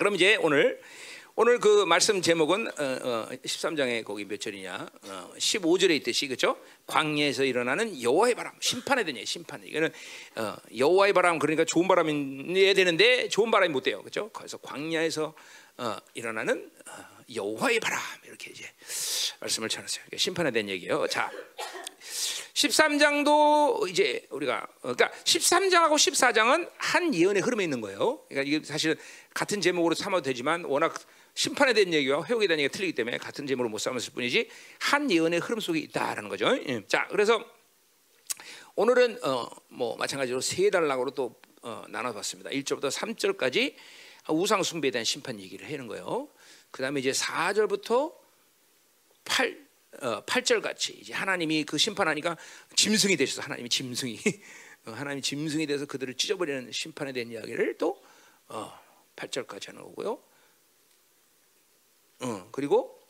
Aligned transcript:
그럼 0.00 0.14
이제 0.14 0.36
오늘 0.36 0.80
오늘 1.34 1.58
그 1.58 1.84
말씀 1.84 2.22
제목은 2.22 2.68
어, 2.68 2.72
어, 3.02 3.28
13장에 3.44 4.02
거기 4.02 4.24
몇 4.24 4.40
절이냐? 4.40 4.88
어, 5.02 5.30
15절에 5.36 5.90
있듯이 5.96 6.26
그렇죠? 6.26 6.56
광야에서 6.86 7.44
일어나는 7.44 8.00
여호와의 8.00 8.34
바람, 8.34 8.54
심판에 8.60 9.04
대한 9.04 9.22
심판. 9.26 9.62
이거는 9.62 9.92
어, 10.36 10.56
여호와의 10.74 11.12
바람 11.12 11.38
그러니까 11.38 11.66
좋은 11.66 11.86
바람이어야 11.86 12.72
되는데 12.72 13.28
좋은 13.28 13.50
바람이 13.50 13.70
못 13.74 13.82
돼요, 13.82 14.00
그렇죠? 14.00 14.30
그래서 14.30 14.56
광야에서 14.56 15.34
어, 15.76 15.96
일어나는 16.14 16.70
어, 16.88 16.92
여호와의 17.34 17.78
바람 17.80 18.00
이렇게 18.24 18.52
이제 18.52 18.64
말씀을. 19.40 19.68
이게 20.06 20.16
심판에 20.16 20.50
대한 20.50 20.66
얘기예요. 20.70 21.06
자, 21.08 21.30
13장도 22.54 23.88
이제 23.88 24.26
우리가 24.30 24.66
어, 24.82 24.94
그러니까 24.94 25.10
13장하고 25.24 25.94
14장은 25.94 26.70
한 26.76 27.14
예언의 27.14 27.42
흐름에 27.42 27.64
있는 27.64 27.80
거예요. 27.80 28.24
그러니까 28.28 28.48
이게 28.48 28.64
사실 28.64 28.96
같은 29.34 29.60
제목으로 29.60 29.94
삼아도 29.94 30.22
되지만 30.22 30.64
워낙 30.64 30.94
심판에 31.34 31.72
대한 31.72 31.92
얘기와 31.92 32.24
회복에 32.24 32.46
대한 32.46 32.60
얘기가 32.60 32.76
틀리기 32.76 32.94
때문에 32.94 33.18
같은 33.18 33.46
제목으로 33.46 33.68
못 33.68 33.78
삼았을 33.78 34.12
뿐이지 34.12 34.48
한 34.80 35.10
예언의 35.10 35.40
흐름 35.40 35.60
속에 35.60 35.78
있다라는 35.78 36.28
거죠. 36.28 36.58
예. 36.66 36.84
자, 36.86 37.06
그래서 37.10 37.44
오늘은 38.74 39.24
어, 39.24 39.48
뭐 39.68 39.96
마찬가지로 39.96 40.40
세 40.40 40.70
단락으로 40.70 41.12
또 41.12 41.40
어, 41.62 41.84
나눠봤습니다. 41.88 42.50
1절부터 42.50 42.90
3절까지 42.90 43.74
우상 44.28 44.62
숭배에 44.62 44.90
대한 44.90 45.04
심판 45.04 45.38
얘기를 45.40 45.66
하는 45.66 45.86
거예요. 45.86 46.28
그 46.70 46.82
다음에 46.82 47.00
이제 47.00 47.10
4절부터 47.10 48.14
8 49.24 49.69
어, 50.02 50.24
8절 50.24 50.62
같이 50.62 50.92
이제 50.92 51.12
하나님이 51.12 51.64
그 51.64 51.76
심판하니까 51.76 52.36
짐승이 52.76 53.16
되셔서 53.16 53.42
하나님이 53.42 53.68
짐승이 53.68 54.18
어, 54.86 54.92
하나님이 54.92 55.22
짐승이 55.22 55.66
돼서 55.66 55.86
그들을 55.86 56.14
찢어버리는 56.14 56.70
심판에 56.72 57.12
대한 57.12 57.30
이야기를 57.30 57.76
또 57.78 58.02
어, 58.48 58.72
8절까지 59.16 59.68
하는 59.68 59.82
거고요. 59.82 60.22
어, 62.20 62.48
그리고 62.52 63.00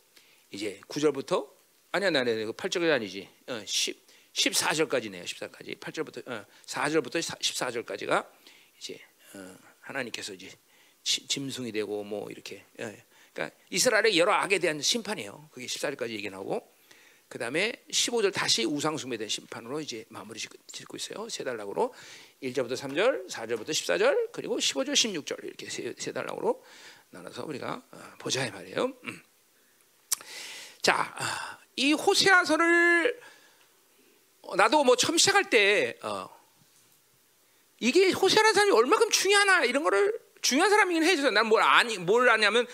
이제 0.51 0.81
9절부터 0.89 1.49
아니야 1.93 2.11
나네 2.11 2.47
8절까지 2.47 2.93
아니지. 2.93 3.29
어, 3.49 3.63
10 3.65 4.11
14절까지네요. 4.33 5.25
14까지. 5.25 5.79
8절부터 5.79 6.29
어, 6.29 6.47
4절부터 6.67 7.21
14절까지가 7.21 8.27
이제 8.79 8.99
어, 9.35 9.57
하나님께서 9.81 10.33
이제 10.35 10.51
짐승이 11.03 11.73
되고 11.73 12.05
뭐 12.05 12.31
이렇게 12.31 12.65
예. 12.79 13.05
그러니까 13.33 13.57
이스라엘의 13.71 14.19
여러 14.19 14.33
악에 14.33 14.59
대한 14.59 14.81
심판이에요. 14.81 15.51
그게 15.53 15.67
14절까지 15.67 16.11
얘기 16.11 16.31
나오고 16.31 16.80
그 17.31 17.39
다음에 17.39 17.73
15절 17.93 18.35
다시 18.35 18.65
우상숭배에 18.65 19.17
대한 19.17 19.29
심판으로 19.29 19.81
이제 19.81 20.05
마무리 20.09 20.41
짓고 20.41 20.97
있어요. 20.97 21.29
세 21.29 21.45
단락으로 21.45 21.95
1절부터 22.43 22.77
3절, 22.77 23.31
4절부터 23.31 23.69
14절, 23.69 24.33
그리고 24.33 24.59
15절, 24.59 24.95
16절 24.95 25.45
이렇게 25.45 25.71
세, 25.71 25.95
세 25.97 26.13
단락으로 26.13 26.61
나눠서 27.11 27.45
우리가 27.45 27.83
어, 27.93 28.13
보자 28.19 28.45
이 28.45 28.51
말이에요. 28.51 28.93
음. 29.05 29.23
자, 30.83 31.15
아, 31.17 31.59
이 31.77 31.93
호세아서를 31.93 33.21
나도 34.57 34.83
뭐 34.83 34.97
처음 34.97 35.17
시작할 35.17 35.49
때 35.51 35.97
어, 36.03 36.29
이게 37.79 38.11
호세아라는 38.11 38.55
사람이 38.55 38.73
얼마큼 38.73 39.09
중요하나 39.11 39.65
이런 39.67 39.85
거를 39.85 40.19
중요한 40.43 40.69
사람이긴 40.69 41.05
해줘서 41.05 41.31
나는 41.31 41.49
뭘 41.49 41.63
아니 41.63 41.97
뭘 41.97 42.29
아냐면 42.29 42.67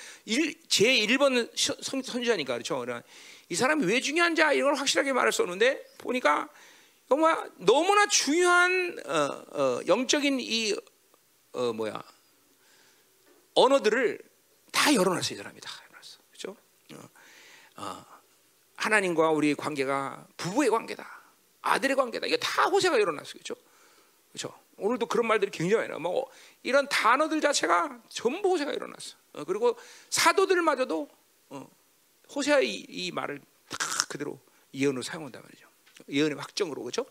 제 0.69 0.97
1번 0.97 1.51
선, 1.55 2.03
선지자니까 2.03 2.55
그렇죠. 2.55 2.79
그러니까 2.79 3.07
이 3.49 3.55
사람이 3.55 3.85
왜 3.87 4.01
중요한지 4.01 4.43
이걸 4.55 4.75
확실하게 4.75 5.13
말할 5.13 5.33
수 5.33 5.43
없는데 5.43 5.85
보니까 5.99 6.49
정말 7.09 7.51
너무나 7.57 8.07
중요한 8.07 8.99
어, 9.07 9.13
어, 9.13 9.81
영적인 9.87 10.41
이 10.41 10.75
어, 11.53 11.73
뭐야 11.73 12.03
언어들을 13.55 14.19
다 14.73 14.93
열어놨어 14.93 15.35
이 15.35 15.37
사람이 15.37 15.61
다 15.61 15.71
열어놨어 15.85 16.19
그렇죠? 16.31 16.57
어, 17.77 18.05
하나님과 18.77 19.31
우리의 19.31 19.55
관계가 19.55 20.27
부부의 20.37 20.71
관계다 20.71 21.23
아들의 21.63 21.97
관계다 21.97 22.27
이게 22.27 22.37
다 22.37 22.65
호세가 22.65 23.01
열어놨어 23.01 23.33
그렇죠? 23.33 23.55
그렇죠? 24.33 24.53
오늘도 24.79 25.07
그런 25.07 25.27
말들이 25.27 25.51
굉장히 25.51 25.85
많아요. 25.85 25.99
뭐 25.99 26.31
이런 26.63 26.87
단어들 26.89 27.41
자체가 27.41 27.99
전부 28.09 28.51
호세가 28.51 28.73
일어났어. 28.73 29.17
어, 29.33 29.45
그리고 29.45 29.77
사도들마저도 30.11 31.09
어, 31.51 31.71
호세의 32.35 32.69
이, 32.69 32.87
이, 32.89 33.11
말을 33.13 33.41
다 33.69 33.79
그대로 34.09 34.41
예언으로 34.75 35.03
사용한단 35.03 35.43
말이죠. 35.43 35.69
예언의 36.09 36.37
확정으로 36.39 36.83
그렇죠? 36.83 37.07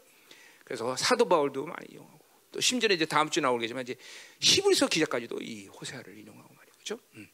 그래서 0.63 0.95
사도 0.95 1.27
바울도 1.27 1.65
많이 1.65 1.87
이용하고 1.91 2.19
또 2.51 2.61
심지어 2.61 2.89
이제 2.89 3.05
다음 3.05 3.29
주 3.29 3.41
나오겠지만 3.41 3.83
이제 3.83 3.95
히브리서 4.39 4.87
기자까지도 4.87 5.39
이 5.41 5.67
호세아를 5.67 6.17
인용하고 6.17 6.53
말이죠. 6.53 6.73
그렇죠? 6.75 6.99
음. 7.15 7.27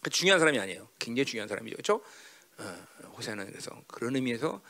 그 0.00 0.10
중요한 0.10 0.38
사람이 0.38 0.58
아니에요. 0.58 0.88
굉장히 0.98 1.26
중요한 1.26 1.48
사람이죠. 1.48 1.76
그렇죠? 1.76 2.02
어, 2.58 3.08
호세아는 3.16 3.46
그래서 3.46 3.82
그런 3.86 4.14
의미에서 4.16 4.62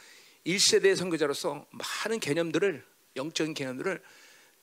1세대 0.47 0.97
선교자로서 0.97 1.67
많은 1.71 2.21
개념들을 2.21 2.85
영적인 3.17 3.55
개념들을 3.55 4.03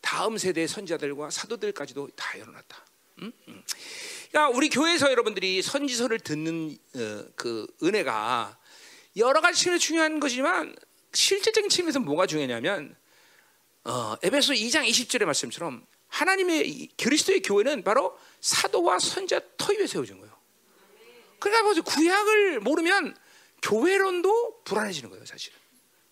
다음 0.02 0.38
세대의 0.38 0.68
선자들과 0.68 1.30
사도들까지도 1.30 2.10
다 2.16 2.40
열어놨다. 2.40 2.86
그러니까 3.16 4.50
우리 4.50 4.70
교회에서 4.70 5.10
여러분들이 5.12 5.62
선지서를 5.62 6.20
듣는 6.20 6.78
어, 6.96 7.26
그 7.36 7.68
은혜가 7.82 8.58
여러 9.18 9.42
가지 9.42 9.60
측면에서 9.62 9.82
중요한 9.82 10.20
것이지만 10.20 10.76
실제적인 11.14 11.70
측면에서 11.70 12.00
뭐가 12.00 12.28
중요냐면 12.28 12.96
어, 13.86 14.16
에베소 14.22 14.54
2장 14.54 14.88
20절의 14.88 15.26
말씀처럼 15.26 15.86
하나님의 16.08 16.90
그리스도의 16.98 17.42
교회는 17.42 17.84
바로 17.84 18.18
사도와 18.42 19.00
선자 19.00 19.40
터 19.58 19.74
위에 19.74 19.88
세워진 19.88 20.20
거예요. 20.20 20.36
그러니까 21.40 21.64
보세요. 21.64 21.84
구약을 21.84 22.60
모르면 22.62 23.16
교회론도 23.62 24.64
불안해지는 24.64 25.10
거예요, 25.10 25.26
사실은. 25.26 25.58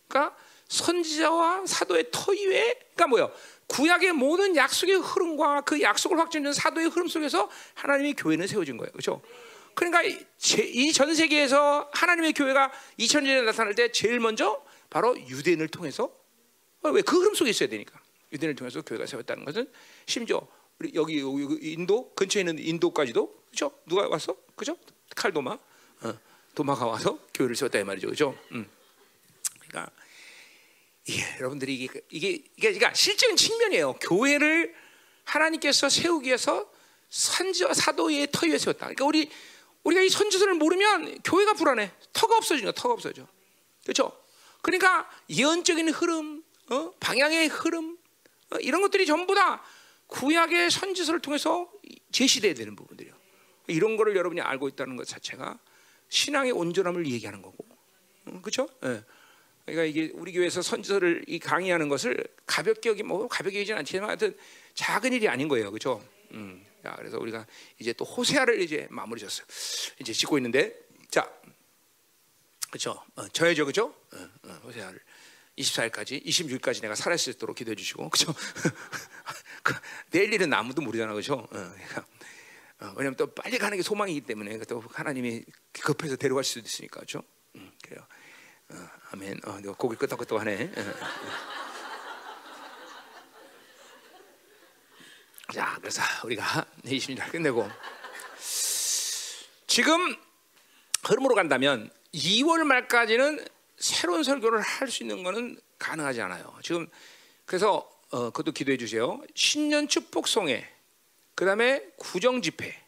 그러니까 0.07 0.35
선지자와 0.67 1.65
사도의 1.65 2.09
터 2.11 2.31
위에 2.31 2.73
그러니까 2.95 3.07
뭐요? 3.07 3.31
구약의 3.73 4.13
모든 4.13 4.55
약속의 4.55 4.97
흐름과 4.97 5.61
그 5.61 5.81
약속을 5.81 6.19
확증하는 6.19 6.53
사도의 6.53 6.89
흐름 6.89 7.07
속에서 7.07 7.49
하나님의 7.73 8.13
교회는 8.13 8.45
세워진 8.45 8.77
거예요. 8.77 8.91
그렇죠? 8.91 9.21
그러니까 9.73 10.03
이 10.03 10.91
전 10.93 11.15
세계에서 11.15 11.89
하나님의 11.91 12.33
교회가 12.33 12.71
2000년에 12.99 13.45
나타날 13.45 13.73
때 13.73 13.91
제일 13.91 14.19
먼저 14.19 14.63
바로 14.91 15.17
유대인을 15.17 15.69
통해서 15.69 16.11
어, 16.83 16.89
왜그 16.89 17.19
흐름 17.19 17.33
속에 17.33 17.49
있어야 17.49 17.67
되니까 17.69 17.99
유대인을 18.31 18.55
통해서 18.55 18.83
교회가 18.83 19.07
세웠다는 19.07 19.43
것은 19.45 19.67
심지어 20.05 20.45
여기, 20.93 21.19
여기 21.21 21.71
인도 21.71 22.13
근처에 22.13 22.41
있는 22.41 22.59
인도까지도 22.59 23.43
그렇죠? 23.47 23.71
누가 23.87 24.07
왔어? 24.07 24.35
그죠? 24.55 24.77
칼도마 25.15 25.51
어, 26.01 26.19
도마가 26.53 26.85
와서 26.85 27.17
교회를 27.33 27.55
세웠다 27.55 27.79
이 27.79 27.83
말이죠. 27.83 28.07
그렇죠? 28.07 28.37
음. 28.51 28.69
그러니까 29.67 29.91
예, 31.09 31.37
여러분들이 31.39 31.75
이게 31.75 32.01
이게 32.09 32.29
이게 32.29 32.71
그러니까 32.71 32.93
실적인 32.93 33.35
측면이에요. 33.35 33.93
교회를 33.93 34.73
하나님께서 35.25 35.89
세우기 35.89 36.27
위해서 36.27 36.71
선지와 37.09 37.73
사도의 37.73 38.27
터 38.31 38.47
위에 38.47 38.57
세웠다. 38.57 38.87
그러니까 38.87 39.05
우리 39.05 39.29
우리가 39.83 40.01
이 40.01 40.09
선지서를 40.09 40.53
모르면 40.55 41.19
교회가 41.23 41.53
불안해. 41.53 41.91
터가 42.13 42.37
없어지니까 42.37 42.71
터가 42.71 42.93
없어져. 42.93 43.27
그렇죠? 43.83 44.17
그러니까 44.61 45.09
예언적인 45.29 45.89
흐름, 45.89 46.41
어? 46.69 46.93
방향의 47.01 47.49
흐름 47.49 47.97
어? 48.51 48.57
이런 48.59 48.81
것들이 48.81 49.05
전부 49.05 49.35
다 49.35 49.61
구약의 50.07 50.71
선지서를 50.71 51.19
통해서 51.19 51.69
제시돼야 52.11 52.53
되는 52.53 52.75
부분들이요. 52.75 53.13
이런 53.67 53.97
거를 53.97 54.15
여러분이 54.15 54.39
알고 54.39 54.69
있다는 54.69 54.95
것 54.95 55.05
자체가 55.05 55.59
신앙의 56.07 56.51
온전함을 56.51 57.07
얘기하는 57.07 57.41
거고, 57.41 57.65
어? 58.27 58.39
그렇죠? 58.41 58.69
예. 58.85 59.03
그러니까 59.65 59.85
이게 59.85 60.11
우리 60.13 60.33
교회에서 60.33 60.61
선지서를 60.61 61.23
이 61.27 61.39
강의하는 61.39 61.87
것을 61.89 62.23
가볍게 62.45 62.89
여기 62.89 63.03
뭐 63.03 63.27
가볍게 63.27 63.59
여기진 63.59 63.75
않지만 63.77 64.09
하여튼 64.09 64.37
작은 64.73 65.13
일이 65.13 65.27
아닌 65.27 65.47
거예요, 65.47 65.71
그렇죠? 65.71 66.03
음. 66.31 66.65
자, 66.83 66.93
그래서 66.97 67.17
우리가 67.17 67.45
이제 67.79 67.93
또 67.93 68.03
호세아를 68.03 68.61
이제 68.61 68.87
마무리 68.89 69.21
졌어요. 69.21 69.45
이제 69.99 70.11
짓고 70.11 70.37
있는데, 70.37 70.77
자, 71.09 71.31
그렇죠? 72.69 73.01
어, 73.15 73.27
저야죠, 73.29 73.63
그렇죠? 73.63 73.95
어, 74.13 74.29
어, 74.43 74.61
호세아를 74.65 74.99
24일까지, 75.57 76.25
26일까지 76.25 76.81
내가 76.81 76.95
살아 76.95 77.15
있을 77.15 77.31
수 77.31 77.37
있도록 77.37 77.55
기도해 77.55 77.75
주시고, 77.75 78.09
그렇죠? 78.09 78.33
그, 79.63 79.73
내일 80.11 80.33
일은 80.33 80.53
아무도 80.53 80.81
모르잖아, 80.81 81.13
그렇죠? 81.13 81.35
어, 81.35 81.47
그러니까, 81.47 82.05
어, 82.81 82.93
왜냐면 82.97 83.15
또 83.15 83.33
빨리 83.33 83.57
가는 83.57 83.77
게 83.77 83.81
소망이기 83.81 84.21
때문에 84.21 84.57
또 84.67 84.83
하나님이 84.89 85.45
급해서 85.71 86.17
데려갈 86.17 86.43
수도 86.43 86.65
있으니까, 86.65 86.97
그렇죠? 86.97 87.23
음, 87.55 87.71
그래요. 87.81 88.05
어, 88.69 88.75
아멘. 89.11 89.39
어, 89.45 89.59
내가 89.59 89.73
고개 89.73 89.95
끄덕끄덕하네. 89.95 90.71
자, 95.53 95.77
그래서 95.79 96.01
우리가 96.25 96.65
20일 96.85 97.31
끝내고 97.31 97.69
지금 99.67 100.15
흐름으로 101.03 101.35
간다면 101.35 101.91
2월 102.13 102.63
말까지는 102.63 103.45
새로운 103.77 104.23
설교를 104.23 104.61
할 104.61 104.89
수 104.89 105.03
있는 105.03 105.23
것은 105.23 105.59
가능하지 105.77 106.21
않아요. 106.21 106.57
지금 106.63 106.87
그래서 107.45 107.89
어, 108.11 108.29
그것도 108.29 108.51
기도해 108.51 108.77
주세요. 108.77 109.21
신년 109.35 109.87
축복송회, 109.87 110.69
그 111.35 111.45
다음에 111.45 111.83
구정 111.97 112.41
집회, 112.41 112.82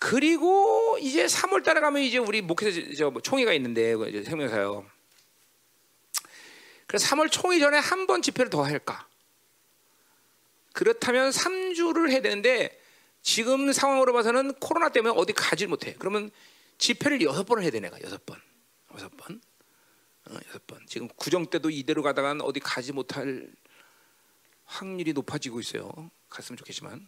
그리고 0.00 0.96
이제 0.98 1.26
3월 1.26 1.62
달에 1.62 1.80
가면 1.80 2.00
이제 2.02 2.16
우리 2.16 2.40
목회자 2.40 2.94
저 2.96 3.12
총회가 3.22 3.52
있는데 3.52 3.94
생명사요. 4.24 4.90
그래서 6.86 7.06
3월 7.14 7.30
총회 7.30 7.60
전에 7.60 7.78
한 7.78 8.06
번 8.06 8.22
집회를 8.22 8.48
더 8.50 8.64
할까? 8.64 9.06
그렇다면 10.72 11.30
3주를 11.30 12.10
해야 12.10 12.22
되는데 12.22 12.80
지금 13.22 13.72
상황으로 13.72 14.14
봐서는 14.14 14.54
코로나 14.54 14.88
때문에 14.88 15.14
어디 15.16 15.34
가지 15.34 15.66
못해. 15.66 15.94
그러면 15.98 16.30
집회를 16.78 17.20
여섯 17.20 17.44
번을 17.44 17.62
해야 17.62 17.70
돼 17.70 17.78
내가 17.80 18.00
여섯 18.00 18.24
번, 18.24 18.40
여섯 18.94 19.14
번, 19.18 19.40
어, 20.30 20.34
여섯 20.48 20.66
번. 20.66 20.80
지금 20.86 21.08
구정 21.16 21.44
때도 21.46 21.68
이대로 21.68 22.02
가다간 22.02 22.40
어디 22.40 22.58
가지 22.58 22.92
못할 22.92 23.50
확률이 24.64 25.12
높아지고 25.12 25.60
있어요. 25.60 26.10
갔으면 26.30 26.56
좋겠지만. 26.56 27.06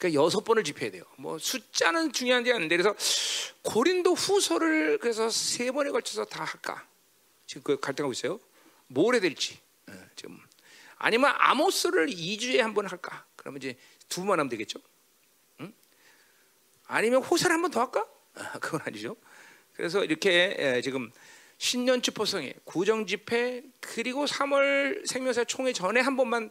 그러니까 0.00 0.20
여섯 0.20 0.40
번을 0.42 0.64
집회해야 0.64 0.90
돼요. 0.90 1.04
뭐 1.18 1.38
숫자는 1.38 2.12
중요한지 2.12 2.50
않은데 2.52 2.76
그래서 2.76 2.96
고린도 3.62 4.14
후서를 4.14 4.96
그래서 4.98 5.28
세 5.28 5.70
번에 5.70 5.90
걸쳐서 5.90 6.24
다 6.24 6.42
할까? 6.42 6.86
지금 7.46 7.62
그 7.62 7.78
갈등하고 7.78 8.12
있어요. 8.12 8.40
뭘 8.86 9.14
해야 9.14 9.20
될지 9.20 9.58
예, 9.90 9.94
지금 10.16 10.40
아니면 10.96 11.34
아모스를 11.36 12.06
2주에 12.08 12.58
한 12.58 12.72
번 12.72 12.86
할까? 12.86 13.26
그러면 13.36 13.58
이제 13.58 13.76
두 14.08 14.24
번 14.24 14.40
하면 14.40 14.48
되겠죠. 14.48 14.80
응? 15.60 15.72
아니면 16.86 17.22
호사를 17.22 17.52
한 17.54 17.60
번 17.60 17.70
더 17.70 17.80
할까? 17.80 18.06
아, 18.36 18.58
그건 18.58 18.80
아니죠. 18.86 19.16
그래서 19.74 20.02
이렇게 20.02 20.56
예, 20.58 20.80
지금 20.82 21.12
신년 21.58 22.00
축포성회, 22.00 22.54
구정 22.64 23.06
집회 23.06 23.62
그리고 23.80 24.24
3월 24.24 25.06
생명사 25.06 25.44
총회 25.44 25.74
전에 25.74 26.00
한 26.00 26.16
번만 26.16 26.50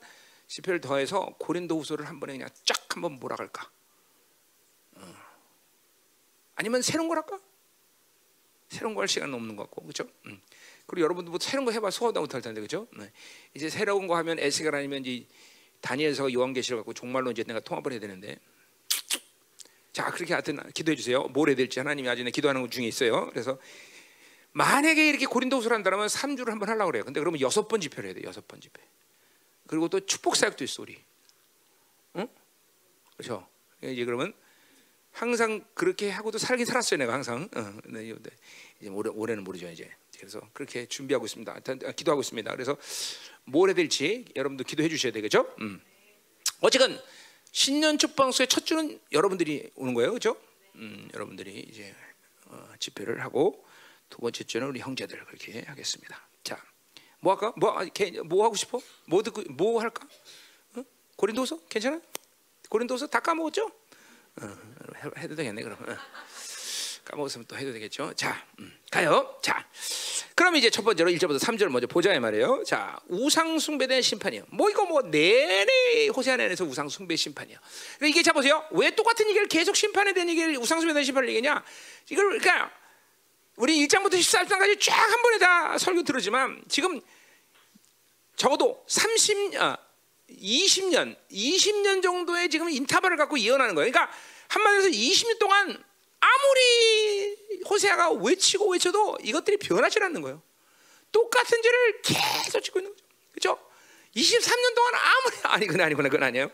집회를 0.50 0.82
더해서 0.82 1.36
고린도후서를 1.38 2.08
한 2.08 2.20
번에 2.20 2.34
그냥 2.34 2.50
쫙 2.66 2.76
한번 2.90 3.14
몰아갈까? 3.20 3.70
어. 4.96 5.16
아니면 6.56 6.82
새로운 6.82 7.08
걸 7.08 7.18
할까? 7.18 7.40
새로운 8.68 8.96
거 8.96 9.02
할 9.02 9.08
시간은 9.08 9.34
없는 9.34 9.56
것 9.56 9.64
같고 9.64 9.84
그렇죠? 9.84 10.10
음. 10.26 10.42
그리고 10.88 11.04
여러분도 11.06 11.30
뭐 11.32 11.40
새로운 11.40 11.66
거 11.66 11.72
해봐 11.72 11.92
소화도 11.92 12.20
못할 12.20 12.42
텐데 12.42 12.62
그렇죠? 12.62 12.88
네. 12.98 13.12
이제 13.54 13.70
새로운 13.70 14.08
거 14.08 14.18
하면 14.18 14.40
에스겔 14.40 14.74
아니면 14.74 15.06
이제 15.06 15.28
다니엘서 15.82 16.34
요한계시를 16.34 16.78
갖고 16.80 16.94
종말로 16.94 17.30
이제 17.32 17.44
내가 17.44 17.60
통합을 17.60 17.92
해야 17.92 18.00
되는데 18.00 18.38
자 19.94 20.10
그렇게 20.12 20.34
하여튼 20.34 20.58
기도해 20.74 20.96
주세요. 20.96 21.24
뭘 21.26 21.50
해야 21.50 21.56
될지 21.56 21.80
하나님이 21.80 22.10
아직 22.10 22.24
기도하는 22.32 22.62
것 22.62 22.72
중에 22.72 22.86
있어요. 22.88 23.28
그래서 23.30 23.60
만약에 24.52 25.10
이렇게 25.10 25.28
고린도후서를 25.28 25.76
한다면 25.76 26.08
3주를 26.08 26.48
한번 26.48 26.70
하려고 26.70 26.88
그래요. 26.92 27.06
근데 27.06 27.20
그러면 27.20 27.40
여섯 27.40 27.68
번 27.68 27.82
집회를 27.82 28.10
해야 28.10 28.14
돼. 28.16 28.24
여섯 28.24 28.48
번 28.48 28.60
집회. 28.60 28.82
그리고 29.70 29.88
또 29.88 30.00
축복 30.00 30.36
사역도 30.36 30.64
있어 30.64 30.82
우리. 30.82 31.00
응? 32.16 32.28
그렇죠? 33.16 33.48
이제 33.84 34.04
그러면 34.04 34.34
항상 35.12 35.64
그렇게 35.76 36.10
하고도 36.10 36.40
살긴 36.40 36.66
살았어요 36.66 36.98
내가 36.98 37.14
항상. 37.14 37.48
어, 37.56 37.78
네, 37.86 38.12
이제 38.80 38.90
올해, 38.90 39.12
올해는 39.12 39.44
모르죠 39.44 39.70
이제. 39.70 39.88
그래서 40.18 40.42
그렇게 40.54 40.88
준비하고 40.88 41.28
있습니다. 41.28 41.54
아, 41.54 41.92
기도하고 41.92 42.22
있습니다. 42.22 42.52
그래서 42.52 42.78
뭘 43.46 43.70
해야 43.70 43.76
될지 43.76 44.26
여러분도 44.36 44.64
기도해 44.64 44.90
주셔야 44.90 45.12
되겠죠? 45.12 45.54
음. 45.62 45.80
어쨌든 46.62 47.00
신년 47.52 48.00
축방수의 48.00 48.48
첫 48.48 48.66
주는 48.66 49.00
여러분들이 49.12 49.70
오는 49.76 49.94
거예요, 49.94 50.10
그렇죠? 50.10 50.36
음, 50.78 51.08
여러분들이 51.14 51.60
이제 51.60 51.94
어, 52.48 52.74
집회를 52.80 53.22
하고 53.24 53.64
두 54.10 54.18
번째 54.18 54.44
주는 54.46 54.66
우리 54.66 54.80
형제들 54.80 55.24
그렇게 55.26 55.62
하겠습니다. 55.62 56.28
자, 56.44 56.60
뭐 57.20 57.34
할까? 57.34 57.54
뭐, 57.58 57.76
뭐 58.26 58.46
하고 58.46 58.56
싶어? 58.56 58.80
뭐 59.06 59.22
듣고 59.24 59.44
뭐 59.50 59.82
할까? 59.82 60.08
어? 60.76 60.84
고린도서 61.16 61.60
괜찮아? 61.70 62.00
고린도서 62.70 63.08
다 63.08 63.20
까먹었죠? 63.20 63.72
어, 64.42 64.58
해도 65.18 65.36
되겠네 65.36 65.64
그럼. 65.64 65.78
어. 65.82 65.98
까먹었으면 67.10 67.46
또 67.48 67.58
해도 67.58 67.74
되겠죠. 67.74 68.14
자, 68.16 68.46
음, 68.60 68.72
가요. 68.92 69.36
자, 69.42 69.68
그럼 70.36 70.56
이제 70.56 70.70
첫 70.70 70.84
번째로 70.84 71.10
1절부터 71.10 71.40
3절 71.40 71.70
먼저 71.70 71.88
보자 71.88 72.14
이 72.14 72.20
말이에요. 72.20 72.64
자, 72.66 73.00
우상 73.08 73.58
숭배에 73.58 73.88
대한 73.88 74.02
심판이요. 74.02 74.46
뭐 74.52 74.70
이거 74.70 74.86
뭐 74.86 75.02
내내 75.02 76.08
호세아 76.16 76.38
내에서 76.38 76.64
우상 76.66 76.88
숭배 76.88 77.16
심판이요. 77.16 77.58
그러니까 77.98 78.08
이게 78.20 78.24
자 78.24 78.32
보세요. 78.32 78.64
왜 78.72 78.92
똑같은 78.92 79.28
얘기를 79.28 79.48
계속 79.48 79.76
심판에 79.76 80.14
대한 80.14 80.30
얘기를 80.30 80.56
우상 80.58 80.80
숭배에 80.80 80.94
대한 80.94 81.04
심판을 81.04 81.30
얘기냐? 81.30 81.64
이걸 82.10 82.40
그러니까 82.40 82.72
우리 83.60 83.86
1장부터 83.86 84.14
14장까지 84.14 84.80
쫙 84.80 84.94
한 84.94 85.22
번에 85.22 85.38
다 85.38 85.78
설교 85.78 86.04
들었지만 86.04 86.64
지금 86.70 87.02
적어도 88.38 88.86
30 88.88 89.62
아, 89.62 89.78
20년, 90.30 91.18
20년 91.30 92.02
정도의 92.02 92.50
지금 92.50 92.70
인터벌을 92.70 93.18
갖고 93.18 93.38
예언하는 93.38 93.76
거예요. 93.76 93.92
그러니까 93.92 94.10
한마디로 94.48 94.84
해서 94.84 94.98
20년 94.98 95.40
동안 95.40 95.84
아무리 96.22 97.36
호세아가 97.70 98.12
외치고 98.12 98.72
외쳐도 98.72 99.18
이것들이 99.24 99.58
변하지 99.58 100.00
않는 100.02 100.22
거예요. 100.22 100.42
똑같은 101.12 101.62
죄를 101.62 102.02
계속 102.02 102.62
짓고 102.62 102.80
있는 102.80 102.94
거죠. 102.94 103.06
그렇죠? 103.34 103.60
23년 104.16 104.74
동안 104.74 104.94
아무리 104.96 105.36
아니 105.54 105.68
그건 105.68 105.86
아니구나 105.86 106.08
그건 106.08 106.24
아니에요. 106.24 106.50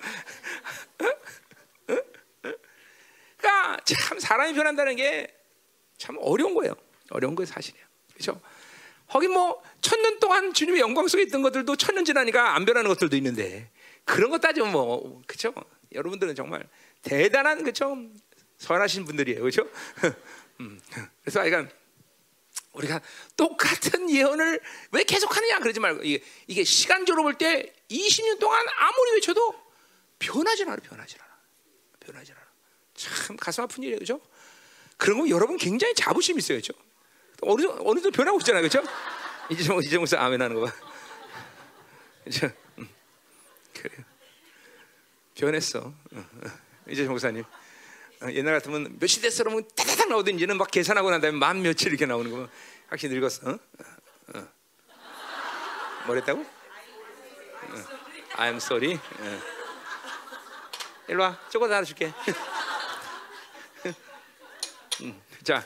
그러니까 3.38 3.78
참 3.86 4.19
사람이 4.19 4.56
변한다는 4.56 4.96
게 4.96 5.36
참 5.98 6.18
어려운 6.19 6.54
거예요. 6.54 6.75
어려운 7.10 7.36
거 7.36 7.46
사실이에요. 7.46 7.86
그렇죠? 8.13 8.42
거기 9.07 9.28
뭐 9.28 9.62
천년 9.81 10.19
동안 10.19 10.54
주님의 10.54 10.81
영광 10.81 11.07
속에 11.07 11.24
있던 11.24 11.42
것들도 11.42 11.75
천년 11.75 12.06
지나니까 12.06 12.56
안 12.56 12.66
변하는 12.66 12.90
것들도 12.90 13.16
있는데 13.18 13.69
그런 14.04 14.30
거 14.31 14.40
따지면 14.40 14.72
뭐 14.72 15.22
그렇죠? 15.28 15.54
여러분들은 15.92 16.36
정말 16.36 16.68
대단한 17.02 17.62
그렇죠? 17.62 17.98
선하신 18.57 19.06
분들이에요. 19.06 19.42
그렇죠? 19.42 19.69
음, 20.62 20.80
그래서 21.22 21.44
그러니까 21.44 21.74
우리가 22.74 23.02
똑같은 23.38 24.10
예언을 24.10 24.60
왜 24.92 25.04
계속하느냐 25.04 25.60
그러지 25.60 25.80
말고 25.80 26.04
이게, 26.04 26.24
이게 26.48 26.63
시간적으로 26.63 27.24
볼 27.24 27.38
때 27.38 27.74
20년 27.90 28.40
동안 28.40 28.66
아무리 28.78 29.12
외쳐도 29.13 29.54
변하지 30.19 30.63
않아, 30.63 30.75
변하지 30.78 31.18
않아, 31.19 31.38
변하지 32.00 32.31
않아. 32.31 32.42
참 32.96 33.38
가슴 33.38 33.63
아픈 33.63 33.84
일이에요, 33.84 33.98
그렇죠? 34.00 34.22
그런 34.98 35.19
거 35.19 35.30
여러분 35.30 35.58
굉장히 35.58 35.94
자부심 35.94 36.38
있어요, 36.38 36.60
그렇죠? 36.60 36.74
어느 37.42 37.66
어느 37.84 38.02
정 38.02 38.12
변하고 38.12 38.38
있잖아요, 38.40 38.68
그렇죠? 38.68 38.84
이제 39.50 39.72
뭐 39.72 39.82
이제 39.82 39.98
무슨 39.98 40.18
아멘 40.18 40.42
하는 40.42 40.56
거 40.56 40.66
봐, 40.66 40.72
그렇죠? 42.24 42.50
음, 42.80 42.90
그래요. 43.74 44.06
변했어, 45.36 45.94
이제 46.88 47.04
목사님. 47.04 47.44
어, 48.22 48.32
옛날 48.32 48.54
같으면 48.56 48.98
며칠 49.00 49.22
됐어 49.22 49.44
그러면 49.44 49.68
따다닥 49.75 50.08
나오던 50.10 50.36
이제는 50.36 50.58
막 50.58 50.72
계산하고 50.72 51.12
난 51.12 51.20
다음에 51.20 51.38
만 51.38 51.62
며칠 51.62 51.89
이렇게 51.89 52.06
나오는 52.06 52.32
거 52.32 52.48
확실히 52.88 53.15
늙었어. 53.15 53.50
어? 53.50 53.60
어. 54.34 54.48
뭐랬다고? 56.08 56.42
어. 56.42 56.46
I'm 58.38 58.56
sorry. 58.58 58.96
어. 58.96 59.39
일로 61.08 61.24
와. 61.24 61.39
저거 61.50 61.68
다 61.68 61.84
줄게. 61.84 62.13
음, 65.01 65.22
자, 65.44 65.65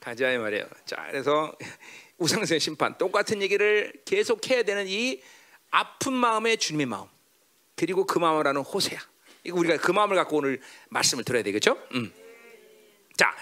가자 0.00 0.32
이 0.32 0.38
말이에요. 0.38 0.66
자, 0.86 1.06
그래서 1.10 1.54
우상생 2.18 2.58
심판 2.58 2.96
똑같은 2.98 3.40
얘기를 3.42 3.92
계속 4.04 4.50
해야 4.50 4.62
되는 4.62 4.86
이 4.88 5.20
아픈 5.70 6.12
마음의 6.12 6.58
주님의 6.58 6.86
마음 6.86 7.06
그리고 7.76 8.04
그 8.04 8.18
마음을 8.18 8.46
하는 8.46 8.62
호세야. 8.62 8.98
이거 9.44 9.58
우리가 9.58 9.76
그 9.76 9.92
마음을 9.92 10.16
갖고 10.16 10.38
오늘 10.38 10.60
말씀을 10.88 11.24
들어야 11.24 11.42
되겠죠? 11.42 11.78
음. 11.94 12.12
자, 13.16 13.34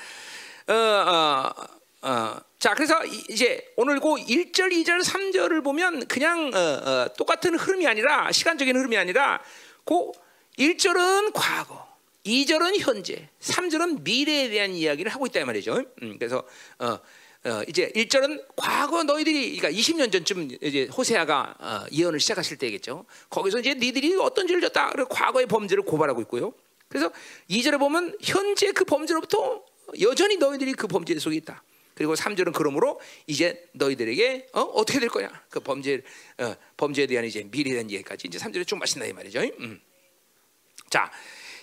어, 0.69 0.75
어, 0.75 1.55
어, 2.03 2.41
자, 2.59 2.75
그래서 2.75 3.05
이제 3.29 3.73
오늘 3.77 3.99
그 4.01 4.09
1절, 4.09 4.73
2절, 4.73 5.05
3절을 5.05 5.65
보면 5.65 6.07
그냥 6.07 6.53
어, 6.55 6.59
어, 6.59 7.15
똑같은 7.17 7.57
흐름이 7.57 7.87
아니라 7.87 8.31
시간적인 8.31 8.77
흐름이 8.77 8.97
아니라 8.97 9.43
그 9.85 10.13
1절은 10.59 11.33
과거, 11.35 11.88
2절은 12.29 12.79
현재, 12.81 13.29
3절은 13.41 14.03
미래에 14.03 14.51
대한 14.51 14.73
이야기를 14.73 15.11
하고 15.11 15.27
있다 15.27 15.45
말이죠. 15.45 15.83
음, 16.03 16.19
그래서 16.19 16.45
어, 16.79 16.99
어, 17.45 17.63
이제 17.67 17.91
1절은 17.95 18.45
과거 18.55 19.03
너희들이 19.03 19.57
그러니까 19.57 19.71
20년 19.71 20.13
전쯤 20.13 20.51
이제 20.61 20.85
호세아가 20.95 21.57
어, 21.59 21.87
예언을 21.91 22.21
시작하실 22.21 22.59
때겠죠. 22.59 23.07
거기서 23.31 23.61
이제 23.61 23.75
니들이 23.75 24.15
어떤 24.17 24.47
죄를 24.47 24.61
졌다. 24.61 24.91
과거의 25.09 25.47
범죄를 25.47 25.85
고발하고 25.85 26.21
있고요. 26.23 26.53
그래서 26.89 27.11
2절에 27.49 27.79
보면 27.79 28.17
현재 28.21 28.73
그 28.73 28.85
범죄로부터 28.85 29.65
여전히 30.01 30.37
너희들이 30.37 30.75
그 30.75 30.87
범죄 30.87 31.19
속에 31.19 31.37
있다. 31.37 31.63
그리고 31.95 32.15
3절은 32.15 32.53
그러므로 32.53 33.01
이제 33.27 33.69
너희들에게 33.73 34.49
어, 34.53 34.85
떻게 34.85 35.01
될 35.01 35.09
거냐? 35.09 35.31
그 35.49 35.61
범죄 35.61 36.03
어, 36.39 36.55
범죄에 36.77 37.07
대한 37.07 37.25
이제 37.25 37.43
미래에 37.51 37.73
대한 37.73 37.91
얘기까지 37.91 38.29
이제 38.29 38.39
3절에 38.39 38.67
좀 38.67 38.79
마신다 38.79 39.07
이 39.07 39.13
말이죠. 39.13 39.41
음. 39.61 39.81
자, 40.91 41.11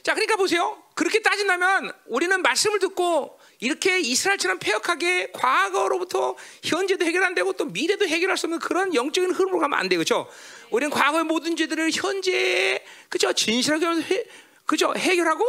자, 0.05 0.13
그러니까 0.13 0.35
보세요. 0.35 0.77
그렇게 0.93 1.23
따진다면 1.23 1.91
우리는 2.05 2.39
말씀을 2.43 2.77
듣고 2.77 3.39
이렇게 3.59 3.99
이스라엘처럼 3.99 4.59
폐역하게 4.59 5.31
과거로부터 5.31 6.35
현재도 6.63 7.03
해결 7.03 7.23
안 7.23 7.33
되고 7.33 7.53
또 7.53 7.65
미래도 7.65 8.07
해결할 8.07 8.37
수 8.37 8.45
없는 8.45 8.59
그런 8.59 8.93
영적인 8.93 9.31
흐름으로 9.31 9.57
가면 9.57 9.79
안 9.79 9.89
돼요. 9.89 9.97
그렇죠? 9.97 10.29
우리는 10.69 10.91
과거의 10.91 11.23
모든 11.23 11.55
죄들을 11.55 11.89
현재에 11.91 12.85
그죠? 13.09 13.33
진실하게 13.33 13.87
해, 13.87 14.25
그죠? 14.67 14.93
해결하고 14.95 15.43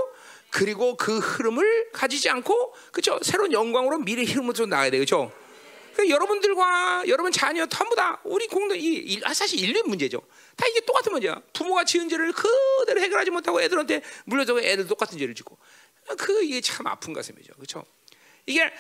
그리고 0.48 0.96
그 0.96 1.18
흐름을 1.18 1.90
가지지 1.92 2.30
않고 2.30 2.72
그죠 2.92 3.18
새로운 3.20 3.52
영광으로 3.52 3.98
미래 3.98 4.22
흐름으로 4.25 4.64
나가야 4.64 4.90
돼 4.90 4.98
그죠 4.98 5.30
그 5.96 6.10
여러분들과 6.10 7.04
여러분 7.08 7.32
자녀 7.32 7.64
전부 7.64 7.96
다 7.96 8.20
우리 8.22 8.46
공동 8.48 8.76
이 8.78 9.18
아, 9.24 9.32
사실 9.32 9.58
인류 9.58 9.82
문제죠. 9.86 10.20
다 10.54 10.66
이게 10.66 10.80
똑같은 10.80 11.10
문제야. 11.10 11.40
부모가 11.54 11.84
지은 11.84 12.10
죄를 12.10 12.34
그대로 12.34 13.00
해결하지 13.00 13.30
못하고 13.30 13.62
애들한테 13.62 14.02
물려주고 14.26 14.60
애들 14.60 14.86
똑같은 14.88 15.16
죄를 15.16 15.34
짓고 15.34 15.56
그 16.18 16.44
이게 16.44 16.60
참 16.60 16.86
아픈 16.86 17.14
가슴이죠. 17.14 17.54
그렇죠? 17.54 17.82
이게 18.44 18.70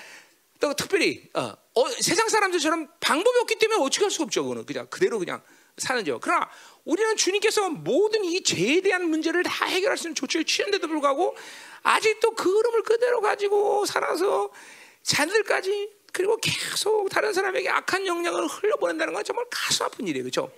또 0.60 0.74
특별히 0.74 1.26
어, 1.32 1.54
어, 1.74 1.88
세상 2.00 2.28
사람들처럼 2.28 2.86
방법이 3.00 3.38
없기 3.38 3.54
때문에 3.60 3.80
어떻게 3.82 4.04
할 4.04 4.10
수가 4.10 4.24
없죠. 4.24 4.42
그거는 4.42 4.66
그냥 4.66 4.86
그대로 4.90 5.18
그냥 5.18 5.42
사는죠. 5.78 6.18
그러나 6.20 6.50
우리는 6.84 7.16
주님께서 7.16 7.70
모든 7.70 8.26
이 8.26 8.42
죄에 8.42 8.82
대한 8.82 9.08
문제를 9.08 9.42
다 9.42 9.64
해결할 9.64 9.96
수 9.96 10.08
있는 10.08 10.14
조치를 10.16 10.44
취한데도 10.44 10.86
불구하고 10.86 11.34
아직도 11.82 12.32
그 12.32 12.58
흐름을 12.58 12.82
그대로 12.82 13.22
가지고 13.22 13.86
살아서 13.86 14.50
자녀들까지 15.02 15.95
그리고 16.16 16.38
계속 16.38 17.10
다른 17.10 17.30
사람에게 17.34 17.68
악한 17.68 18.06
영향을 18.06 18.46
흘려보낸다는 18.46 19.12
건 19.12 19.22
정말 19.22 19.44
가슴 19.50 19.84
아픈 19.84 20.06
일이에요. 20.08 20.24
그렇죠? 20.24 20.50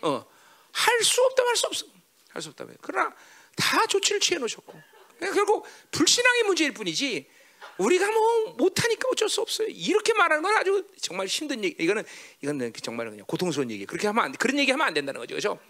어, 0.00 0.24
할 0.72 1.02
수 1.04 1.22
없다면 1.22 1.48
할 1.50 1.56
수 1.56 1.66
없어. 1.66 1.86
할 2.30 2.40
수 2.40 2.48
없다면. 2.48 2.78
그러나 2.80 3.14
다 3.54 3.86
조치를 3.86 4.18
취해 4.20 4.38
놓으셨고. 4.38 4.72
결국 5.20 5.66
불신앙의 5.90 6.44
문제일 6.44 6.72
뿐이지 6.72 7.28
우리가 7.76 8.10
뭐 8.10 8.54
못하니까 8.56 9.06
어쩔 9.12 9.28
수 9.28 9.42
없어요. 9.42 9.68
이렇게 9.68 10.14
말하는 10.14 10.42
건 10.42 10.56
아주 10.56 10.86
정말 11.02 11.26
힘든 11.26 11.62
얘기. 11.62 11.82
이거는 11.84 12.02
이거는 12.40 12.72
정말 12.82 13.10
그냥 13.10 13.26
고통스러운 13.26 13.70
얘기. 13.72 13.84
그렇게 13.84 14.06
하면 14.06 14.24
안, 14.24 14.32
그런 14.32 14.58
얘기 14.58 14.70
하면 14.70 14.86
안 14.86 14.94
된다는 14.94 15.20
거죠. 15.20 15.34
그렇죠? 15.34 15.60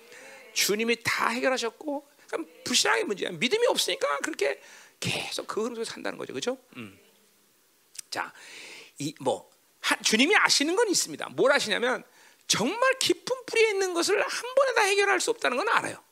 주님이 0.53 0.99
다 1.03 1.31
해결하셨고 1.31 2.09
불신앙의 2.63 3.03
문제야. 3.03 3.31
믿음이 3.33 3.67
없으니까 3.67 4.19
그렇게 4.19 4.61
계속 5.01 5.49
그 5.49 5.65
흐름에서 5.65 5.83
산다는 5.91 6.19
거죠. 6.19 6.33
그렇죠? 6.33 6.57
음. 6.77 6.97
자, 8.11 8.33
이 8.33 8.74
뭐 9.21 9.51
주님이 10.05 10.37
아시는 10.37 10.77
건 10.77 10.89
있습니다. 10.89 11.29
뭘 11.31 11.53
아시냐면 11.53 12.05
정말 12.47 12.99
깊은 12.99 13.47
뿌리에 13.47 13.71
있는 13.71 13.95
것을 13.95 14.21
한 14.21 14.55
번에 14.55 14.75
다 14.75 14.83
해결할 14.83 15.21
수 15.21 15.31
없다는 15.31 15.57
건 15.57 15.69
알아요. 15.69 16.03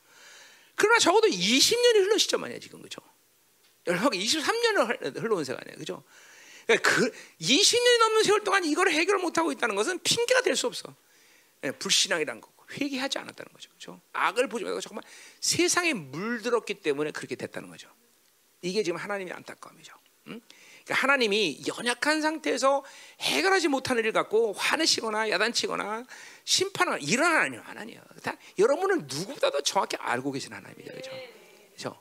그러나 0.74 0.98
적어도 0.98 1.28
20년이 1.28 1.96
흘러 2.04 2.18
시점 2.18 2.44
아니야 2.44 2.58
지금 2.58 2.82
그죠? 2.82 3.00
열하게 3.86 4.18
23년을 4.18 5.20
흘러온 5.20 5.44
세가 5.44 5.60
아니야 5.62 5.76
그죠? 5.76 6.02
그러니까 6.66 6.90
그 6.90 7.12
20년이 7.40 7.98
넘는 7.98 8.22
세월 8.22 8.44
동안 8.44 8.64
이걸 8.64 8.90
해결 8.90 9.18
못 9.18 9.36
하고 9.38 9.52
있다는 9.52 9.74
것은 9.74 9.98
핑계가 10.00 10.42
될 10.42 10.56
수 10.56 10.66
없어. 10.66 10.94
예, 11.64 11.70
불신앙이란 11.70 12.40
거고 12.40 12.64
회개하지 12.72 13.18
않았다는 13.18 13.52
거죠, 13.52 13.70
그죠? 13.72 14.00
악을 14.12 14.48
보지 14.48 14.64
말고 14.64 14.80
정말 14.80 15.04
세상에 15.40 15.92
물들었기 15.92 16.74
때문에 16.74 17.10
그렇게 17.12 17.36
됐다는 17.36 17.68
거죠. 17.68 17.88
이게 18.62 18.82
지금 18.82 18.98
하나님의 18.98 19.32
안타까움이죠. 19.34 19.94
응? 20.28 20.40
그러니까 20.84 20.94
하나님이 21.02 21.62
연약한 21.66 22.20
상태에서 22.20 22.84
해결하지 23.20 23.68
못하는 23.68 24.04
일 24.04 24.12
갖고 24.12 24.52
화내시거나 24.52 25.30
야단치거나 25.30 26.04
심판을 26.44 26.98
이런 27.02 27.32
하나님 27.32 27.60
하나님이에요. 27.60 28.02
여러분은 28.58 29.06
누구보다 29.06 29.50
도 29.50 29.60
정확히 29.62 29.96
알고 29.96 30.32
계신 30.32 30.52
하나님이죠, 30.52 30.90
그렇죠? 30.90 31.10
그렇죠? 31.70 32.00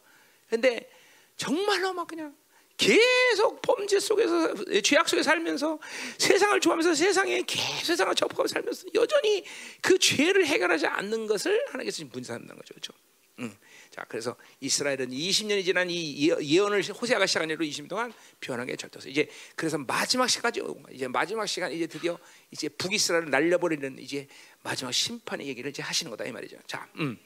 근데 0.50 0.90
정말로 1.38 1.94
막 1.94 2.08
그냥 2.08 2.36
계속 2.78 3.62
범죄 3.62 4.00
속에서 4.00 4.56
죄악 4.82 5.08
속에 5.08 5.22
살면서 5.22 5.78
세상을 6.18 6.60
좋아하면서 6.60 6.96
세상에 6.96 7.44
계속 7.44 7.86
세상을 7.86 8.16
접하고 8.16 8.48
살면서 8.48 8.88
여전히 8.96 9.46
그 9.82 10.00
죄를 10.00 10.48
해결하지 10.48 10.88
않는 10.88 11.28
것을 11.28 11.64
하나님께서 11.68 12.06
분산한다는 12.12 12.58
거죠, 12.58 12.74
그렇죠? 12.74 12.94
응. 13.40 13.56
자, 13.92 14.06
그래서 14.08 14.38
이스라엘은 14.62 15.10
20년이 15.10 15.66
지난 15.66 15.90
이 15.90 16.30
예언을 16.30 16.82
호세아가 16.84 17.26
시작한 17.26 17.50
일로 17.50 17.66
20년 17.66 17.90
동안 17.90 18.14
변하게 18.40 18.78
절도서 18.78 19.10
이제 19.10 19.30
그래서 19.56 19.78
마지막 19.78 20.30
시까지 20.30 20.62
이제 20.92 21.10
마지막 21.10 21.46
시간 21.46 21.74
이제 21.74 21.88
드디어 21.88 22.18
이제 22.52 22.70
북이스라엘을 22.70 23.30
날려버리는 23.30 24.00
이제 24.00 24.28
마지막 24.64 24.94
심판의 24.94 25.46
얘기를 25.48 25.70
이제 25.70 25.82
하시는 25.82 26.10
거다 26.10 26.24
이 26.24 26.32
말이죠. 26.32 26.58
자, 26.68 26.88
음. 26.96 27.20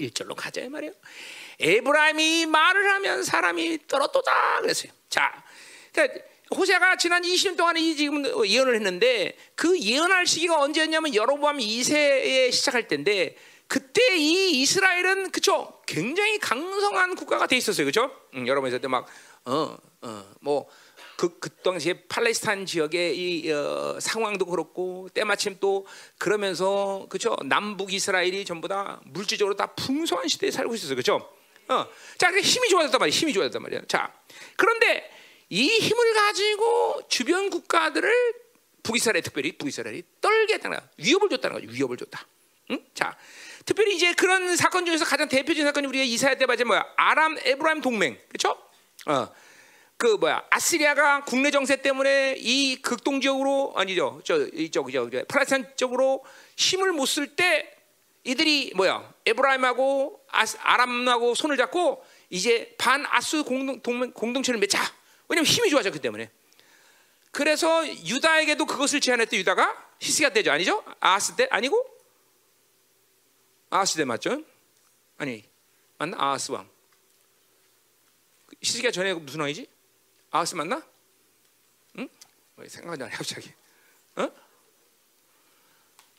1절로 0.00 0.34
가자 0.36 0.60
이 0.62 0.68
말이에요. 0.68 0.92
에브라임이 1.60 2.46
말을 2.46 2.88
하면 2.94 3.22
사람이 3.22 3.86
떨어도다 3.86 4.60
그랬어요. 4.60 4.92
자, 5.08 5.44
그러니까 5.92 6.24
호세가 6.56 6.96
지난 6.96 7.22
20년 7.22 7.56
동안에 7.56 7.80
이 7.80 7.96
지금 7.96 8.24
예언을 8.46 8.74
했는데 8.76 9.36
그 9.54 9.78
예언할 9.78 10.26
시기가 10.26 10.60
언제였냐면 10.60 11.14
여로보암 11.14 11.58
2세에 11.58 12.50
시작할 12.50 12.88
때인데 12.88 13.36
그때 13.68 14.16
이 14.16 14.60
이스라엘은 14.62 15.30
그쵸 15.30 15.80
굉장히 15.86 16.38
강성한 16.38 17.14
국가가 17.14 17.46
돼 17.46 17.56
있었어요, 17.56 17.86
그죠? 17.86 18.10
음, 18.34 18.46
여러분 18.46 18.68
있을 18.68 18.80
때막 18.80 19.06
어 19.44 19.78
어 20.02 20.24
뭐 20.40 20.68
그, 21.16 21.38
그 21.40 21.50
당시에 21.50 22.06
팔레스타인 22.08 22.64
지역의 22.64 23.18
이 23.18 23.50
어, 23.50 23.98
상황도 24.00 24.46
그렇고 24.46 25.08
때마침 25.12 25.56
또 25.58 25.86
그러면서 26.16 27.06
그죠 27.08 27.36
남북 27.44 27.92
이스라엘이 27.92 28.44
전부 28.44 28.68
다 28.68 29.00
물질적으로 29.04 29.56
다 29.56 29.66
풍성한 29.74 30.28
시대에 30.28 30.52
살고 30.52 30.74
있었어요, 30.76 30.94
그죠? 30.94 31.28
어, 31.66 31.86
자, 32.16 32.30
그 32.30 32.40
힘이 32.40 32.68
좋아졌단 32.68 32.98
말이야, 33.00 33.12
힘이 33.12 33.32
좋아졌단 33.32 33.60
말이야. 33.60 33.82
자, 33.88 34.14
그런데 34.56 35.10
이 35.50 35.68
힘을 35.68 36.14
가지고 36.14 37.02
주변 37.08 37.50
국가들을 37.50 38.10
북이스라엘 38.84 39.22
특별히 39.22 39.52
북이스라엘이 39.58 40.02
떨게 40.20 40.54
했다는 40.54 40.76
거야, 40.78 40.88
위협을 40.98 41.28
줬다는 41.30 41.60
거죠, 41.60 41.72
위협을 41.72 41.96
줬다. 41.96 42.26
응? 42.70 42.78
자, 42.94 43.16
특별히 43.68 43.96
이제 43.96 44.14
그런 44.14 44.56
사건 44.56 44.86
중에서 44.86 45.04
가장 45.04 45.28
대표적인 45.28 45.66
사건이 45.66 45.86
우리가 45.88 46.02
이사야 46.02 46.36
때 46.36 46.46
맞아 46.46 46.64
뭐야? 46.64 46.86
아람 46.96 47.36
에브라임 47.44 47.82
동맹. 47.82 48.18
그렇죠? 48.28 48.56
어. 49.04 49.28
그 49.98 50.06
뭐야? 50.06 50.42
아시리아가 50.48 51.22
국내 51.24 51.50
정세 51.50 51.76
때문에 51.76 52.36
이 52.38 52.80
극동 52.80 53.20
지역으로 53.20 53.74
아니죠. 53.76 54.22
저 54.24 54.46
이쪽 54.54 54.90
저 54.90 55.06
프라산 55.28 55.70
쪽으로 55.76 56.24
힘을 56.56 56.92
못 56.92 57.04
쓸 57.04 57.36
때 57.36 57.70
이들이 58.24 58.72
뭐야? 58.74 59.12
에브라임하고 59.26 60.18
아람하고 60.62 61.34
손을 61.34 61.58
잡고 61.58 62.02
이제 62.30 62.74
반 62.78 63.04
아수 63.10 63.44
공동 63.44 63.82
동맹, 63.82 64.12
공동체를 64.12 64.58
맺자. 64.60 64.80
왜냐면 65.28 65.44
힘이 65.44 65.68
좋아졌기 65.68 65.98
때문에. 65.98 66.30
그래서 67.32 67.86
유다에게도 67.86 68.64
그것을 68.64 69.02
제안했던 69.02 69.38
유다가 69.40 69.76
히스기야 70.00 70.30
때죠. 70.30 70.52
아니죠? 70.52 70.82
아스 71.00 71.36
때 71.36 71.48
아니고 71.50 71.97
아하스 73.70 73.96
대 73.96 74.04
맞죠? 74.04 74.42
아니 75.18 75.44
맞나? 75.98 76.16
아하스 76.18 76.52
왕. 76.52 76.68
히스기야 78.62 78.90
전에 78.90 79.12
무슨 79.14 79.40
왕이지? 79.40 79.68
아하스 80.30 80.54
맞나? 80.54 80.82
응? 81.98 82.08
왜 82.56 82.68
생각이 82.68 83.02
안 83.02 83.10
나? 83.10 83.16
갑자기. 83.16 83.52
어? 84.16 84.28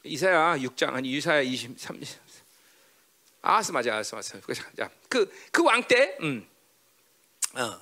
이사야 0.04 0.58
6장 0.58 0.94
아니 0.94 1.12
이사야 1.12 1.42
23. 1.42 2.00
아하스 3.42 3.72
맞아, 3.72 3.94
아하스 3.94 4.16
맞아. 4.16 4.40
자, 4.78 4.90
그그 5.10 5.64
왕 5.64 5.86
때, 5.88 6.18
음, 6.22 6.48
어, 7.56 7.82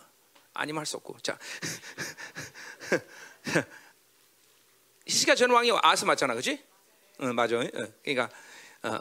아니면 0.53 0.79
할 0.79 0.85
수 0.85 0.97
없고, 0.97 1.19
자, 1.19 1.37
히스기야 5.07 5.35
전 5.35 5.51
왕이 5.51 5.71
아하스 5.81 6.05
맞잖아, 6.05 6.33
그렇지? 6.33 6.63
응, 7.21 7.33
맞아. 7.35 7.57
응. 7.59 7.69
그러니까 8.03 8.25
어, 8.25 8.29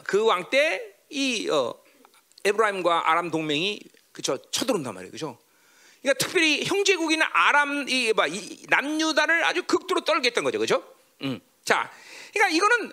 그 0.03 0.23
왕 0.25 0.49
때이 0.49 1.49
어, 1.49 1.73
에브라임과 2.45 3.09
아람 3.09 3.31
동맹이 3.31 3.79
그쵸 4.11 4.37
쳐들어온단 4.51 4.93
말이에요, 4.93 5.11
그죠? 5.11 5.37
그러니까 6.01 6.23
특별히 6.25 6.63
형제국인 6.63 7.21
아람 7.21 7.87
이, 7.89 8.13
뭐, 8.13 8.27
이 8.27 8.65
남유다를 8.69 9.43
아주 9.43 9.63
극도로 9.63 10.01
떨게 10.01 10.27
했던 10.27 10.43
거죠, 10.43 10.59
그죠? 10.59 10.83
음. 11.23 11.39
자, 11.65 11.91
그러니까 12.33 12.55
이거는 12.55 12.91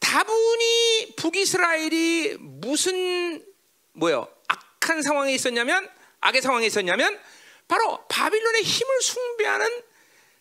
다분히 0.00 1.14
북이스라엘이 1.16 2.36
무슨 2.40 3.44
뭐요 3.92 4.28
악한 4.48 5.02
상황에 5.02 5.32
있었냐면 5.34 5.88
악의 6.20 6.40
상황에 6.42 6.66
있었냐면 6.66 7.18
바로 7.66 8.04
바빌론의 8.08 8.62
힘을 8.62 9.02
숭배하는 9.02 9.82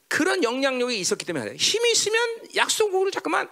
그런 0.08 0.44
영향력이 0.44 0.98
있었기 1.00 1.26
때문에 1.26 1.56
힘이 1.56 1.92
있으면 1.92 2.56
약속국을 2.56 3.12
잠깐만 3.12 3.50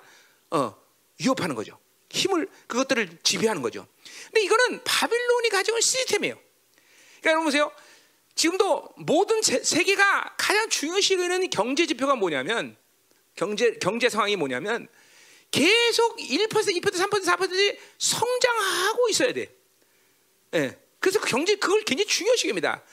어, 0.51 0.75
위협하는 1.19 1.55
거죠. 1.55 1.77
힘을 2.15 2.47
그것들을 2.67 3.19
지배하는 3.23 3.61
거죠. 3.61 3.87
근데 4.25 4.43
이거는 4.43 4.83
바빌론이 4.83 5.49
가지고 5.49 5.77
있는 5.77 5.81
시스템이에요. 5.81 6.35
그러니까 7.21 7.29
여러분 7.31 7.45
보세요. 7.45 7.71
지금도 8.35 8.89
모든 8.97 9.41
세계가 9.41 10.35
가장 10.37 10.69
중요시 10.69 11.13
여기는 11.13 11.49
경제 11.49 11.85
지표가 11.85 12.15
뭐냐면 12.15 12.75
경제 13.35 13.73
경제 13.75 14.09
상황이 14.09 14.35
뭐냐면 14.35 14.87
계속 15.51 16.17
1% 16.17 16.49
2% 16.49 16.81
3% 16.81 17.25
4% 17.25 17.77
성장하고 17.97 19.09
있어야 19.09 19.33
돼. 19.33 19.55
예. 20.53 20.59
네. 20.59 20.79
그래서 20.99 21.19
그 21.19 21.27
경제 21.27 21.55
그걸 21.55 21.83
굉장히 21.83 22.07
중요시 22.07 22.47
여깁니다. 22.47 22.83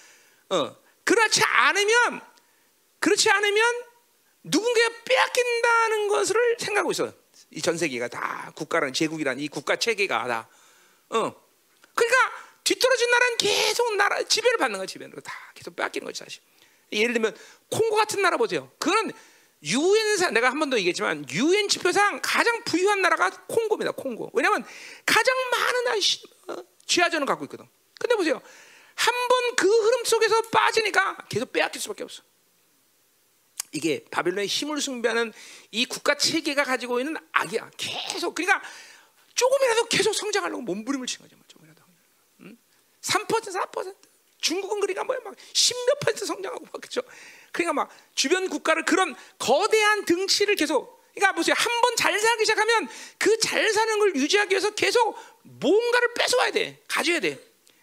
어. 0.50 0.76
그렇지 1.04 1.42
않으면 1.42 2.20
그렇지 3.00 3.30
않으면 3.30 3.84
누군가가 4.44 4.94
빼앗긴다는 5.04 6.08
것을 6.08 6.56
생각하고 6.58 6.92
있어요. 6.92 7.12
이 7.52 7.60
전 7.60 7.76
세계가 7.78 8.08
다 8.08 8.52
국가라는 8.56 8.92
제국이란 8.92 9.38
이 9.40 9.48
국가 9.48 9.76
체계가 9.76 10.26
다. 10.26 10.48
어. 11.10 11.34
그러니까 11.94 12.32
뒤떨어진 12.64 13.10
나라는 13.10 13.36
계속 13.36 13.94
나라 13.96 14.22
지배를 14.22 14.56
받는 14.58 14.78
거야 14.78 14.86
지배를 14.86 15.20
다 15.22 15.32
계속 15.54 15.76
뺏기는 15.76 16.06
거지 16.06 16.18
사실. 16.18 16.40
예를 16.92 17.12
들면 17.14 17.36
콩고 17.70 17.96
같은 17.96 18.22
나라 18.22 18.36
보세요. 18.36 18.70
그건 18.78 19.12
유엔사 19.62 20.30
내가 20.30 20.50
한 20.50 20.58
번도 20.58 20.76
얘기했지만 20.78 21.26
유엔 21.30 21.68
지표상 21.68 22.20
가장 22.22 22.64
부유한 22.64 23.00
나라가 23.02 23.30
콩고입니다. 23.46 23.92
콩고. 23.92 24.30
왜냐하면 24.34 24.64
가장 25.06 25.34
많은 25.50 26.00
어, 26.48 26.64
지하전을 26.86 27.26
갖고 27.26 27.44
있거든. 27.44 27.66
근데 27.98 28.16
보세요. 28.16 28.40
한 28.94 29.14
번 29.28 29.42
그 29.56 29.68
흐름 29.68 30.04
속에서 30.04 30.42
빠지니까 30.50 31.16
계속 31.28 31.52
빼앗길 31.52 31.80
수밖에 31.80 32.02
없어. 32.04 32.22
이게 33.72 34.04
바빌론의 34.10 34.46
힘을 34.46 34.80
숭배하는 34.80 35.32
이 35.70 35.86
국가 35.86 36.14
체계가 36.16 36.64
가지고 36.64 37.00
있는 37.00 37.16
악이야. 37.32 37.70
계속 37.76 38.34
그러니까 38.34 38.62
조금이라도 39.34 39.86
계속 39.86 40.12
성장하려고 40.14 40.62
몸부림을 40.62 41.06
치는 41.06 41.26
거죠. 41.26 41.36
뭐 41.36 41.44
조금이라도. 41.48 41.82
음? 42.40 42.58
3% 43.00 43.26
4% 43.26 43.96
중국은 44.40 44.80
그러니까 44.80 45.04
뭐야 45.04 45.20
막 45.24 45.34
십몇 45.52 46.00
퍼센트 46.00 46.26
성장하고 46.26 46.64
막 46.70 46.80
그죠. 46.80 47.00
그러니까 47.52 47.72
막 47.72 47.90
주변 48.14 48.48
국가를 48.50 48.84
그런 48.84 49.14
거대한 49.38 50.04
등치를 50.04 50.56
계속 50.56 51.02
그러니까 51.14 51.32
보세요. 51.34 51.54
한 51.56 51.80
번 51.82 51.96
잘 51.96 52.18
살기 52.18 52.44
시작하면 52.44 52.88
그 53.18 53.38
잘 53.38 53.70
사는 53.72 53.98
걸 53.98 54.16
유지하기 54.16 54.50
위해서 54.50 54.70
계속 54.74 55.16
뭔가를 55.42 56.14
뺏어와야 56.14 56.50
돼. 56.50 56.82
가져야 56.88 57.20
돼. 57.20 57.38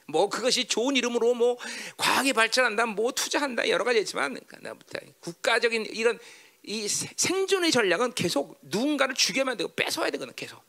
뭐 0.10 0.30
그것이 0.30 0.66
좋은 0.66 0.96
이름으로 0.96 1.34
뭐 1.34 1.58
과학이 1.98 2.34
발전한다, 2.34 2.86
뭐 2.88 3.12
투자한다 3.12 3.70
여러 3.70 3.84
가지 3.84 4.00
있지만 4.00 4.40
그러니까 4.48 4.76
국가적인 5.20 5.86
이런 5.88 6.20
이 6.64 6.88
생존의 6.88 7.72
전략은 7.72 8.14
계속 8.14 8.60
누군가를 8.62 9.16
죽여만 9.16 9.58
되고 9.58 9.72
뺏어와야 9.74 10.12
되거든 10.12 10.34
계속. 10.36 10.62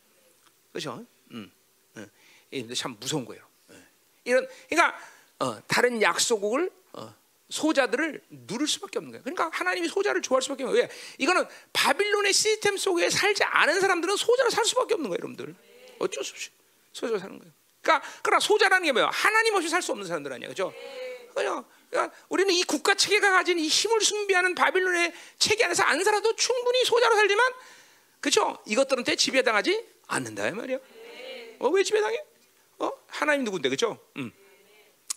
그렇죠? 0.72 1.04
음, 1.32 1.50
음. 1.96 2.74
참 2.74 2.96
무서운 3.00 3.24
거예요. 3.24 3.44
예. 3.72 3.76
이런 4.24 4.46
그러니까 4.68 4.98
어, 5.40 5.60
다른 5.66 6.00
약소국을 6.00 6.70
어, 6.92 7.14
소자들을 7.48 8.22
누를 8.30 8.66
수밖에 8.68 8.98
없는 8.98 9.12
거예요. 9.12 9.22
그러니까 9.24 9.50
하나님이 9.52 9.88
소자를 9.88 10.22
좋아할 10.22 10.42
수밖에 10.42 10.62
없는 10.62 10.74
거예요. 10.74 10.88
왜? 10.88 10.96
이거는 11.18 11.44
바빌론의 11.72 12.32
시스템 12.32 12.76
속에 12.76 13.10
살지 13.10 13.42
않은 13.42 13.80
사람들은 13.80 14.16
소자로 14.16 14.50
살 14.50 14.64
수밖에 14.64 14.94
없는 14.94 15.10
거예요, 15.10 15.18
여러분들. 15.18 15.54
어쩔 15.98 16.24
수 16.24 16.32
없이 16.32 16.50
소자로 16.92 17.18
사는 17.18 17.38
거예요. 17.38 17.52
그러니까 17.82 18.06
그러나 18.22 18.40
소자라는 18.40 18.84
게 18.84 18.92
뭐예요? 18.92 19.08
하나님 19.12 19.54
없이 19.54 19.68
살 19.68 19.82
수 19.82 19.92
없는 19.92 20.06
사람들 20.06 20.32
아니야, 20.32 20.48
그렇죠? 20.48 20.72
그냥 21.34 21.64
그러니까 21.90 22.14
우리는 22.28 22.52
이 22.52 22.62
국가 22.64 22.94
체계가 22.94 23.32
가진 23.32 23.58
이 23.58 23.66
힘을 23.66 24.00
숭배하는 24.00 24.54
바빌론의 24.54 25.12
체계 25.38 25.64
안에서 25.64 25.82
안 25.84 26.02
살아도 26.04 26.36
충분히 26.36 26.84
소자로 26.84 27.14
살지만, 27.16 27.52
그렇죠? 28.20 28.58
이것들한테 28.66 29.16
지배당하지 29.16 29.84
않는다 30.06 30.50
말이야. 30.50 30.78
어, 31.60 31.68
왜 31.68 31.82
지배당해? 31.82 32.22
어, 32.78 32.92
하나님 33.08 33.44
누군데, 33.44 33.68
그렇죠? 33.68 33.98
음. 34.16 34.30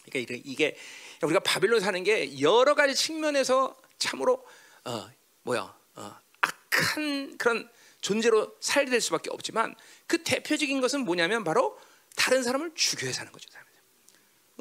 그러니까 0.06 0.36
이게 0.44 0.76
우리가 1.22 1.40
바빌론 1.42 1.80
사는 1.80 2.04
게 2.04 2.40
여러 2.42 2.76
가지 2.76 2.94
측면에서 2.96 3.76
참으로 3.98 4.46
어, 4.84 5.10
뭐야 5.44 5.74
어, 5.96 6.16
악한 6.42 7.38
그런 7.38 7.70
존재로 8.02 8.56
살게 8.60 8.92
될 8.92 9.00
수밖에 9.00 9.30
없지만 9.30 9.76
그 10.08 10.24
대표적인 10.24 10.82
것은 10.82 11.02
뭐냐면 11.06 11.44
바로 11.46 11.80
다른 12.16 12.44
사람을 12.44 12.72
죽여야 12.76 13.12
사는 13.12 13.32
거죠. 13.32 13.50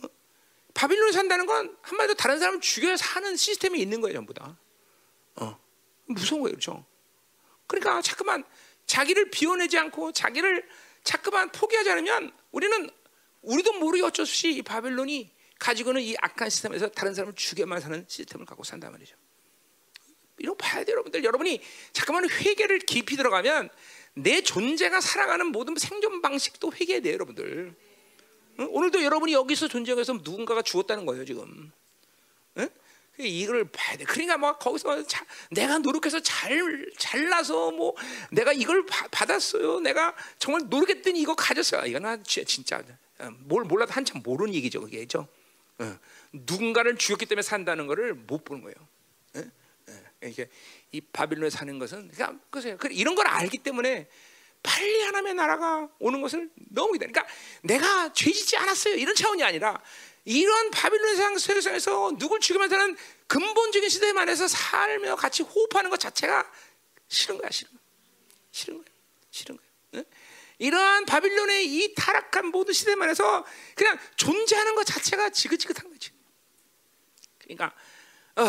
어? 0.02 0.06
바빌론에 0.74 1.12
산다는 1.12 1.46
건 1.46 1.76
한마디로 1.82 2.14
다른 2.14 2.38
사람을 2.38 2.60
죽여야 2.60 2.96
사는 2.96 3.36
시스템이 3.36 3.80
있는 3.80 4.00
거예요, 4.00 4.14
전부 4.14 4.34
다. 4.34 4.58
어, 5.36 5.58
무서운 6.06 6.42
거예요, 6.42 6.52
그렇죠? 6.54 6.84
그러니까 7.66 8.02
자꾸만 8.02 8.44
자기를 8.86 9.30
비워내지 9.30 9.78
않고 9.78 10.12
자기를 10.12 10.68
자꾸만 11.04 11.50
포기하지 11.50 11.90
않으면 11.90 12.32
우리는 12.50 12.90
우리도 13.42 13.74
모르게 13.74 14.04
어쩔 14.04 14.26
수 14.26 14.32
없이 14.32 14.52
이 14.52 14.62
바빌론이 14.62 15.32
가지고는 15.58 16.02
이 16.02 16.16
악한 16.20 16.50
시스템에서 16.50 16.88
다른 16.88 17.14
사람을 17.14 17.34
죽여만 17.34 17.80
사는 17.80 18.04
시스템을 18.08 18.46
갖고 18.46 18.64
산단 18.64 18.92
말이죠. 18.92 19.16
이런 20.38 20.56
봐야 20.56 20.84
돼요, 20.84 20.94
여러분들. 20.94 21.22
여러분이 21.22 21.62
잠깐만 21.92 22.28
회개를 22.28 22.80
깊이 22.80 23.16
들어가면 23.16 23.70
내 24.14 24.42
존재가 24.42 25.00
살아가는 25.00 25.46
모든 25.46 25.74
생존 25.76 26.20
방식도 26.20 26.72
회개해야 26.72 27.02
돼요, 27.02 27.14
여러분들. 27.14 27.74
응? 28.60 28.68
오늘도 28.70 29.02
여러분이 29.02 29.32
여기서 29.32 29.68
존재해서 29.68 30.14
누군가가 30.14 30.62
죽었다는 30.62 31.06
거예요, 31.06 31.24
지금. 31.24 31.72
응? 32.58 32.68
이걸 33.18 33.64
봐야 33.64 33.96
돼. 33.96 34.04
그러니까 34.04 34.38
막 34.38 34.58
거기서 34.58 35.06
자, 35.06 35.24
내가 35.50 35.78
노력해서 35.78 36.20
잘 36.20 36.86
잘나서 36.98 37.70
뭐 37.72 37.94
내가 38.30 38.52
이걸 38.52 38.84
바, 38.86 39.06
받았어요. 39.08 39.80
내가 39.80 40.14
정말 40.38 40.62
노력했더니 40.68 41.20
이거 41.20 41.34
가졌어요. 41.34 41.84
이거는 41.86 42.24
진짜 42.24 42.82
어, 43.18 43.30
뭘 43.40 43.64
몰라도 43.64 43.92
한참 43.92 44.22
모르는 44.24 44.54
얘기죠, 44.54 44.80
그게죠. 44.80 45.28
어, 45.78 45.98
누군가를 46.32 46.96
죽였기 46.96 47.26
때문에 47.26 47.42
산다는 47.42 47.86
것을 47.86 48.14
못 48.14 48.44
보는 48.44 48.62
거예요. 48.62 48.76
어? 49.36 49.40
어, 49.88 50.26
이게 50.26 50.48
이 50.92 51.00
바빌론에 51.00 51.50
사는 51.50 51.78
것은 51.78 52.10
그냥 52.10 52.40
그세요. 52.50 52.76
이런 52.90 53.14
걸 53.14 53.26
알기 53.26 53.58
때문에 53.58 54.08
빨리 54.62 55.02
하나님의 55.02 55.34
나라가 55.34 55.88
오는 55.98 56.20
것을 56.20 56.50
너무 56.70 56.92
기다. 56.92 57.06
그러니까 57.06 57.26
내가 57.62 58.12
죄짓지 58.12 58.56
않았어요. 58.58 58.94
이런 58.94 59.14
차원이 59.14 59.42
아니라 59.42 59.82
이런 60.24 60.70
바빌론 60.70 61.38
세상에서 61.38 62.12
누굴 62.18 62.40
죽이면서 62.40 62.76
는 62.76 62.96
근본적인 63.26 63.88
시스템 63.88 64.18
안에서 64.18 64.46
살며 64.46 65.16
같이 65.16 65.42
호흡하는 65.42 65.90
것 65.90 65.98
자체가 65.98 66.50
싫은 67.08 67.38
거야, 67.38 67.50
싫은 67.50 67.70
거야. 67.72 67.80
싫은 68.52 68.76
거야. 68.76 68.84
싫은 69.30 69.56
거야. 69.56 69.66
응? 69.94 70.04
이러한 70.58 71.06
바빌론의 71.06 71.66
이 71.66 71.94
타락한 71.94 72.46
모든 72.46 72.72
시스템 72.72 73.02
안에서 73.02 73.44
그냥 73.74 73.98
존재하는 74.16 74.74
것 74.74 74.84
자체가 74.84 75.30
지긋지긋한 75.30 75.90
거지. 75.90 76.10
그러니까 77.38 77.74
어, 78.36 78.44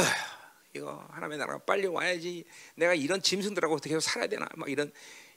이거 0.73 1.05
하나님의 1.11 1.37
나라가 1.37 1.59
빨리 1.59 1.87
와야지. 1.87 2.45
내가 2.75 2.93
이런 2.93 3.21
짐승들하고 3.21 3.75
어떻게 3.75 3.99
살아야 3.99 4.27
되나? 4.27 4.47
막 4.55 4.69
이런 4.69 4.91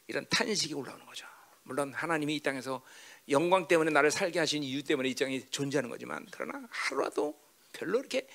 이런 0.07 0.27
탄식이 0.31 0.75
올라오는 0.75 1.05
거죠. 1.05 1.27
물론 1.63 1.93
하나님이 1.93 2.37
이 2.37 2.41
땅에서 2.41 2.83
영광 3.29 3.67
때문에 3.67 3.91
나를 3.91 4.11
살게 4.11 4.39
하신 4.39 4.63
이유 4.63 4.83
때문에 4.83 5.09
이 5.09 5.15
땅에 5.15 5.41
존재하는 5.51 5.91
거지만 5.91 6.27
그러나 6.31 6.67
하루라도 6.71 7.39
별로 7.73 7.99
이렇게 7.99 8.27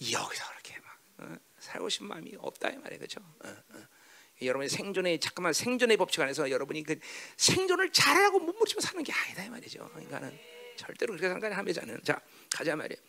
여기서 0.00 0.44
그렇게 0.50 0.78
막 0.80 0.98
어, 1.18 1.36
살고 1.60 1.88
싶은 1.88 2.08
마음이 2.08 2.34
없다 2.38 2.70
이 2.70 2.76
말이에요, 2.76 2.98
그렇죠? 2.98 3.20
어, 3.44 3.48
어. 3.48 3.86
여러분의 4.42 4.68
생존의 4.68 5.20
잠깐만 5.20 5.54
생존의 5.54 5.96
법칙 5.96 6.20
안에서 6.20 6.50
여러분이 6.50 6.82
그 6.82 6.98
생존을 7.38 7.90
잘하고 7.92 8.40
몸부림치며 8.40 8.80
사는 8.80 9.02
게 9.02 9.12
아니다 9.12 9.44
이 9.44 9.48
말이죠. 9.48 9.88
그러니까는 9.88 10.38
절대로 10.76 11.14
그렇게 11.14 11.28
상관이 11.28 11.54
하지 11.54 11.80
않는. 11.80 12.02
자 12.02 12.20
가자 12.50 12.76
말이에요. 12.76 13.00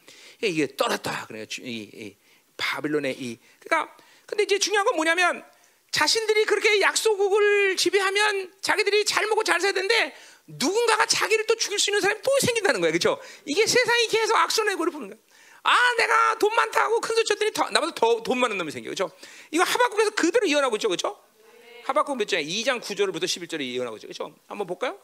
이게 0.43 0.75
떨었다. 0.77 1.25
그래 1.25 1.45
이, 1.59 1.89
이 1.93 2.15
바빌론의 2.57 3.15
이 3.19 3.39
그러니까 3.59 3.95
근데 4.25 4.43
이제 4.43 4.59
중요한 4.59 4.85
건 4.85 4.95
뭐냐면 4.95 5.43
자신들이 5.91 6.45
그렇게 6.45 6.81
약소국을 6.81 7.77
지배하면 7.77 8.53
자기들이 8.61 9.05
잘 9.05 9.25
먹고 9.27 9.43
잘 9.43 9.61
살야 9.61 9.71
되는데 9.71 10.15
누군가가 10.47 11.05
자기를 11.05 11.45
또 11.45 11.55
죽일 11.55 11.79
수 11.79 11.89
있는 11.89 12.01
사람이 12.01 12.21
또 12.21 12.31
생긴다는 12.41 12.81
거예요. 12.81 12.91
그렇죠? 12.91 13.19
이게 13.45 13.65
세상이 13.65 14.07
계속 14.07 14.35
악순환고를 14.35 14.91
보는 14.91 15.09
거야. 15.09 15.17
아, 15.63 15.75
내가 15.97 16.37
돈 16.39 16.53
많다고 16.55 17.01
큰 17.01 17.15
소리 17.15 17.25
쳤더니 17.25 17.51
더, 17.51 17.69
나보다 17.69 17.93
더 17.95 18.21
돈 18.23 18.37
많은 18.39 18.57
놈이 18.57 18.71
생겨. 18.71 18.85
그렇죠? 18.89 19.11
이거 19.51 19.63
하박국에서 19.63 20.11
그대로 20.11 20.45
이어나고 20.45 20.75
있죠. 20.77 20.87
그렇죠? 20.87 21.19
하박국 21.85 22.17
몇 22.17 22.27
장에 22.27 22.43
2장 22.43 22.81
9절부터 22.81 23.23
11절에 23.23 23.61
이어나고 23.61 23.97
있죠. 23.97 24.07
그렇죠? 24.07 24.33
한번 24.47 24.67
볼까요? 24.67 24.97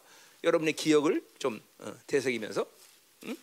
여러분의 0.43 0.73
기억을 0.73 1.23
좀 1.39 1.61
어, 1.79 1.93
되새기면서 2.07 2.65
응? 3.25 3.37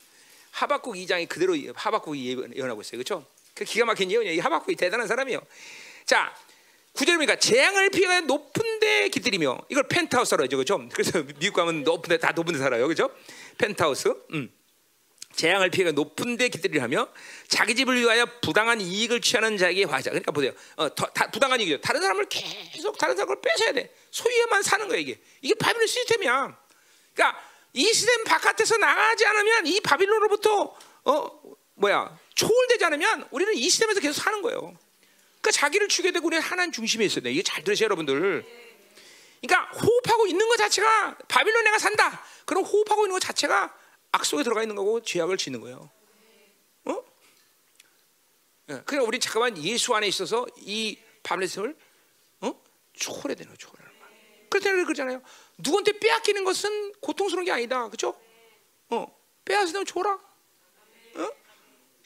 하박국 0.53 0.95
2장이 0.95 1.29
그대로 1.29 1.55
하박국이 1.75 2.37
예언하고 2.55 2.83
있어요. 2.83 2.93
그렇죠? 3.03 3.27
그 3.61 3.65
기가 3.65 3.85
막힌 3.85 4.11
예언이에요. 4.11 4.35
이 4.35 4.39
하박국이 4.39 4.75
대단한 4.75 5.07
사람이에요. 5.07 5.39
자, 6.07 6.35
구절입니까? 6.95 7.37
재앙을 7.37 7.91
피해 7.91 8.21
높은 8.23 8.81
데 8.81 9.11
깃들이며 9.11 9.59
이걸 9.69 9.87
펜트하우스 9.87 10.35
라고 10.35 10.45
하죠. 10.45 10.57
그렇죠? 10.57 10.89
그래서 10.95 11.23
미국 11.39 11.57
가면 11.57 11.85
높은 11.85 12.09
데다 12.09 12.33
높은 12.33 12.55
데 12.55 12.59
살아요. 12.59 12.87
그렇죠? 12.87 13.11
펜트하우스. 13.59 14.15
음. 14.33 14.51
재앙을 15.37 15.69
피해 15.71 15.93
높은 15.93 16.39
데 16.39 16.49
깃들이려 16.49 16.83
하며 16.83 17.07
자기 17.49 17.75
집을 17.75 18.01
위하여 18.01 18.27
부당한 18.41 18.81
이익을 18.81 19.21
취하는 19.21 19.59
자에게 19.59 19.85
화자. 19.85 20.11
그러니까 20.11 20.33
보세요. 20.33 20.53
어, 20.77 20.93
더, 20.95 21.07
다, 21.09 21.31
부당한 21.31 21.61
이익이죠. 21.61 21.83
다른 21.83 22.01
사람을 22.01 22.27
계속 22.31 22.97
다른 22.97 23.15
사람을 23.15 23.43
뺏어야 23.43 23.73
돼. 23.73 23.95
소유에만 24.11 24.63
사는 24.63 24.89
거야 24.89 24.99
이게. 24.99 25.21
이게 25.43 25.55
바빌론 25.55 25.87
시스템이야. 25.87 26.59
그러니까 27.15 27.41
이 27.75 27.85
시스템 27.85 28.25
바깥에서 28.25 28.79
나가지 28.79 29.27
않으면 29.27 29.67
이 29.67 29.81
바빌론으로부터 29.83 30.75
어 31.05 31.43
뭐야 31.75 32.19
초월되지 32.41 32.85
않으면 32.87 33.29
우리는 33.31 33.55
이 33.55 33.63
시스템에서 33.65 34.01
계속 34.01 34.19
사는 34.23 34.41
거예요. 34.41 34.61
그러니까 34.61 35.51
자기를 35.53 35.89
죽게 35.89 36.11
되고 36.13 36.27
우리는 36.27 36.43
하나님 36.43 36.73
중심에 36.73 37.05
있어야 37.05 37.23
돼. 37.23 37.33
이게 37.33 37.43
잘 37.43 37.63
들으세요, 37.63 37.85
여러분들. 37.85 38.45
그러니까 39.43 39.71
호흡하고 39.79 40.27
있는 40.27 40.49
것 40.49 40.57
자체가 40.57 41.19
바빌론 41.29 41.65
내가 41.65 41.79
산다. 41.79 42.25
그럼 42.47 42.65
호흡하고 42.65 43.05
있는 43.05 43.13
것 43.13 43.21
자체가 43.21 43.77
악 44.13 44.25
속에 44.25 44.43
들어가 44.43 44.63
있는 44.63 44.75
거고 44.75 45.03
죄악을 45.03 45.37
지는 45.37 45.61
거예요. 45.61 45.91
어? 46.87 47.05
예, 48.71 48.83
그러니까 48.87 49.03
우리 49.03 49.21
잠깐만 49.21 49.63
예수 49.63 49.95
안에 49.95 50.09
있어서 50.09 50.47
이 50.59 50.99
바빌론을 51.23 51.77
어? 52.41 52.63
초월해야 52.95 53.35
되는 53.35 53.49
거예요, 53.49 53.57
초월하는 53.59 53.99
거. 53.99 54.07
그래서 54.49 54.71
그러잖아요. 54.85 55.23
누구한테 55.59 55.99
빼앗기는 55.99 56.43
것은 56.45 56.93
고통스러운 57.01 57.45
게 57.45 57.53
아니다, 57.53 57.87
그렇죠? 57.89 58.19
어, 58.89 59.15
빼앗으면 59.45 59.85
줘라. 59.85 60.19
어? 61.17 61.40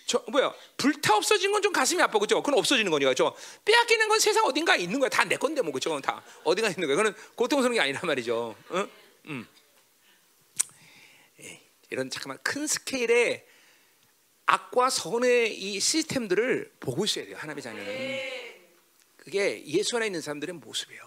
저 0.07 0.23
뭐야 0.29 0.53
불타 0.77 1.17
없어진 1.17 1.51
건 1.51 1.63
좀 1.63 1.73
가슴이 1.73 2.01
아파 2.03 2.19
그죠? 2.19 2.43
그건 2.43 2.59
없어지는 2.59 2.91
거니까 2.91 3.15
저 3.15 3.35
빼앗기는 3.65 4.07
건 4.09 4.19
세상 4.21 4.45
어딘가 4.45 4.77
있는 4.77 5.01
거야 5.01 5.09
다 5.09 5.25
내 5.25 5.37
건데 5.37 5.63
뭐 5.63 5.73
그죠? 5.73 5.99
다 6.01 6.23
어딘가 6.45 6.69
있는 6.69 6.87
거야. 6.87 6.97
그거는 6.97 7.15
고통스러운 7.37 7.75
게 7.75 7.81
아니란 7.81 8.03
말이죠. 8.05 8.55
어? 8.69 8.89
음. 9.27 9.47
예, 11.41 11.61
이런 11.91 12.11
잠깐만 12.11 12.39
큰 12.43 12.67
스케일의 12.67 13.47
악과 14.47 14.91
선의 14.91 15.55
이 15.59 15.81
시스템들을 15.81 16.75
보고 16.81 17.05
있어야 17.07 17.25
돼요 17.25 17.37
하나님의 17.39 17.63
자녀는. 17.63 18.21
그게 19.17 19.65
예수 19.67 19.97
안에 19.97 20.07
있는 20.07 20.21
사람들의 20.21 20.55
모습이에요. 20.57 21.03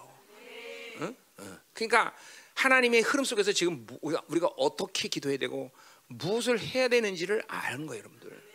어? 1.02 1.14
어. 1.38 1.60
그러니까 1.74 2.16
하나님의 2.56 3.02
흐름 3.02 3.24
속에서 3.24 3.52
지금 3.52 3.86
우리가, 4.02 4.24
우리가 4.28 4.48
어떻게 4.58 5.08
기도해야 5.08 5.38
되고 5.38 5.72
무엇을 6.08 6.60
해야 6.60 6.88
되는지를 6.88 7.44
아는 7.48 7.86
거예요, 7.86 8.00
여러분들. 8.00 8.47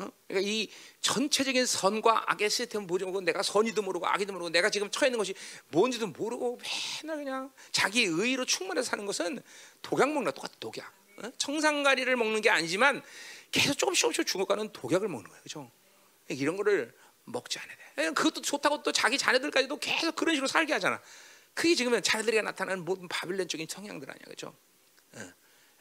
어? 0.00 0.10
그러니까 0.26 0.50
이 0.50 0.68
전체적인 1.00 1.66
선과 1.66 2.32
악의 2.32 2.48
시스템을 2.48 2.86
모르고 2.86 3.20
내가 3.20 3.42
선이도 3.42 3.82
모르고 3.82 4.06
악이도 4.06 4.32
모르고 4.32 4.50
내가 4.50 4.70
지금 4.70 4.90
처해 4.90 5.08
있는 5.08 5.18
것이 5.18 5.34
뭔지도 5.68 6.06
모르고 6.06 6.58
맨날 7.02 7.16
그냥 7.18 7.52
자기 7.70 8.04
의로 8.04 8.44
충만해서 8.44 8.90
사는 8.90 9.04
것은 9.04 9.42
독약 9.82 10.12
거 10.14 10.32
똑같아 10.32 10.52
독약. 10.58 10.92
어? 11.18 11.30
청산가리를 11.36 12.16
먹는 12.16 12.40
게 12.40 12.48
아니지만 12.50 13.02
계속 13.52 13.76
조금씩 13.76 14.00
조금씩 14.00 14.26
죽어가는 14.26 14.72
독약을 14.72 15.08
먹는 15.08 15.28
거예요, 15.28 15.42
그렇죠? 15.42 15.70
이런 16.28 16.56
거를 16.56 16.94
먹지 17.24 17.58
않아야 17.58 17.76
돼. 17.76 18.12
그것도 18.12 18.40
좋다고 18.42 18.82
또 18.82 18.92
자기 18.92 19.18
자녀들까지도 19.18 19.78
계속 19.78 20.16
그런 20.16 20.34
식으로 20.34 20.46
살게 20.48 20.72
하잖아. 20.72 21.00
그게 21.52 21.74
지금 21.74 22.00
자녀들이 22.00 22.40
나타나는 22.42 22.84
모든 22.84 23.08
바빌론적인 23.08 23.66
성향들 23.68 24.10
아니야, 24.10 24.24
그렇죠? 24.24 24.54
어, 25.14 25.32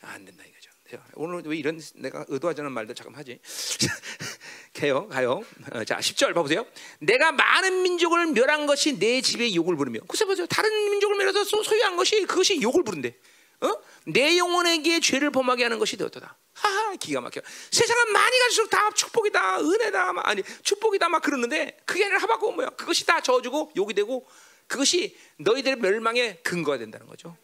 안 0.02 0.26
된다 0.26 0.44
이거죠. 0.46 0.69
오늘 1.14 1.42
왜 1.46 1.58
이런 1.58 1.80
내가 1.96 2.26
의도하지 2.28 2.62
않은 2.62 2.72
말도 2.72 2.94
잠깐 2.94 3.16
하지. 3.16 3.40
가요, 4.74 5.08
가요. 5.08 5.42
어, 5.72 5.84
자, 5.84 5.98
10절 5.98 6.34
봐보세요. 6.34 6.66
내가 7.00 7.32
많은 7.32 7.82
민족을 7.84 8.28
멸한 8.28 8.66
것이 8.66 8.98
내 8.98 9.22
집에 9.22 9.54
욕을 9.54 9.76
부르며. 9.76 10.00
글쎄 10.08 10.26
보세요. 10.26 10.46
다른 10.48 10.72
민족을 10.92 11.18
멸해서 11.18 11.44
소유한 11.44 11.96
것이 11.96 12.26
그것이 12.26 12.62
욕을 12.62 12.84
부른대. 12.84 13.16
어? 13.62 13.74
내 14.06 14.38
영혼에게 14.38 15.00
죄를 15.00 15.32
범하게 15.32 15.64
하는 15.64 15.80
것이 15.80 15.98
되었다. 15.98 16.38
하하, 16.54 16.96
기가 16.96 17.22
막혀. 17.22 17.42
세상은 17.72 18.14
많이 18.14 18.40
갈수록 18.40 18.70
다 18.70 18.90
축복이다, 18.92 19.60
은혜다, 19.60 20.14
막, 20.14 20.28
아니 20.28 20.44
축복이다 20.64 21.10
막 21.10 21.22
그러는데 21.22 21.78
그게 21.86 22.06
아니라 22.06 22.20
하박국 22.20 22.56
뭐야? 22.56 22.70
그것이 22.72 23.06
다 23.06 23.22
저주고 23.22 23.74
욕이 23.76 23.94
되고 23.94 24.28
그것이 24.68 25.18
너희들의 25.38 25.78
멸망의 25.78 26.44
근거가 26.44 26.78
된다는 26.78 27.08
거죠. 27.08 27.38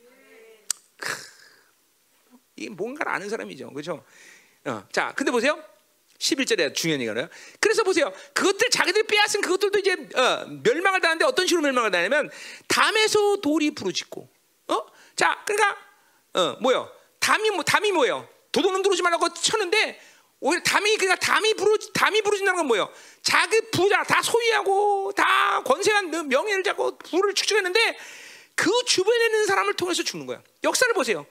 이 2.55 2.69
뭔가를 2.69 3.11
아는 3.11 3.29
사람이죠. 3.29 3.69
그렇죠? 3.71 4.03
어, 4.65 4.83
자, 4.91 5.13
근데 5.15 5.31
보세요. 5.31 5.61
11절에 6.17 6.73
중요한 6.73 7.01
얘기가요. 7.01 7.27
그래서 7.59 7.83
보세요. 7.83 8.11
그것들 8.33 8.69
자기들이 8.69 9.05
빼앗은 9.05 9.41
그것들도 9.41 9.79
이제 9.79 9.93
어, 10.15 10.45
멸망을 10.63 11.01
당하는데 11.01 11.25
어떤 11.25 11.45
식으로 11.45 11.61
멸망을 11.61 11.91
당하냐면 11.91 12.29
담에서 12.67 13.37
돌이 13.41 13.71
부르짖고. 13.71 14.29
어? 14.69 14.85
자, 15.15 15.43
그러니까 15.45 15.77
어, 16.33 16.57
뭐요? 16.61 16.89
담이 17.19 17.49
뭐 17.51 17.63
담이 17.63 17.91
뭐예요? 17.91 18.27
도둑놈 18.51 18.81
들어오지 18.81 19.01
말라고 19.01 19.33
쳤는데 19.33 19.99
오히려 20.39 20.61
담이 20.63 20.95
그러니까 20.97 21.19
담이 21.25 21.55
부르 21.55 21.77
담이 21.93 22.21
부르진다는 22.21 22.57
건 22.57 22.67
뭐예요? 22.67 22.89
자기 23.21 23.59
부자 23.71 24.03
다 24.03 24.21
소유하고 24.21 25.11
다 25.13 25.61
권세한 25.63 26.29
명예를 26.29 26.63
잡고 26.63 26.97
부를 26.99 27.33
축적했는데 27.33 27.97
그 28.55 28.71
주변에 28.85 29.25
있는 29.25 29.45
사람을 29.45 29.73
통해서 29.73 30.03
죽는 30.03 30.25
거야. 30.27 30.41
역사를 30.63 30.93
보세요. 30.93 31.25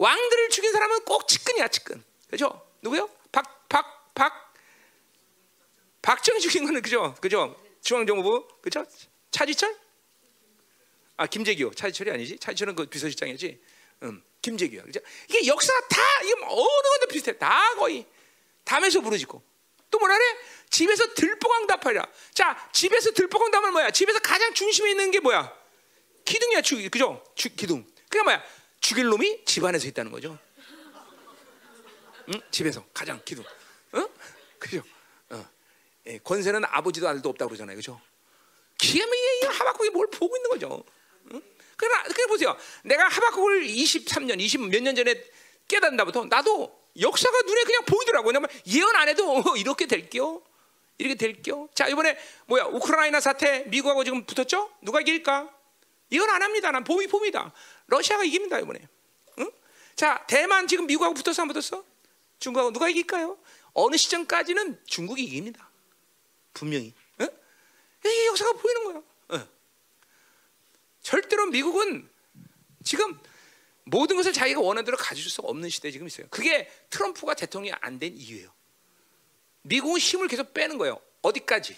왕들을 0.00 0.48
죽인 0.48 0.72
사람은 0.72 1.04
꼭 1.04 1.28
측근이야, 1.28 1.68
측근. 1.68 2.02
그죠? 2.30 2.66
누구요? 2.80 3.10
박, 3.30 3.68
박, 3.68 4.14
박, 4.14 4.54
박정희 6.00 6.40
죽인 6.40 6.64
거는 6.64 6.80
그죠? 6.80 7.14
그죠? 7.20 7.54
중앙정보부, 7.82 8.48
그죠? 8.62 8.86
차지철? 9.30 9.76
아, 11.18 11.26
김재규. 11.26 11.72
차지철이 11.74 12.10
아니지? 12.12 12.38
차지철은 12.38 12.76
그 12.76 12.86
비서실장이지. 12.86 13.62
음, 14.04 14.24
김재규야. 14.40 14.84
그죠? 14.84 15.00
이게 15.28 15.46
역사가 15.46 15.88
다, 15.88 16.00
이게 16.22 16.32
어느 16.44 16.98
것도 16.98 17.06
비슷해. 17.10 17.36
다 17.36 17.74
거의. 17.74 18.06
담에서 18.64 19.02
부르짖고. 19.02 19.42
또 19.90 19.98
뭐라 19.98 20.16
그래? 20.16 20.38
집에서 20.70 21.12
들보강답하리라. 21.12 22.06
자, 22.32 22.70
집에서 22.72 23.10
들보강답은 23.10 23.72
뭐야? 23.72 23.90
집에서 23.90 24.18
가장 24.20 24.54
중심에 24.54 24.92
있는 24.92 25.10
게 25.10 25.20
뭐야? 25.20 25.54
기둥이야, 26.24 26.62
주, 26.62 26.88
그죠? 26.88 27.22
주, 27.34 27.54
기둥. 27.54 27.84
그게 28.08 28.22
뭐야? 28.22 28.42
죽일 28.80 29.06
놈이 29.06 29.44
집안에서 29.44 29.86
있다는 29.88 30.10
거죠. 30.10 30.38
응? 32.32 32.40
집에서 32.50 32.84
가장 32.94 33.20
기둥. 33.24 33.44
응? 33.94 34.08
그죠? 34.58 34.82
어. 35.30 35.44
예, 36.06 36.18
권세는 36.18 36.64
아버지도 36.64 37.08
아들도 37.08 37.28
없다고 37.28 37.50
그러잖아요. 37.50 37.76
그죠? 37.76 38.00
기가 38.78 39.04
막히게 39.06 39.46
하박국이 39.46 39.90
뭘 39.90 40.06
보고 40.10 40.36
있는 40.36 40.50
거죠. 40.50 40.84
응? 41.32 41.42
그러나, 41.76 42.02
그래 42.04 42.26
보세요. 42.26 42.56
내가 42.84 43.08
하박국을 43.08 43.64
23년, 43.66 44.40
20 44.40 44.68
몇 44.68 44.82
년 44.82 44.94
전에 44.94 45.22
깨닫는다부터 45.68 46.24
나도 46.26 46.78
역사가 47.00 47.42
눈에 47.42 47.62
그냥 47.64 47.84
보이더라고요. 47.84 48.28
왜냐면 48.28 48.48
예언 48.66 48.94
안 48.96 49.08
해도 49.08 49.38
어, 49.38 49.56
이렇게 49.56 49.86
될게요. 49.86 50.42
이렇게 50.98 51.14
될게요. 51.14 51.68
자, 51.74 51.86
이번에 51.88 52.18
뭐야? 52.46 52.64
우크라이나 52.64 53.20
사태 53.20 53.64
미국하고 53.68 54.04
지금 54.04 54.24
붙었죠? 54.24 54.70
누가 54.82 55.00
이길까? 55.00 55.48
예언 56.12 56.28
안 56.28 56.42
합니다. 56.42 56.70
난 56.72 56.82
봄이 56.84 57.06
봄이다. 57.06 57.52
러시아가 57.90 58.24
이깁니다 58.24 58.58
이번에. 58.58 58.80
응? 59.38 59.50
자 59.96 60.24
대만 60.26 60.66
지금 60.66 60.86
미국하고 60.86 61.14
붙었어 61.14 61.42
안 61.42 61.48
붙었어? 61.48 61.84
중국하고 62.38 62.72
누가 62.72 62.88
이길까요? 62.88 63.38
어느 63.74 63.96
시점까지는 63.96 64.80
중국이 64.86 65.22
이깁니다. 65.24 65.68
분명히. 66.54 66.94
응? 67.20 67.28
이 68.06 68.26
역사가 68.28 68.52
보이는 68.54 68.84
거야. 68.84 69.02
응. 69.32 69.48
절대로 71.02 71.46
미국은 71.46 72.08
지금 72.84 73.18
모든 73.84 74.16
것을 74.16 74.32
자기가 74.32 74.60
원하는 74.60 74.84
대로 74.84 74.96
가질 74.96 75.28
수 75.28 75.42
없는 75.42 75.68
시대에 75.68 75.90
지금 75.90 76.06
있어요. 76.06 76.26
그게 76.30 76.70
트럼프가 76.90 77.34
대통령이 77.34 77.76
안 77.80 77.98
된 77.98 78.16
이유예요. 78.16 78.52
미국은 79.62 80.00
힘을 80.00 80.28
계속 80.28 80.54
빼는 80.54 80.78
거예요. 80.78 81.00
어디까지? 81.22 81.76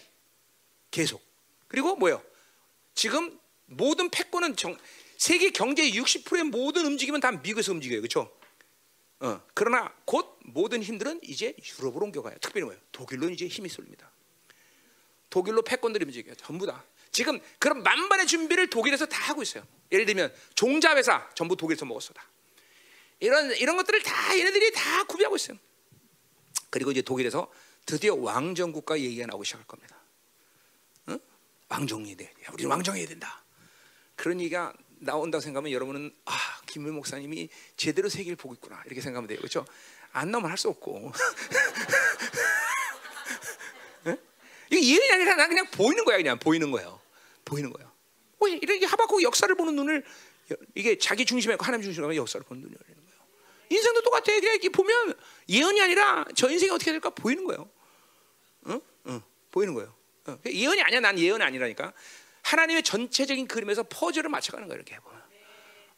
계속. 0.91 1.23
그리고 1.69 1.97
뭐요? 1.97 2.23
지금 2.95 3.41
모든 3.67 4.11
패권은 4.11 4.57
정, 4.57 4.77
세계 5.23 5.51
경제의 5.51 5.93
60%의 5.93 6.43
모든 6.43 6.85
움직임은 6.85 7.21
다 7.21 7.31
미국에서 7.31 7.71
움직여요. 7.71 8.01
그렇죠? 8.01 8.37
어, 9.21 9.41
그러나 9.55 9.95
곧 10.05 10.37
모든 10.41 10.83
힘들은 10.83 11.21
이제 11.23 11.55
유럽으로 11.79 12.07
옮겨가요. 12.07 12.35
특별히 12.41 12.65
뭐예요? 12.65 12.81
독일로 12.91 13.31
이제 13.31 13.47
힘이 13.47 13.69
쏠립니다. 13.69 14.11
독일로 15.31 15.63
패권들이 15.63 16.07
움직여요. 16.07 16.35
전부 16.35 16.67
다. 16.67 16.85
지금 17.13 17.39
그런 17.61 17.85
만반의 17.85 18.27
준비를 18.27 18.69
독일에서 18.69 19.07
다 19.07 19.29
하고 19.29 19.43
있어요. 19.43 19.65
예를 19.93 20.07
들면 20.07 20.35
종자 20.57 20.97
회사 20.97 21.31
전부 21.37 21.55
독일에서 21.57 21.85
먹었어 21.85 22.13
다. 22.15 22.29
이런 23.21 23.53
이런 23.53 23.77
것들을 23.77 24.03
다 24.03 24.37
얘네들이 24.37 24.73
다 24.73 25.05
구비하고 25.05 25.37
있어요. 25.37 25.57
그리고 26.69 26.91
이제 26.91 27.01
독일에서 27.01 27.49
드디어 27.87 28.17
왕정 28.17 28.73
국가 28.73 28.99
얘기가 28.99 29.27
나오기 29.27 29.45
시작할 29.45 29.69
겁니다. 29.69 30.03
응? 31.11 31.21
왕정이 31.69 32.17
돼. 32.17 32.35
우리는 32.53 32.69
왕정해야 32.69 33.07
된다. 33.07 33.45
그런 34.17 34.41
얘기가 34.41 34.73
나온다고 35.03 35.41
생각하면 35.43 35.73
여러분은 35.73 36.13
아 36.27 36.33
김일 36.67 36.93
목사님이 36.93 37.49
제대로 37.77 38.09
세계를 38.09 38.37
보고 38.37 38.55
있구나. 38.55 38.83
이렇게 38.87 39.01
생각하면 39.01 39.29
돼요. 39.29 39.39
그렇죠? 39.39 39.65
안 40.13 40.31
나오면 40.31 40.51
할 40.51 40.57
수 40.59 40.69
없고. 40.69 41.13
이게 44.71 44.89
예언이 44.95 45.13
아니라 45.13 45.35
난 45.37 45.49
그냥 45.51 45.67
보이는 45.71 46.03
거야 46.05 46.17
그냥. 46.17 46.39
보이는 46.39 46.71
거예요. 46.71 46.99
보이는 47.45 47.71
거예요. 47.73 47.93
왜 48.41 48.53
이렇게 48.53 48.87
하박국 48.87 49.23
역사를 49.23 49.55
보는 49.55 49.77
눈을 49.77 50.03
이게 50.75 50.97
자기 50.99 51.25
중심에 51.27 51.57
하나님 51.61 51.85
중심에 51.85 52.17
역사를 52.17 52.43
보는 52.47 52.63
눈이 52.63 52.75
열리는 52.75 53.05
거예요. 53.05 53.23
인생도 53.69 54.03
똑같아 54.03 54.25
그냥 54.25 54.53
이렇게 54.55 54.69
보면 54.71 55.15
예언이 55.49 55.81
아니라 55.83 56.25
저 56.35 56.51
인생이 56.51 56.71
어떻게 56.71 56.91
될까 56.91 57.11
보이는 57.11 57.45
거예요. 57.45 57.69
응? 58.69 58.81
응. 59.09 59.21
보이는 59.51 59.75
거예요. 59.75 59.95
응. 60.29 60.39
예언이 60.47 60.81
아니야. 60.83 61.01
난 61.01 61.19
예언이 61.19 61.43
아니라니까 61.45 61.93
하나님의 62.43 62.83
전체적인 62.83 63.47
그림에서 63.49 63.83
퍼즐을 63.85 64.29
맞춰가는 64.29 64.69
거예요. 64.69 64.81
이렇게 64.81 64.99
보면 65.01 65.23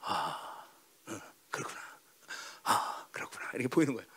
아, 0.00 0.64
응, 1.08 1.20
그렇구나. 1.50 1.80
아, 2.64 3.06
그렇구나. 3.10 3.50
이렇게 3.54 3.68
보이는 3.68 3.94
거예요. 3.94 4.08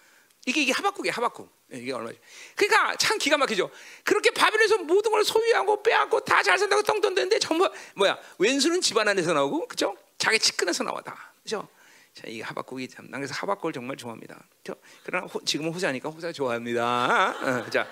이게 0.45 0.61
이게 0.61 0.71
하박국이에요. 0.71 1.13
하박국. 1.13 1.49
예, 1.73 1.77
이게 1.79 1.91
얼마지? 1.91 2.17
그러니까 2.55 2.95
참 2.95 3.17
기가 3.17 3.37
막히죠. 3.37 3.69
그렇게 4.03 4.31
바빌에서 4.31 4.77
모든 4.79 5.11
걸 5.11 5.23
소유하고 5.25 5.83
빼앗고 5.83 6.21
다 6.21 6.41
잘 6.43 6.57
산다고 6.57 6.81
떵떵대는데 6.83 7.39
전부 7.39 7.69
뭐야? 7.95 8.17
왼수는 8.39 8.79
집안 8.81 9.07
안에서 9.07 9.33
나오고, 9.33 9.67
그죠? 9.67 9.97
자기 10.17 10.39
측근에서 10.39 10.83
나와 10.85 11.01
다, 11.01 11.33
그죠? 11.43 11.67
자, 12.13 12.23
이 12.27 12.39
하박국이 12.41 12.87
참, 12.87 13.05
난 13.11 13.19
그래서 13.21 13.33
하박국을 13.35 13.73
정말 13.73 13.97
좋아합니다. 13.97 14.41
그죠? 14.59 14.75
그러나 15.03 15.25
호, 15.27 15.43
지금은 15.43 15.73
호세하니까 15.73 16.09
호세 16.09 16.31
좋아합니다. 16.31 17.35
어, 17.65 17.69
자, 17.69 17.85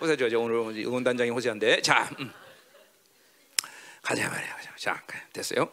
호세 0.00 0.16
좋아하죠. 0.16 0.40
오늘 0.42 0.56
응원단장이 0.84 1.30
호세한데, 1.30 1.82
자. 1.82 2.08
음. 2.18 2.32
가자 4.02 4.28
말이야. 4.28 4.58
자, 4.76 5.02
됐어요. 5.32 5.70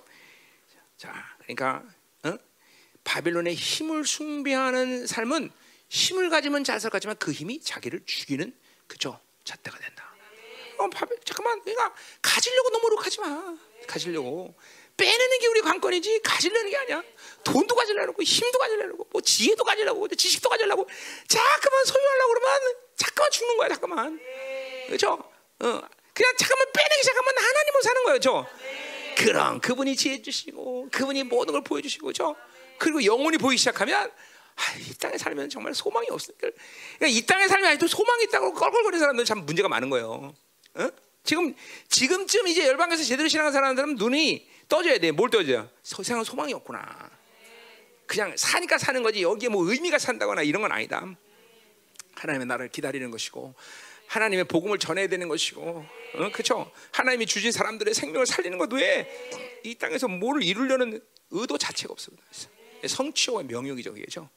자, 0.98 1.14
그러니까 1.40 1.84
어? 2.24 2.38
바빌론의 3.04 3.56
힘을 3.56 4.06
숭배하는 4.06 5.08
삶은 5.08 5.52
힘을 5.90 6.30
가지면 6.30 6.64
잘 6.64 6.80
살 6.80 6.90
것같지만 6.92 7.16
그 7.18 7.32
힘이 7.32 7.62
자기를 7.62 8.02
죽이는 8.06 8.54
그죠 8.88 9.20
잣대가 9.44 9.78
된다. 9.80 10.14
어, 10.80 10.90
바, 10.90 11.06
잠깐만, 11.24 11.60
그러니까 11.62 11.94
가지려고 12.22 12.70
너무 12.70 12.90
노력하지 12.90 13.20
마. 13.22 13.58
가지려고 13.88 14.54
빼내는 14.98 15.40
게 15.40 15.48
우리 15.48 15.62
관건이지 15.62 16.22
가지려는 16.22 16.70
게 16.70 16.78
아니야. 16.78 17.04
돈도 17.44 17.74
가지려고, 17.76 18.22
힘도 18.22 18.60
가지려고, 18.60 19.08
뭐 19.12 19.22
지혜도 19.22 19.64
가지려고, 19.64 20.08
지식도 20.10 20.50
가지려고. 20.50 20.88
자꾸만 21.28 21.86
소유하려고 21.86 22.34
그러면 22.34 22.76
잠깐만 22.96 23.32
죽는 23.32 23.58
거야, 23.58 23.70
잠깐만. 23.70 24.20
그렇죠? 24.88 25.14
어, 25.60 25.82
그냥 26.18 26.34
잠깐만 26.36 26.66
빼내기 26.74 27.02
시작하면 27.04 27.34
하나님을 27.38 27.82
사는 27.84 28.04
거예요, 28.06 28.20
저. 28.20 28.48
그럼 29.18 29.60
그분이 29.62 29.96
지혜 29.96 30.20
주시고, 30.20 30.90
그분이 30.92 31.24
모든 31.26 31.52
걸 31.52 31.64
보여 31.64 31.80
주시고, 31.80 32.08
그렇죠? 32.08 32.36
그리고 32.80 33.06
영혼이 33.06 33.38
보이기 33.38 33.60
시작하면 33.60 34.12
아, 34.56 34.78
이 34.80 34.96
땅에 34.96 35.16
살면 35.16 35.50
정말 35.50 35.76
소망이 35.76 36.08
없으니까. 36.10 36.50
그러니까 36.98 37.20
이 37.20 37.22
땅에 37.28 37.48
살면 37.48 37.70
아직도 37.70 37.88
소망이 37.88 38.24
있다고 38.24 38.52
껄껄거리는 38.54 39.00
사람들은 39.00 39.26
참 39.26 39.46
문제가 39.46 39.70
많은 39.70 39.92
거예요. 39.92 40.34
어? 40.74 40.90
지금 41.24 41.54
지금쯤 41.88 42.48
이제 42.48 42.66
열방에서 42.66 43.04
제대로 43.04 43.30
신앙하는 43.30 43.54
사람들은 43.54 43.96
눈이 43.98 44.50
떠져야 44.68 44.98
돼. 44.98 45.12
뭘 45.12 45.30
떠져야? 45.30 45.70
세상은 45.84 46.24
소망이 46.24 46.52
없구나. 46.54 47.12
그냥 48.08 48.34
사니까 48.36 48.80
사는 48.80 49.04
거지. 49.04 49.22
여기에 49.22 49.50
뭐 49.50 49.70
의미가 49.70 50.00
산다거나 50.00 50.42
이런 50.42 50.64
건 50.64 50.72
아니다. 50.72 51.06
하나님의 52.16 52.48
나를 52.48 52.70
기다리는 52.70 53.12
것이고 53.12 53.54
하나님의 54.08 54.46
복음을 54.46 54.78
전해야 54.80 55.08
되는 55.08 55.28
것이고, 55.28 55.62
어? 56.16 56.32
그렇죠? 56.32 56.72
하나님이 56.92 57.26
주신 57.26 57.52
사람들의 57.52 57.94
생명을 57.94 58.26
살리는 58.26 58.58
것 58.58 58.72
외에 58.74 59.08
이 59.64 59.76
땅에서 59.76 60.08
뭘 60.08 60.44
이루려는 60.44 61.02
의도 61.32 61.58
자체가 61.58 61.92
없어. 61.92 62.12
성취와 62.86 63.44
명령이죠, 63.44 63.94
그게죠. 63.94 64.30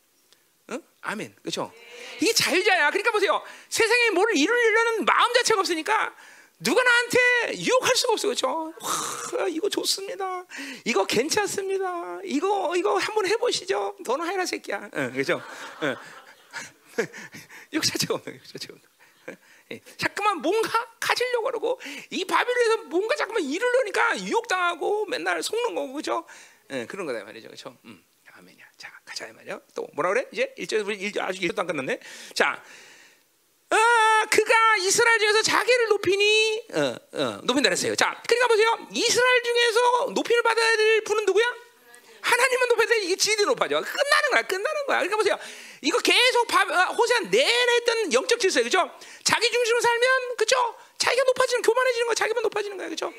어? 0.68 0.78
아멘, 1.02 1.34
그렇죠? 1.42 1.72
이게 2.20 2.32
자유자야. 2.32 2.90
그러니까 2.90 3.12
보세요. 3.12 3.42
세상에 3.68 4.10
뭘 4.10 4.36
이루려는 4.36 5.04
마음 5.04 5.32
자체가 5.34 5.60
없으니까 5.60 6.14
누가 6.60 6.82
나한테 6.82 7.58
유혹할 7.58 7.96
수가 7.96 8.12
없어 8.12 8.28
그렇죠? 8.28 8.74
와, 9.38 9.48
이거 9.48 9.68
좋습니다. 9.68 10.44
이거 10.84 11.06
괜찮습니다. 11.06 12.20
이거 12.24 12.76
이거 12.76 12.98
한번 12.98 13.26
해보시죠. 13.26 13.96
너는 14.00 14.26
하이라 14.26 14.44
새끼야. 14.44 14.90
응, 14.94 15.12
그렇죠? 15.12 15.42
응. 15.82 15.96
육 17.72 17.82
자체가 17.82 18.14
없는 18.14 18.34
육 18.34 18.46
자체가 18.46 18.74
없는. 18.74 18.89
예, 19.72 19.80
자꾸만 19.96 20.38
뭔가 20.38 20.68
가지려고 20.98 21.44
그러고 21.44 21.80
이 22.10 22.24
바빌론에서 22.24 22.76
뭔가 22.84 23.14
자꾸만 23.16 23.42
이루려니까 23.42 24.20
유혹당하고 24.20 25.06
맨날 25.06 25.42
속는 25.42 25.74
거고 25.74 25.92
그죠? 25.92 26.24
예, 26.70 26.86
그런 26.86 27.06
거다 27.06 27.24
말이죠, 27.24 27.48
그렇죠? 27.48 27.76
음, 27.84 28.04
아멘이야. 28.32 28.64
자, 28.76 28.92
가자 29.04 29.32
말이야. 29.32 29.60
또 29.74 29.86
뭐라 29.92 30.10
그래? 30.10 30.26
이제 30.32 30.52
일절 30.56 30.84
아주 31.22 31.40
일도 31.42 31.60
안 31.60 31.66
끝났네. 31.66 32.00
자, 32.34 32.62
아, 33.70 34.26
그가 34.30 34.76
이스라엘 34.78 35.18
중에서 35.20 35.42
자기를 35.42 35.88
높이니 35.88 36.66
어, 36.74 36.96
어, 37.12 37.40
높인다 37.44 37.68
그랬어요. 37.68 37.94
자, 37.94 38.20
그러니까 38.26 38.48
보세요. 38.48 38.88
이스라엘 38.92 39.42
중에서 39.42 40.10
높임을 40.14 40.42
받아야 40.42 40.76
될 40.76 41.04
분은 41.04 41.24
누구야? 41.26 41.44
하나님은 42.22 42.68
높여야 42.68 42.86
돼. 42.86 43.02
이게 43.04 43.16
지들이 43.16 43.46
높아져. 43.46 43.80
끝나는 43.80 44.30
거야. 44.32 44.42
끝나는 44.42 44.86
거야. 44.86 44.98
그러니까 44.98 45.16
보세요. 45.16 45.38
이거 45.80 45.98
계속 46.00 46.46
바, 46.48 46.62
어, 46.62 46.92
호세아 46.92 47.20
내내 47.30 47.72
했던 47.76 48.12
영적 48.12 48.38
질서예요. 48.40 48.64
그죠? 48.64 48.90
자기 49.40 49.50
중심으로 49.50 49.80
살면 49.80 50.36
그죠? 50.36 50.74
자기가 50.98 51.24
높아지는 51.24 51.62
교만해지는 51.62 52.06
거 52.08 52.14
자기만 52.14 52.42
높아지는 52.42 52.76
거야. 52.76 52.90
그죠? 52.90 53.10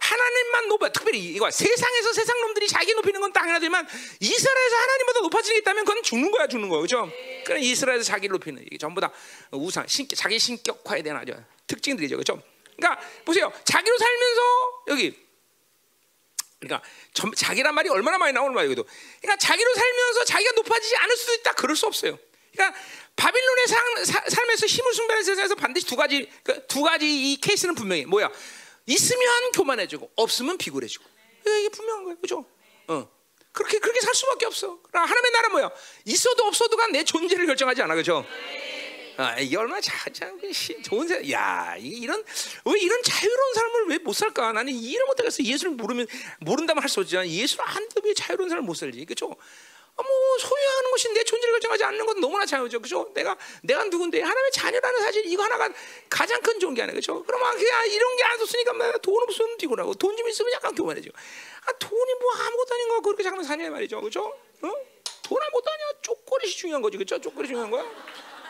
하나님만 0.00 0.68
높아. 0.68 0.92
특별히 0.92 1.18
이거 1.18 1.50
세상에서 1.50 2.12
세상 2.12 2.38
놈들이 2.42 2.68
자기 2.68 2.92
높이는 2.92 3.18
건 3.18 3.32
당연하지만 3.32 3.88
이스라엘에서 4.20 4.76
하나님보다 4.76 5.20
높아지는 5.20 5.54
게 5.54 5.58
있다면 5.60 5.84
그건 5.86 6.02
죽는 6.02 6.30
거야, 6.30 6.46
죽는 6.46 6.68
거야. 6.68 6.82
그죠? 6.82 7.10
그래 7.46 7.60
이스라엘에서 7.60 8.04
자기를 8.04 8.34
높이는 8.34 8.62
이게 8.66 8.76
전부 8.76 9.00
다 9.00 9.10
우상, 9.50 9.86
신격, 9.86 10.16
자기 10.16 10.38
신격화에 10.38 11.02
대한 11.02 11.18
아주 11.18 11.32
특징들이죠. 11.66 12.18
그죠? 12.18 12.42
그러니까 12.76 13.00
보세요. 13.24 13.50
자기로 13.64 13.96
살면서 13.96 14.42
여기 14.88 15.18
그러니까 16.60 16.86
자기란 17.34 17.74
말이 17.74 17.88
얼마나 17.88 18.18
많이 18.18 18.34
나오는 18.34 18.52
말이거든. 18.52 18.84
그러니까 19.22 19.38
자기로 19.38 19.74
살면서 19.74 20.24
자기가 20.26 20.52
높아지지 20.52 20.96
않을 20.96 21.16
수도 21.16 21.32
있다. 21.32 21.54
그럴 21.54 21.76
수 21.76 21.86
없어요. 21.86 22.18
그러니까 22.52 22.78
바빌론의 23.16 23.66
상, 23.66 24.04
사, 24.04 24.22
삶에서 24.28 24.66
힘을 24.66 24.94
숭배하는 24.94 25.24
세상에서 25.24 25.54
반드시 25.54 25.86
두 25.86 25.96
가지 25.96 26.28
그두 26.42 26.82
가지 26.82 27.32
이 27.32 27.36
케이스는 27.40 27.74
분명히 27.74 28.04
뭐야? 28.04 28.30
있으면 28.86 29.50
교만해지고 29.52 30.10
없으면 30.16 30.58
비굴해지고 30.58 31.04
이게 31.46 31.68
분명한 31.70 32.04
거예요, 32.04 32.18
그죠? 32.20 32.44
어. 32.88 33.08
그렇게 33.52 33.78
그렇게 33.78 34.00
살 34.00 34.14
수밖에 34.14 34.46
없어. 34.46 34.78
하나님의 34.92 35.30
나라 35.32 35.48
뭐야? 35.50 35.70
있어도 36.06 36.44
없어도가 36.44 36.86
내 36.88 37.04
존재를 37.04 37.46
결정하지 37.46 37.82
않아, 37.82 37.94
그죠? 37.94 38.24
아, 39.18 39.38
이게 39.38 39.56
얼마나 39.58 39.78
자, 39.80 39.92
자, 40.10 40.30
좋은 40.82 41.06
세, 41.06 41.30
야, 41.30 41.76
이런 41.78 42.24
왜 42.64 42.80
이런 42.80 43.02
자유로운 43.02 43.54
삶을 43.54 43.88
왜 43.88 43.98
못 43.98 44.14
살까? 44.14 44.52
나는 44.52 44.72
이런 44.72 45.06
못하겠어. 45.06 45.42
예수를 45.44 45.72
모르면 45.72 46.06
모른다면 46.40 46.82
할 46.82 46.88
수 46.88 47.00
없지만 47.00 47.28
예수를 47.28 47.62
안데 47.66 48.00
왜 48.04 48.14
자유로운 48.14 48.48
삶을 48.48 48.62
못 48.64 48.74
살지, 48.74 49.04
그죠? 49.04 49.30
아, 49.30 49.36
뭐 49.96 50.38
소유하는 50.38 50.90
것이 50.90 51.12
내 51.12 51.22
존재를 51.22 51.52
결정하지 51.52 51.84
않는 51.84 52.06
건 52.06 52.20
너무나 52.20 52.46
자유죠, 52.46 52.80
그죠? 52.80 53.10
내가 53.14 53.36
내가 53.62 53.84
누군데 53.84 54.20
하나님의 54.22 54.50
자녀라는 54.52 55.00
사실 55.00 55.26
이거 55.26 55.42
하나가 55.44 55.68
가장 56.08 56.40
큰 56.40 56.58
좋은 56.58 56.74
게 56.74 56.82
아니야, 56.82 56.94
그죠? 56.94 57.22
그러면 57.24 57.56
그냥 57.56 57.86
이런 57.90 58.16
게 58.16 58.22
안 58.24 58.38
좋으니까 58.38 58.98
돈 58.98 59.22
없으면 59.22 59.56
비굴하고 59.58 59.94
돈 59.94 60.16
좀 60.16 60.28
있으면 60.28 60.52
약간 60.52 60.74
교만해져. 60.74 61.10
아 61.66 61.72
돈이 61.78 62.14
뭐 62.20 62.32
아무것도 62.34 62.74
아닌 62.74 62.88
거 62.88 63.00
그렇게 63.00 63.22
잠깐 63.22 63.44
사냐 63.44 63.70
말이죠, 63.70 64.00
그죠? 64.00 64.24
어? 64.62 64.68
돈 65.22 65.42
아무것도 65.42 65.70
아니야, 65.70 65.86
쪼꼬릿이 66.02 66.56
중요한 66.56 66.82
거지, 66.82 66.96
그죠? 66.96 67.20
쪼꼬릿 67.20 67.48
중요한 67.48 67.70
거야. 67.70 67.82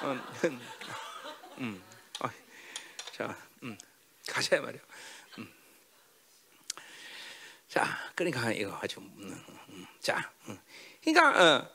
음, 0.03 0.23
음, 1.59 1.85
아, 2.21 2.31
자, 3.17 3.37
음, 3.63 3.77
가자 4.29 4.61
말이야. 4.61 4.81
음. 5.39 5.53
자, 7.69 7.85
그러니까 8.15 8.51
이거 8.53 8.77
아주, 8.81 9.01
음, 9.01 9.45
음, 9.69 9.87
자. 10.01 10.31
음. 10.49 10.59
그러니까 11.05 11.29
어, 11.31 11.69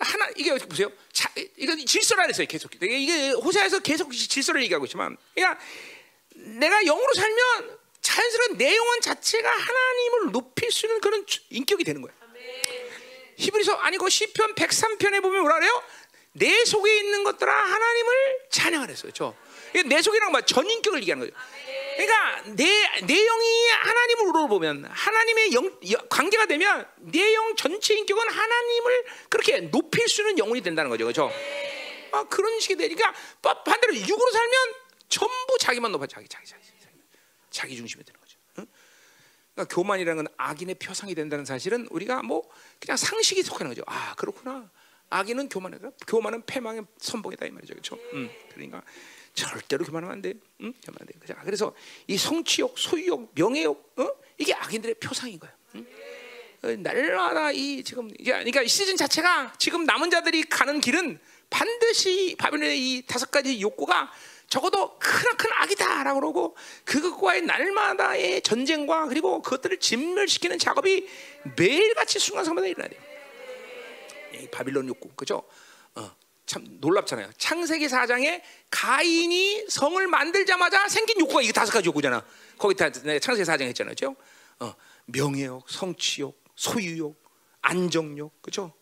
하나 0.00 0.28
이게 0.36 0.54
보세요. 0.58 0.90
자, 1.12 1.30
이거 1.56 1.74
질서라 1.76 2.22
그랬어요. 2.24 2.46
계속 2.46 2.72
이게 2.80 3.30
호세에서 3.30 3.80
계속 3.80 4.12
질서를 4.12 4.62
얘기하고 4.62 4.84
있지만, 4.86 5.16
그러니까 5.34 5.60
내가 6.34 6.82
영으로 6.82 7.14
살면 7.14 7.78
자연스러운 8.00 8.58
내 8.58 8.76
영혼 8.76 9.00
자체가 9.00 9.50
하나님을 9.50 10.32
높일 10.32 10.70
수 10.70 10.86
있는 10.86 11.00
그런 11.00 11.26
인격이 11.50 11.84
되는 11.84 12.00
거야. 12.00 12.12
히브리서 13.36 13.74
아니고 13.74 14.08
시편 14.08 14.54
103편에 14.54 15.22
보면 15.22 15.40
뭐라 15.42 15.56
그래요? 15.56 15.82
내 16.32 16.64
속에 16.64 16.96
있는 16.98 17.24
것들아 17.24 17.52
하나님을 17.52 18.38
찬양하랬어요. 18.50 19.12
저내 19.12 20.02
속이란 20.02 20.30
뭐 20.30 20.40
전인격을 20.40 21.00
얘기하는 21.00 21.26
거죠. 21.26 21.38
그러니까 21.98 22.42
내, 22.54 22.64
내 23.06 23.24
영이 23.24 23.68
하나님으로 23.70 24.46
보면 24.46 24.84
하나님의 24.84 25.52
영, 25.52 25.80
관계가 26.08 26.46
되면 26.46 26.86
내 26.98 27.34
영 27.34 27.56
전체 27.56 27.94
인격은 27.94 28.28
하나님을 28.30 29.04
그렇게 29.28 29.60
높일 29.62 30.08
수 30.08 30.20
있는 30.22 30.38
영혼이 30.38 30.60
된다는 30.60 30.90
거죠. 30.90 31.04
그렇죠? 31.04 31.30
아, 32.12 32.22
그런 32.28 32.60
식이 32.60 32.76
되니까 32.76 33.12
반대로 33.42 33.96
육으로 33.96 34.30
살면 34.30 34.74
전부 35.08 35.58
자기만 35.58 35.90
높아 35.90 36.06
자기 36.06 36.28
자기 36.28 36.46
자기 36.46 36.62
자기 37.50 37.76
중심이 37.76 38.04
되는 38.04 38.20
거죠. 38.20 38.38
응? 38.60 38.66
그러니까 39.54 39.74
교만이라는 39.74 40.24
건 40.24 40.34
악인의 40.36 40.76
표상이 40.76 41.16
된다는 41.16 41.44
사실은 41.44 41.88
우리가 41.90 42.22
뭐 42.22 42.48
그냥 42.78 42.96
상식이 42.96 43.42
속하는 43.42 43.70
거죠. 43.70 43.82
아 43.86 44.14
그렇구나. 44.14 44.70
악인은 45.10 45.48
교만이다. 45.48 45.90
교만은 46.06 46.44
패망의 46.46 46.82
선봉이다 46.98 47.46
이 47.46 47.50
말이죠. 47.50 47.74
그렇죠? 47.74 47.98
음, 48.12 48.30
그러니까 48.54 48.82
절대로 49.38 49.84
교만하면 49.84 50.14
안 50.14 50.22
돼. 50.22 50.34
응? 50.60 50.72
교만 50.84 50.98
안 51.00 51.06
돼. 51.06 51.14
그죠? 51.18 51.34
그래서 51.44 51.74
이 52.06 52.16
성취욕, 52.16 52.78
소유욕, 52.78 53.32
명예욕, 53.34 53.94
어? 53.96 54.08
이게 54.36 54.54
악인들의 54.54 54.96
표상인 54.96 55.38
거야. 55.38 55.52
응? 55.76 55.86
어, 56.62 56.68
날마다 56.76 57.52
이 57.52 57.82
지금 57.84 58.10
그러니까 58.18 58.62
이 58.62 58.68
시즌 58.68 58.96
자체가 58.96 59.54
지금 59.58 59.84
남은 59.84 60.10
자들이 60.10 60.42
가는 60.44 60.80
길은 60.80 61.18
반드시 61.50 62.34
바빌론의 62.38 62.78
이 62.78 63.02
다섯 63.06 63.30
가지 63.30 63.60
욕구가 63.60 64.10
적어도 64.48 64.98
크나큰 64.98 65.50
악이다라고 65.52 66.20
그러고 66.20 66.56
그것과의 66.84 67.42
날마다의 67.42 68.42
전쟁과 68.42 69.06
그리고 69.06 69.42
그것들을 69.42 69.78
진멸시키는 69.78 70.58
작업이 70.58 71.06
매일같이 71.56 72.18
순간순간마다 72.18 72.66
일어나야 72.66 72.88
돼요. 72.88 73.00
이 74.34 74.48
바빌론 74.48 74.88
욕구, 74.88 75.08
그죠? 75.10 75.42
어. 76.48 76.50
참 76.50 76.64
놀랍잖아요. 76.80 77.30
창세기 77.36 77.86
4장에 77.86 78.40
가인이 78.70 79.66
성을 79.68 80.06
만들자마자 80.06 80.88
생긴 80.88 81.20
욕구가 81.20 81.42
이게 81.42 81.52
다섯 81.52 81.72
가지 81.72 81.86
욕구잖아. 81.88 82.24
거기 82.56 82.74
다 82.74 82.90
창세기 82.90 83.42
4장 83.42 83.62
했잖아요. 83.62 83.94
그죠? 83.94 84.16
어, 84.60 84.74
명예욕, 85.06 85.68
성취욕, 85.68 86.42
소유욕, 86.56 87.22
안정욕, 87.60 88.40
그죠? 88.42 88.72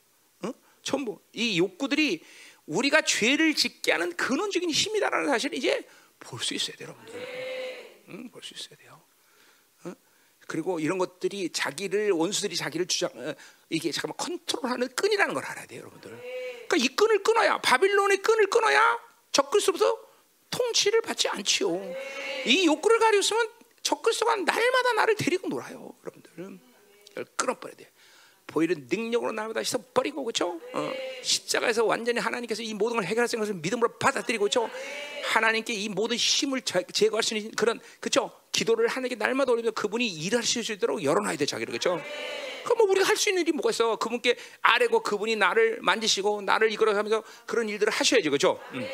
어? 0.44 0.52
전부 0.82 1.20
이 1.32 1.58
욕구들이 1.58 2.22
우리가 2.66 3.02
죄를 3.02 3.54
짓게 3.54 3.92
하는 3.92 4.14
근원적인 4.16 4.70
힘이다라는 4.70 5.28
사실을 5.28 5.58
이제 5.58 5.86
볼 6.20 6.40
수 6.40 6.54
있어야 6.54 6.76
돼요, 6.76 6.88
여러분들. 6.88 8.04
응? 8.08 8.30
볼 8.30 8.42
수 8.42 8.54
있어야 8.54 8.76
돼요. 8.76 9.00
어? 9.84 9.92
그리고 10.46 10.78
이런 10.80 10.98
것들이 10.98 11.50
자기를 11.50 12.12
원수들이 12.12 12.54
자기를 12.56 12.86
주장 12.86 13.10
어, 13.14 13.34
이게 13.70 13.90
잠깐만 13.90 14.16
컨트롤하는 14.16 14.88
끈이라는 14.94 15.34
걸 15.34 15.44
알아야 15.44 15.66
돼요, 15.66 15.80
여러분들. 15.80 16.35
그러니까 16.68 16.76
이 16.76 16.88
끈을 16.96 17.22
끊어야 17.22 17.58
바빌론의 17.58 18.18
끈을 18.18 18.46
끊어야 18.48 18.98
적그리스도부터 19.32 19.98
통치를 20.50 21.02
받지 21.02 21.28
않지요. 21.28 21.68
이 22.46 22.66
욕구를 22.66 22.98
가리고 22.98 23.20
있으면 23.20 23.48
적그리스도가 23.82 24.36
날마다 24.36 24.92
나를 24.94 25.14
데리고 25.16 25.48
놀아요, 25.48 25.94
여러분들. 26.04 26.58
끊어버려야 27.36 27.76
돼. 27.76 27.90
보이는 28.46 28.86
능력으로 28.88 29.32
날마다 29.32 29.62
씻어 29.62 29.78
버리고 29.92 30.22
그렇죠? 30.24 30.60
어, 30.72 30.92
십자가에서 31.22 31.84
완전히 31.84 32.20
하나님께서 32.20 32.62
이 32.62 32.74
모든 32.74 32.96
걸 32.96 33.04
해결하신 33.04 33.40
것을 33.40 33.54
믿음으로 33.54 33.98
받아들이고 33.98 34.44
그렇죠? 34.44 34.70
하나님께 35.24 35.72
이 35.74 35.88
모든 35.88 36.16
힘을 36.16 36.60
제- 36.62 36.84
제거할 36.92 37.24
수 37.24 37.34
있는 37.34 37.50
그런 37.56 37.80
그렇죠? 37.98 38.30
기도를 38.56 38.88
하나님께 38.88 39.16
날마다 39.16 39.52
올리면 39.52 39.74
그분이 39.74 40.06
일하실 40.08 40.64
수 40.64 40.72
있도록 40.72 41.04
열어놔야 41.04 41.36
돼 41.36 41.44
자기를 41.44 41.72
그렇죠? 41.72 42.02
그럼 42.64 42.78
뭐 42.78 42.90
우리가 42.90 43.06
할 43.06 43.16
수 43.16 43.28
있는 43.28 43.42
일이 43.42 43.52
뭐가 43.52 43.68
있어? 43.70 43.96
그분께 43.96 44.36
아뢰고 44.62 45.02
그분이 45.02 45.36
나를 45.36 45.78
만지시고 45.82 46.40
나를 46.42 46.72
이끌어가면서 46.72 47.22
그런 47.44 47.68
일들을 47.68 47.92
하셔야지 47.92 48.30
그렇죠? 48.30 48.58
음. 48.72 48.86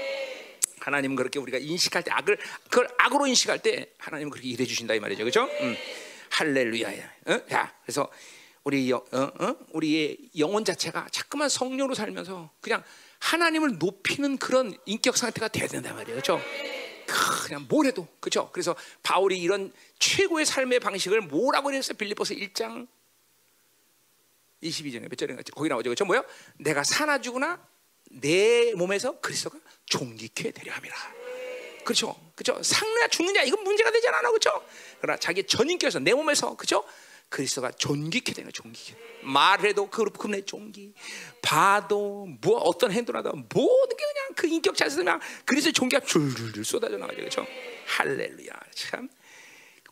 하나님은 0.81 1.15
그렇게 1.15 1.39
우리가 1.39 1.59
인식할 1.59 2.03
때 2.03 2.11
악을 2.11 2.39
그걸 2.69 2.89
악으로 2.99 3.29
인식할 3.29 3.61
때 3.61 3.91
하나님은 3.99 4.31
그렇게 4.33 4.49
일해 4.49 4.65
주신다 4.65 4.95
이 4.95 5.01
말이죠, 5.01 5.23
그렇죠? 5.23 5.45
음. 5.61 5.77
할렐루야야. 6.31 7.13
어? 7.27 7.47
자, 7.49 7.73
그래서 7.85 8.11
우리 8.65 8.91
영, 8.91 9.01
어? 9.13 9.31
어? 9.39 9.57
우리의 9.71 10.17
영혼 10.39 10.65
자체가 10.65 11.07
자꾸만 11.13 11.49
성령으로 11.49 11.95
살면서 11.95 12.51
그냥 12.61 12.83
하나님을 13.21 13.79
높이는 13.79 14.37
그런 14.39 14.77
인격 14.87 15.17
상태가 15.17 15.47
돼야 15.47 15.69
된단 15.69 15.95
말이에요, 15.95 16.21
그렇죠? 16.21 16.41
그냥 17.13 17.67
뭘 17.69 17.87
해도 17.87 18.09
그렇죠. 18.21 18.51
그래서 18.53 18.75
바울이 19.03 19.41
이런 19.41 19.73
최고의 19.99 20.47
삶의 20.47 20.81
방식을 20.81 21.21
뭐라고 21.23 21.69
그랬어요? 21.69 21.97
빌립보서 21.97 22.35
1장 22.35 22.89
22절에 24.63 25.09
몇 25.09 25.17
절인가 25.17 25.43
거기 25.55 25.69
나오죠. 25.69 25.91
그렇죠? 25.91 26.05
뭐요? 26.05 26.25
내가 26.57 26.85
사나 26.85 27.21
죽으나 27.21 27.61
내 28.11 28.73
몸에서 28.75 29.21
그리스도가 29.21 29.59
존귀케 29.87 30.53
되려 30.53 30.73
함이라. 30.73 30.95
그렇죠. 31.85 32.17
그렇죠. 32.35 32.63
상느냐 32.63 33.09
죽느냐 33.09 33.43
이건 33.43 33.65
문제가 33.65 33.91
되지 33.91 34.09
않아. 34.09 34.29
그렇죠? 34.29 34.65
그러나 35.01 35.19
자기 35.19 35.45
전인께서 35.45 35.99
내 35.99 36.15
몸에서 36.15 36.57
그렇죠? 36.57 36.85
그리스도가 37.33 37.73
존귀케 37.73 38.35
되는 38.35 38.53
존귀케. 38.53 38.95
말해도 39.23 39.89
그 39.89 40.05
그분의 40.05 40.45
존귀, 40.45 40.93
봐도 41.41 42.27
뭐 42.41 42.59
어떤 42.59 42.93
행동하다 42.93 43.31
모든 43.31 43.97
게 43.97 44.05
그냥 44.05 44.35
그 44.37 44.47
인격 44.47 44.77
자체에서 44.77 44.99
그냥 44.99 45.21
그리스도의 45.47 45.73
존귀가 45.73 46.01
줄줄줄 46.05 46.65
쏟아져 46.65 46.99
나가죠, 46.99 47.19
그렇죠? 47.19 47.47
할렐루야, 47.87 48.53
참 48.75 49.09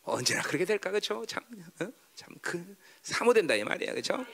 언제나 0.03 0.43
그렇게 0.43 0.65
될까, 0.65 0.91
그렇죠? 0.91 1.25
참, 1.27 1.43
어? 1.81 1.89
사모된다 3.03 3.55
이 3.55 3.65
말이야, 3.65 3.93
그렇죠? 3.93 4.25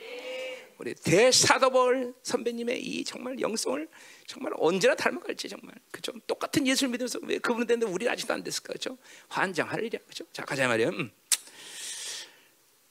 우리 0.79 0.95
대사더벌 0.95 2.15
선배님의 2.23 2.83
이 2.83 3.05
정말 3.05 3.41
영성을 3.41 3.89
정말 4.27 4.53
언제나 4.57 4.95
닮아갈지 4.95 5.49
정말 5.49 5.75
그죠? 5.91 6.13
똑같은 6.27 6.67
예수를 6.67 6.91
믿으면서 6.91 7.19
왜 7.23 7.39
그분은 7.39 7.67
됐는데 7.67 7.91
우리 7.91 8.07
아직도 8.09 8.35
안 8.35 8.43
됐을까 8.43 8.75
그죠? 8.75 8.99
환장할 9.29 9.85
일이야 9.85 10.01
그죠? 10.07 10.27
자 10.33 10.45
가자 10.45 10.69
말이야. 10.69 10.91
음. 10.91 11.11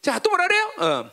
자 0.06 0.20
또 0.20 0.30
뭐라 0.30 0.48
그래요? 0.48 0.74
어. 0.78 1.12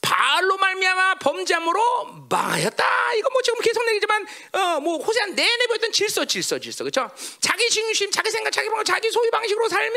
바알로 0.00 0.56
말미암아 0.58 1.14
범죄함으로 1.16 2.26
망하였다. 2.28 3.14
이거 3.14 3.30
뭐 3.30 3.42
지금 3.42 3.58
계속 3.60 3.86
얘기지만 3.88 4.26
어 4.52 4.80
뭐 4.80 4.98
호세아 4.98 5.26
내내 5.26 5.66
보였던 5.66 5.90
질서, 5.92 6.24
질서, 6.26 6.58
질서, 6.58 6.84
그렇죠? 6.84 7.10
자기 7.40 7.68
중심, 7.70 8.10
자기 8.10 8.30
생각, 8.30 8.50
자기 8.52 8.68
방법, 8.68 8.84
자기 8.84 9.10
소유 9.10 9.30
방식으로 9.30 9.68
살면 9.68 9.96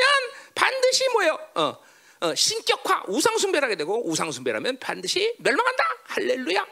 반드시 0.56 1.10
뭐예요? 1.10 1.38
어, 1.56 1.78
어 2.22 2.36
신격화, 2.36 3.04
우상 3.08 3.38
숭배하게 3.38 3.76
되고 3.76 4.10
우상 4.10 4.32
숭배라면 4.32 4.80
반드시 4.80 5.36
멸망한다. 5.40 5.84
할렐루야. 6.06 6.66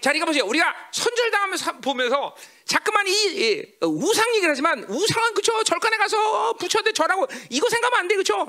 자, 0.00 0.10
그러니까 0.10 0.26
보세요. 0.26 0.44
우리가 0.44 0.74
선절당하면서 0.92 1.78
보면서 1.78 2.36
자꾸만 2.66 3.06
이, 3.08 3.10
이 3.12 3.62
어, 3.80 3.86
우상 3.86 4.28
얘기를 4.34 4.50
하지만 4.50 4.84
우상은 4.84 5.34
그쵸 5.34 5.64
절간에 5.64 5.96
가서 5.96 6.52
부처한테 6.54 6.92
절하고 6.92 7.26
이거 7.50 7.68
생각하면 7.68 8.00
안 8.00 8.08
돼, 8.08 8.14
그쵸? 8.14 8.46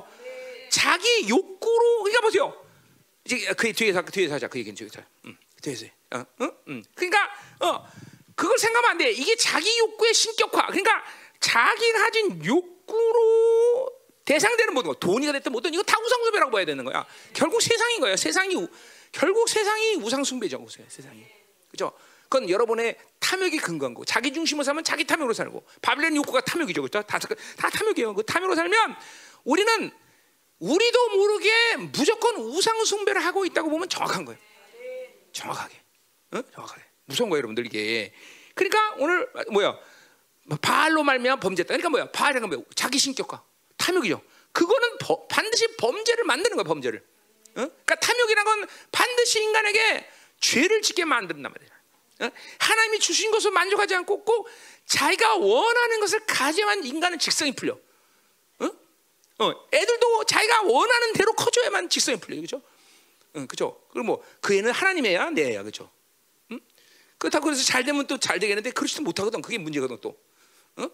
자기 0.70 1.28
욕구로 1.30 2.04
그러니까 2.04 2.22
보세요. 2.22 2.66
이제 3.26 3.54
그 3.54 3.72
뒤에서 3.74 4.02
뒤에서 4.02 4.36
하자. 4.36 4.48
그 4.48 4.60
얘기는 4.60 4.76
뒤에서. 4.76 5.02
음, 5.26 5.38
뒤에서. 5.62 5.86
어, 6.12 6.20
어, 6.40 6.50
음. 6.68 6.84
그러니까 6.96 7.30
어 7.60 7.86
그걸 8.36 8.58
생각하면 8.58 8.92
안 8.92 8.98
돼. 8.98 9.12
이게 9.12 9.36
자기 9.36 9.78
욕구의 9.80 10.14
신격화. 10.14 10.68
그러니까 10.68 11.04
자기가 11.40 12.00
가진 12.00 12.44
욕구로 12.46 13.92
대상되는 14.26 14.74
모든 14.74 14.90
거, 14.92 14.96
돈이가 15.00 15.32
됐든 15.34 15.52
뭐든 15.52 15.74
이거 15.74 15.82
다 15.84 15.98
우상숭배라고 16.00 16.52
봐야 16.52 16.66
되는 16.66 16.84
거야. 16.86 17.06
결국 17.34 17.62
세상인 17.62 18.00
거예요. 18.00 18.16
세상이 18.16 18.56
우- 18.56 18.68
결국 19.12 19.50
세상이 19.50 19.96
우상숭배죠. 19.96 20.66
세상이. 20.88 21.26
그죠? 21.72 21.92
그건 22.24 22.48
여러분의 22.50 22.96
탐욕이 23.20 23.58
근거한 23.58 23.96
거고 23.96 24.06
자기 24.06 24.32
중심으로 24.32 24.64
살면 24.64 24.84
자기 24.84 25.04
탐욕으로 25.06 25.34
살고 25.34 25.64
바빌론 25.82 26.16
욕구가 26.16 26.42
탐욕이죠. 26.42 26.82
그렇죠? 26.84 27.02
다, 27.08 27.18
다 27.18 27.70
탐욕이에요. 27.72 28.14
그 28.14 28.24
탐욕으로 28.24 28.56
살면 28.56 28.96
우리는 29.46 29.92
우리도 30.60 31.10
모르게 31.10 31.52
무조건 31.78 32.36
우상 32.38 32.84
숭배를 32.86 33.24
하고 33.24 33.46
있다고 33.46 33.70
보면 33.70 33.88
정확한 33.90 34.26
거예요. 34.26 34.40
정확하게, 35.32 35.76
어? 36.34 36.42
정확하게 36.54 36.84
무서운 37.06 37.30
거예요, 37.30 37.40
여러분들 37.40 37.66
이게. 37.66 38.14
그러니까 38.56 38.96
오늘 38.98 39.30
뭐야? 39.52 39.78
바알로 40.62 41.04
말미암아 41.04 41.40
범죄했다. 41.40 41.68
그러니까 41.70 41.90
뭐야? 41.90 42.12
바알이 42.12 42.40
뭐야? 42.42 42.62
자기 42.76 42.98
신격화, 43.00 43.42
탐욕이죠. 43.78 44.22
그거는 44.52 44.98
버- 45.00 45.28
반드시 45.28 45.68
범죄를 45.78 46.24
만드는 46.26 46.58
거야, 46.58 46.64
범죄를. 46.64 47.00
어? 47.00 47.54
그러니까 47.54 47.96
탐욕이란 47.96 48.46
건 48.46 48.68
반드시 48.92 49.42
인간에게 49.42 50.10
죄를 50.40 50.82
짓게 50.82 51.06
만든단 51.06 51.52
말이야. 51.52 51.70
어? 52.22 52.32
하나님이 52.60 53.00
주신 53.00 53.32
것을 53.32 53.52
만족하지 53.52 53.96
않고 53.96 54.26
꼭 54.26 54.50
자기가 54.86 55.36
원하는 55.36 56.00
것을 56.02 56.26
가져야만 56.26 56.84
인간은 56.84 57.18
직성이 57.20 57.54
풀려. 57.54 57.78
어? 59.40 59.46
어, 59.46 59.66
애들도 59.74 60.26
자기가 60.26 60.62
원하는 60.64 61.14
대로 61.14 61.34
커져야만 61.34 61.90
직성이 61.90 62.18
풀려요, 62.20 62.42
그렇죠? 62.42 62.62
응, 63.36 63.48
그죠? 63.48 63.80
그럼 63.92 64.08
뭐그 64.08 64.54
애는 64.56 64.72
하나님의 64.72 65.14
애야, 65.14 65.30
내 65.30 65.52
애야, 65.52 65.64
그죠? 65.64 65.90
응? 66.52 66.60
그렇다고 67.18 67.46
그래서 67.46 67.64
잘 67.64 67.84
되면 67.84 68.06
또 68.08 68.18
잘 68.18 68.40
되겠는데 68.40 68.72
그렇지도 68.72 69.04
못하거든. 69.04 69.42
그게 69.42 69.58
문제거든 69.58 69.98
또. 70.02 70.18
어? 70.78 70.90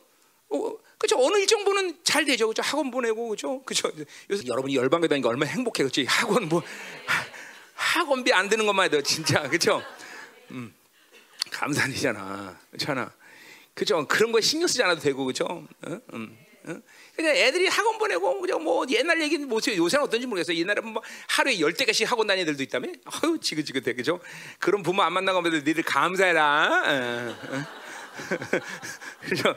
어, 0.49 0.77
그죠? 0.97 1.17
어느 1.19 1.37
일정 1.37 1.63
부는 1.65 1.99
잘 2.03 2.25
되죠, 2.25 2.47
그죠? 2.47 2.61
학원 2.61 2.91
보내고, 2.91 3.29
그죠? 3.29 3.61
그죠? 3.63 3.91
요새 4.29 4.43
여러분이 4.47 4.75
열방에 4.75 5.07
다니까 5.07 5.29
얼마나 5.29 5.51
행복해, 5.51 5.83
그렇지? 5.83 6.05
학원 6.05 6.47
뭐 6.47 6.61
하- 7.05 7.25
학원비 7.73 8.31
안 8.33 8.47
드는 8.49 8.65
것만 8.65 8.85
해도 8.85 9.01
진짜, 9.01 9.49
그죠? 9.49 9.81
음, 10.51 10.73
감사이잖아, 11.51 12.59
그렇잖아. 12.71 13.11
그죠? 13.73 14.07
그런 14.07 14.31
거 14.31 14.39
신경 14.39 14.67
쓰지 14.67 14.83
않아도 14.83 15.01
되고, 15.01 15.25
그죠? 15.25 15.45
어? 15.45 15.99
음. 16.13 16.44
어? 16.67 16.81
그러니까 17.15 17.39
애들이 17.39 17.67
학원 17.67 17.97
보내고 17.97 18.41
그죠 18.41 18.57
뭐 18.59 18.85
옛날 18.89 19.21
얘기는 19.21 19.47
뭐 19.47 19.59
요새는 19.65 20.03
어떤지 20.05 20.25
모르겠어요. 20.25 20.57
옛날에 20.57 20.81
뭐 20.81 21.01
하루에 21.29 21.59
열 21.59 21.73
대가씩 21.73 22.09
학원 22.09 22.27
다니는 22.27 22.43
애들도 22.43 22.63
있다며. 22.63 22.87
아유 23.05 23.37
지긋지긋해 23.39 23.93
그죠? 23.93 24.19
그런 24.59 24.81
부모 24.83 25.03
안 25.03 25.13
만나고 25.13 25.37
하면 25.39 25.63
니들 25.63 25.83
감사해라. 25.83 27.35
그죠? 29.21 29.55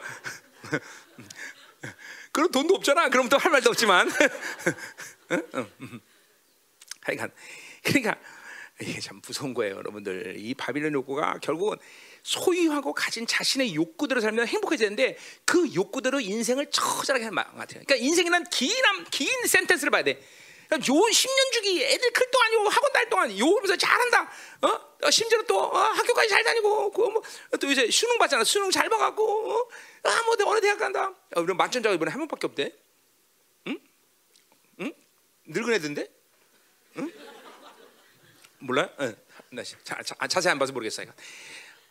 그럼 2.33 2.51
돈도 2.51 2.75
없잖아. 2.75 3.09
그럼 3.09 3.29
또 3.29 3.39
할 3.39 3.51
말도 3.53 3.71
없지만. 3.71 4.11
하여간 7.03 7.31
그러니까 7.83 8.17
이게 8.81 9.01
참 9.01 9.21
무서운 9.27 9.55
거예요, 9.55 9.77
여러분들. 9.77 10.35
이 10.39 10.55
바빌론 10.55 10.93
욕구가 10.93 11.39
결국은 11.41 11.77
소유하고 12.29 12.93
가진 12.93 13.27
자신의 13.27 13.75
욕구대로 13.75 14.21
살면 14.21 14.47
행복해지는데 14.49 15.17
그 15.47 15.73
욕구대로 15.75 16.21
인생을 16.21 16.71
처절하게 16.71 17.31
망가뜨려요. 17.31 17.85
그러니까 17.87 17.97
인생이란 17.97 18.45
긴, 18.51 18.85
암- 18.85 19.07
긴 19.11 19.29
센텐스를 19.47 19.91
봐야 19.91 20.03
돼. 20.05 20.23
그러니까 20.69 20.93
요 20.93 21.01
10년 21.01 21.53
주기 21.53 21.83
애들 21.83 22.11
클 22.13 22.31
동안 22.31 22.53
요 22.53 22.69
학원 22.69 22.93
다닐 22.93 23.09
동안 23.09 23.39
요러면서 23.39 23.77
잘한다. 23.77 24.31
어? 24.61 24.69
어, 25.05 25.11
심지어 25.11 25.41
또 25.45 25.59
어, 25.59 25.79
학교까지 25.79 26.29
잘 26.29 26.45
다니고 26.45 26.91
그뭐또 26.93 27.71
요새 27.71 27.91
수능 27.91 28.19
받잖아. 28.19 28.45
수능 28.45 28.71
잘 28.71 28.91
봐갖고 28.91 29.53
어? 29.55 29.69
아 30.03 30.23
뭐 30.25 30.37
어느 30.53 30.61
대학 30.61 30.77
간다. 30.79 31.09
어, 31.35 31.41
이런 31.41 31.57
만점자가 31.57 31.95
이번에 31.95 32.11
한 32.11 32.21
명밖에 32.21 32.47
없대. 32.47 32.75
응? 33.69 33.79
응? 34.81 34.93
늙은 35.47 35.73
애들인데? 35.73 36.07
몰라요? 38.59 38.91
응. 39.01 39.17
나 39.51 39.63
자, 39.63 40.03
자, 40.03 40.15
아, 40.19 40.27
자세히 40.29 40.51
안 40.51 40.59
봐서 40.59 40.73
모르겠어요. 40.75 41.11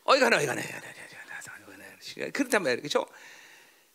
어이가네, 0.08 0.38
어이가네. 0.38 0.64
그렇단 2.34 2.64
말이에요, 2.64 2.82
그렇죠? 2.82 3.06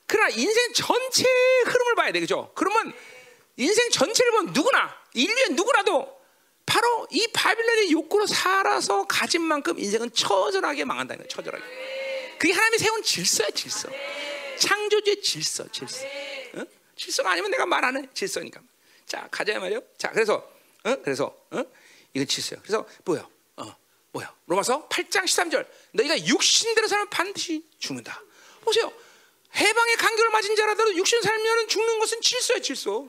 그러나 0.06 0.28
인생 0.28 0.72
전체 0.74 1.24
흐름을 1.64 1.94
봐야 1.96 2.12
돼, 2.12 2.20
그렇죠? 2.20 2.52
그러면 2.54 2.92
인생 3.56 3.90
전체를 3.90 4.30
보면 4.32 4.52
누구나 4.52 4.94
인류의 5.14 5.50
누구라도 5.50 6.20
바로 6.66 7.06
이 7.10 7.26
바빌론의 7.32 7.90
욕구로 7.92 8.26
살아서 8.26 9.06
가진 9.06 9.42
만큼 9.42 9.78
인생은 9.78 10.12
처절하게 10.12 10.84
망한다는 10.84 11.18
거예요, 11.24 11.28
처절하게. 11.28 11.64
그게 12.38 12.52
하나님이 12.52 12.78
세운 12.78 13.02
질서야, 13.02 13.48
질서. 13.50 13.88
창조주의 14.58 15.20
질서, 15.22 15.66
질서. 15.72 16.06
어? 16.54 16.64
질서가 16.96 17.32
아니면 17.32 17.50
내가 17.50 17.66
말 17.66 17.84
안 17.84 17.96
해, 17.96 18.08
질서니까. 18.14 18.60
자, 19.06 19.26
가자 19.30 19.58
말이요. 19.58 19.80
자, 19.98 20.10
그래서, 20.10 20.34
어? 20.84 20.96
그래서, 21.02 21.34
어? 21.50 21.62
이건 22.14 22.26
질서야. 22.26 22.60
그래서 22.60 22.86
뭐야? 23.04 23.26
어, 24.12 24.18
뭐야? 24.18 24.34
로마서 24.46 24.88
8장 24.88 25.24
13절. 25.24 25.66
너희가 25.92 26.26
육신대로 26.26 26.86
살면 26.88 27.08
반드시 27.10 27.64
죽는다. 27.78 28.22
보세요. 28.62 28.92
해방의 29.54 29.96
간격을 29.96 30.30
맞은 30.30 30.56
자라도 30.56 30.94
육신 30.94 31.20
살면 31.22 31.68
죽는 31.68 31.98
것은 31.98 32.20
질서야 32.20 32.58
질서. 32.60 33.06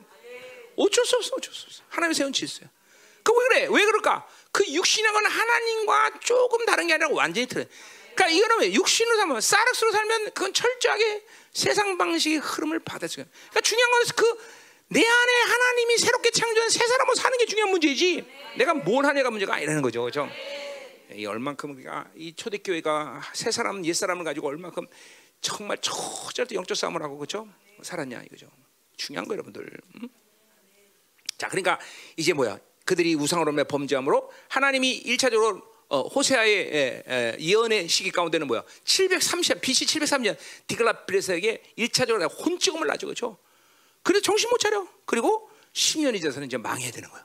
어쩔 0.76 1.04
수 1.06 1.16
없어, 1.16 1.36
어쩔 1.36 1.54
수 1.54 1.66
없어. 1.66 1.82
하나님이 1.88 2.14
세운 2.14 2.32
질서야. 2.32 2.68
그 3.22 3.32
왜 3.32 3.48
그래? 3.48 3.68
왜 3.70 3.84
그럴까? 3.86 4.26
그 4.52 4.64
육신이라는 4.66 5.22
건 5.22 5.30
하나님과 5.30 6.20
조금 6.20 6.64
다른 6.66 6.86
게 6.86 6.94
아니라 6.94 7.08
완전히 7.12 7.46
틀려. 7.46 7.64
그러니까 8.14 8.28
이거는 8.28 8.60
왜 8.60 8.72
육신으로 8.74 9.16
살면 9.16 9.40
사락스로 9.40 9.92
살면 9.92 10.24
그건 10.34 10.52
철저하게 10.52 11.24
세상 11.52 11.96
방식의 11.96 12.38
흐름을 12.38 12.80
받아들여. 12.80 13.24
그러니까 13.24 13.60
중요한 13.60 13.90
건 13.90 14.02
그 14.16 14.54
내 14.88 15.00
안에 15.00 15.32
하나님이 15.40 15.96
새롭게 15.96 16.30
창조한 16.30 16.68
새 16.68 16.86
사람으로 16.86 17.14
사는 17.16 17.36
게 17.38 17.46
중요한 17.46 17.70
문제이지. 17.70 18.24
내가 18.58 18.74
뭘 18.74 19.06
하냐가 19.06 19.30
문제가 19.30 19.54
아니라는 19.54 19.80
거죠, 19.80 20.02
그렇죠? 20.02 20.28
이 21.14 21.26
얼만큼 21.26 21.72
우리가 21.76 22.10
이 22.16 22.34
초대교회가 22.34 23.22
새 23.32 23.50
사람, 23.50 23.84
옛 23.84 23.92
사람을 23.92 24.24
가지고 24.24 24.48
얼만큼 24.48 24.86
정말 25.40 25.78
초절대 25.78 26.54
영적 26.54 26.76
싸움을 26.76 27.02
하고 27.02 27.18
그렇죠? 27.18 27.48
살았냐 27.82 28.22
이거죠. 28.22 28.48
중요한 28.96 29.26
거 29.26 29.34
여러분들. 29.34 29.68
음? 29.96 30.08
자, 31.36 31.48
그러니까 31.48 31.78
이제 32.16 32.32
뭐야? 32.32 32.58
그들이 32.84 33.14
우상으로 33.14 33.52
매 33.52 33.64
범죄함으로 33.64 34.30
하나님이 34.48 34.92
일차적으로 34.92 35.62
어, 35.88 36.02
호세아의 36.02 36.56
에, 36.56 37.02
에, 37.06 37.36
예언의 37.38 37.88
시기 37.88 38.10
가운데는 38.10 38.46
뭐야? 38.46 38.62
730 38.84 39.60
BC 39.60 39.86
703년 39.86 40.36
디글라피레스에게 40.66 41.62
일차적으로 41.76 42.26
혼찍음을 42.26 42.86
놔줘 42.86 43.06
그렇죠? 43.06 43.38
그래 44.02 44.20
정신 44.20 44.48
못 44.50 44.58
차려. 44.58 44.86
그리고 45.04 45.50
10년이 45.72 46.22
돼서는 46.22 46.46
이제 46.46 46.56
망해야 46.56 46.90
되는 46.90 47.08
거예요. 47.08 47.24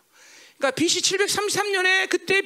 그러니까 0.58 0.76
BC 0.76 1.02
733년에 1.02 2.10
그때 2.10 2.42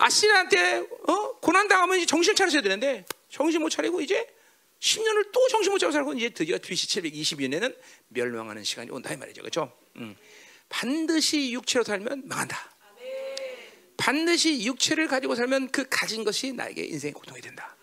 아시리한테 0.00 0.86
어? 1.06 1.32
고난 1.40 1.68
당하면 1.68 1.98
이제 1.98 2.06
정신 2.06 2.34
차려야 2.34 2.62
되는데 2.62 3.04
정신 3.28 3.60
못 3.60 3.68
차리고 3.68 4.00
이제 4.00 4.26
10년을 4.80 5.30
또 5.30 5.46
정신 5.48 5.72
못 5.72 5.78
차리고 5.78 5.92
살고 5.92 6.14
이제 6.14 6.30
드디어 6.30 6.58
BC 6.58 7.00
722년에는 7.02 7.76
멸망하는 8.08 8.64
시간이 8.64 8.90
온다 8.90 9.12
이 9.12 9.16
말이죠. 9.16 9.42
그렇죠? 9.42 9.72
음. 9.96 10.16
반드시 10.70 11.52
육체로 11.52 11.84
살면 11.84 12.22
망한다. 12.26 12.70
반드시 13.98 14.64
육체를 14.64 15.06
가지고 15.06 15.34
살면 15.34 15.70
그 15.70 15.84
가진 15.90 16.24
것이 16.24 16.54
나에게 16.54 16.82
인생의 16.82 17.12
고통이 17.12 17.42
된다. 17.42 17.76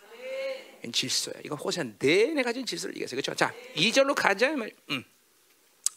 질서야. 0.91 1.35
이거 1.43 1.55
호세 1.55 1.83
내내 1.99 2.41
가진 2.43 2.65
질서를 2.65 2.95
얘기했어요. 2.95 3.21
그렇죠? 3.21 3.35
자, 3.35 3.53
2절로 3.75 4.15
가자 4.15 4.55
말. 4.55 4.71
음. 4.89 5.03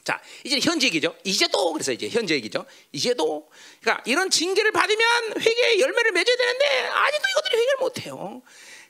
자, 0.05 0.20
이제 0.44 0.59
현재 0.61 0.86
얘기죠. 0.86 1.14
이제도 1.24 1.72
그래서 1.72 1.92
이제 1.92 2.09
현재 2.09 2.34
얘기죠. 2.34 2.64
이제도 2.92 3.51
그러니까 3.80 4.03
이런 4.07 4.30
징계를 4.30 4.72
받으면 4.72 5.40
회개의 5.40 5.80
열매를 5.80 6.12
맺어야 6.12 6.36
되는데 6.36 6.86
아직도 6.86 7.24
이것들이 7.30 7.57
회개를 7.57 7.76
못 7.80 8.07
해요. 8.07 8.42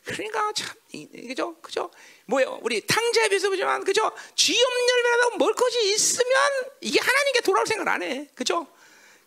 그러니까 0.05 0.53
참 0.53 0.69
그죠? 1.29 1.57
그죠? 1.61 1.91
뭐예요? 2.27 2.59
우리 2.63 2.87
탕자에 2.87 3.29
비해서 3.29 3.49
보지만 3.51 3.85
그죠? 3.85 4.11
쥐염 4.35 4.71
열매라도 4.89 5.37
먹을 5.37 5.55
것이 5.55 5.93
있으면 5.93 6.33
이게 6.81 6.99
하나님께 7.01 7.41
돌아올 7.41 7.67
생각을 7.67 7.93
안 7.93 8.03
해. 8.03 8.29
그죠? 8.35 8.67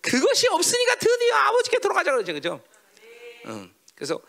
그것이 0.02 0.48
없으니까 0.50 0.96
드디어 0.96 1.36
아버지께 1.36 1.80
돌아가자 1.80 2.12
그러죠. 2.12 2.34
그죠? 2.34 2.62
응. 3.46 3.74
그래서 3.96 4.16
어, 4.16 4.22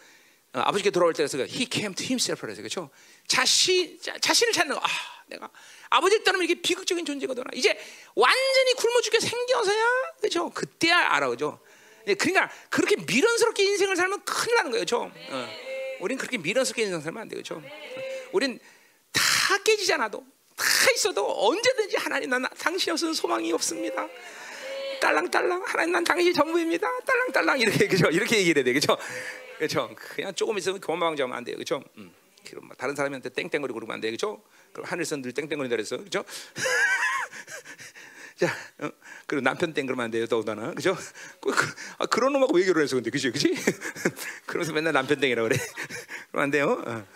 아버지께 0.63 0.91
돌아올 0.91 1.13
때에서 1.13 1.39
he 1.39 1.67
came 1.71 1.95
to 1.95 2.05
himself 2.05 2.41
그래서 2.41 2.63
그죠? 2.63 2.91
자신 3.27 3.99
자, 4.01 4.17
자신을 4.19 4.53
찾는 4.53 4.75
거. 4.75 4.81
아, 4.81 4.89
내가 5.27 5.51
아버지를 5.91 6.23
떠나면 6.25 6.45
이게 6.45 6.61
비극적인 6.61 7.05
존재거든. 7.05 7.43
이제 7.55 7.77
완전히 8.15 8.75
굶어 8.75 9.01
죽게 9.01 9.21
생겨서야 9.21 9.85
그죠? 10.21 10.51
그때야 10.51 11.13
알아 11.13 11.29
그죠? 11.29 11.61
그러니까 12.05 12.51
그렇게 12.69 12.97
미련스럽게 12.97 13.65
인생을 13.65 13.97
살면 13.97 14.25
큰일 14.25 14.57
나는 14.57 14.71
거예요, 14.71 14.83
그죠? 14.85 15.11
어. 15.31 15.49
우린 16.01 16.19
그렇게 16.19 16.39
미련스럽게 16.39 16.83
인생 16.83 17.01
살면 17.01 17.23
안 17.23 17.29
돼요, 17.29 17.39
그죠? 17.41 17.63
우린 18.33 18.59
다 19.13 19.59
깨지잖아도 19.65 20.25
다 20.57 20.65
있어도 20.95 21.49
언제든지 21.49 21.97
하나님 21.97 22.31
난 22.31 22.47
당신 22.59 22.93
없으면 22.93 23.15
소망이 23.15 23.53
없습니다. 23.53 24.07
딸랑딸랑 25.01 25.63
하나님 25.67 25.93
난 25.93 26.05
당신이 26.05 26.33
전부입니다. 26.35 26.87
딸랑딸랑 27.07 27.61
이렇게 27.61 27.89
그죠? 27.89 28.09
이렇게 28.11 28.39
얘기해야 28.39 28.63
돼, 28.65 28.73
그죠? 28.73 28.97
그죠? 29.59 29.95
그냥 29.97 30.35
조금 30.35 30.59
있으면 30.59 30.81
교만방자하면 30.81 31.37
안 31.37 31.45
돼요, 31.45 31.57
그죠? 31.57 31.83
음. 31.97 32.13
그럼 32.49 32.71
다른 32.77 32.95
사람한테 32.95 33.31
땡땡거리고 33.31 33.75
그러면 33.75 33.95
안 33.95 34.01
돼요, 34.01 34.13
그죠? 34.13 34.43
그럼 34.73 34.87
하늘에서 34.87 35.17
늘 35.17 35.33
땡땡거린다 35.33 35.77
그랬어, 35.77 35.97
그죠? 35.99 36.25
자, 38.37 38.49
어? 38.79 38.91
그리고 39.27 39.43
남편 39.43 39.73
땡 39.73 39.87
그러면 39.87 40.05
안 40.07 40.11
돼요, 40.11 40.27
더군다나, 40.27 40.75
그죠? 40.75 40.97
그, 41.41 41.51
그, 41.51 41.75
아, 41.99 42.07
그런 42.07 42.33
놈하고 42.33 42.57
왜 42.57 42.65
결혼했어, 42.65 42.97
근데, 42.97 43.11
그지, 43.11 43.31
그지? 43.31 43.55
그러면서 44.47 44.73
맨날 44.73 44.93
남편 44.93 45.19
땡이라 45.21 45.43
그래. 45.43 45.57
그러면 46.31 46.45
안 46.45 46.51
돼요. 46.51 46.83
어. 46.85 47.07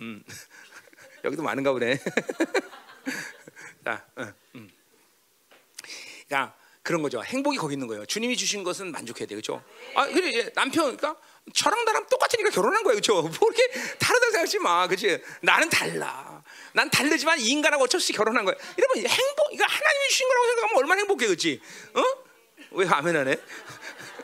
음. 0.00 0.22
여기도 1.24 1.42
많은가 1.42 1.72
보네. 1.72 1.98
자, 3.84 4.06
어, 4.16 4.32
음. 4.54 4.70
야, 6.32 6.54
그런 6.82 7.00
거죠. 7.02 7.22
행복이 7.22 7.58
거기 7.58 7.74
있는 7.74 7.86
거예요. 7.86 8.04
주님이 8.06 8.36
주신 8.36 8.64
것은 8.64 8.90
만족해야 8.90 9.26
돼, 9.26 9.34
그렇죠? 9.34 9.62
아, 9.94 10.06
그래 10.06 10.28
이제 10.30 10.52
남편, 10.54 10.96
그러니까 10.96 11.20
저랑 11.54 11.84
나랑 11.84 12.06
똑같으니까 12.08 12.50
결혼한 12.50 12.82
거예요, 12.82 12.94
그렇죠? 13.00 13.22
뭐 13.22 13.30
이렇게 13.50 13.68
다르다 13.98 14.26
생각하지 14.26 14.58
마, 14.58 14.86
그렇지? 14.88 15.22
나는 15.42 15.68
달라. 15.68 16.42
난 16.72 16.90
다르지만 16.90 17.38
이 17.38 17.46
인간하고 17.46 17.84
어쩔 17.84 18.00
수 18.00 18.06
없이 18.06 18.12
결혼한 18.12 18.44
거야. 18.44 18.56
이러면 18.76 18.96
행복, 18.96 19.52
이거 19.52 19.64
하나님이 19.64 20.08
주신 20.08 20.28
거라고 20.28 20.46
생각하면 20.46 20.76
얼마나 20.78 20.98
행복해, 21.00 21.26
그렇지? 21.26 21.60
어? 21.94 22.02
왜 22.72 22.86
아멘 22.88 23.16
안 23.16 23.28
해? 23.28 23.36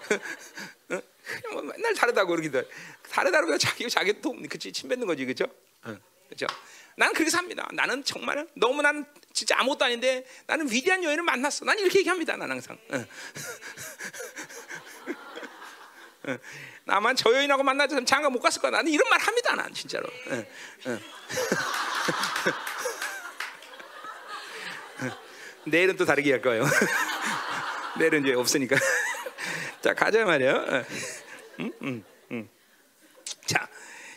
어? 0.90 1.02
뭐 1.52 1.62
맨날 1.62 1.94
다르다고 1.94 2.30
그러기도 2.30 2.62
다르다고 3.10 3.56
자기 3.58 3.88
자기 3.88 4.20
또 4.20 4.34
그치 4.48 4.72
침 4.72 4.88
뱉는 4.88 5.06
거지, 5.06 5.24
그렇죠? 5.24 5.44
어, 5.84 5.96
그렇죠? 6.26 6.46
나는 6.98 7.14
그렇게 7.14 7.30
삽니다. 7.30 7.66
나는 7.72 8.02
정말 8.02 8.48
너무 8.54 8.82
난 8.82 9.06
진짜 9.32 9.56
아무것도 9.60 9.84
아닌데 9.84 10.26
나는 10.48 10.68
위대한 10.68 11.04
여인을 11.04 11.22
만났어. 11.22 11.64
난 11.64 11.78
이렇게 11.78 12.00
얘기합니다. 12.00 12.36
난 12.36 12.50
항상. 12.50 12.76
나만 16.84 17.14
저 17.14 17.32
여인하고 17.32 17.62
만나서 17.62 18.04
장가 18.04 18.30
못 18.30 18.40
갔을 18.40 18.60
거야. 18.60 18.72
나는 18.72 18.90
이런 18.90 19.08
말 19.08 19.20
합니다. 19.20 19.54
난 19.54 19.72
진짜로. 19.72 20.08
어. 20.08 20.44
내일은 25.66 25.96
또 25.96 26.04
다르게 26.04 26.32
할 26.32 26.42
거예요. 26.42 26.64
내일은 28.00 28.24
이제 28.24 28.34
없으니까. 28.34 28.74
자 29.80 29.94
가자 29.94 30.24
말이야. 30.24 30.52
음, 31.60 31.72
음, 31.80 32.04
음. 32.32 32.48
자, 33.46 33.68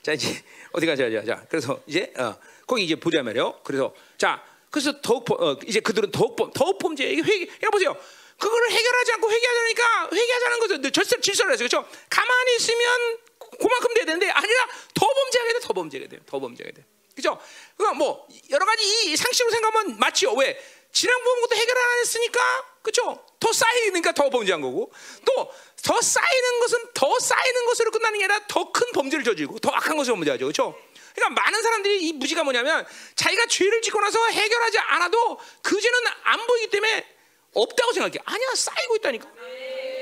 자 0.01 0.13
이제 0.13 0.43
어디 0.71 0.87
가자, 0.87 1.11
자, 1.11 1.23
자. 1.23 1.45
그래서 1.47 1.79
이제 1.85 2.11
어, 2.17 2.35
거기 2.67 2.83
이제 2.83 2.95
보자 2.95 3.23
말이요. 3.23 3.61
그래서 3.63 3.93
자, 4.17 4.43
그래서 4.69 5.01
더욱 5.01 5.29
어, 5.31 5.57
이제 5.67 5.79
그들은 5.79 6.11
더욱 6.11 6.35
더욱 6.53 6.77
범죄 6.79 7.05
이게 7.05 7.21
회개. 7.21 7.51
해 7.63 7.69
보세요. 7.69 7.95
그거를 8.37 8.71
해결하지 8.71 9.11
않고 9.13 9.31
회개하자니까 9.31 10.09
회개하자는 10.13 10.59
거죠. 10.59 10.91
절대 10.91 11.21
질서를 11.21 11.53
해서 11.53 11.59
그렇죠. 11.59 11.87
가만히 12.09 12.55
있으면 12.55 13.17
그만큼 13.59 13.93
돼야 13.93 14.05
되는데 14.05 14.29
아니라 14.29 14.67
더 14.93 15.05
범죄하게 15.07 15.53
돼, 15.53 15.59
더 15.59 15.73
범죄하게 15.73 16.07
돼, 16.07 16.19
더 16.25 16.39
범죄하게 16.39 16.73
돼. 16.73 16.85
그죠? 17.15 17.37
그러니까 17.77 17.97
뭐 17.97 18.25
여러 18.49 18.65
가지 18.65 19.11
이 19.11 19.15
상식으로 19.15 19.51
생각하면 19.51 19.99
맞지요. 19.99 20.33
왜? 20.33 20.59
지난번 20.93 21.41
것도 21.41 21.55
해결 21.55 21.77
안 21.77 21.99
했으니까 21.99 22.39
그죠? 22.81 23.23
더 23.39 23.53
쌓이니까 23.53 24.11
더 24.13 24.29
범죄한 24.29 24.61
거고 24.61 24.91
또 25.25 25.51
더 25.83 25.99
쌓이는 25.99 26.59
것은 26.59 26.79
더 26.93 27.19
쌓이는 27.19 27.65
것으로 27.65 27.91
끝나는 27.91 28.19
게 28.19 28.25
아니라 28.25 28.45
더 28.47 28.71
큰 28.71 28.91
범죄를 28.93 29.23
저지르고 29.25 29.59
더 29.59 29.71
악한 29.71 29.97
것을 29.97 30.13
범죄하죠. 30.13 30.45
그렇죠? 30.45 30.77
그러니까 31.13 31.41
많은 31.41 31.61
사람들이 31.61 32.07
이 32.07 32.13
무지가 32.13 32.43
뭐냐면 32.43 32.85
자기가 33.15 33.45
죄를 33.47 33.81
짓고 33.81 33.99
나서 33.99 34.25
해결하지 34.27 34.79
않아도 34.79 35.39
그 35.61 35.79
죄는 35.79 35.99
안 36.23 36.47
보이기 36.47 36.69
때문에 36.69 37.05
없다고 37.53 37.93
생각해. 37.93 38.17
아니야 38.25 38.47
쌓이고 38.55 38.95
있다니까. 38.97 39.27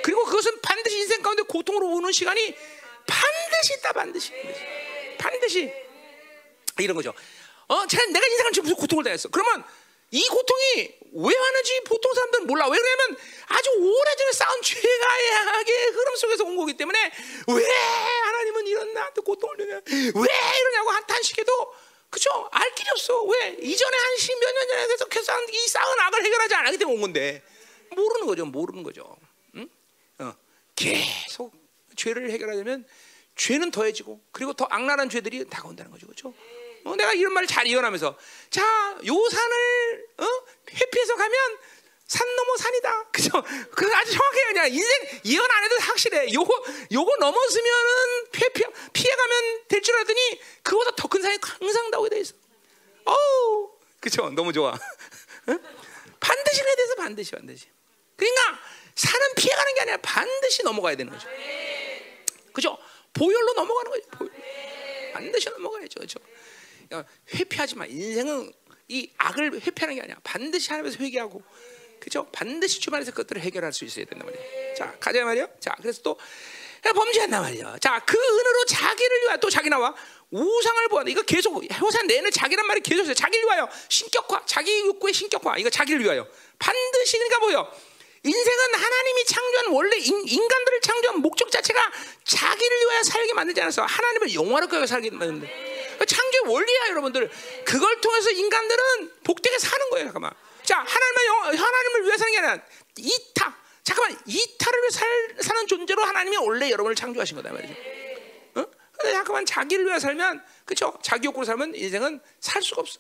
그리고 0.04 0.26
그것은 0.26 0.62
반드시 0.62 1.00
인생 1.00 1.22
가운데 1.22 1.44
고통으로 1.44 1.88
오는 1.88 2.12
시간이 2.12 2.56
반드시 3.08 3.74
있다 3.78 3.94
반드시 3.94 4.34
반드시 5.18 5.74
이런 6.80 6.96
거죠. 6.96 7.14
어, 7.68 7.86
내가 7.86 8.26
인생을 8.26 8.52
지금 8.52 8.64
무슨 8.64 8.76
고통을 8.78 9.04
당했어. 9.04 9.30
그러면 9.30 9.64
이 10.12 10.28
고통이 10.28 11.00
왜 11.14 11.36
하는지 11.36 11.82
보통 11.86 12.14
사람들은 12.14 12.48
몰라. 12.48 12.68
왜 12.68 12.78
그러냐면 12.78 13.18
아주 13.48 13.70
오래전에 13.72 14.32
쌓은 14.32 14.62
죄가의 14.62 15.92
흐름 15.94 16.16
속에서 16.16 16.44
온 16.46 16.56
거기 16.56 16.76
때문에 16.76 17.12
왜 17.48 17.66
하나님은 17.66 18.68
이런 18.68 18.94
나한테 18.94 19.22
고통을 19.22 19.58
주냐? 19.58 19.82
왜 19.86 20.60
이러냐고 20.60 20.90
한 20.92 21.06
탄식해도 21.06 21.74
그죠? 22.10 22.50
알 22.52 22.74
길이 22.74 22.90
없어. 22.90 23.24
왜? 23.24 23.58
이전에 23.62 23.98
한 23.98 24.18
십몇 24.18 24.54
년 24.54 24.68
전에 24.68 24.88
계속해서 24.88 25.42
이 25.50 25.68
쌓은 25.68 26.00
악을 26.00 26.26
해결하지 26.26 26.56
않았기 26.56 26.78
때문에 26.78 26.96
온 26.96 27.02
건데 27.02 27.44
모르는 27.96 28.26
거죠. 28.26 28.46
모르는 28.46 28.84
거죠. 28.84 29.18
응? 29.56 29.70
어. 30.20 30.34
계속 30.76 31.54
죄를 31.96 32.32
해결하려면 32.32 32.86
죄는 33.36 33.72
더해지고 33.72 34.20
그리고 34.32 34.54
더 34.54 34.68
악랄한 34.70 35.10
죄들이 35.10 35.48
다가온다는 35.50 35.92
거죠. 35.92 36.08
그렇죠? 36.08 36.34
어, 36.90 36.96
내가 36.96 37.14
이런 37.14 37.34
말을 37.34 37.48
잘 37.48 37.68
이해하면서 37.68 38.18
자, 38.50 38.98
요 39.06 39.30
산을 39.30 40.08
어? 40.18 40.26
회피해서 40.74 41.16
가면 41.16 41.58
산 42.08 42.36
넘어 42.36 42.58
산이다. 42.58 43.04
그죠? 43.14 43.30
그 43.76 43.92
아주 43.96 44.12
정확해요. 44.12 44.46
그냥 44.48 44.68
인생 44.74 45.22
예언 45.26 45.46
안 45.52 45.64
해도 45.64 45.76
확실해. 45.80 46.34
요거 46.34 46.64
요거 46.92 47.16
넘었으면은 47.18 48.32
피해, 48.32 48.50
피해, 48.50 48.68
피해 48.94 49.16
가면 49.16 49.68
될 49.68 49.82
줄 49.82 49.96
알았더니 49.96 50.42
그보다 50.64 50.92
더 50.96 51.08
큰 51.08 51.22
산이 51.22 51.38
항상 51.42 51.90
나오게 51.92 52.10
돼 52.10 52.20
있어. 52.22 52.34
어우, 53.06 53.72
그죠? 54.00 54.30
너무 54.32 54.52
좋아. 54.54 54.74
응? 55.50 55.60
반드시 56.20 56.62
그래야 56.62 56.76
돼서 56.76 56.96
반드시 56.96 57.32
반드시. 57.32 57.68
그러니까 58.16 58.60
산은 58.96 59.36
피해 59.36 59.56
가는 59.56 59.74
게 59.76 59.82
아니라 59.82 59.98
반드시 59.98 60.64
넘어가야 60.64 60.96
되는 60.96 61.12
거죠. 61.14 61.28
그죠? 62.54 62.78
보혈로 63.14 63.54
넘어가는 63.54 63.92
거죠. 63.92 64.10
보혈. 64.18 64.32
반드시 65.14 65.50
넘어가야죠. 65.50 66.00
그죠? 66.00 66.20
회피하지 67.34 67.76
마. 67.76 67.86
인생은 67.86 68.52
이 68.88 69.10
악을 69.18 69.62
회피하는 69.62 69.96
게 69.96 70.02
아니야. 70.02 70.16
반드시 70.24 70.70
하나님에서 70.70 70.98
회개하고, 71.04 71.44
그죠? 72.00 72.28
반드시 72.32 72.80
주말에서 72.80 73.12
그것들을 73.12 73.42
해결할 73.42 73.74
수 73.74 73.86
있어야 73.86 74.06
된단 74.06 74.26
말이에요. 74.26 74.76
자, 74.76 74.96
가자 75.00 75.24
말이요. 75.24 75.48
자, 75.60 75.76
그래서 75.82 76.02
또 76.02 76.18
범죄한단 76.82 77.42
말이야. 77.42 77.78
자, 77.80 78.00
그 78.06 78.18
은으로 78.18 78.66
자기를 78.66 79.22
위하여 79.24 79.38
또 79.38 79.50
자기 79.50 79.70
나와 79.70 79.94
우상을 80.32 80.88
보아다. 80.90 81.10
이거 81.10 81.22
계속 81.24 81.62
호산 81.82 82.08
내는 82.08 82.32
자기란 82.32 82.66
말이 82.66 82.82
계속 82.82 83.02
있어요. 83.04 83.14
자기를 83.14 83.46
위하여 83.46 83.70
신격화, 83.90 84.44
자기 84.46 84.80
욕구의 84.82 85.14
신격화. 85.14 85.58
이거 85.58 85.70
자기를 85.70 86.02
위하여 86.04 86.28
반드시 86.58 87.18
그러니까 87.18 87.40
뭐요? 87.40 87.72
인생은 88.24 88.74
하나님이 88.74 89.26
창조한 89.26 89.68
원래 89.72 89.98
인, 89.98 90.48
간들을 90.48 90.82
창조한 90.82 91.22
목적 91.22 91.50
자체가 91.50 91.92
자기를 92.26 92.78
위하여 92.78 93.04
살게 93.04 93.34
만들지 93.34 93.62
않아서 93.62 93.84
하나님을 93.84 94.34
영화롭게 94.34 94.86
살게 94.86 95.10
만드는데 95.12 95.79
창조의 96.06 96.54
원리야 96.54 96.90
여러분들 96.90 97.30
그걸 97.66 98.02
통해서 98.02 98.32
인간들은 98.32 99.12
복되게 99.24 99.58
사는 99.60 99.90
거예요 99.90 100.06
잠깐만 100.06 100.32
자 100.64 100.78
하나님을 100.78 101.60
하나님을 101.60 102.06
위해 102.06 102.18
사는 102.18 102.32
게 102.32 102.40
아니라 102.40 102.64
이타 102.98 103.58
잠깐만 103.84 104.20
이타를 104.26 104.80
위해 104.82 104.90
살, 104.92 105.36
사는 105.42 105.68
존재로 105.68 106.04
하나님이 106.04 106.38
원래 106.38 106.70
여러분을 106.70 106.96
창조하신 106.96 107.38
거다 107.38 107.52
말이죠 107.52 107.74
어? 108.56 108.66
근데 108.92 109.14
잠깐만 109.14 109.46
자기를 109.46 109.86
위해 109.86 110.00
살면 110.00 110.44
그렇죠 110.66 110.98
자기 111.02 111.28
욕구로 111.28 111.46
살면 111.46 111.76
인생은 111.76 112.22
살 112.40 112.62
수가 112.62 112.82
없어 112.82 113.00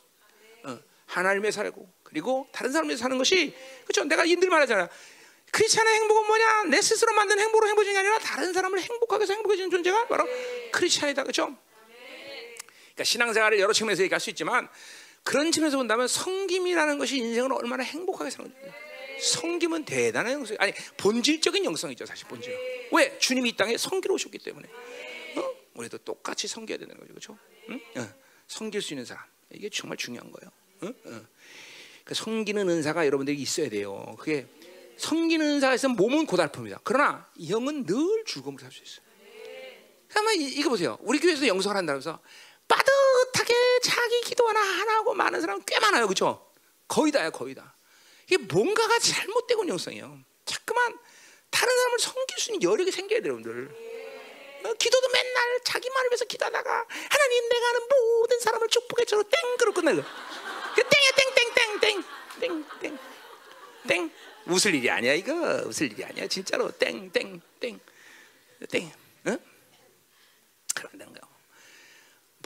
어, 0.64 0.80
하나님의 1.06 1.52
살고 1.52 1.88
그리고 2.04 2.48
다른 2.52 2.72
사람을 2.72 2.98
사는 2.98 3.18
것이 3.18 3.56
그렇죠 3.86 4.04
내가 4.06 4.26
인들 4.26 4.50
말하잖아 4.50 4.90
크리스천의 5.52 5.94
행복은 5.96 6.28
뭐냐? 6.28 6.64
내 6.66 6.82
스스로 6.82 7.14
만든 7.14 7.40
행복으로 7.40 7.68
행복해지는 7.70 7.94
게 7.94 8.08
아니라 8.08 8.20
다른 8.20 8.54
사람을 8.54 8.80
행복하게 8.82 9.24
해서 9.24 9.34
행복해지는 9.34 9.72
존재가 9.72 10.08
바로 10.08 10.28
크리스천이다. 10.72 11.24
그렇죠? 11.24 11.56
그러니까 13.00 13.04
신앙생활을 13.06 13.60
여러 13.60 13.72
측면에서 13.72 14.04
얘기할 14.04 14.20
수 14.20 14.30
있지만 14.30 14.68
그런 15.24 15.52
측면에서 15.52 15.78
본다면 15.78 16.08
성김이라는 16.08 16.98
것이 16.98 17.18
인생을 17.18 17.54
얼마나 17.54 17.84
행복하게 17.84 18.30
사는 18.30 18.52
거예요. 18.54 18.74
성김은 19.22 19.86
대단한 19.86 20.34
영성, 20.34 20.56
아니 20.60 20.74
본질적인 20.98 21.64
영성이죠, 21.66 22.06
사실 22.06 22.28
본질. 22.28 22.54
왜 22.92 23.18
주님이 23.20 23.50
이 23.50 23.56
땅에 23.56 23.78
성기로 23.78 24.16
오셨기 24.16 24.38
때문에. 24.40 24.68
어? 25.38 25.56
우리도 25.76 26.00
똑같이 26.00 26.48
성겨야 26.48 26.78
되는 26.78 26.96
거죠, 26.96 27.08
그렇죠? 27.08 27.38
응? 27.70 27.80
어. 27.96 28.10
성길 28.48 28.82
수 28.82 28.94
있는 28.94 29.06
사람 29.06 29.24
이게 29.52 29.70
정말 29.70 29.98
중요한 29.98 30.32
거예요. 30.32 30.52
어? 30.82 31.10
어. 31.10 31.22
그 32.04 32.14
성기는 32.14 32.68
은사가 32.70 33.06
여러분들이 33.06 33.38
있어야 33.38 33.70
돼요. 33.70 34.16
그게 34.20 34.48
성기는 34.98 35.62
있으면 35.76 35.96
몸은 35.96 36.26
고달픕니다. 36.26 36.80
그러나 36.84 37.30
영은 37.50 37.86
늘 37.86 38.24
즐거움을 38.26 38.60
살 38.60 38.72
수 38.72 38.84
있어요. 38.84 39.10
그러면 40.10 40.36
이거 40.42 40.70
보세요. 40.70 40.98
우리 41.02 41.20
교회에서 41.20 41.48
영성을 41.48 41.78
한다면서 41.78 42.20
빠듯하게 43.50 43.80
자기 43.82 44.22
기도 44.22 44.48
하나 44.48 44.60
하나 44.62 44.96
하고 44.98 45.14
많은 45.14 45.42
사람 45.42 45.62
꽤 45.66 45.80
많아요, 45.80 46.08
그렇죠? 46.08 46.48
거의 46.88 47.12
다야, 47.12 47.30
거의 47.30 47.56
다. 47.56 47.76
이게 48.26 48.38
뭔가가 48.38 49.00
잘못되고 49.00 49.68
영성이에요. 49.68 50.20
자꾸만 50.46 50.98
다른 51.50 51.76
사람을 51.76 52.00
섬길 52.00 52.38
수 52.38 52.52
있는 52.54 52.70
여력이 52.70 52.92
생겨야 52.92 53.22
돼요, 53.22 53.34
여러분들. 53.34 53.90
어, 54.66 54.74
기도도 54.74 55.08
맨날 55.10 55.60
자기만을 55.64 56.10
위해서 56.12 56.26
기도하다가 56.26 56.86
하나님 57.10 57.50
내가 57.50 57.68
하는 57.68 57.82
모든 57.90 58.40
사람을 58.40 58.68
축복해 58.68 59.06
줘로 59.06 59.24
땡 59.24 59.58
그러 59.58 59.72
끝내고 59.72 60.04
그 60.76 60.84
땡이야 60.84 61.12
땡땡땡땡땡땡 61.80 63.00
땡 63.88 64.12
웃을 64.48 64.76
일이 64.76 64.90
아니야 64.90 65.14
이거 65.14 65.34
웃을 65.66 65.90
일이 65.94 66.04
아니야 66.04 66.28
진짜로 66.28 66.70
땡 66.72 67.10
땡 67.12 67.42
땡땡 67.62 67.80
땡, 68.70 68.92
응? 69.28 69.40
그러면 70.76 71.00
되는 71.00 71.14
거야. 71.14 71.29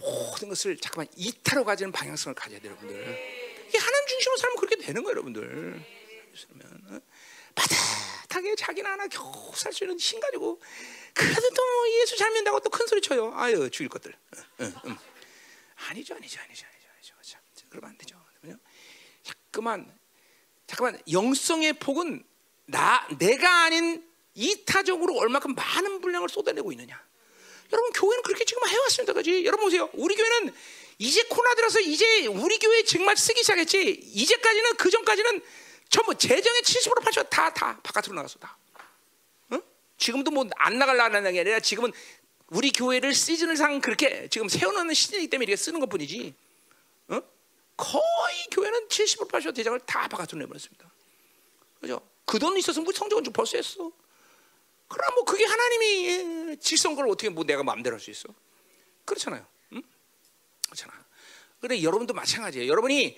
모든 0.03 0.49
것을 0.49 0.77
잠깐만 0.77 1.07
이타로 1.15 1.63
가지는 1.63 1.91
방향성을 1.91 2.35
가져야 2.35 2.59
돼요, 2.59 2.71
여러분들. 2.71 3.65
이게 3.69 3.77
하나님 3.77 4.07
중심으로 4.07 4.37
살면 4.37 4.57
그렇게 4.57 4.75
되는 4.77 5.01
거예요, 5.03 5.11
여러분들. 5.11 5.85
그러면 6.47 6.81
어? 6.89 6.99
바닥하게 7.55 8.55
자기는 8.55 8.89
하나 8.89 9.07
겨우 9.07 9.51
살 9.55 9.71
수 9.71 9.83
있는 9.83 9.97
힘 9.99 10.19
가지고 10.19 10.59
그래도 11.13 11.41
또 11.51 11.61
예수 12.01 12.17
잘 12.17 12.29
믿는다고 12.31 12.59
또 12.59 12.69
큰 12.69 12.85
소리 12.87 13.01
쳐요. 13.01 13.31
아유 13.35 13.69
죽일 13.69 13.89
것들. 13.89 14.11
어, 14.13 14.63
어, 14.63 14.81
음. 14.85 14.97
아니죠, 15.89 16.15
아니죠, 16.15 16.39
아니죠, 16.41 16.65
아니죠, 16.65 17.13
아니죠. 17.15 17.37
자, 17.55 17.65
그러면 17.69 17.91
안 17.91 17.97
되죠. 17.97 18.21
자꾸만, 19.23 19.99
잠깐만 20.67 20.99
영성의 21.11 21.73
폭은 21.73 22.23
나 22.65 23.07
내가 23.19 23.63
아닌 23.65 24.03
이타적으로 24.33 25.15
얼마큼 25.17 25.53
많은 25.53 26.01
분량을 26.01 26.27
쏟아내고 26.29 26.71
있느냐. 26.71 27.01
여러분 27.71 27.91
교회는 27.93 28.23
그렇게 28.23 28.45
지금 28.45 28.67
해왔습니다, 28.67 29.13
그지? 29.13 29.45
여러분 29.45 29.65
보세요. 29.65 29.89
우리 29.93 30.15
교회는 30.15 30.53
이제 30.99 31.23
코로나 31.23 31.55
들어서 31.55 31.79
이제 31.79 32.27
우리 32.27 32.57
교회 32.59 32.83
정말 32.83 33.17
쓰기 33.17 33.41
시작했지. 33.41 33.81
이제까지는 34.13 34.75
그 34.75 34.89
전까지는 34.89 35.41
전부 35.89 36.15
재정의 36.15 36.61
70% 36.61 37.03
80%다 37.03 37.53
다 37.53 37.79
바깥으로 37.83 38.15
나갔어 38.15 38.39
다. 38.39 38.57
응? 39.53 39.61
지금도 39.97 40.31
뭐 40.31 40.45
안 40.57 40.77
나갈라는 40.77 41.33
게 41.33 41.39
아니라 41.41 41.59
지금은 41.59 41.91
우리 42.49 42.71
교회를 42.71 43.13
시즌을 43.13 43.57
상 43.57 43.81
그렇게 43.81 44.27
지금 44.29 44.47
세워놓는 44.49 44.93
시즌이기 44.93 45.29
때문에 45.29 45.45
이렇게 45.45 45.55
쓰는 45.55 45.79
것뿐이지. 45.79 46.33
응? 47.11 47.21
거의 47.75 48.45
교회는 48.51 48.87
70% 48.87 49.29
80% 49.31 49.55
대장을 49.55 49.79
다 49.79 50.07
바깥으로 50.07 50.39
내버렸습니다. 50.39 50.91
그죠? 51.81 52.01
그 52.25 52.39
돈 52.39 52.57
있었으면 52.57 52.85
그 52.85 52.93
성적은 52.93 53.23
좀 53.23 53.33
벌써 53.33 53.57
했어. 53.57 53.91
그럼 54.87 55.15
뭐 55.15 55.25
그게 55.25 55.45
하나님이 55.45 56.57
질성 56.59 56.95
걸 56.95 57.07
어떻게 57.07 57.29
뭐 57.29 57.43
내가 57.43 57.63
마음대로 57.63 57.95
할 57.95 57.99
수 57.99 58.11
있어? 58.11 58.29
그렇잖아요. 59.05 59.45
응? 59.73 59.81
그렇잖아. 60.65 60.93
그래 61.59 61.81
여러분도 61.81 62.13
마찬가지예요. 62.13 62.69
여러분이 62.69 63.17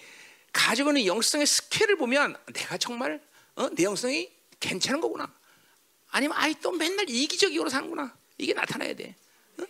가지고 0.53 0.91
있는 0.91 1.05
영성의 1.05 1.45
스케일을 1.47 1.97
보면 1.97 2.37
내가 2.53 2.77
정말 2.77 3.21
어? 3.55 3.69
내 3.69 3.83
영성이 3.83 4.31
괜찮은 4.59 5.01
거구나. 5.01 5.33
아니면 6.09 6.37
아이 6.37 6.55
또 6.61 6.71
맨날 6.71 7.09
이기적으로 7.09 7.69
사는구나. 7.69 8.15
이게 8.37 8.53
나타나야 8.53 8.93
돼. 8.95 9.15
어? 9.59 9.63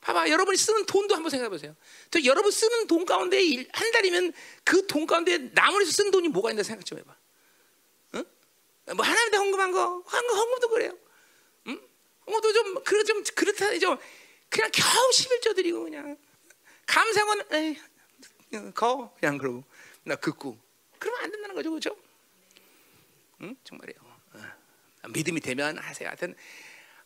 봐봐, 0.00 0.28
여러분이 0.28 0.56
쓰는 0.56 0.86
돈도 0.86 1.14
한번 1.14 1.30
생각해 1.30 1.48
보세요. 1.48 1.74
또 2.10 2.24
여러분 2.24 2.50
쓰는 2.52 2.86
돈 2.86 3.04
가운데 3.04 3.38
한 3.72 3.90
달이면 3.92 4.32
그 4.64 4.86
돈 4.86 5.06
가운데 5.06 5.38
나무에서 5.38 5.90
쓴 5.90 6.10
돈이 6.10 6.28
뭐가 6.28 6.50
있는지 6.50 6.68
생각 6.68 6.84
좀 6.86 6.98
해봐. 6.98 7.16
어? 8.14 8.24
뭐 8.94 9.04
하나님한테 9.04 9.36
헌금한 9.38 9.72
거, 9.72 10.00
헌금도 10.00 10.68
그래요. 10.68 10.96
뭐도 12.26 12.52
좀 12.52 12.84
그래 12.84 13.04
좀 13.04 13.22
그렇다 13.34 13.78
좀 13.78 13.98
그냥 14.48 14.70
겨우 14.72 15.10
11조 15.10 15.56
드리고 15.56 15.84
그냥 15.84 16.16
감사원 16.86 17.42
에이 17.52 17.80
거 18.74 19.14
그냥 19.18 19.38
그러고 19.38 19.64
나 20.04 20.14
긋고 20.16 20.58
그러면 20.98 21.24
안 21.24 21.30
된다는 21.30 21.54
거죠 21.54 21.70
그렇죠? 21.70 21.96
응 23.40 23.56
정말이에요. 23.64 23.98
어. 24.34 25.08
믿음이 25.08 25.40
되면 25.40 25.78
하세요. 25.78 26.08
하여튼 26.08 26.34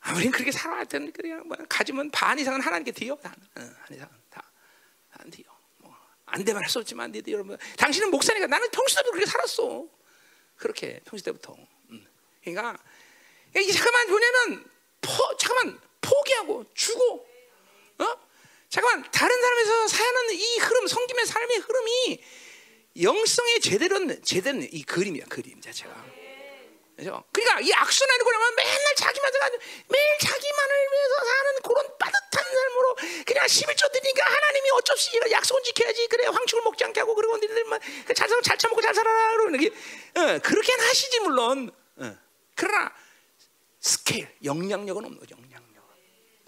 아무리 0.01 0.29
그렇게 0.31 0.53
살아 0.53 0.77
하여튼 0.77 1.11
그냥 1.12 1.47
뭐 1.47 1.57
가지면 1.69 2.11
반 2.11 2.39
이상은 2.39 2.61
하나님께 2.61 2.93
드려 2.93 3.14
반, 3.17 3.33
어, 3.33 3.61
한 3.61 3.97
이상은 3.97 4.12
다안 4.31 5.31
드려. 5.31 5.45
뭐안 5.79 6.45
되면 6.45 6.62
할 6.62 6.69
수 6.69 6.79
없지만 6.81 7.11
니들 7.12 7.33
여러분 7.33 7.57
당신은 7.79 8.11
목사니까 8.11 8.47
나는 8.49 8.69
평소 8.71 8.97
때부터 8.97 9.12
그렇게 9.12 9.31
살았어. 9.31 9.87
그렇게 10.57 11.01
평소 11.05 11.25
때부터. 11.25 11.57
음. 11.91 12.07
그러니까 12.43 12.79
이 13.57 13.73
잠깐만 13.73 14.09
뭐냐면 14.11 14.71
포, 15.07 15.37
잠깐만 15.37 15.81
포기하고 16.01 16.65
주고 16.75 17.27
어? 17.99 18.05
잠깐만 18.69 19.09
다른 19.13 19.41
사람에서 19.41 19.89
사는 19.89 20.31
이 20.33 20.59
흐름 20.59 20.87
성김의 20.87 21.27
삶의 21.27 21.59
흐름이 21.59 22.25
영성의 23.01 23.61
제대로 23.61 24.23
제대로 24.23 24.59
이 24.61 24.83
그림이야 24.83 25.27
그림 25.29 25.61
자체가 25.61 26.17
그죠? 26.97 27.23
그러니까 27.31 27.61
이 27.61 27.71
악순환이 27.75 28.25
그러면 28.25 28.55
맨날 28.57 28.95
자기만 28.97 29.33
생각하고 29.33 29.59
매일 29.89 30.19
자기만을 30.19 30.77
위해서 30.93 31.15
사는 31.27 31.63
그런 31.63 31.99
빠듯한 31.99 32.45
삶으로 32.55 32.97
그냥 33.27 33.47
11조 33.47 33.93
드니까 33.93 34.25
하나님이 34.25 34.71
어쩔 34.71 34.97
수 34.97 35.11
없이 35.11 35.31
약속은 35.31 35.63
지켜야지 35.65 36.09
그래 36.09 36.27
황축을 36.27 36.63
먹지 36.63 36.85
않게 36.85 37.01
하고 37.01 37.15
그러고 37.15 37.37
니들만 37.37 37.81
잘, 38.15 38.29
잘 38.43 38.57
처먹고 38.57 38.81
잘 38.81 38.95
살아라 38.95 39.37
그러는 39.37 39.61
게 39.61 39.67
어, 39.67 40.39
그렇게는 40.39 40.85
하시지 40.87 41.21
물론 41.21 41.71
어. 41.97 42.17
그러나 42.55 42.91
스케일, 43.87 44.28
영향력은 44.43 45.05
없는 45.05 45.20
거죠. 45.20 45.37
영향력, 45.37 45.84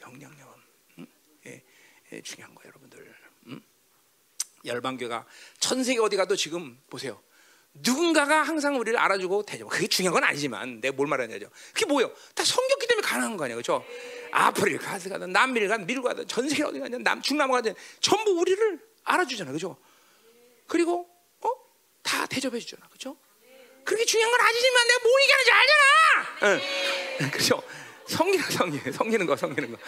영향력은 0.01 0.63
음? 0.99 1.07
예, 1.47 1.63
예, 2.11 2.21
중요한 2.21 2.53
거예요, 2.57 2.69
여러분들. 2.71 3.15
음? 3.47 3.63
열방교가 4.65 5.25
전 5.61 5.85
세계 5.85 6.01
어디 6.01 6.17
가도 6.17 6.35
지금 6.35 6.81
보세요. 6.91 7.23
누군가가 7.75 8.43
항상 8.43 8.77
우리를 8.81 8.99
알아주고 8.99 9.45
대접. 9.45 9.69
그게 9.69 9.87
중요한 9.87 10.15
건 10.15 10.25
아니지만 10.25 10.81
내가 10.81 10.97
뭘 10.97 11.07
말하냐죠. 11.07 11.49
그게 11.73 11.87
뭐예요? 11.87 12.13
다 12.35 12.43
성격기 12.45 12.89
때문에 12.89 13.07
가능한 13.07 13.37
거 13.37 13.45
아니에요, 13.45 13.63
그렇죠? 13.63 13.85
아프리카 14.33 14.99
가든 14.99 15.31
남미를 15.31 15.69
가든 15.69 15.87
미국 15.87 16.03
가든 16.03 16.27
전 16.27 16.49
세계 16.49 16.65
어디 16.65 16.81
가든 16.81 17.05
남 17.05 17.23
중남 17.23 17.53
가든 17.53 17.73
전부 18.01 18.33
우리를 18.33 18.81
알아주잖아, 19.05 19.53
그렇죠? 19.53 19.79
그리고 20.67 21.09
어? 21.43 21.51
다 22.03 22.27
대접해 22.27 22.59
주잖아, 22.59 22.89
그렇죠? 22.89 23.17
그게 23.85 24.05
중요한 24.05 24.31
건 24.33 24.41
아니지만 24.41 24.87
내가 24.89 25.01
뭐 25.05 25.13
얘기하는지 25.23 25.51
알잖아. 25.53 25.89
응. 26.43 26.98
그렇죠? 27.33 27.63
성기는 28.07 28.51
성기, 28.51 28.93
성기는 28.93 29.27
거, 29.27 29.37
성기는 29.37 29.73
거. 29.73 29.79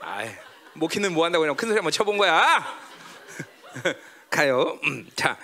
아이, 0.00 0.30
목히는 0.74 1.12
뭐 1.12 1.24
한다고 1.24 1.42
그냥 1.42 1.56
큰 1.56 1.68
소리 1.68 1.76
한번 1.76 1.92
쳐본 1.92 2.16
거야. 2.16 2.80
가요. 4.30 4.78
음, 4.84 5.08
자, 5.14 5.38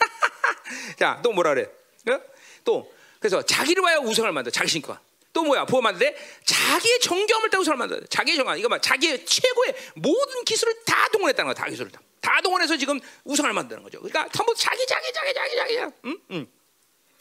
자, 0.98 1.20
또 1.22 1.32
뭐라 1.32 1.54
그래? 1.54 1.68
어? 2.10 2.20
또 2.64 2.92
그래서 3.18 3.42
자기를 3.42 3.82
위하여 3.82 4.00
우상을 4.00 4.30
만들. 4.32 4.52
자기 4.52 4.70
신과. 4.70 5.00
또 5.32 5.42
뭐야? 5.42 5.64
부어 5.64 5.80
만드데 5.80 6.14
자기의 6.44 7.00
정경을 7.00 7.50
따고 7.50 7.62
우상을 7.62 7.76
만들. 7.78 8.06
자기의 8.08 8.36
정경. 8.36 8.58
이거 8.58 8.68
봐. 8.68 8.78
자기의 8.80 9.24
최고의 9.24 9.74
모든 9.96 10.44
기술을 10.44 10.84
다 10.84 11.08
동원했다는 11.08 11.52
거야. 11.52 11.54
다 11.54 11.70
기술을 11.70 11.90
다. 11.90 12.00
다 12.20 12.40
동원해서 12.42 12.76
지금 12.76 13.00
우상을 13.24 13.52
만드는 13.52 13.82
거죠. 13.82 13.98
그러니까 14.00 14.28
전부 14.32 14.54
자기, 14.54 14.86
자기, 14.86 15.12
자기, 15.12 15.34
자기, 15.34 15.56
자기야. 15.56 15.92
음, 16.04 16.18
음. 16.30 16.46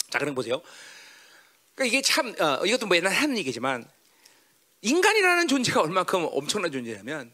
자, 0.09 0.19
그럼 0.19 0.35
보세요. 0.35 0.61
그러니까 1.75 1.85
이게 1.85 2.01
참 2.01 2.35
어, 2.39 2.65
이것도 2.65 2.87
뭐 2.87 2.97
옛날 2.97 3.13
하는 3.13 3.37
얘기지만 3.37 3.89
인간이라는 4.81 5.47
존재가 5.47 5.81
얼마큼 5.81 6.27
엄청난 6.31 6.71
존재냐면 6.71 7.33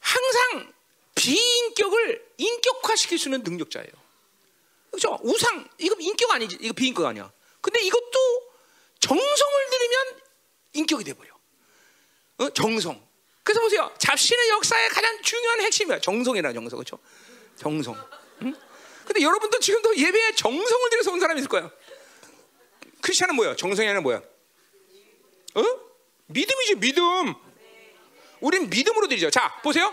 항상 0.00 0.72
비인격을 1.14 2.24
인격화시킬 2.36 3.18
수 3.18 3.28
있는 3.28 3.42
능력자예요. 3.42 3.90
그렇죠? 4.90 5.18
우상 5.22 5.68
이거 5.78 5.96
인격 5.98 6.30
아니지? 6.30 6.58
이거 6.60 6.72
비인격 6.72 7.04
아니야. 7.04 7.30
근데 7.60 7.80
이것도 7.80 8.48
정성을 9.00 9.70
들이면 9.70 10.20
인격이 10.74 11.04
돼 11.04 11.12
버려. 11.14 11.30
어? 12.38 12.50
정성. 12.50 13.06
그래서 13.42 13.60
보세요. 13.60 13.92
잡신의 13.98 14.50
역사의 14.50 14.88
가장 14.90 15.22
중요한 15.22 15.60
핵심이야. 15.62 16.00
정성이라 16.00 16.52
정성 16.52 16.78
그렇죠? 16.78 16.98
정성. 17.56 17.96
응? 18.42 18.54
근데 19.04 19.22
여러분도 19.22 19.58
지금도 19.58 19.96
예배에 19.96 20.34
정성을 20.36 20.90
들여서 20.90 21.12
온 21.12 21.20
사람이 21.20 21.40
있을 21.40 21.48
거야. 21.48 21.70
크리스천은 23.02 23.34
뭐야? 23.36 23.56
정성이 23.56 23.88
아니라 23.88 24.00
뭐야? 24.02 24.18
어? 24.18 25.62
믿음이지 26.26 26.76
믿음. 26.76 27.34
우린 28.40 28.68
믿음으로 28.70 29.08
드리죠. 29.08 29.30
자 29.30 29.60
보세요. 29.62 29.92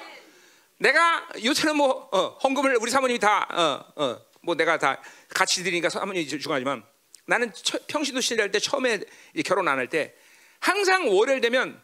내가 0.78 1.28
요새는 1.44 1.78
뭐 1.78 2.10
어, 2.12 2.38
헌금을 2.44 2.78
우리 2.82 2.92
사모님이 2.92 3.20
다 3.20 3.48
어, 3.50 4.04
어, 4.04 4.22
뭐 4.42 4.56
내가 4.56 4.78
다 4.78 5.02
같이 5.30 5.64
드리니까 5.64 5.90
사모님이 5.90 6.28
중요하지만 6.28 6.84
나는 7.26 7.52
처, 7.54 7.80
평신도 7.88 8.22
시대할 8.22 8.52
때 8.52 8.60
처음에 8.60 9.00
결혼 9.46 9.68
안 9.68 9.78
할 9.80 9.88
때 9.88 10.14
항상 10.60 11.08
월요일 11.16 11.42
되면 11.42 11.82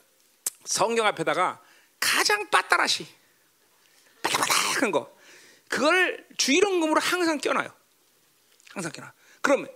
성경 0.66 1.06
앞에다가 1.08 1.62
가장 2.00 2.50
빠따라시 2.50 3.08
빠닥빠닥한 4.24 4.92
거 4.92 5.16
그걸 5.68 6.26
주일원금으로 6.38 7.00
항상 7.00 7.38
껴놔요. 7.38 7.74
항상 8.74 8.92
껴놔. 8.92 9.14
그럼 9.42 9.68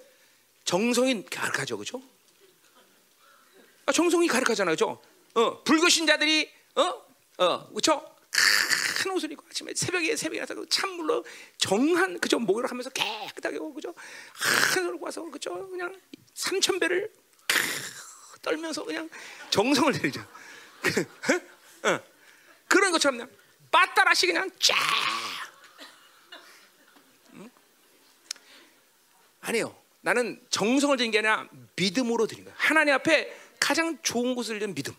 정성이 0.65 1.23
가득하죠, 1.23 1.77
그렇죠? 1.77 2.01
아, 3.85 3.91
정성이 3.91 4.27
가득하잖아요, 4.27 4.75
그렇죠? 4.75 5.01
어, 5.35 5.63
불교 5.63 5.87
신자들이 5.87 6.49
어, 6.75 7.05
어, 7.37 7.67
그렇죠? 7.69 8.15
큰 8.31 9.11
옷을 9.11 9.31
입고 9.31 9.45
아침에 9.47 9.73
새벽에 9.75 10.15
새벽에 10.15 10.39
나서 10.39 10.55
그 10.55 10.67
찬물로 10.67 11.23
정한 11.57 12.19
그죠 12.19 12.39
목욕을 12.39 12.69
하면서 12.69 12.89
깨끗하게 12.89 13.57
하고 13.57 13.71
그죠 13.73 13.93
한 14.33 14.83
손을 14.83 14.97
와서 14.99 15.21
그죠 15.29 15.69
그냥 15.69 15.95
삼천 16.33 16.79
배를 16.79 17.13
떨면서 18.41 18.83
그냥 18.83 19.09
정성을 19.51 19.93
들이죠. 19.93 20.21
어. 21.83 21.99
그런 22.67 22.91
것처럼 22.91 23.17
그냥 23.19 23.31
빠따라시 23.71 24.27
그냥 24.27 24.49
쫙 24.59 24.75
응? 27.33 27.49
아니요. 29.41 29.84
나는 30.05 30.39
정성을 30.51 30.95
드린 30.97 31.09
게 31.09 31.17
아니라 31.17 31.47
믿음으로 31.75 32.27
드린 32.27 32.45
거야. 32.45 32.53
하나님 32.55 32.93
앞에 32.93 33.35
가장 33.59 33.97
좋은 34.03 34.35
곳을 34.35 34.59
든 34.59 34.75
믿음. 34.75 34.93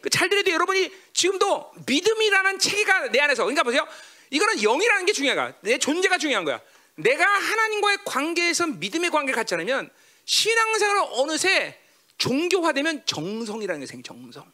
그잘 0.00 0.30
들어도 0.30 0.50
여러분이 0.50 0.90
지금도 1.12 1.70
믿음이라는 1.86 2.58
체계가 2.58 3.08
내 3.08 3.20
안에서 3.20 3.44
그러니까 3.44 3.62
보세요. 3.62 3.86
이거는 4.30 4.62
영이라는 4.62 5.04
게 5.04 5.12
중요한 5.12 5.36
거야. 5.36 5.54
내 5.60 5.76
존재가 5.76 6.16
중요한 6.16 6.46
거야. 6.46 6.58
내가 6.94 7.22
하나님과의 7.26 7.98
관계에서 8.06 8.66
믿음의 8.68 9.10
관계를 9.10 9.34
갖지 9.36 9.52
않으면 9.56 9.90
신앙생활은 10.24 11.02
어느새 11.10 11.78
종교화되면 12.16 13.04
정성이라는 13.04 13.80
게 13.80 13.86
생겨 13.86 14.14
정성. 14.14 14.50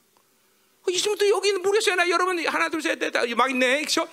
이즘부터 0.89 1.29
여기 1.29 1.53
는 1.53 1.63
모르겠어요. 1.63 1.95
나 1.95 2.09
여러분 2.09 2.45
하나 2.45 2.69
둘셋넷막 2.71 3.51
있네. 3.53 3.83
그렇죠? 3.83 4.09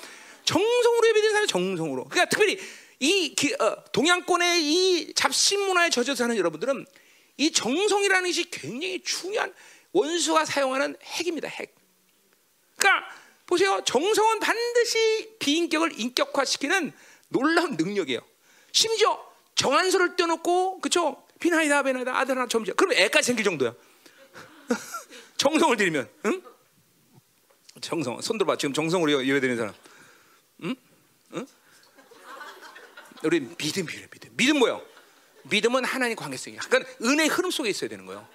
정성으로 0.45 1.08
예배드는 1.08 1.32
사람이 1.32 1.47
정성으로. 1.47 2.03
그러니까 2.03 2.30
특별히 2.30 2.60
이 3.00 3.36
어, 3.60 3.84
동양권의 3.91 4.64
이 4.64 5.14
잡신 5.14 5.60
문화에 5.62 5.89
젖어 5.89 6.16
사는 6.16 6.36
여러분들은 6.36 6.86
이 7.38 7.52
정성이라는 7.52 8.30
것이 8.30 8.50
굉장히 8.50 9.02
중요한 9.04 9.54
원수가 9.91 10.45
사용하는 10.45 10.98
핵입니다. 11.04 11.48
핵. 11.48 11.76
그러니까 12.78 13.08
보세요. 13.45 13.82
정성은 13.86 14.39
반드시 14.39 15.36
비인격을 15.39 16.00
인격화시키는 16.00 16.91
놀라운 17.30 17.76
능력이에요. 17.78 18.20
심지어 18.72 19.24
정한소를 19.56 20.16
떼놓고 20.16 20.82
그쵸? 20.82 21.24
비나이다 21.39 21.84
비나이다 21.84 22.18
아들 22.18 22.36
하나 22.38 22.48
점자. 22.48 22.74
그럼 22.74 22.93
애까지 22.93 23.28
생길 23.28 23.45
정도야. 23.45 23.74
정성을 25.38 25.78
들이면, 25.78 26.10
응? 26.26 26.41
정성. 27.80 28.20
손 28.22 28.38
들어봐. 28.38 28.58
지금 28.58 28.74
정성으로 28.74 29.26
예배드리는 29.26 29.58
사람. 29.58 29.74
응? 30.64 30.76
응? 31.34 31.48
우리 33.28 33.41
믿음 33.41 33.86
필요해. 33.86 34.07
믿음. 34.07 34.32
믿음 34.38 34.59
뭐요? 34.59 34.82
믿음은 35.43 35.84
하나님 35.84 36.15
관계성이야. 36.15 36.61
그러니까 36.61 36.89
은혜의 37.01 37.28
흐름 37.28 37.51
속에 37.51 37.69
있어야 37.69 37.89
되는 37.89 38.05
거예요. 38.05 38.25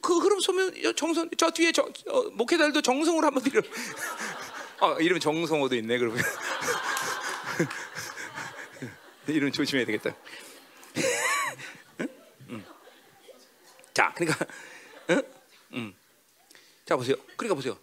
그 0.00 0.16
흐름 0.18 0.40
속면 0.40 0.96
정성 0.96 1.28
저 1.36 1.50
뒤에 1.50 1.70
저, 1.70 1.82
어, 2.08 2.22
목회자들도 2.30 2.80
정성으로 2.80 3.26
한번 3.26 3.42
드려. 3.42 3.60
어, 4.80 4.98
이름 5.00 5.20
정성호도 5.20 5.76
있네 5.76 5.98
그러면. 5.98 6.24
이름 9.28 9.52
조심해야 9.52 9.84
되겠다. 9.84 10.16
응? 12.48 12.64
자, 13.92 14.14
그러니까, 14.14 14.46
응? 15.10 15.22
응. 15.74 15.94
자 16.86 16.96
보세요. 16.96 17.16
그러니까 17.36 17.54
보세요. 17.54 17.78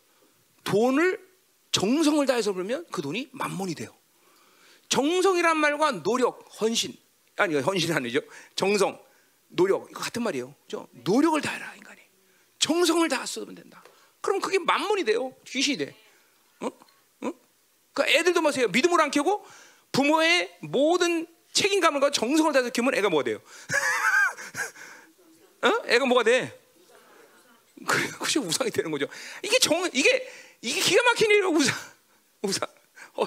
돈을 0.63 1.23
정성을 1.71 2.25
다해서 2.25 2.53
벌면 2.53 2.87
그 2.91 3.03
돈이 3.03 3.29
만몬이 3.33 3.75
돼요. 3.75 3.95
정성이란 4.91 5.55
말과 5.55 5.91
노력, 6.03 6.49
헌신 6.59 6.93
아니 7.37 7.55
헌신 7.55 7.93
아니죠. 7.93 8.19
정성, 8.55 9.01
노력 9.47 9.89
이거 9.89 10.01
같은 10.01 10.21
말이에요. 10.21 10.53
그죠? 10.63 10.87
노력을 10.91 11.39
다해라 11.39 11.73
인간이. 11.75 12.01
정성을 12.59 13.07
다 13.07 13.25
쏟으면 13.25 13.55
된다. 13.55 13.81
그럼 14.19 14.41
그게 14.41 14.59
만문이 14.59 15.05
돼요. 15.05 15.33
귀신이 15.47 15.77
돼. 15.77 15.95
어? 16.59 16.67
어? 16.67 17.33
그 17.93 18.03
애들도 18.03 18.41
보세요. 18.41 18.67
믿음을 18.67 18.99
안 18.99 19.09
키우고 19.09 19.45
부모의 19.93 20.57
모든 20.59 21.25
책임감을 21.53 22.01
과 22.01 22.11
정성을 22.11 22.51
다해서 22.51 22.69
키우면 22.69 22.93
애가 22.95 23.09
뭐가 23.09 23.23
돼요? 23.23 23.39
어? 25.63 25.71
애가 25.85 26.05
뭐가 26.05 26.23
돼? 26.23 26.59
그래, 27.87 28.09
그게 28.19 28.39
우상이 28.39 28.69
되는 28.71 28.91
거죠. 28.91 29.07
이게 29.41 29.57
정, 29.59 29.89
이게 29.93 30.29
이게 30.59 30.81
기가 30.81 31.01
막힌 31.03 31.31
일이에요. 31.31 31.47
우상, 31.47 31.75
우상, 32.43 32.67
어, 33.13 33.25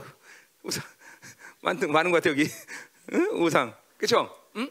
우상 0.62 0.93
많은 1.64 1.90
많은 1.90 2.10
것 2.10 2.18
같아 2.22 2.30
여기. 2.30 2.46
응? 3.12 3.42
우상, 3.42 3.74
그렇죠? 3.96 4.30
응? 4.56 4.70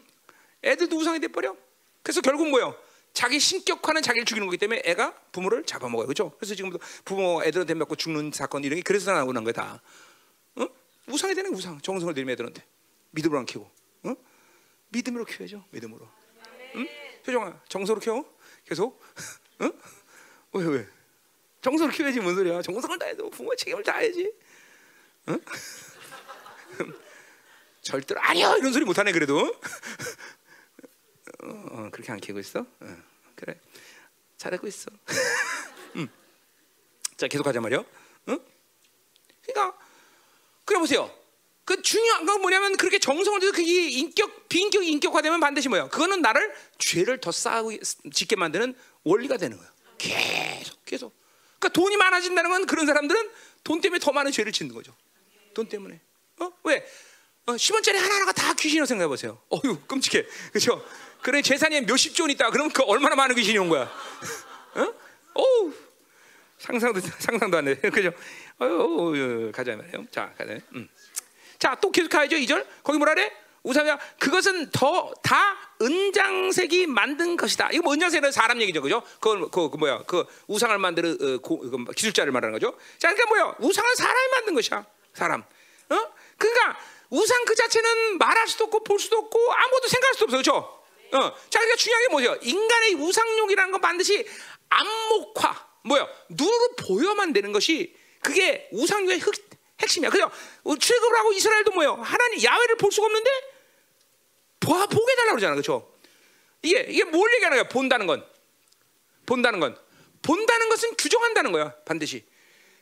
애들도 0.62 0.96
우상이 0.96 1.20
돼 1.20 1.28
버려. 1.28 1.56
그래서 2.02 2.20
결국 2.20 2.48
뭐요? 2.48 2.76
자기 3.12 3.38
신격화는 3.38 4.02
자기를 4.02 4.24
죽이는 4.24 4.46
거기 4.46 4.58
때문에 4.58 4.82
애가 4.84 5.14
부모를 5.32 5.64
잡아먹어요. 5.64 6.06
그렇죠? 6.06 6.30
그래서 6.38 6.54
지금도 6.54 6.78
부모 7.04 7.42
애들한테 7.44 7.74
맞고 7.74 7.96
죽는 7.96 8.32
사건 8.32 8.64
이런 8.64 8.76
게 8.76 8.82
그래서 8.82 9.12
나오는 9.12 9.44
거야 9.44 9.52
다. 9.52 9.82
어? 10.56 10.66
우상이 11.08 11.34
되는 11.34 11.52
우상. 11.52 11.80
정성을 11.80 12.14
들이면 12.14 12.32
애들한테 12.32 12.64
믿음으로 13.10 13.40
안 13.40 13.46
키우고. 13.46 13.70
어? 14.04 14.14
믿음으로 14.90 15.24
키워야죠. 15.24 15.64
믿음으로. 15.70 16.08
응? 16.76 16.88
효정아, 17.26 17.60
정서로 17.68 18.00
키워? 18.00 18.24
계속? 18.66 19.00
어? 19.60 19.70
왜 20.52 20.66
왜? 20.66 20.86
정서로 21.60 21.90
키워야지 21.90 22.20
뭔 22.20 22.34
소리야? 22.34 22.62
정성을 22.62 22.98
다해도 22.98 23.30
부모의 23.30 23.56
책임을 23.56 23.82
다해야지. 23.82 24.32
어? 25.26 25.36
절대로 27.82 28.20
아니요 28.20 28.56
이런 28.58 28.72
소리 28.72 28.84
못하네 28.84 29.12
그래도. 29.12 29.38
어, 31.42 31.48
어, 31.70 31.88
그렇게 31.90 32.12
안 32.12 32.20
키고 32.20 32.38
있어? 32.38 32.60
어, 32.60 32.96
그래 33.36 33.58
잘하고 34.36 34.66
있어. 34.66 34.90
음. 35.96 36.08
자 37.16 37.28
계속 37.28 37.46
하자 37.46 37.60
말이요. 37.60 37.84
응? 38.28 38.38
그러니까 39.42 39.78
그래 40.64 40.78
보세요. 40.78 41.14
그 41.64 41.80
중요한 41.80 42.26
건 42.26 42.40
뭐냐면 42.42 42.76
그렇게 42.76 42.98
정성을 42.98 43.40
들여서 43.40 43.56
그게 43.56 43.88
인격 43.88 44.48
비인격이 44.48 44.86
인격화되면 44.86 45.40
반드시 45.40 45.68
뭐야? 45.68 45.88
그거는 45.88 46.20
나를 46.20 46.54
죄를 46.78 47.20
더 47.20 47.32
쌓고 47.32 47.72
짓게 48.12 48.36
만드는 48.36 48.74
원리가 49.02 49.36
되는 49.38 49.56
거예요. 49.56 49.72
계속 49.96 50.84
계속. 50.84 51.14
그러니까 51.58 51.68
돈이 51.70 51.96
많아진다는 51.96 52.50
건 52.50 52.66
그런 52.66 52.86
사람들은 52.86 53.30
돈 53.62 53.80
때문에 53.80 53.98
더 53.98 54.12
많은 54.12 54.30
죄를 54.30 54.52
짓는 54.52 54.74
거죠. 54.74 54.94
돈 55.54 55.68
때문에. 55.68 56.00
어? 56.40 56.52
왜? 56.64 56.86
어, 57.46 57.52
10원짜리 57.52 57.96
하나하나가 57.96 58.32
다 58.32 58.54
귀신이라고 58.54 58.86
생각해 58.86 59.08
보세요. 59.08 59.40
어휴, 59.50 59.80
끔찍해. 59.86 60.26
그렇죠? 60.52 60.84
그래 61.22 61.42
재산이 61.42 61.82
몇십 61.82 62.14
조 62.14 62.28
있다. 62.28 62.50
그러면 62.50 62.72
그 62.72 62.82
얼마나 62.84 63.14
많은 63.14 63.34
귀신이 63.34 63.58
온 63.58 63.68
거야. 63.68 63.82
어? 64.74 64.94
어우. 65.34 65.72
상상도 66.58 67.00
상상도 67.00 67.58
안 67.58 67.64
돼. 67.66 67.74
그죠? 67.90 68.12
어유 68.60 69.52
가자 69.52 69.76
말이에요. 69.76 70.06
자, 70.10 70.32
가자. 70.38 70.58
음. 70.74 70.88
자, 71.58 71.76
또 71.80 71.90
계속 71.90 72.08
가야죠. 72.08 72.36
2절. 72.36 72.66
거기 72.82 72.98
뭐라 72.98 73.14
그래? 73.14 73.32
우사야 73.62 73.98
그것은 74.18 74.70
더 74.70 75.12
다 75.22 75.56
은장색이 75.80 76.86
만든 76.86 77.36
것이다. 77.36 77.70
이거 77.72 77.82
뭐 77.82 77.94
은장색은 77.94 78.30
사람 78.30 78.60
얘기죠, 78.60 78.82
그죠? 78.82 79.02
그, 79.20 79.48
그, 79.50 79.70
그 79.70 79.76
뭐야? 79.76 80.02
그 80.06 80.24
우상을 80.46 80.76
만드는 80.78 81.18
어, 81.20 81.38
고, 81.38 81.58
그 81.58 81.92
기술자를 81.92 82.32
말하는 82.32 82.52
거죠. 82.52 82.78
자, 82.98 83.12
그러니까 83.12 83.26
뭐야? 83.28 83.56
우상은 83.58 83.94
사람이 83.94 84.30
만든 84.32 84.54
것이야, 84.54 84.86
사람. 85.14 85.42
어? 85.90 86.14
그러니까 86.38 86.78
우상 87.10 87.44
그 87.44 87.54
자체는 87.54 88.18
말할 88.18 88.48
수도 88.48 88.64
없고 88.64 88.84
볼 88.84 88.98
수도 88.98 89.18
없고 89.18 89.52
아무것도 89.52 89.88
생각할 89.88 90.14
수도 90.14 90.24
없어, 90.24 90.36
그렇죠? 90.36 90.84
어. 91.12 91.34
자, 91.48 91.60
그러니까 91.60 91.76
중요한 91.76 92.02
게 92.02 92.08
뭐죠? 92.08 92.38
인간의 92.42 92.94
우상욕이라는 92.94 93.72
건 93.72 93.80
반드시 93.80 94.26
안목화, 94.68 95.68
뭐야? 95.84 96.08
눈으로 96.30 96.74
보여만 96.76 97.32
되는 97.32 97.52
것이 97.52 97.94
그게 98.20 98.68
우상욕의 98.72 99.18
흑, 99.20 99.34
핵심이야. 99.80 100.10
그죠? 100.10 100.30
출애굽을 100.78 101.18
하고 101.18 101.32
이스라엘도 101.32 101.72
뭐요? 101.72 101.94
하나님 101.94 102.42
야훼를 102.42 102.76
볼 102.76 102.90
수가 102.90 103.06
없는데 103.06 103.30
봐 104.60 104.86
보게 104.86 105.12
해달라고 105.12 105.36
그러잖아, 105.36 105.54
그렇죠? 105.54 105.92
이게 106.62 106.86
이게 106.88 107.04
뭘 107.04 107.32
얘기하는 107.34 107.58
거야? 107.58 107.68
본다는 107.68 108.06
건, 108.06 108.26
본다는 109.26 109.60
건, 109.60 109.78
본다는 110.22 110.68
것은 110.70 110.96
규정한다는 110.96 111.52
거야, 111.52 111.74
반드시. 111.84 112.24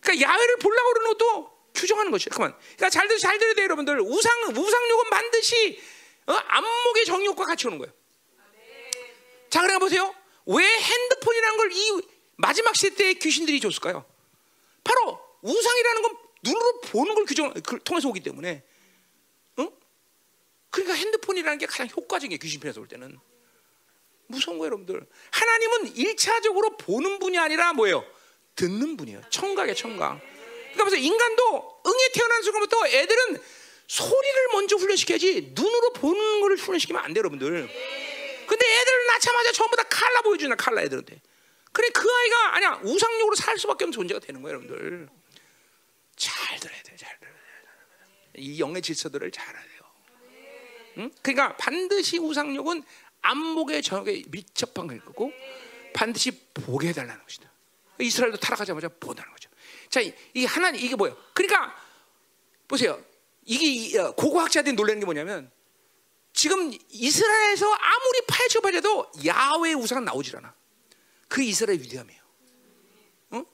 그러니까 0.00 0.28
야훼를 0.28 0.56
보려고 0.58 0.92
그러는 0.92 1.10
것도 1.10 1.52
규정하는 1.74 2.10
것이야. 2.10 2.34
그만. 2.34 2.52
그러니까 2.58 2.90
잘 2.90 3.08
들, 3.08 3.18
잘 3.18 3.38
돼, 3.38 3.62
여러분들. 3.62 4.00
우상 4.00 4.42
우상욕은 4.56 5.10
반드시 5.10 5.80
어? 6.26 6.32
안목의 6.32 7.04
정욕과 7.04 7.44
같이 7.44 7.66
오는 7.66 7.78
거예요. 7.78 7.92
자, 9.50 9.60
그러니까 9.60 9.78
보세요. 9.80 10.14
왜 10.46 10.64
핸드폰이라는 10.64 11.56
걸 11.58 11.70
이 11.72 12.02
마지막 12.36 12.74
시대에 12.74 13.14
귀신들이 13.14 13.60
줬을까요? 13.60 14.04
바로 14.82 15.20
우상이라는 15.42 16.02
건 16.02 16.16
눈으로 16.42 16.80
보는 16.80 17.14
걸 17.14 17.24
규정 17.24 17.52
그, 17.54 17.78
통해서 17.84 18.08
오기 18.08 18.20
때문에, 18.20 18.64
응? 19.60 19.70
그러니까 20.70 20.94
핸드폰이라는 20.94 21.58
게 21.58 21.66
가장 21.66 21.86
효과적인 21.88 22.30
게 22.30 22.36
귀신 22.38 22.58
편에서 22.60 22.80
올 22.80 22.88
때는 22.88 23.16
무서운 24.26 24.58
거예요, 24.58 24.66
여러분들. 24.72 25.06
하나님은 25.30 25.96
일차적으로 25.96 26.76
보는 26.78 27.18
분이 27.20 27.38
아니라 27.38 27.72
뭐예요? 27.74 28.04
듣는 28.56 28.96
분이에요. 28.96 29.22
청각의 29.30 29.76
청각. 29.76 30.20
그러니까 30.72 30.84
그래서 30.84 30.96
인간도 30.96 31.80
응에 31.86 32.08
태어난 32.14 32.42
순간부터 32.42 32.86
애들은 32.86 33.42
소리를 33.86 34.48
먼저 34.52 34.76
훈련시켜야지 34.76 35.52
눈으로 35.54 35.92
보는 35.92 36.40
걸 36.40 36.56
훈련시키면 36.56 37.02
안 37.02 37.12
돼요, 37.12 37.20
여러분들. 37.20 37.68
근데 38.46 38.80
애들 38.80 39.06
낳자마자 39.06 39.52
전부 39.52 39.76
다 39.76 39.82
칼라 39.84 40.22
보여주나 40.22 40.56
칼라 40.56 40.82
애들한테. 40.82 41.20
그래 41.72 41.88
그 41.90 42.06
아이가 42.10 42.56
아니야 42.56 42.80
우상욕으로 42.82 43.34
살 43.34 43.58
수밖에 43.58 43.84
없는 43.84 43.92
존재가 43.92 44.20
되는 44.20 44.42
거예요, 44.42 44.58
여러분들. 44.58 45.08
잘 46.16 46.58
들어야 46.60 46.82
돼, 46.82 46.96
잘 46.96 47.18
들어야 47.18 47.34
돼. 47.34 47.38
이 48.36 48.60
영의 48.60 48.82
질서들을 48.82 49.30
잘 49.30 49.48
알아야 49.48 49.62
돼요. 49.64 49.82
응? 50.98 51.10
그러니까 51.22 51.56
반드시 51.56 52.18
우상욕은 52.18 52.82
안목의 53.22 53.82
저녁에 53.82 54.22
밀접한 54.28 54.86
걸 54.86 55.00
거고 55.00 55.32
반드시 55.94 56.30
보게 56.54 56.88
해달라는 56.88 57.22
것이다. 57.22 57.50
이스라엘도 58.00 58.38
타락하자마자 58.38 58.88
본다는 59.00 59.30
거죠. 59.32 59.48
자, 59.92 60.00
이 60.00 60.44
하나님 60.46 60.82
이게 60.82 60.96
뭐예요? 60.96 61.14
그러니까 61.34 61.76
보세요. 62.66 62.98
이게 63.44 63.98
어, 63.98 64.12
고고학자들이 64.12 64.74
놀라는 64.74 65.00
게 65.00 65.04
뭐냐면 65.04 65.50
지금 66.32 66.72
이스라엘에서 66.88 67.70
아무리 67.70 68.20
파헤쳐 68.26 68.60
봐도 68.62 69.12
야외 69.26 69.74
우상은 69.74 70.06
나오질 70.06 70.38
않아. 70.38 70.54
그 71.28 71.42
이스라엘 71.42 71.78
위대함이에요. 71.78 72.22
응? 73.34 73.44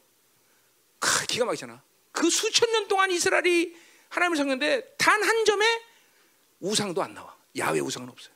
기가 1.26 1.44
막히잖아. 1.44 1.82
그 2.12 2.30
수천 2.30 2.70
년 2.70 2.86
동안 2.86 3.10
이스라엘이 3.10 3.76
하나님을 4.08 4.36
섬겼는데 4.36 4.94
단 4.96 5.20
한 5.20 5.44
점에 5.44 5.82
우상도 6.60 7.02
안 7.02 7.14
나와. 7.14 7.36
야외 7.56 7.80
우상은 7.80 8.08
없어요. 8.08 8.32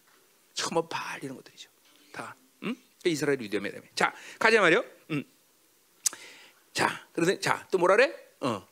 처음 0.55 0.89
발 0.89 1.23
이런 1.23 1.37
것들이죠. 1.37 1.71
다. 2.13 2.35
응? 2.65 2.75
이스라엘 3.05 3.39
위대함이 3.41 3.71
자, 3.95 4.13
가자 4.41 4.61
말이요. 4.61 4.85
응. 5.13 5.25
자, 6.73 7.07
그런데 7.13 7.39
자, 7.41 7.67
또 7.71 7.79
뭐라 7.79 7.97
그래? 7.97 8.15
어. 8.41 8.67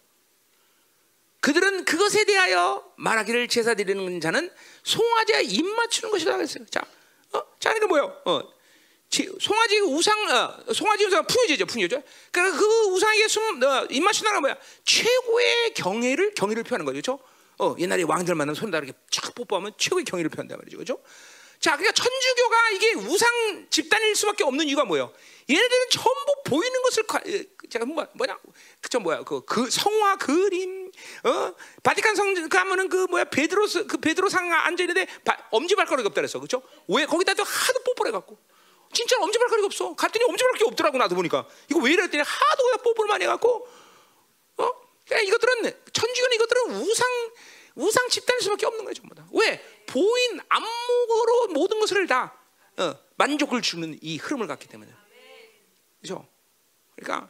그들은 1.40 1.84
그것에 1.84 2.24
대하여 2.24 2.84
말하기를 2.96 3.48
제사 3.48 3.74
드리는 3.74 4.20
자는 4.20 4.50
송아지에 4.82 5.42
입 5.42 5.64
맞추는 5.64 6.10
것이라 6.10 6.36
그랬어요. 6.36 6.66
자, 6.66 6.80
어? 7.32 7.42
자, 7.58 7.72
그러니까 7.72 7.86
뭐요? 7.86 8.22
어. 8.26 8.42
송아지 9.40 9.80
우상, 9.80 10.30
어, 10.30 10.72
송아지 10.72 11.04
우상 11.04 11.26
풍요제죠, 11.26 11.66
풍요죠. 11.66 12.02
그러니까 12.30 12.58
그 12.58 12.64
우상에게 12.92 13.28
숨, 13.28 13.62
어, 13.62 13.86
입 13.90 14.02
맞추다가 14.02 14.40
뭐야? 14.40 14.56
최고의 14.84 15.74
경애를 15.74 16.34
경의를 16.34 16.62
표하는 16.62 16.84
거죠, 16.86 16.94
그렇죠? 16.94 17.18
어, 17.58 17.74
옛날에 17.78 18.04
왕들 18.04 18.34
만나면 18.34 18.54
손 18.54 18.70
다르게 18.70 18.92
쫙 19.10 19.34
뽀뽀하면 19.34 19.72
최고의 19.76 20.04
경의를 20.04 20.30
표한단 20.30 20.58
말이죠, 20.58 20.76
그렇죠? 20.76 21.02
자, 21.60 21.76
그러니까 21.76 21.92
천주교가 21.92 22.70
이게 22.70 22.94
우상 22.94 23.66
집단일 23.68 24.16
수밖에 24.16 24.44
없는 24.44 24.66
이유가 24.66 24.84
뭐예요? 24.86 25.12
얘네들은 25.48 25.90
전부 25.90 26.42
보이는 26.44 26.82
것을 26.82 27.04
제가 27.68 27.84
뭐 27.84 28.06
뭐냐? 28.14 28.38
그저 28.80 28.98
뭐야? 28.98 29.24
그, 29.24 29.44
그 29.44 29.68
성화 29.68 30.16
그림 30.16 30.90
어? 31.24 31.54
바티칸 31.82 32.14
성 32.14 32.48
가면은 32.48 32.88
그 32.88 33.06
뭐야? 33.10 33.24
베드로 33.24 33.66
그 33.88 33.98
베드로 33.98 34.30
상 34.30 34.50
앉아 34.50 34.82
있는데 34.84 35.06
엄지 35.50 35.74
발가락이 35.74 36.06
없다 36.06 36.22
그랬어. 36.22 36.38
그렇죠? 36.38 36.62
왜? 36.88 37.04
거기다 37.04 37.34
또 37.34 37.42
하도 37.42 37.80
뽀뽀해 37.84 38.10
갖고. 38.10 38.38
진짜 38.92 39.16
엄지 39.20 39.38
발가락이 39.38 39.66
없어. 39.66 39.94
갔더니 39.94 40.24
엄지 40.24 40.42
발가락이 40.42 40.64
없더라고 40.64 40.98
나도 40.98 41.14
보니까. 41.14 41.46
이거 41.68 41.80
왜 41.80 41.92
이랬더니 41.92 42.22
하도 42.22 42.64
그냥 42.64 42.78
뽀뽀를 42.82 43.08
많이 43.08 43.24
해갖고. 43.24 43.68
어? 44.56 44.70
그러니까 45.06 45.28
이것들은 45.28 45.82
천주교는 45.92 46.34
이것들은 46.36 46.70
우상 46.76 47.08
우상 47.74 48.08
집단일 48.08 48.42
수밖에 48.42 48.66
없는 48.66 48.84
거예요 48.84 48.94
전부 48.94 49.14
다. 49.14 49.26
왜 49.32 49.62
보인 49.90 50.40
안목으로 50.48 51.48
모든 51.48 51.80
것을 51.80 52.06
다 52.06 52.32
어, 52.78 52.94
만족을 53.16 53.60
주는 53.60 53.98
이 54.00 54.16
흐름을 54.18 54.46
갖기 54.46 54.68
때문에 54.68 54.90
그렇죠? 56.00 56.26
그러니까 56.94 57.28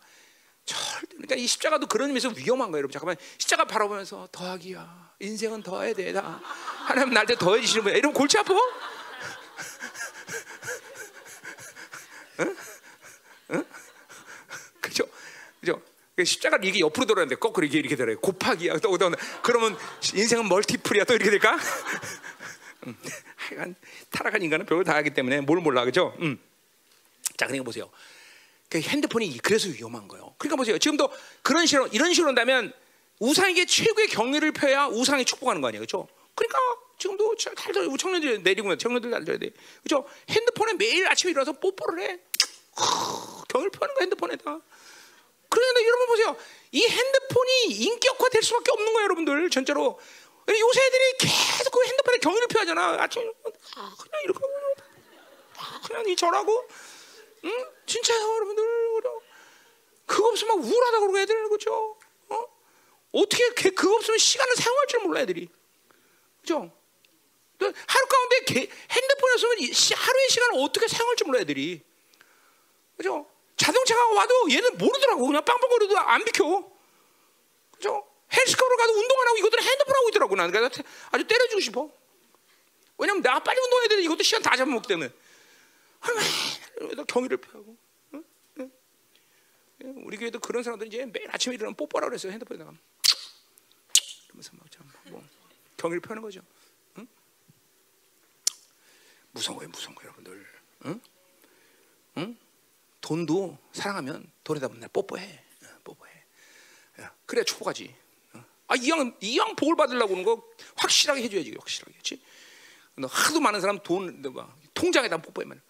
절대 0.64 1.08
그러니까 1.16 1.34
이 1.36 1.46
십자가도 1.46 1.86
그런 1.86 2.08
의미에서 2.08 2.28
위험한 2.36 2.70
거예요, 2.70 2.80
여러분. 2.80 2.92
잠깐만 2.92 3.16
십자가 3.38 3.64
바라보면서 3.64 4.28
더하기야. 4.30 5.14
인생은 5.20 5.62
더해야 5.62 5.94
되다. 5.94 6.40
하나님 6.86 7.12
날때 7.14 7.34
더해 7.36 7.60
주시는 7.60 7.84
거야. 7.84 7.94
이러면 7.96 8.14
골치 8.14 8.38
아파? 8.38 8.54
그죠? 14.80 15.04
그죠? 15.60 15.82
십자가를 16.22 16.64
이게 16.64 16.80
옆으로 16.80 17.06
돌아는데 17.06 17.36
거꾸로 17.36 17.66
이게 17.66 17.78
이렇게 17.78 17.96
돌아요. 17.96 18.18
곱하기야. 18.20 18.78
또, 18.78 18.96
또, 18.96 19.10
그러면 19.42 19.76
인생은 20.14 20.48
멀티플이야. 20.48 21.04
또 21.04 21.14
이렇게 21.14 21.30
될까? 21.30 21.58
음, 22.86 22.96
하여간 23.36 23.74
타락한 24.10 24.42
인간은 24.42 24.66
별걸 24.66 24.84
다 24.84 24.94
하기 24.96 25.10
때문에 25.10 25.40
뭘 25.40 25.60
몰라. 25.60 25.84
그죠? 25.84 26.14
음. 26.20 26.38
자, 27.36 27.46
그러니까 27.46 27.64
보세요. 27.64 27.90
그 28.68 28.80
핸드폰이 28.80 29.36
그래서 29.38 29.68
위험한 29.68 30.08
거예요. 30.08 30.34
그러니까 30.38 30.56
보세요. 30.56 30.78
지금도 30.78 31.10
그런 31.42 31.66
식으로 31.66 31.88
이런 31.88 32.12
식으로 32.14 32.28
한다면 32.28 32.72
우상에게 33.18 33.66
최고의 33.66 34.08
경의를 34.08 34.52
펴야 34.52 34.86
우상이 34.86 35.24
축복하는 35.24 35.60
거 35.60 35.68
아니에요, 35.68 35.80
그렇죠? 35.80 36.08
그러니까 36.34 36.58
지금도 36.98 37.36
잘 37.36 37.54
들어 37.54 37.96
청년들 37.96 38.42
내리고 38.42 38.76
청년들 38.76 39.10
잘 39.10 39.24
들어야 39.24 39.38
돼, 39.38 39.50
그렇죠? 39.82 40.08
핸드폰에 40.28 40.74
매일 40.74 41.06
아침에 41.08 41.32
일어나서 41.32 41.52
뽀뽀를 41.52 42.02
해, 42.02 42.18
경을 43.48 43.70
펴는 43.70 43.94
거 43.94 44.00
핸드폰에다. 44.00 44.60
그런데 45.48 45.84
여러분 45.84 46.06
보세요, 46.06 46.36
이 46.72 46.86
핸드폰이 46.86 47.64
인격화될 47.70 48.42
수밖에 48.42 48.70
없는 48.70 48.92
거예요, 48.92 49.04
여러분들 49.04 49.50
전체로. 49.50 49.98
요새 50.58 50.80
애들이 50.86 51.12
계속 51.18 51.70
그 51.70 51.84
핸드폰에 51.86 52.18
경의를 52.18 52.48
표하잖아. 52.48 53.02
아침 53.02 53.32
그냥 53.74 54.22
이렇게 54.24 54.40
그냥 55.86 56.08
이 56.08 56.16
절하고 56.16 56.68
응? 57.44 57.70
진짜요, 57.86 58.34
여러분들. 58.34 58.64
그거 60.06 60.28
없으면 60.28 60.58
우울하다 60.58 60.98
그러고 60.98 61.18
애들 61.18 61.48
그죠? 61.48 61.96
어? 62.28 62.46
어떻게 63.12 63.48
그거 63.50 63.94
없으면 63.94 64.18
시간을 64.18 64.56
사용할 64.56 64.86
줄 64.88 65.00
몰라 65.00 65.20
애들이. 65.20 65.48
그죠? 66.40 66.70
하루 67.58 68.06
가운데 68.06 68.40
개, 68.46 68.68
핸드폰에 68.90 69.36
쓰면 69.36 69.56
하루의 69.96 70.28
시간을 70.30 70.64
어떻게 70.64 70.88
사용할 70.88 71.16
줄 71.16 71.26
몰라 71.28 71.40
애들이. 71.40 71.82
그죠? 72.96 73.26
자동차가 73.56 74.08
와도 74.14 74.50
얘는 74.50 74.78
모르더라고. 74.78 75.26
그냥 75.26 75.44
빵빵거려도 75.44 75.98
안 75.98 76.24
비켜. 76.24 76.70
그죠? 77.72 78.09
헬스클럽 78.32 78.76
가도 78.76 78.92
운동 78.92 79.20
안 79.20 79.28
하고 79.28 79.38
이것들은 79.38 79.62
핸드폰 79.62 79.94
하고 79.96 80.08
있더라고 80.08 80.36
나는 80.36 80.52
그래서 80.52 80.82
아주 81.10 81.26
때려주고 81.26 81.60
싶어. 81.60 81.90
왜냐면 82.98 83.22
내가 83.22 83.42
빨리 83.42 83.58
운동해야 83.60 83.88
되는데 83.88 84.04
이것도 84.04 84.22
시간 84.22 84.42
다 84.42 84.56
잡아먹기 84.56 84.86
때문에. 84.86 85.10
얼마나 86.80 87.04
경의를 87.04 87.38
표하고. 87.38 87.76
응? 88.14 88.24
응? 88.58 88.70
우리 90.04 90.16
교회도 90.16 90.38
그런 90.40 90.62
사람들 90.62 90.86
이제 90.86 91.06
매일 91.06 91.30
아침에 91.30 91.54
일어나면 91.54 91.76
뽀뽀라 91.76 92.08
그랬어요 92.08 92.32
핸드폰에다가. 92.32 92.72
이러면서 94.26 94.50
막 94.54 94.70
참, 94.70 94.92
뭐 95.06 95.24
경의를 95.76 96.00
표하는 96.00 96.22
거죠. 96.22 96.42
응? 96.98 97.08
무서운 99.32 99.58
거예요, 99.58 99.70
무서운 99.70 99.94
거 99.94 100.02
여러분들. 100.04 100.46
응? 100.86 101.00
응? 102.18 102.38
돈도 103.00 103.58
사랑하면 103.72 104.30
돈에다 104.44 104.68
맨날 104.68 104.88
뽀뽀해, 104.92 105.42
뽀뽀해. 105.84 106.24
야, 107.00 107.14
그래 107.26 107.42
초보가지. 107.44 107.94
아 108.70 108.76
이왕 108.76 109.16
이왕 109.20 109.56
복을 109.56 109.74
받으려고 109.74 110.12
하는 110.12 110.24
거 110.24 110.40
확실하게 110.76 111.24
해줘야지, 111.24 111.52
확실하게, 111.58 111.92
그렇지? 111.92 112.22
너 112.94 113.08
하도 113.08 113.40
많은 113.40 113.60
사람 113.60 113.80
돈, 113.80 114.22
뭐, 114.22 114.48
통장에다 114.74 115.20
뽀뽀하면 115.20 115.60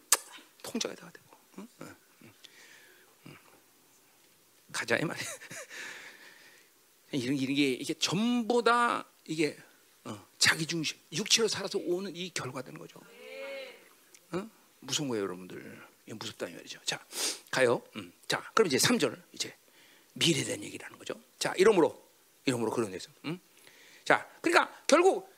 통장에다가 0.62 1.10
대고. 1.10 1.36
응? 1.58 1.68
응. 1.80 1.96
응. 3.26 3.36
가자 4.70 4.98
이 4.98 5.04
말이야. 5.04 5.24
이런 7.12 7.36
이런 7.36 7.54
게 7.54 7.72
이게 7.72 7.94
전부 7.94 8.62
다 8.62 9.06
이게 9.24 9.56
어, 10.04 10.26
자기 10.36 10.66
중심, 10.66 10.98
육체로 11.10 11.48
살아서 11.48 11.78
오는 11.78 12.14
이 12.14 12.30
결과 12.34 12.60
되는 12.60 12.78
거죠. 12.78 13.00
어? 14.32 14.46
무서운 14.80 15.08
거예요, 15.08 15.24
여러분들. 15.24 15.88
무섭다 16.04 16.48
이 16.48 16.52
말이죠. 16.52 16.80
자, 16.84 17.02
가요. 17.50 17.82
음. 17.96 18.12
자, 18.28 18.42
그럼 18.52 18.66
이제 18.66 18.76
3절 18.76 19.22
이제 19.32 19.56
대한 20.18 20.62
얘기라는 20.62 20.98
거죠. 20.98 21.14
자, 21.38 21.54
이러므로 21.56 22.09
이러므로 22.44 22.70
그런 22.70 22.90
데서. 22.90 23.10
음? 23.24 23.40
자, 24.04 24.26
그러니까 24.40 24.72
결국 24.86 25.30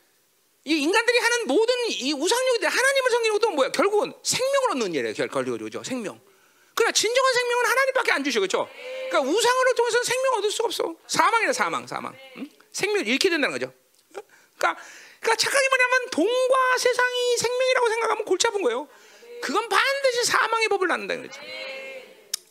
이 0.65 0.77
인간들이 0.77 1.17
하는 1.19 1.47
모든 1.47 1.75
이 1.89 2.13
우상력들 2.13 2.69
하나님을 2.69 3.11
섬기는 3.11 3.39
것도 3.39 3.51
뭐야? 3.51 3.71
결국은 3.71 4.13
생명을 4.23 4.71
얻는 4.71 4.93
일이에요. 4.93 5.13
결국은 5.13 5.57
그죠? 5.57 5.83
생명. 5.83 6.19
그러나 6.75 6.91
진정한 6.91 7.33
생명은 7.33 7.65
하나님밖에 7.65 8.11
안 8.13 8.23
주셔, 8.23 8.39
그렇죠? 8.39 8.67
그러니까 9.09 9.21
우상을 9.21 9.75
통해서 9.75 10.03
생명 10.03 10.33
얻을 10.35 10.51
수가 10.51 10.65
없어. 10.67 10.95
사망이라 11.07 11.53
사망, 11.53 11.85
사망. 11.85 12.15
응? 12.37 12.49
생명을 12.71 13.07
잃게 13.07 13.29
된다는 13.29 13.59
거죠. 13.59 13.67
어? 13.67 14.21
그러니까, 14.57 14.81
그러니까 15.19 15.35
착하게 15.35 15.69
말하면 15.69 16.09
돈과 16.09 16.77
세상이 16.79 17.37
생명이라고 17.37 17.89
생각하면 17.89 18.25
골치 18.25 18.47
아픈 18.47 18.61
거예요. 18.63 18.87
그건 19.41 19.67
반드시 19.69 20.23
사망의 20.23 20.69
법을 20.69 20.87
낳는다는 20.87 21.27
거죠. 21.27 21.41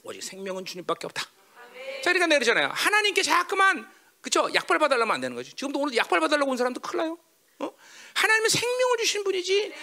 오직 0.05 0.23
생명은 0.23 0.65
주님밖에 0.67 1.07
없다. 1.07 1.23
자, 1.23 2.13
그러니까 2.13 2.27
내리잖아요. 2.27 2.69
하나님께 2.73 3.23
자꾸만 3.23 3.91
그렇죠? 4.23 4.49
약발 4.55 4.79
받으려면 4.79 5.15
안 5.15 5.21
되는 5.21 5.37
거죠. 5.37 5.55
지금도 5.55 5.81
오늘 5.81 5.97
약발 5.97 6.21
받으려고 6.21 6.51
온 6.51 6.57
사람도 6.57 6.81
큰일 6.81 6.99
나요. 7.05 7.19
어? 7.59 7.71
하나님은 8.15 8.49
생명을 8.49 8.97
주신 8.99 9.25
분이지 9.25 9.75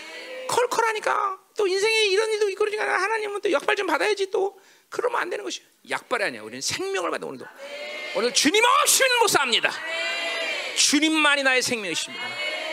컬컬하니까 0.47 1.39
또 1.57 1.67
인생에 1.67 2.05
이런 2.07 2.31
일도 2.31 2.49
있고 2.49 2.65
그러니까 2.65 3.01
하나님은 3.01 3.41
또 3.41 3.51
약발 3.51 3.75
좀 3.75 3.85
받아야지 3.85 4.31
또 4.31 4.59
그러면 4.89 5.21
안 5.21 5.29
되는 5.29 5.43
것이요. 5.43 5.65
약발이 5.89 6.23
아니야. 6.23 6.41
우리는 6.41 6.61
생명을 6.61 7.11
받아 7.11 7.27
오늘도. 7.27 7.45
오늘 8.15 8.33
주님 8.33 8.63
없이는 8.63 9.19
못 9.19 9.27
삽니다. 9.27 9.71
주님만이 10.75 11.43
나의 11.43 11.61
생명이십니다. 11.61 12.25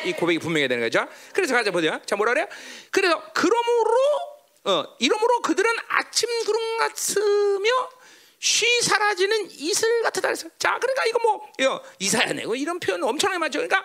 이 0.05 0.13
고백이 0.13 0.39
분명해야 0.39 0.69
되는 0.69 0.83
거죠. 0.85 1.07
그래서 1.35 1.53
가자 1.55 1.73
보자. 1.73 2.01
자 2.07 2.15
뭐라 2.17 2.33
그래요? 2.33 2.47
그래서 2.91 3.21
그러므로 3.35 3.93
어, 4.65 4.97
이러므로 4.99 5.41
그들은 5.43 5.71
아침 5.89 6.29
구름 6.45 6.79
같으며 6.79 7.71
쉬 8.39 8.67
사라지는 8.83 9.51
이슬 9.53 10.03
같다 10.03 10.21
그래서 10.21 10.49
자 10.59 10.79
그러니까 10.79 11.05
이거 11.07 11.19
뭐 11.21 11.53
이거 11.59 11.83
이사야 11.99 12.33
내고 12.35 12.55
이런 12.55 12.79
표현 12.79 13.03
엄청나게 13.03 13.39
많죠. 13.39 13.59
그러니까 13.61 13.85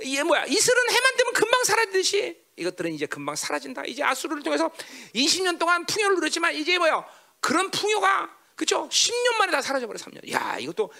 이게 0.00 0.22
뭐야? 0.22 0.44
이슬은 0.44 0.90
해만 0.90 1.16
되면 1.16 1.32
금방 1.32 1.64
사라지듯이 1.64 2.38
이것들은 2.56 2.92
이제 2.92 3.06
금방 3.06 3.36
사라진다. 3.36 3.84
이제 3.86 4.02
아수르를 4.02 4.42
통해서 4.42 4.70
20년 5.14 5.58
동안 5.58 5.86
풍요를 5.86 6.16
누렸지만 6.16 6.54
이제 6.54 6.78
뭐야? 6.78 7.04
그런 7.40 7.70
풍요가 7.70 8.30
그죠? 8.54 8.88
10년 8.88 9.36
만에 9.38 9.52
다 9.52 9.62
사라져 9.62 9.86
버려 9.86 9.98
3년. 9.98 10.30
야 10.32 10.58
이것도 10.58 10.92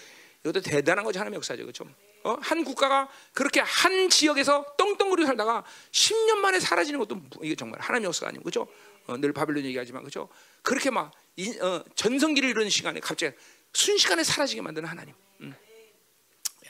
이것도 0.44 0.60
대단한 0.60 1.04
거지 1.04 1.18
하나님의 1.18 1.36
역사죠, 1.36 1.62
그렇죠? 1.62 1.86
어? 2.22 2.36
한 2.40 2.64
국가가 2.64 3.08
그렇게 3.32 3.60
한 3.60 4.08
지역에서 4.08 4.64
떵떵거리고 4.76 5.26
살다가 5.26 5.64
10년 5.90 6.36
만에 6.36 6.60
사라지는 6.60 6.98
것도 7.00 7.20
이게 7.42 7.54
정말 7.54 7.80
하나님의 7.80 8.06
역사가 8.08 8.28
아니고 8.28 8.44
그죠? 8.44 8.66
어, 9.06 9.16
늘 9.16 9.32
바빌론 9.32 9.64
얘기하지만 9.64 10.02
그죠? 10.04 10.28
그렇게 10.62 10.90
막 10.90 11.12
인, 11.36 11.60
어, 11.62 11.84
전성기를 11.94 12.48
이루는 12.50 12.70
시간에 12.70 13.00
갑자기 13.00 13.36
순식간에 13.72 14.24
사라지게 14.24 14.62
만드는 14.62 14.88
하나님. 14.88 15.14
음. 15.40 15.54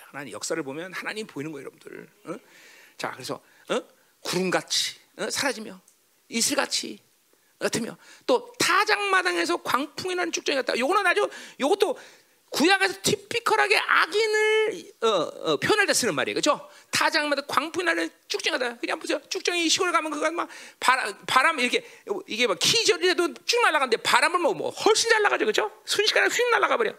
하나님 0.08 0.32
역사를 0.32 0.60
보면 0.62 0.92
하나님 0.92 1.26
보이는 1.26 1.52
거예요, 1.52 1.66
여러분들. 1.66 2.08
어? 2.24 2.38
자, 2.96 3.12
그래서 3.12 3.40
어? 3.68 3.82
구름같이 4.20 4.96
어? 5.18 5.30
사라지며 5.30 5.80
이슬같이 6.28 6.98
같으며 7.58 7.96
또 8.26 8.52
타작마당에서 8.58 9.62
광풍이 9.62 10.14
나는 10.14 10.32
쭉정이 10.32 10.56
같다. 10.56 10.76
요거는 10.78 11.06
아주 11.06 11.28
요것도 11.60 11.98
구약에서 12.50 13.00
티피컬하게 13.02 13.76
악인을 13.76 14.92
어, 15.02 15.08
어, 15.08 15.56
표현할 15.56 15.86
때 15.86 15.92
쓰는 15.92 16.14
말이에요, 16.14 16.34
그렇죠? 16.34 16.68
타작마다 16.90 17.42
광풍이 17.42 17.84
나는 17.84 18.08
쭉정하다. 18.28 18.78
그냥 18.78 18.98
보세요. 18.98 19.20
쭉정이 19.28 19.68
시골 19.68 19.92
가면 19.92 20.10
그거 20.10 20.30
막 20.30 20.48
바람, 20.80 21.14
바람 21.26 21.60
이렇게 21.60 21.84
이게 22.26 22.46
막 22.46 22.58
키절이라도 22.58 23.34
쭉 23.44 23.60
날아가는데 23.62 23.98
바람을 23.98 24.38
뭐, 24.38 24.54
뭐 24.54 24.70
훨씬 24.70 25.10
잘 25.10 25.22
나가죠, 25.22 25.44
그렇죠? 25.44 25.70
순식간에 25.84 26.28
휙 26.28 26.50
날아가 26.50 26.76
버려. 26.76 26.94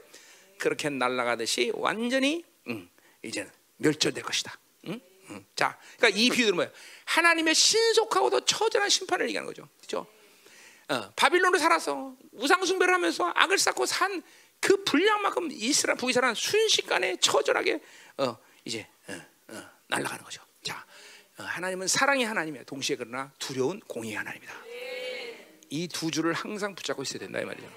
그렇게 0.60 0.89
날아가듯이 0.89 1.72
완전히 1.76 2.43
음, 2.68 2.89
이제 3.24 3.50
멸절될 3.78 4.24
것이다. 4.24 4.58
응? 4.88 5.00
응. 5.30 5.45
자, 5.56 5.78
그러니까 5.98 6.20
이 6.20 6.30
비유는 6.30 6.56
뭐예요? 6.56 6.72
하나님의 7.06 7.56
신속하고도 7.56 8.41
처절한 8.45 8.89
심판을 8.89 9.28
얘기하는 9.28 9.48
거죠. 9.48 9.68
그렇죠? 9.78 10.08
어, 10.89 11.12
바빌론으로 11.16 11.58
살아서 11.60 12.16
우상 12.32 12.64
숭배를 12.66 12.93
하면서 12.93 13.32
악을 13.36 13.58
쌓고 13.58 13.86
산 13.86 14.24
그 14.60 14.84
분량만큼 14.84 15.49
이스라 15.51 15.95
북이스라엘 15.95 16.36
순식간에 16.36 17.18
처절하게 17.18 17.80
어, 18.18 18.38
이제 18.66 18.88
어, 19.08 19.14
어, 19.49 19.70
날아가는 19.88 20.24
거죠. 20.24 20.41
자, 20.64 20.86
어, 21.38 21.43
하나님은 21.43 21.88
사랑의 21.88 22.26
하나님이에요. 22.26 22.66
동시에 22.66 22.95
그러나 22.95 23.32
두려운 23.39 23.80
공의의 23.82 24.16
하나님이다. 24.16 24.53
이 25.70 25.88
두 25.88 26.12
줄을 26.12 26.34
항상 26.34 26.76
붙잡고 26.76 27.03
있어야 27.03 27.20
된다 27.20 27.39
이 27.39 27.45
말이죠. 27.45 27.70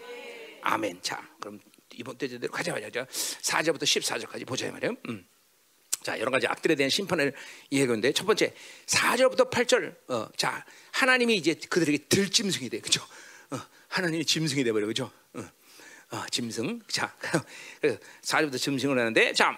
아멘. 0.63 1.01
자, 1.03 1.29
그럼 1.41 1.61
이번 1.95 2.17
때 2.17 2.29
제대로 2.29 2.53
가자마자 2.53 3.05
4절부터 3.05 3.83
14절까지 3.83 4.47
보자 4.47 4.67
이 4.67 4.71
말이에요. 4.71 4.95
음. 5.09 5.27
자 6.03 6.19
여러 6.19 6.31
가지 6.31 6.47
악들에 6.47 6.77
대한 6.77 6.89
심판을 6.89 7.35
이해하는데 7.69 8.13
첫 8.13 8.25
번째 8.25 8.55
4절부터 8.87 9.51
8절 9.51 9.97
어, 10.09 10.29
자 10.35 10.65
하나님이 10.93 11.37
이제 11.37 11.53
그들에게 11.53 12.07
들짐승이 12.09 12.71
돼 12.71 12.81
그죠 12.81 13.03
어, 13.51 13.61
하나님이 13.89 14.25
짐승이 14.25 14.65
돼 14.65 14.73
버려 14.73 14.87
그죠 14.87 15.11
어, 15.35 15.45
어, 16.11 16.23
짐승. 16.31 16.81
자 16.89 17.15
그래서 17.81 17.99
4절부터 18.23 18.59
짐승을 18.59 18.99
하는데 18.99 19.33
자 19.33 19.57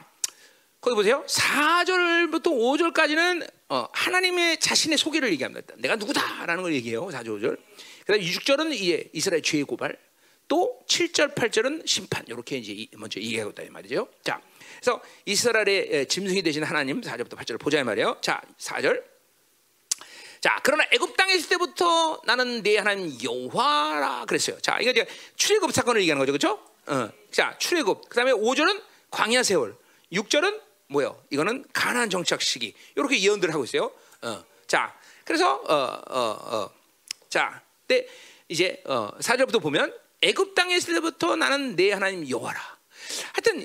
거기 0.80 0.96
보세요. 0.96 1.24
4절부터 1.26 2.46
5절까지는 2.46 3.48
어, 3.68 3.88
하나님의 3.92 4.58
자신의 4.60 4.98
소개를 4.98 5.30
얘기합니다. 5.32 5.74
내가 5.78 5.96
누구다라는 5.96 6.62
걸 6.62 6.74
얘기해요. 6.74 7.06
4절 7.06 7.26
5절. 7.40 7.58
그 8.06 8.12
다음 8.12 8.20
6절은 8.20 8.72
이제 8.72 9.08
이스라엘 9.12 9.42
죄의 9.42 9.64
고발. 9.64 9.96
또 10.48 10.80
7절 10.88 11.34
8절은 11.34 11.86
심판. 11.86 12.24
이렇게 12.26 12.58
이제 12.58 12.86
먼저 12.96 13.20
얘기하고 13.20 13.50
있다 13.50 13.62
이 13.62 13.70
말이죠. 13.70 14.08
자 14.24 14.40
그래서 14.82 15.00
이스라엘의 15.24 16.08
짐승이 16.08 16.42
되신 16.42 16.64
하나님 16.64 17.00
4절부터 17.00 17.36
8절을 17.36 17.60
보자 17.60 17.78
이 17.78 17.84
말이에요. 17.84 18.18
자, 18.20 18.42
4절. 18.58 19.11
자, 20.42 20.58
그러나 20.64 20.84
애굽 20.90 21.16
땅에 21.16 21.34
있을 21.34 21.50
때부터 21.50 22.20
나는 22.24 22.64
내 22.64 22.76
하나님 22.76 23.16
여호와라 23.22 24.24
그랬어요. 24.26 24.58
자, 24.60 24.76
이거 24.80 24.90
이제 24.90 25.06
출애굽 25.36 25.72
사건을 25.72 26.00
얘기하는 26.00 26.26
거죠. 26.26 26.32
그렇죠? 26.32 26.60
어. 26.86 27.08
자, 27.30 27.56
출애굽. 27.58 28.08
그다음에 28.08 28.32
5절은 28.32 28.82
광야 29.12 29.44
세월. 29.44 29.76
6절은 30.12 30.60
뭐요? 30.88 31.22
이거는 31.30 31.64
가나안 31.72 32.10
정착 32.10 32.42
시기. 32.42 32.74
이렇게 32.96 33.20
예언들을 33.20 33.54
하고 33.54 33.62
있어요. 33.62 33.92
어. 34.22 34.44
자, 34.66 34.92
그래서 35.24 35.54
어, 35.54 36.02
어, 36.10 36.20
어. 36.56 36.70
자, 37.28 37.62
때 37.86 38.08
이제 38.48 38.82
어, 38.84 39.10
4절부터 39.20 39.62
보면 39.62 39.96
애굽 40.22 40.56
땅에 40.56 40.74
있을 40.76 40.94
때부터 40.94 41.36
나는 41.36 41.76
내 41.76 41.92
하나님 41.92 42.28
여호와라. 42.28 42.60
하여튼 43.32 43.64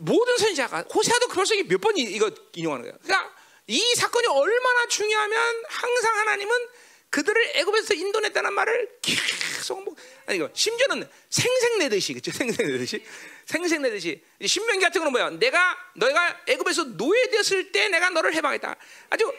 모든 0.00 0.36
선지자가 0.38 0.86
호세아도 0.92 1.28
벌써 1.28 1.54
몇번 1.68 1.96
이거 1.98 2.32
인용하는 2.54 2.82
거예요. 2.82 2.98
그러니까 3.00 3.32
이 3.70 3.94
사건이 3.94 4.26
얼마나 4.26 4.88
중요하면 4.88 5.62
항상 5.68 6.18
하나님은 6.18 6.68
그들을 7.08 7.52
애굽에서 7.54 7.94
인도냈다는 7.94 8.52
말을 8.52 8.98
계속 9.00 9.84
뭐 9.84 9.94
아니 10.26 10.38
이거 10.38 10.50
심지어는 10.52 11.08
생생내듯이 11.28 12.14
그죠 12.14 12.32
생생내듯이 12.32 13.04
생생내듯이 13.46 14.24
신명기 14.44 14.82
같은 14.82 15.00
거는 15.00 15.12
뭐야? 15.12 15.30
내가 15.30 15.78
너희가 15.94 16.40
애굽에서 16.48 16.82
노예되었을 16.84 17.70
때 17.70 17.88
내가 17.88 18.10
너를 18.10 18.34
해방했다. 18.34 18.74
아주 19.10 19.32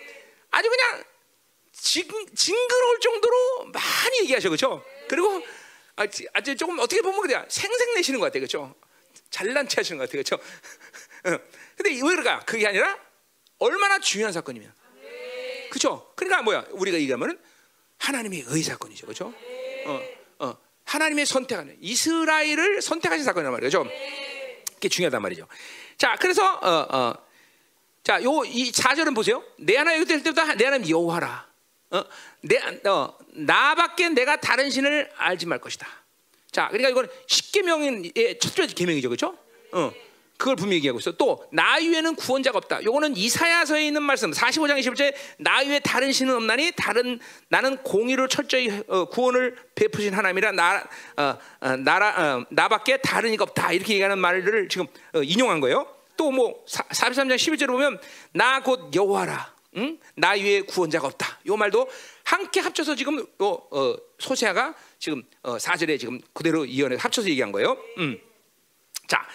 아주 0.50 0.70
그냥 0.70 1.04
징, 1.74 2.08
징그러울 2.34 3.00
정도로 3.02 3.66
많이 3.74 4.20
얘기하셔 4.22 4.50
그죠? 4.50 4.82
그리고 5.10 5.44
아주 5.98 6.56
조금 6.56 6.80
어떻게 6.80 7.02
보면 7.02 7.22
그래야 7.22 7.46
생생내시는 7.50 8.22
것 8.22 8.28
같아 8.28 8.40
그죠? 8.40 8.74
잘난 9.30 9.68
체 9.68 9.82
하시는 9.82 9.98
것 9.98 10.10
같아요. 10.10 10.24
그렇죠? 10.24 10.36
어. 11.28 11.40
근데 11.76 11.92
왜 11.96 12.00
그럴까? 12.00 12.46
그게 12.46 12.66
아니라 12.68 13.11
얼마나 13.62 13.99
중요한 13.99 14.34
사건이면. 14.34 14.74
그렇죠? 15.70 16.12
그러니까 16.16 16.41
뭐야? 16.41 16.66
우리가 16.72 16.97
얘기하면은 16.97 17.39
하나님의 17.99 18.45
의 18.47 18.64
사건이죠. 18.64 19.05
그렇죠? 19.05 19.34
어, 19.86 20.01
어. 20.39 20.57
하나님의 20.86 21.26
선택하는 21.26 21.78
이스라엘을 21.80 22.82
선택하신 22.82 23.24
사건이란 23.24 23.53
말이죠. 23.53 23.86
그게 24.74 24.89
중요하단 24.89 25.22
말이죠. 25.22 25.47
자, 25.97 26.16
그래서 26.20 26.43
어, 26.55 26.88
어. 26.89 27.14
자, 28.03 28.22
요 28.24 28.43
이 28.43 28.72
4절은 28.72 29.14
보세요. 29.16 29.43
내 29.57 29.78
하나님 29.78 30.03
될 30.05 30.24
때부터 30.24 30.55
내 30.55 30.66
하나님 30.66 30.89
여호와라. 30.89 31.47
어, 31.91 32.03
내, 32.41 32.57
어, 32.89 33.18
나밖에 33.34 34.09
내가 34.09 34.38
다른 34.41 34.72
신을 34.72 35.12
알지 35.16 35.45
말 35.45 35.59
것이다. 35.59 35.88
자, 36.51 36.68
그러니까 36.70 36.89
이건 36.89 37.07
십계명의 37.28 38.12
첫 38.41 38.55
번째 38.55 38.74
계명이죠, 38.74 39.07
그렇죠? 39.09 39.38
어, 39.72 39.93
그걸 40.42 40.56
분명히 40.56 40.78
얘기하고 40.78 40.98
있어. 41.00 41.12
또 41.12 41.46
나 41.52 41.76
위에는 41.76 42.16
구원자가 42.16 42.58
없다. 42.58 42.84
요거는 42.84 43.16
이사야서에 43.16 43.86
있는 43.86 44.02
말씀, 44.02 44.32
45장 44.32 44.80
20절에 44.80 45.14
나 45.38 45.60
위에 45.60 45.80
다른 45.80 46.12
신은 46.12 46.34
없나니 46.36 46.72
다른 46.76 47.20
나는 47.50 47.78
공의를 47.84 48.28
철저히 48.28 48.82
어, 48.88 49.06
구원을 49.06 49.56
베푸신 49.76 50.14
하나님이라 50.14 50.52
나 50.54 50.84
어, 51.18 51.38
어, 51.62 51.76
나라 51.78 52.38
어, 52.38 52.46
나밖에 52.50 52.98
다른 52.98 53.32
이가 53.34 53.44
없다. 53.44 53.74
이렇게 53.74 53.94
얘기하는 53.94 54.18
말을 54.18 54.68
지금 54.70 54.88
어, 55.14 55.22
인용한 55.22 55.60
거예요. 55.60 55.86
또 56.18 56.32
뭐 56.32 56.64
43장 56.66 57.36
11절에 57.36 57.68
보면 57.68 58.00
나 58.34 58.62
곧 58.62 58.94
여호와라. 58.96 59.54
응? 59.78 59.98
나 60.16 60.32
위에 60.32 60.62
구원자가 60.62 61.08
없다. 61.08 61.39
요 61.48 61.56
말도 61.58 61.88
함께 62.24 62.60
합쳐서 62.60 62.96
지금 62.96 63.26
어, 63.39 63.58
어, 63.72 63.96
소세아가 64.20 64.74
지금 65.00 65.24
어, 65.44 65.58
4절에 65.58 66.00
지금 66.00 66.20
그대로 66.34 66.66
이언해 66.66 66.98
합쳐서 67.00 67.30
얘기한 67.30 67.52
거예요. 67.52 67.78
음. 67.98 68.20
자, 69.08 69.28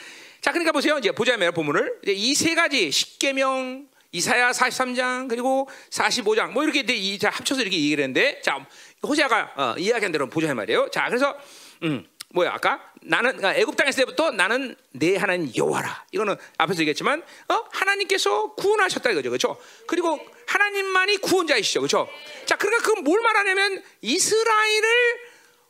자 0.47 0.53
그러니까 0.53 0.70
보세요. 0.70 0.97
이제 0.99 1.11
보자면 1.11 1.53
본문을. 1.53 2.03
이 2.07 2.32
세 2.36 2.55
가지 2.55 2.92
십계명, 2.92 3.88
이사야 4.12 4.53
43장 4.53 5.28
그리고 5.28 5.68
45장. 5.90 6.53
뭐 6.53 6.62
이렇게 6.62 6.84
이 6.94 7.18
합쳐서 7.20 7.62
이렇게 7.62 7.76
얘기를 7.76 8.05
했는데 8.05 8.40
자 8.42 8.64
호세아가 9.03 9.53
어, 9.57 9.74
이야기한 9.76 10.12
대로 10.12 10.28
보자 10.28 10.55
말이에요. 10.55 10.88
자 10.92 11.07
그래서 11.09 11.36
음. 11.82 12.07
뭐야 12.32 12.53
아까? 12.53 12.80
나는 13.03 13.36
그러니까 13.36 13.57
애굽 13.61 13.76
땅에 13.76 13.88
있을 13.88 14.05
때부터 14.05 14.30
나는 14.30 14.76
내 14.92 15.16
하나님 15.16 15.51
여호와라. 15.57 16.05
이거는 16.12 16.36
앞에서 16.59 16.80
얘기했지만 16.82 17.24
어 17.49 17.64
하나님께서 17.72 18.55
구원하셨다 18.55 19.11
이거죠. 19.11 19.30
그렇죠? 19.30 19.61
그리고 19.88 20.20
하나님만이 20.47 21.16
구원자이시죠. 21.16 21.80
그렇죠? 21.80 22.09
자 22.44 22.55
그러니까 22.55 22.94
그뭘 22.94 23.20
말하냐면 23.20 23.82
이스라엘을 24.01 24.86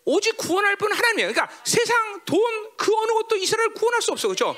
오직 0.07 0.36
구원할 0.38 0.76
분 0.76 0.92
하나님이에요 0.92 1.32
그러니까 1.32 1.54
세상 1.64 2.20
돈 2.24 2.40
그 2.76 2.94
어느 2.94 3.12
것도 3.12 3.36
이스라엘 3.36 3.70
구원할 3.70 4.00
수 4.02 4.12
없어 4.12 4.28
그렇죠 4.28 4.54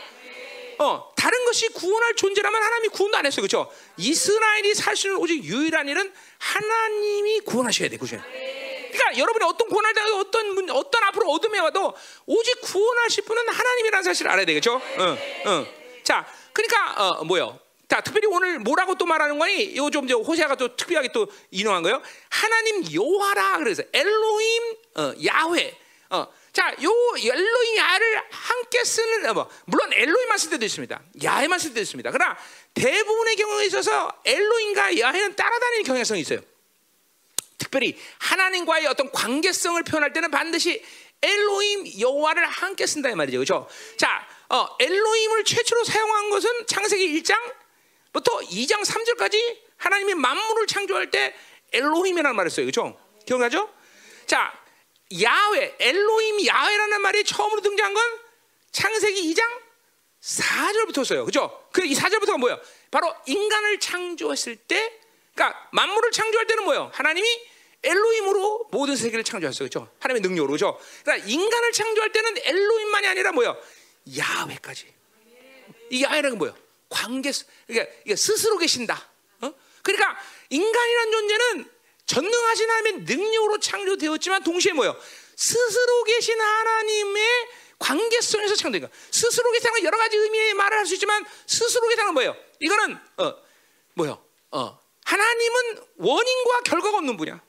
어 0.79 1.13
다른 1.17 1.45
것이 1.45 1.69
구원할 1.69 2.15
존재라면 2.15 2.63
하나님이 2.63 2.89
구원도 2.89 3.17
안 3.17 3.27
했어요 3.27 3.43
그렇죠 3.43 3.73
이스라엘이 3.97 4.75
살 4.75 4.97
수 4.97 5.07
있는 5.09 5.21
오직 5.21 5.43
유일한 5.45 5.89
일은 5.89 6.13
하나님이 6.39 7.41
구원하셔야 7.41 7.89
돼 7.89 7.97
그렇죠 7.97 8.21
그러니까 8.23 9.19
여러분이 9.19 9.45
어떤 9.45 9.69
고난을 9.69 9.95
당해도 9.95 10.19
어떤 10.19 10.55
문, 10.55 10.71
어떤 10.71 11.03
앞으로 11.05 11.31
어둠에 11.31 11.59
와도 11.61 11.95
오직 12.27 12.61
구원하실 12.61 13.25
분은 13.25 13.49
하나님이라는 13.49 14.03
사실을 14.03 14.31
알아야 14.33 14.45
되겠죠. 14.47 14.75
어, 14.75 15.19
어. 15.47 15.67
자, 16.03 16.27
그러니까 16.53 16.95
어, 17.21 17.25
뭐요? 17.25 17.61
자, 17.89 18.01
특별히 18.01 18.27
오늘 18.27 18.59
뭐라고 18.59 18.97
또 18.97 19.07
말하는 19.07 19.39
거니? 19.39 19.63
이거 19.63 19.91
좀 19.91 20.09
호세아가 20.11 20.57
또 20.57 20.75
특별하게 20.75 21.13
또 21.13 21.29
인용한 21.51 21.83
거예요. 21.83 22.03
하나님 22.29 22.93
여호와라 22.93 23.59
그래서 23.59 23.83
엘로임 23.93 24.77
어, 24.99 25.15
야훼. 25.25 25.79
어, 26.11 26.27
자, 26.53 26.75
요 26.83 26.91
엘로임 27.17 27.77
야를 27.77 28.23
함께 28.31 28.83
쓰는 28.83 29.31
어, 29.31 29.35
뭐 29.35 29.51
물론 29.67 29.93
엘로임만 29.93 30.39
쓸 30.39 30.51
때도 30.51 30.65
있습니다. 30.65 31.01
야훼만 31.23 31.59
쓸 31.61 31.71
때도 31.71 31.83
있습니다. 31.83 32.11
그러나 32.11 32.37
대부분의 32.75 33.37
경우에 33.37 33.67
있어서 33.67 34.13
엘로임과 34.25 34.99
야훼는 34.99 35.37
따라다니는 35.37 35.85
경향성이 35.85 36.23
있어요. 36.23 36.41
특별히 37.59 37.97
하나님과의 38.19 38.87
어떤 38.87 39.11
관계성을 39.13 39.81
표현할 39.85 40.13
때는 40.13 40.31
반드시 40.33 40.83
엘로임 41.23 42.01
여호와를 42.01 42.47
함께 42.49 42.87
쓴다 42.87 43.11
이 43.11 43.15
말이죠. 43.15 43.39
그렇죠? 43.39 43.69
자, 43.97 44.27
어, 44.49 44.67
엘로임을 44.81 45.45
최초로 45.45 45.85
사용한 45.85 46.31
것은 46.31 46.67
창세기 46.67 47.23
1장부터 47.23 48.49
2장 48.49 48.85
3절까지 48.85 49.59
하나님이 49.77 50.15
만물을 50.15 50.67
창조할 50.67 51.11
때 51.11 51.35
엘로힘이라는 51.73 52.35
말을 52.35 52.51
써요. 52.51 52.67
그렇죠? 52.67 52.99
기억나죠? 53.27 53.69
자, 54.27 54.58
야훼, 55.23 55.77
엘로임 55.79 56.47
야훼라는 56.47 57.01
말이 57.01 57.25
처음으로 57.25 57.61
등장한 57.63 57.95
건 57.95 58.19
창세기 58.73 59.35
2장 59.35 59.43
4절부터 60.21 61.05
써요. 61.05 61.25
그죠? 61.25 61.69
그이 61.73 61.95
4절부터가 61.95 62.39
뭐예요? 62.39 62.61
바로 62.91 63.15
인간을 63.27 63.81
창조했을 63.81 64.57
때 64.57 65.01
그러니까 65.35 65.69
만물을 65.73 66.11
창조할 66.11 66.47
때는 66.47 66.65
뭐예요? 66.65 66.91
하나님이 66.93 67.27
엘로힘으로 67.83 68.69
모든 68.73 68.97
세계를 68.97 69.25
창조했어요. 69.25 69.69
그렇죠? 69.69 69.91
하나님의 70.01 70.29
능력으로. 70.29 70.57
그렇죠? 70.57 70.79
그러니까 71.05 71.27
인간을 71.29 71.73
창조할 71.73 72.13
때는 72.13 72.35
엘로힘만이 72.43 73.07
아니라 73.07 73.33
뭐예요? 73.33 73.57
야훼까지. 74.19 74.93
이 75.91 76.03
야훼라는 76.03 76.31
건 76.31 76.39
뭐예요? 76.39 76.57
관계 76.89 77.31
그러니까 77.67 78.17
스스로 78.17 78.59
계신다. 78.59 79.09
어? 79.41 79.53
그러니까 79.83 80.19
인간이란 80.51 81.13
존재는 81.13 81.71
전능하신 82.09 82.71
하나님의 82.71 82.93
능력으로 83.05 83.59
창조되었지만 83.61 84.43
동시에 84.43 84.73
뭐예요? 84.73 84.97
스스로 85.37 86.05
계신 86.05 86.41
하나님의 86.41 87.49
관계성에서 87.79 88.57
창조된 88.57 88.89
거. 88.89 88.95
스스로 89.11 89.53
건 89.53 89.85
여러 89.85 89.97
가지 89.99 90.17
의미의 90.17 90.55
말을 90.55 90.79
할 90.79 90.87
수 90.87 90.95
있지만 90.95 91.25
스스로 91.47 91.87
건 92.07 92.15
뭐예요? 92.15 92.35
이거는 92.61 92.99
어 93.19 93.35
뭐요? 93.95 94.25
어 94.51 94.79
하나님은 95.05 95.83
원인과 95.99 96.63
결과가 96.63 96.97
없는 96.99 97.17
분이야. 97.19 97.41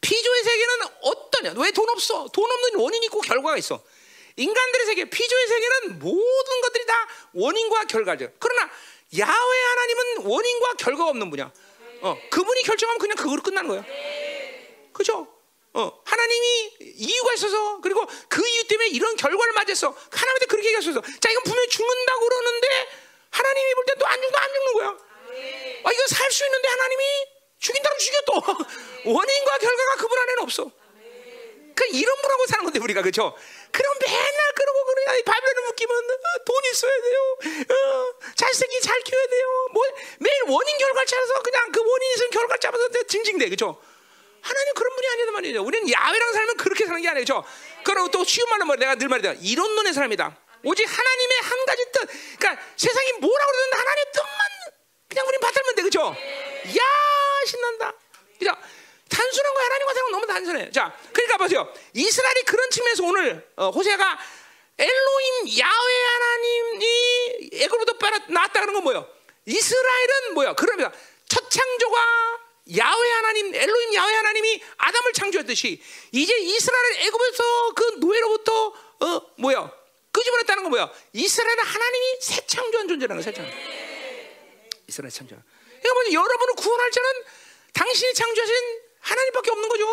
피조의 0.00 0.42
세계는 0.42 0.74
어떠냐? 1.02 1.54
왜 1.56 1.70
돈 1.72 1.88
없어? 1.90 2.28
돈 2.32 2.50
없는 2.50 2.80
원인이 2.80 3.06
있고 3.06 3.20
결과가 3.20 3.56
있어. 3.58 3.82
인간들의 4.36 4.86
세계, 4.86 5.04
피조의 5.04 5.46
세계는 5.46 5.98
모든 5.98 6.60
것들이 6.62 6.86
다 6.86 7.08
원인과 7.34 7.84
결과죠. 7.84 8.28
그러나 8.38 8.70
야훼 9.18 9.28
하나님은 9.28 10.26
원인과 10.26 10.74
결과가 10.74 11.10
없는 11.10 11.30
분이야. 11.30 11.52
어, 12.04 12.18
그분이 12.30 12.62
결정하면 12.64 12.98
그냥 12.98 13.16
그거로 13.16 13.40
끝나는 13.42 13.68
거야. 13.68 13.84
그죠? 14.92 15.26
어, 15.72 16.02
하나님이 16.04 16.72
이유가 16.96 17.32
있어서 17.34 17.80
그리고 17.80 18.06
그 18.28 18.46
이유 18.46 18.64
때문에 18.68 18.88
이런 18.90 19.16
결과를 19.16 19.52
맞았어. 19.54 19.88
하나님한테 19.88 20.46
그렇게 20.46 20.68
얘기했어. 20.68 21.00
자, 21.20 21.30
이건 21.30 21.42
분명히 21.42 21.68
죽는다고 21.68 22.28
그러는데 22.28 22.68
하나님이 23.30 23.74
볼 23.74 23.84
때 23.86 23.94
또 23.98 24.06
안 24.06 24.20
죽는 24.20 24.38
안 24.38 24.48
죽는 24.52 24.72
거야. 24.74 24.88
아, 25.84 25.92
이거 25.92 26.06
살수 26.06 26.44
있는데 26.44 26.68
하나님이 26.68 27.02
죽인다면 27.58 27.98
죽여 27.98 28.20
또 28.26 28.32
원인과 29.10 29.58
결과가 29.58 29.96
그분 29.96 30.18
안에는 30.18 30.42
없어. 30.42 30.70
그 31.74 31.84
이런 31.90 32.16
분하고 32.20 32.46
사는 32.46 32.64
건데 32.64 32.78
우리가 32.78 33.02
그죠? 33.02 33.34
그럼 33.74 33.92
맨날 34.00 34.52
그러고 34.54 34.84
그래야 34.84 35.22
바벨을 35.24 35.62
묶이면 35.66 35.98
어, 35.98 36.44
돈 36.46 36.62
있어야 36.70 36.92
돼요. 37.02 37.18
어, 37.74 38.14
잘생기 38.36 38.80
잘 38.80 39.00
키워야 39.00 39.26
돼요. 39.26 39.46
뭐 39.72 39.82
매일 40.20 40.42
원인 40.46 40.78
결과를 40.78 41.06
찾아서 41.06 41.42
그냥 41.42 41.72
그 41.72 41.80
원인 41.80 42.10
있으면 42.12 42.30
결과 42.30 42.56
잡아서 42.56 42.88
징징대 43.08 43.48
그죠? 43.48 43.82
하나님 44.42 44.74
그런 44.74 44.94
분이 44.94 45.08
아니다 45.08 45.32
말이죠. 45.32 45.62
우리는 45.64 45.90
야외랑 45.90 46.32
살면 46.32 46.56
그렇게 46.58 46.86
사는 46.86 47.02
게 47.02 47.08
아니죠. 47.08 47.44
그리고 47.82 48.10
또 48.12 48.22
쉬운 48.22 48.48
말로 48.48 48.64
말 48.66 48.78
내가 48.78 48.94
늘 48.94 49.08
말이다. 49.08 49.34
이런 49.40 49.74
논의 49.74 49.92
사람이다. 49.92 50.38
오직 50.62 50.84
하나님의 50.84 51.36
한 51.42 51.66
가지 51.66 51.84
뜻. 51.90 52.08
그러니까 52.38 52.62
세상이 52.76 53.12
뭐라고 53.14 53.52
그러든 53.52 53.78
하나님의 53.78 54.04
뜻만 54.12 54.30
그냥 55.08 55.26
우린 55.28 55.40
받들면 55.40 55.74
돼, 55.74 55.82
그죠? 55.82 56.00
야 56.78 57.46
신난다. 57.46 57.92
그죠? 58.38 58.52
단순한 59.08 59.54
거 59.54 59.60
하나님과 59.60 59.94
생각 59.94 60.10
너무 60.10 60.26
단순해. 60.26 60.70
자, 60.70 60.96
그러니까 61.12 61.36
보세요. 61.36 61.72
이스라엘이 61.92 62.42
그런 62.42 62.70
측면에서 62.70 63.04
오늘 63.04 63.48
어, 63.56 63.70
호세가 63.70 64.18
엘로임 64.78 65.58
야훼 65.58 66.04
하나님이 66.04 67.24
빨아 68.04 68.18
나왔다 68.28 68.60
그런 68.60 68.74
건 68.74 68.84
뭐예요? 68.84 69.08
이스라엘은 69.46 70.34
뭐야? 70.34 70.54
그럽니다. 70.54 70.92
첫 71.28 71.48
창조가 71.50 71.98
야훼 72.78 73.12
하나님, 73.12 73.54
엘로임 73.54 73.94
야훼 73.94 74.14
하나님이 74.14 74.62
아담을 74.76 75.12
창조했듯이 75.12 75.82
이제 76.12 76.36
이스라엘 76.38 77.00
애굽에서 77.06 77.72
그 77.74 77.84
노예로부터 77.98 78.66
어 79.00 79.22
뭐야? 79.38 79.70
끄집어냈다는 80.12 80.62
건 80.64 80.70
뭐야? 80.70 80.90
이스라엘은 81.12 81.64
하나님이 81.64 82.18
새 82.20 82.46
창조한 82.46 82.88
존재라는 82.88 83.22
거야, 83.22 83.32
새 83.32 83.36
창조. 83.36 83.56
이스라엘 84.86 85.10
창조. 85.10 85.36
그러니까? 85.82 86.12
여러분을 86.12 86.54
구원할 86.54 86.90
자는 86.90 87.10
당신이 87.72 88.14
창조하신 88.14 88.54
하나님밖에 89.04 89.50
없는 89.50 89.68
거죠. 89.68 89.84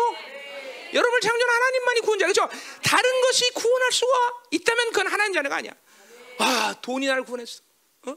여러분을 0.92 1.20
창조한 1.20 1.54
하나님만이 1.54 2.00
구원자, 2.00 2.26
그렇죠? 2.26 2.48
다른 2.82 3.20
것이 3.22 3.50
구원할 3.52 3.92
수가 3.92 4.12
있다면 4.50 4.86
그건 4.90 5.06
하나님 5.06 5.32
자녀가 5.32 5.56
아니야. 5.56 5.72
아, 6.38 6.74
돈이 6.82 7.06
나를 7.06 7.24
구원했어. 7.24 7.62
어? 8.06 8.16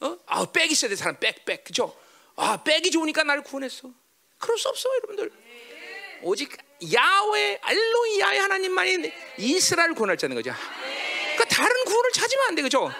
어? 0.00 0.18
아, 0.26 0.46
백 0.46 0.70
있어야 0.70 0.88
돼, 0.88 0.96
사람 0.96 1.16
백, 1.18 1.44
백, 1.44 1.64
그죠? 1.64 1.94
아, 2.36 2.62
백이 2.62 2.90
좋으니까 2.90 3.24
나를 3.24 3.42
구원했어. 3.42 3.90
그럴 4.38 4.58
수 4.58 4.68
없어, 4.68 4.88
여러분들. 4.96 5.30
오직 6.22 6.56
야외 6.92 7.58
알로이 7.60 8.20
야외 8.20 8.38
하나님만이 8.38 9.12
이스라엘 9.38 9.92
구원할 9.94 10.16
자는 10.16 10.34
거죠. 10.36 10.54
그러니까 11.34 11.44
다른 11.44 11.84
구원을 11.84 12.10
찾으면 12.12 12.46
안 12.48 12.54
돼, 12.54 12.62
그죠? 12.62 12.90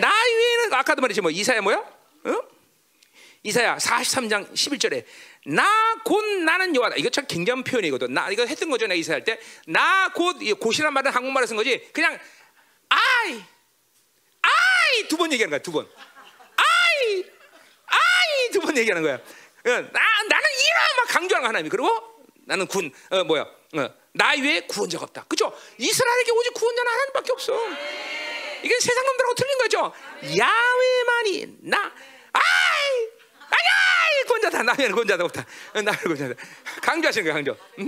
나 0.00 0.12
외에는 0.24 0.74
아까도 0.74 1.00
말했지 1.00 1.20
뭐 1.20 1.30
이사야 1.30 1.60
뭐야? 1.60 1.76
어? 1.78 2.42
이사야 3.42 3.76
43장 3.76 4.52
11절에 4.52 5.04
나 5.46 5.64
곧 6.04 6.24
나는 6.44 6.74
여호와다. 6.74 6.96
이거 6.96 7.08
참 7.10 7.24
굉장한 7.26 7.64
표현이거든. 7.64 8.12
나 8.12 8.30
이거 8.30 8.44
했던 8.46 8.70
거죠. 8.70 8.86
내가 8.86 8.94
이사할 8.98 9.24
때. 9.24 9.38
나 9.66 10.10
곧 10.14 10.36
곧이란 10.60 10.92
말은 10.92 11.10
한국말로 11.10 11.46
쓴 11.46 11.56
거지. 11.56 11.88
그냥 11.92 12.18
I 12.88 13.44
I 14.42 15.08
두번 15.08 15.32
얘기하는 15.32 15.50
거야. 15.50 15.62
두 15.62 15.72
번. 15.72 15.88
I 16.56 17.24
I 17.86 18.50
두번 18.52 18.76
얘기하는 18.78 19.02
거야. 19.02 19.14
어, 19.16 19.68
나 19.68 20.00
나는 20.28 20.48
이라 20.64 20.78
막 20.98 21.08
강조하는 21.08 21.42
거 21.42 21.48
하나님. 21.48 21.68
그리고 21.70 21.88
나는 22.46 22.66
군 22.66 22.92
어, 23.10 23.24
뭐야? 23.24 23.42
어, 23.42 23.94
나 24.12 24.30
외에 24.32 24.60
구원자가 24.60 25.04
없다. 25.04 25.24
그죠? 25.28 25.52
이스라엘에게 25.78 26.30
오직 26.32 26.54
구원자는 26.54 26.92
하나님밖에 26.92 27.32
없어. 27.32 27.58
이게 28.62 28.78
세상 28.80 29.04
놈들하고 29.04 29.34
틀린 29.34 29.58
거죠. 29.58 29.92
야외만이 30.38 31.56
나 31.62 31.92
아이 31.92 32.15
구원자다 34.26 34.62
나는 34.62 34.92
구원자다 34.92 35.24
없다. 35.24 35.46
나는 35.74 35.92
구원자다. 36.00 36.34
강조하시는 36.82 37.24
거야 37.24 37.34
강조. 37.34 37.56
응? 37.78 37.86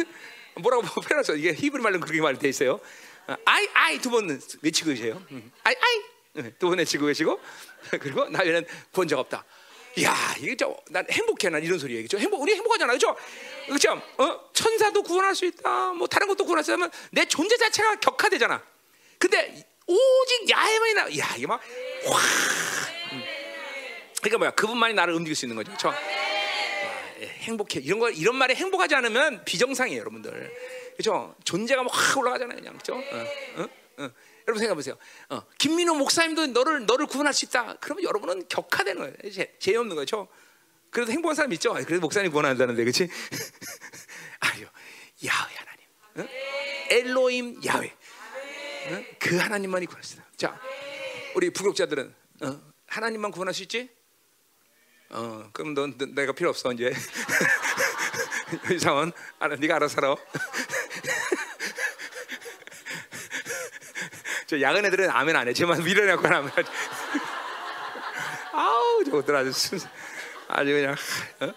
뭐라고 0.57 0.83
표현했어? 1.03 1.35
이게 1.35 1.53
히브리 1.53 1.83
말로 1.83 2.01
그렇게 2.01 2.21
말돼 2.21 2.49
있어요. 2.49 2.81
어, 3.27 3.37
아이 3.45 3.69
아이 3.75 3.99
두 4.01 4.11
번 4.11 4.41
외치고 4.63 4.91
계세요. 4.91 5.23
응. 5.33 5.51
아이 5.65 5.75
아이 5.75 6.51
두 6.59 6.69
번 6.69 6.79
외치고 6.79 7.07
계시고 7.07 7.41
그리고 8.01 8.29
나에는 8.29 8.65
구원자가 8.93 9.21
없다. 9.23 9.45
야, 10.03 10.15
이게 10.39 10.55
저난 10.57 11.05
행복해 11.11 11.49
난 11.49 11.63
이런 11.63 11.79
소리 11.79 11.97
얘기죠. 11.97 12.19
행복 12.19 12.41
우리 12.43 12.55
행복하잖아, 12.55 12.93
그렇죠? 12.93 13.17
그렇죠? 13.67 14.01
어, 14.19 14.51
천사도 14.53 15.03
구원할 15.03 15.35
수 15.35 15.45
있다. 15.45 15.93
뭐 15.93 16.07
다른 16.07 16.29
것도 16.29 16.45
구원할 16.45 16.63
수 16.63 16.71
있다면 16.71 16.91
내 17.11 17.25
존재 17.27 17.57
자체가 17.57 17.97
격화되잖아. 17.97 18.63
근데 19.19 19.67
오직 19.87 20.51
야훼만이 20.51 20.95
나. 20.95 21.03
야, 21.19 21.35
이게 21.37 21.47
막 21.49 21.61
와. 22.07 22.19
음. 23.13 23.23
그러니까 24.21 24.39
뭐야? 24.39 24.51
그분만이 24.53 24.95
나를 24.95 25.15
움직일 25.15 25.35
수 25.35 25.47
있는 25.47 25.57
거죠, 25.57 25.73
예, 25.73 25.77
행복해. 27.27 27.81
이런 27.81 27.99
거 27.99 28.11
이런 28.11 28.37
말에 28.37 28.55
행복하지 28.55 28.95
않으면 28.95 29.45
비정상이에요, 29.45 30.01
여러분들. 30.01 30.53
그렇죠? 30.97 31.35
존재가 31.45 31.83
막확 31.83 32.19
올라가잖아요, 32.19 32.59
그냥 32.59 32.79
그렇죠? 32.79 32.95
어, 32.95 33.63
어, 33.63 33.69
어. 33.99 34.11
여러분 34.47 34.61
생각해 34.61 34.75
보세요. 34.75 34.97
어, 35.29 35.43
김민호 35.59 35.95
목사님도 35.95 36.49
너를 36.49 36.87
너를 36.87 37.07
구원할 37.07 37.35
수 37.35 37.45
있다. 37.45 37.77
그러면 37.81 38.05
여러분은 38.05 38.49
격화되는 38.49 39.03
거예요. 39.03 39.33
재, 39.33 39.53
재 39.59 39.77
없는 39.77 39.95
거죠. 39.95 40.29
그래도 40.91 41.13
행복한 41.13 41.35
사람 41.35 41.53
있죠. 41.53 41.75
그래도 41.75 42.01
목사님 42.01 42.31
구원한다는데, 42.31 42.83
그렇지? 42.83 43.09
아유, 44.41 44.67
야훼 45.27 45.55
하나님, 45.55 45.87
어? 46.17 46.29
엘로임 46.91 47.61
어? 48.91 49.05
그 49.19 49.37
하나님만이 49.37 49.87
있다. 49.87 50.25
자, 50.37 50.59
우리 51.35 51.51
부격자들은 51.51 52.15
어, 52.43 52.61
하나님만 52.87 53.31
구원할 53.31 53.53
수 53.53 53.63
있지? 53.63 53.91
어, 55.11 55.49
그럼 55.53 55.75
넌, 55.75 55.97
너, 55.97 56.07
내가 56.07 56.33
필요 56.33 56.51
없어 56.51 56.73
이제. 56.73 56.93
이상원, 58.73 59.13
알아, 59.39 59.57
네가 59.57 59.77
알아서 59.77 59.95
살아. 59.95 60.15
저 64.47 64.61
야근 64.61 64.85
애들은 64.87 65.11
아멘 65.11 65.37
안 65.37 65.47
해. 65.49 65.53
쟤만 65.53 65.83
밀어내고 65.85 66.27
하면 66.27 66.51
아우 68.53 69.05
저것들 69.05 69.37
아주 69.37 69.53
순, 69.53 69.79
아주 70.49 70.71
그냥 70.73 70.97
어? 71.41 71.53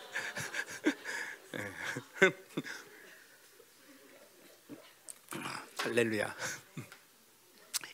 할렐루야. 5.77 6.35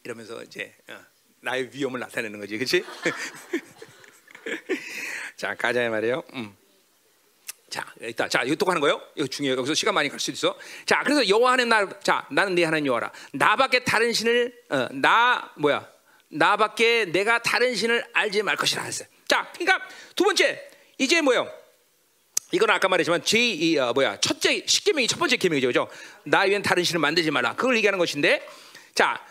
이러면서 0.04 0.44
이제 0.44 0.76
어, 0.90 1.00
나의 1.42 1.70
위험을 1.74 2.00
나타내는 2.00 2.40
거지, 2.40 2.58
그렇지? 2.58 2.84
자 5.38 5.56
가자 5.56 5.88
말이에요. 5.90 6.24
음. 6.34 6.56
자, 7.70 7.86
일단 8.00 8.30
자, 8.30 8.44
이거 8.44 8.56
또 8.56 8.66
하는 8.66 8.82
거예요. 8.82 9.02
이거 9.16 9.28
중요해요. 9.28 9.58
여기서 9.60 9.74
시간 9.74 9.94
많이 9.94 10.10
갈 10.10 10.20
수 10.20 10.32
있어. 10.32 10.58
자, 10.86 11.04
그래서 11.04 11.28
여호와 11.28 11.52
하는 11.52 11.68
날, 11.70 11.88
자, 12.02 12.26
나는 12.32 12.56
네 12.56 12.64
하나님 12.64 12.88
여호와라. 12.88 13.12
나밖에 13.34 13.84
다른 13.84 14.14
신을 14.14 14.54
어, 14.70 14.88
나 14.94 15.52
뭐야? 15.58 15.88
나밖에 16.30 17.06
내가 17.06 17.40
다른 17.40 17.76
신을 17.76 18.06
알지 18.14 18.42
말 18.44 18.56
것이라 18.56 18.82
했어요. 18.84 19.08
자, 19.28 19.52
그러니까 19.54 19.86
두 20.16 20.24
번째 20.24 20.70
이제 20.98 21.22
뭐요? 21.22 21.48
이건 22.52 22.70
아까 22.70 22.88
말했지만 22.88 23.24
제 23.26 23.78
어, 23.80 23.92
뭐야 23.94 24.20
첫째 24.22 24.66
십계명이 24.66 25.08
첫 25.08 25.20
번째 25.20 25.36
계명이죠, 25.36 25.68
그죠? 25.68 25.90
나 26.24 26.42
외엔 26.44 26.62
다른 26.62 26.84
신을 26.84 27.00
만들지 27.00 27.30
말라. 27.32 27.54
그걸 27.56 27.76
얘기하는 27.76 28.00
것인데, 28.00 28.48
자, 28.96 29.22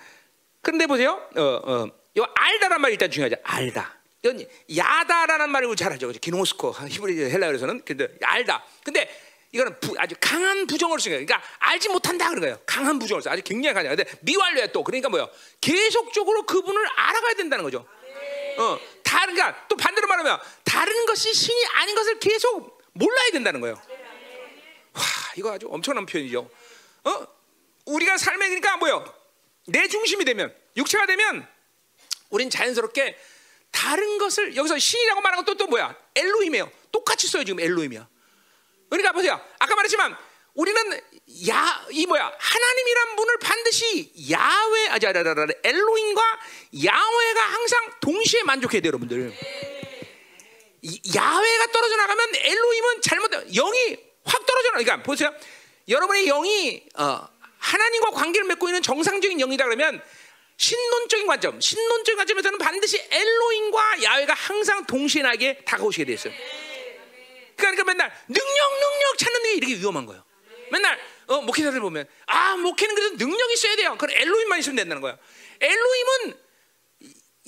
그런데 0.61 0.87
보세요, 0.87 1.27
어, 1.37 1.43
어, 1.43 1.89
이 2.15 2.21
알다란 2.35 2.83
말이 2.83 2.93
일단 2.93 3.11
중요하죠. 3.11 3.37
알다. 3.43 3.96
이건 4.23 4.45
야다라는 4.75 5.51
말을 5.51 5.75
잘 5.77 5.93
알죠. 5.93 6.11
기노스코 6.13 6.73
히브리 6.89 7.31
헬라어에서는 7.31 7.83
근데 7.85 8.09
알다. 8.23 8.65
근데 8.85 9.09
이거는 9.53 9.79
부, 9.81 9.95
아주 9.99 10.15
강한 10.21 10.67
부정어를 10.67 11.01
쓴 11.01 11.13
거예요. 11.13 11.25
그러니까 11.25 11.49
알지 11.59 11.89
못한다 11.89 12.29
그런 12.29 12.41
거예요. 12.41 12.61
강한 12.67 12.99
부정어를 12.99 13.23
써. 13.23 13.31
아주 13.31 13.43
굉장히 13.43 13.75
강해요. 13.75 13.95
근데 13.95 14.11
미완료야 14.23 14.69
또. 14.69 14.83
그러니까 14.83 15.09
뭐요? 15.09 15.31
계속적으로 15.61 16.45
그분을 16.45 16.87
알아가야 16.87 17.35
된다는 17.35 17.65
거죠. 17.65 17.87
어, 18.59 18.79
다른 19.03 19.35
그러니까 19.35 19.67
또 19.69 19.77
반대로 19.77 20.07
말하면 20.09 20.39
다른 20.65 21.07
것이 21.07 21.33
신이 21.33 21.67
아닌 21.75 21.95
것을 21.95 22.19
계속 22.19 22.83
몰라야 22.93 23.31
된다는 23.31 23.61
거예요. 23.61 23.81
와, 24.95 25.03
이거 25.37 25.53
아주 25.53 25.69
엄청난 25.71 26.07
표현이죠. 26.07 26.51
어? 27.05 27.27
우리가 27.85 28.17
삶에 28.17 28.47
그러니까 28.49 28.77
뭐요? 28.79 29.05
내 29.67 29.87
중심이 29.89 30.25
되면 30.25 30.55
육체가 30.77 31.07
되면 31.07 31.47
우린 32.31 32.51
자연스럽게 32.51 33.17
다른 33.77 34.17
것을 34.17 34.57
여기서 34.57 34.79
신이라고 34.79 35.21
말하는 35.21 35.45
것도 35.45 35.59
또 35.59 35.67
뭐야? 35.67 35.95
엘로힘이에요. 36.15 36.71
똑같이 36.91 37.27
써요 37.29 37.45
지금 37.45 37.61
엘로힘이야. 37.61 38.09
그러니까 38.89 39.13
보세요. 39.13 39.39
아까 39.59 39.75
말했지만 39.77 40.17
우리는 40.55 41.01
야 41.49 41.87
이 41.91 42.07
뭐야 42.07 42.33
하나님이란 42.39 43.17
분을 43.17 43.39
반드시 43.39 44.13
야외 44.31 44.89
아자라라라 44.89 45.47
엘로힘과 45.63 46.23
야외가 46.85 47.41
항상 47.43 47.93
동시에 48.01 48.43
만족해야 48.45 48.81
돼요, 48.81 48.89
여러분들. 48.89 49.33
야외가 51.15 51.67
떨어져 51.73 51.97
나가면 51.97 52.29
엘로힘은 52.35 53.03
잘못 53.03 53.31
영이 53.53 53.97
확 54.25 54.47
떨어져 54.47 54.69
나. 54.71 54.79
그러니까 54.79 55.03
보세요. 55.03 55.33
여러분의 55.89 56.27
영이 56.27 56.83
어, 56.97 57.29
하나님과 57.59 58.11
관계를 58.13 58.47
맺고 58.49 58.69
있는 58.69 58.83
정상적인 58.83 59.39
영이다 59.39 59.65
그러면 59.65 60.03
신론적인 60.57 61.27
관점, 61.27 61.61
신론적인 61.61 62.17
관점에서는 62.17 62.59
반드시 62.59 62.99
엘로인과 63.11 64.03
야훼가 64.03 64.35
항상 64.35 64.87
동시에 64.87 65.23
나에게 65.23 65.65
다가오시게 65.65 66.05
됐어요. 66.05 66.33
그러니까 67.57 67.85
맨날 67.85 68.11
능력, 68.29 68.45
능력 68.81 69.19
찾는 69.19 69.43
게 69.43 69.55
이렇게 69.55 69.75
위험한 69.77 70.07
거예요. 70.07 70.25
맨날 70.71 70.99
어, 71.27 71.41
목회자들 71.43 71.81
보면 71.81 72.07
아 72.27 72.57
목회는 72.57 72.95
그래도 72.95 73.17
능력이 73.17 73.55
있어야 73.55 73.77
돼요. 73.77 73.97
그럼 73.99 74.17
엘로임만 74.17 74.59
있으면 74.61 74.77
된다는 74.77 75.03
거야. 75.03 75.19
엘로임은 75.61 76.39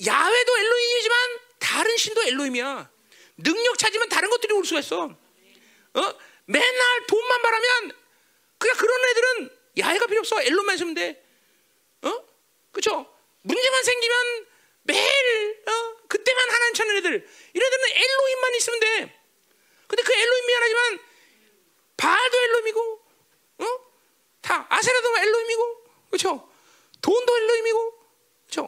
야훼도 0.05 0.57
엘로임이지만 0.57 1.39
다른 1.59 1.97
신도 1.97 2.23
엘로임이야. 2.23 2.89
능력 3.37 3.77
찾으면 3.77 4.09
다른 4.09 4.29
것들이 4.29 4.53
올 4.53 4.65
수가 4.65 4.79
있어. 4.81 5.03
어? 5.05 6.13
맨날 6.45 7.05
돈만 7.07 7.41
바라면 7.41 7.91
그냥 8.57 8.77
그런 8.77 9.09
애들은 9.09 9.57
야훼가 9.79 10.07
필요 10.07 10.19
없어. 10.19 10.41
엘로임만 10.41 10.75
있으면 10.75 10.93
돼. 10.93 11.23
어? 12.03 12.28
그렇죠? 12.79 13.05
문제만 13.41 13.83
생기면 13.83 14.47
매일 14.83 15.63
어? 15.67 15.97
그때만 16.07 16.49
하나님 16.49 16.73
찾는 16.73 16.97
애들 16.97 17.29
이런 17.53 17.73
애들은 17.73 17.89
엘로힘만 17.93 18.55
있으면 18.55 18.79
돼. 18.79 19.19
근데 19.87 20.03
그 20.03 20.13
엘로힘 20.13 20.45
미안하지만 20.45 20.99
바알도 21.97 22.37
엘로힘이고 22.37 23.01
어? 23.59 23.65
다 24.41 24.65
아세라도 24.69 25.17
엘로힘이고 25.17 25.83
그렇죠? 26.09 26.49
돈도 27.01 27.37
엘로힘이고 27.37 27.99
그렇죠? 28.45 28.61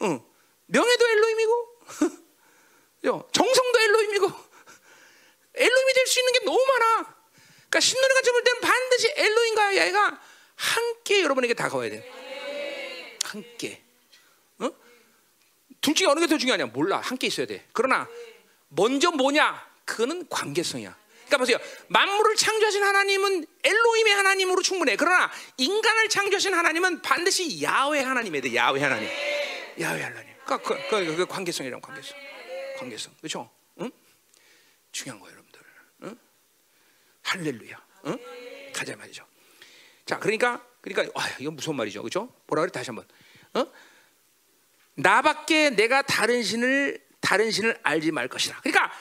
어? 0.00 0.06
어. 0.06 0.34
명예도 0.66 1.08
엘로힘이고? 1.08 1.78
정성도 3.32 3.80
엘로힘이고 3.80 4.26
엘로힘이 5.54 5.92
될 5.92 6.06
수 6.06 6.20
있는 6.20 6.32
게 6.32 6.38
너무 6.40 6.64
많아. 6.64 7.16
그러니까 7.68 7.80
가져 8.14 8.32
볼 8.32 8.42
때는 8.42 8.60
반드시 8.62 9.12
엘로힘과 9.14 9.76
야가 9.76 10.22
함께 10.56 11.22
여러분에게 11.22 11.52
다가와야 11.52 11.90
돼요. 11.90 12.27
함께. 13.28 13.82
어? 14.58 14.70
둘 15.80 15.94
중에 15.94 16.06
어느 16.08 16.20
게 16.20 16.26
더 16.26 16.38
중요하냐? 16.38 16.66
몰라. 16.66 17.00
함께 17.00 17.26
있어야 17.26 17.46
돼. 17.46 17.66
그러나 17.72 18.08
먼저 18.68 19.10
뭐냐? 19.10 19.66
그거는 19.84 20.28
관계성이야. 20.28 20.96
그러니까 21.26 21.38
보세요. 21.38 21.58
만물을 21.88 22.36
창조하신 22.36 22.82
하나님은 22.82 23.46
엘로힘의 23.62 24.14
하나님으로 24.14 24.62
충분해. 24.62 24.96
그러나 24.96 25.30
인간을 25.58 26.08
창조하신 26.08 26.54
하나님은 26.54 27.02
반드시 27.02 27.62
야훼 27.62 28.00
하나님에 28.02 28.40
돼. 28.40 28.54
야훼 28.54 28.80
하나님. 28.80 29.08
야훼 29.80 30.02
하나님. 30.02 30.34
그러니까 30.44 30.56
그, 30.68 30.88
그, 30.88 31.04
그, 31.04 31.16
그 31.16 31.26
관계성이란 31.26 31.80
관계성. 31.82 32.16
관계성. 32.78 33.14
그렇죠? 33.18 33.50
응? 33.80 33.90
중요한 34.90 35.20
거예요, 35.20 35.34
여러분들. 35.34 35.60
응? 36.04 36.18
할렐루야. 37.24 37.86
응? 38.06 38.18
가자 38.72 38.96
말이죠. 38.96 39.26
자, 40.06 40.18
그러니까 40.18 40.64
그러니까 40.80 41.12
와, 41.18 41.26
이건 41.38 41.56
무서운 41.56 41.76
말이죠. 41.76 42.00
그렇죠? 42.02 42.32
뭐라 42.46 42.62
그래 42.62 42.72
다시 42.72 42.88
한번. 42.88 43.06
어? 43.54 43.66
나밖에 44.94 45.70
내가 45.70 46.02
다른 46.02 46.42
신을 46.42 47.00
다른 47.20 47.50
신을 47.50 47.78
알지 47.82 48.10
말 48.10 48.28
것이라. 48.28 48.60
그러니까 48.60 48.92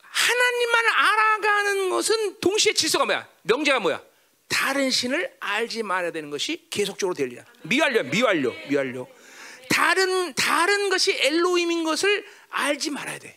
하나님만 0.00 0.86
알아가는 0.86 1.90
것은 1.90 2.40
동시에 2.40 2.72
질서가 2.72 3.04
뭐야? 3.04 3.28
명제가 3.42 3.80
뭐야? 3.80 4.02
다른 4.48 4.90
신을 4.90 5.34
알지 5.40 5.82
말아야 5.82 6.12
되는 6.12 6.30
것이 6.30 6.66
계속적으로 6.70 7.14
될리라. 7.14 7.44
미완료, 7.62 8.04
미완료, 8.04 8.54
미완료. 8.68 9.08
다른 9.68 10.32
다른 10.34 10.88
것이 10.88 11.12
엘로힘인 11.12 11.84
것을 11.84 12.24
알지 12.50 12.90
말아야 12.90 13.18
돼. 13.18 13.36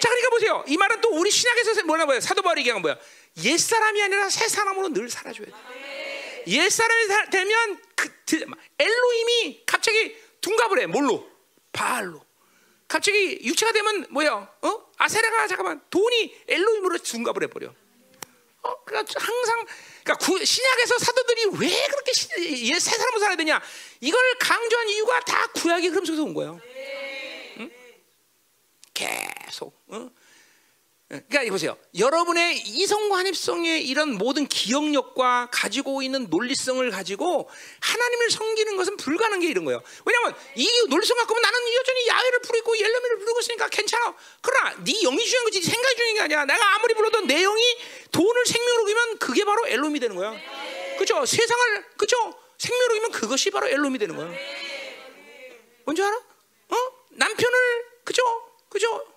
자, 0.00 0.08
그러니까 0.08 0.30
보세요. 0.30 0.64
이 0.66 0.76
말은 0.76 1.00
또 1.00 1.10
우리 1.10 1.30
신약에서 1.30 1.84
뭐라 1.84 2.06
뭐야? 2.06 2.20
사도 2.20 2.42
바울이 2.42 2.60
얘기한 2.60 2.82
뭐야? 2.82 2.98
옛 3.44 3.56
사람이 3.56 4.02
아니라 4.02 4.28
새 4.28 4.48
사람으로 4.48 4.92
늘 4.92 5.08
살아줘야 5.08 5.46
돼. 5.46 5.52
옛 6.46 6.68
사람이 6.68 7.30
되면 7.30 7.82
그 7.94 8.10
엘로힘이 8.78 9.62
갑자기 9.66 10.16
둔갑을 10.40 10.80
해. 10.80 10.86
뭘로? 10.86 11.28
바알로. 11.72 12.24
갑자기 12.86 13.40
육체가 13.42 13.72
되면 13.72 14.06
뭐야? 14.10 14.34
어? 14.62 14.86
아세라가 14.98 15.48
잠깐만 15.48 15.82
돈이 15.90 16.44
엘로힘으로 16.48 16.98
둔갑을 16.98 17.44
해버려. 17.44 17.74
어? 18.62 18.84
그러니까 18.84 19.12
항상 19.20 19.66
그러니까 20.04 20.26
구, 20.26 20.44
신약에서 20.44 20.98
사도들이 20.98 21.44
왜 21.58 21.86
그렇게 21.88 22.12
새 22.12 22.78
사람으로 22.78 23.20
살아야 23.20 23.36
되냐? 23.36 23.60
이걸 24.00 24.20
강조한 24.38 24.88
이유가 24.88 25.20
다 25.20 25.46
구약의 25.48 25.88
흐름 25.88 26.04
속에서 26.04 26.22
온 26.22 26.34
거예요. 26.34 26.60
응? 27.58 27.70
계속. 28.92 29.74
어? 29.88 30.10
그러니까 31.08 31.44
보세요. 31.50 31.76
여러분의 31.98 32.56
이성과 32.56 33.18
합성의 33.18 33.86
이런 33.86 34.14
모든 34.14 34.46
기억력과 34.46 35.48
가지고 35.52 36.02
있는 36.02 36.28
논리성을 36.30 36.90
가지고 36.90 37.48
하나님을 37.80 38.30
섬기는 38.30 38.76
것은 38.76 38.96
불가능한 38.96 39.40
게 39.40 39.48
이런 39.48 39.64
거예요. 39.66 39.82
왜냐하면 40.06 40.34
이 40.56 40.66
논리성 40.88 41.16
갖고 41.18 41.38
나는 41.38 41.58
여전히 41.74 42.08
야외를 42.08 42.38
부르고 42.40 42.78
옐러미를 42.78 43.18
부르고 43.18 43.40
있으니까 43.40 43.68
괜찮아. 43.68 44.16
그러나 44.40 44.70
네 44.82 44.92
영이 45.02 45.24
중요한 45.24 45.44
거지 45.44 45.62
생각이 45.62 45.96
중요한 45.96 46.14
게 46.14 46.20
아니야. 46.34 46.44
내가 46.46 46.74
아무리 46.74 46.94
불러도 46.94 47.20
내 47.22 47.42
영이 47.42 47.62
돈을 48.10 48.46
생명으로 48.46 48.84
기면 48.86 49.18
그게 49.18 49.44
바로 49.44 49.68
엘롬이 49.68 50.00
되는 50.00 50.16
거야. 50.16 50.34
그죠? 50.98 51.24
세상을 51.26 51.84
그죠? 51.98 52.16
생명으로 52.56 52.94
기면 52.94 53.10
그것이 53.12 53.50
바로 53.50 53.68
엘롬이 53.68 53.98
되는 53.98 54.16
거야. 54.16 54.32
뭔지 55.84 56.02
알아? 56.02 56.16
어? 56.16 56.76
남편을 57.10 57.84
그죠? 58.04 58.22
그죠? 58.70 59.13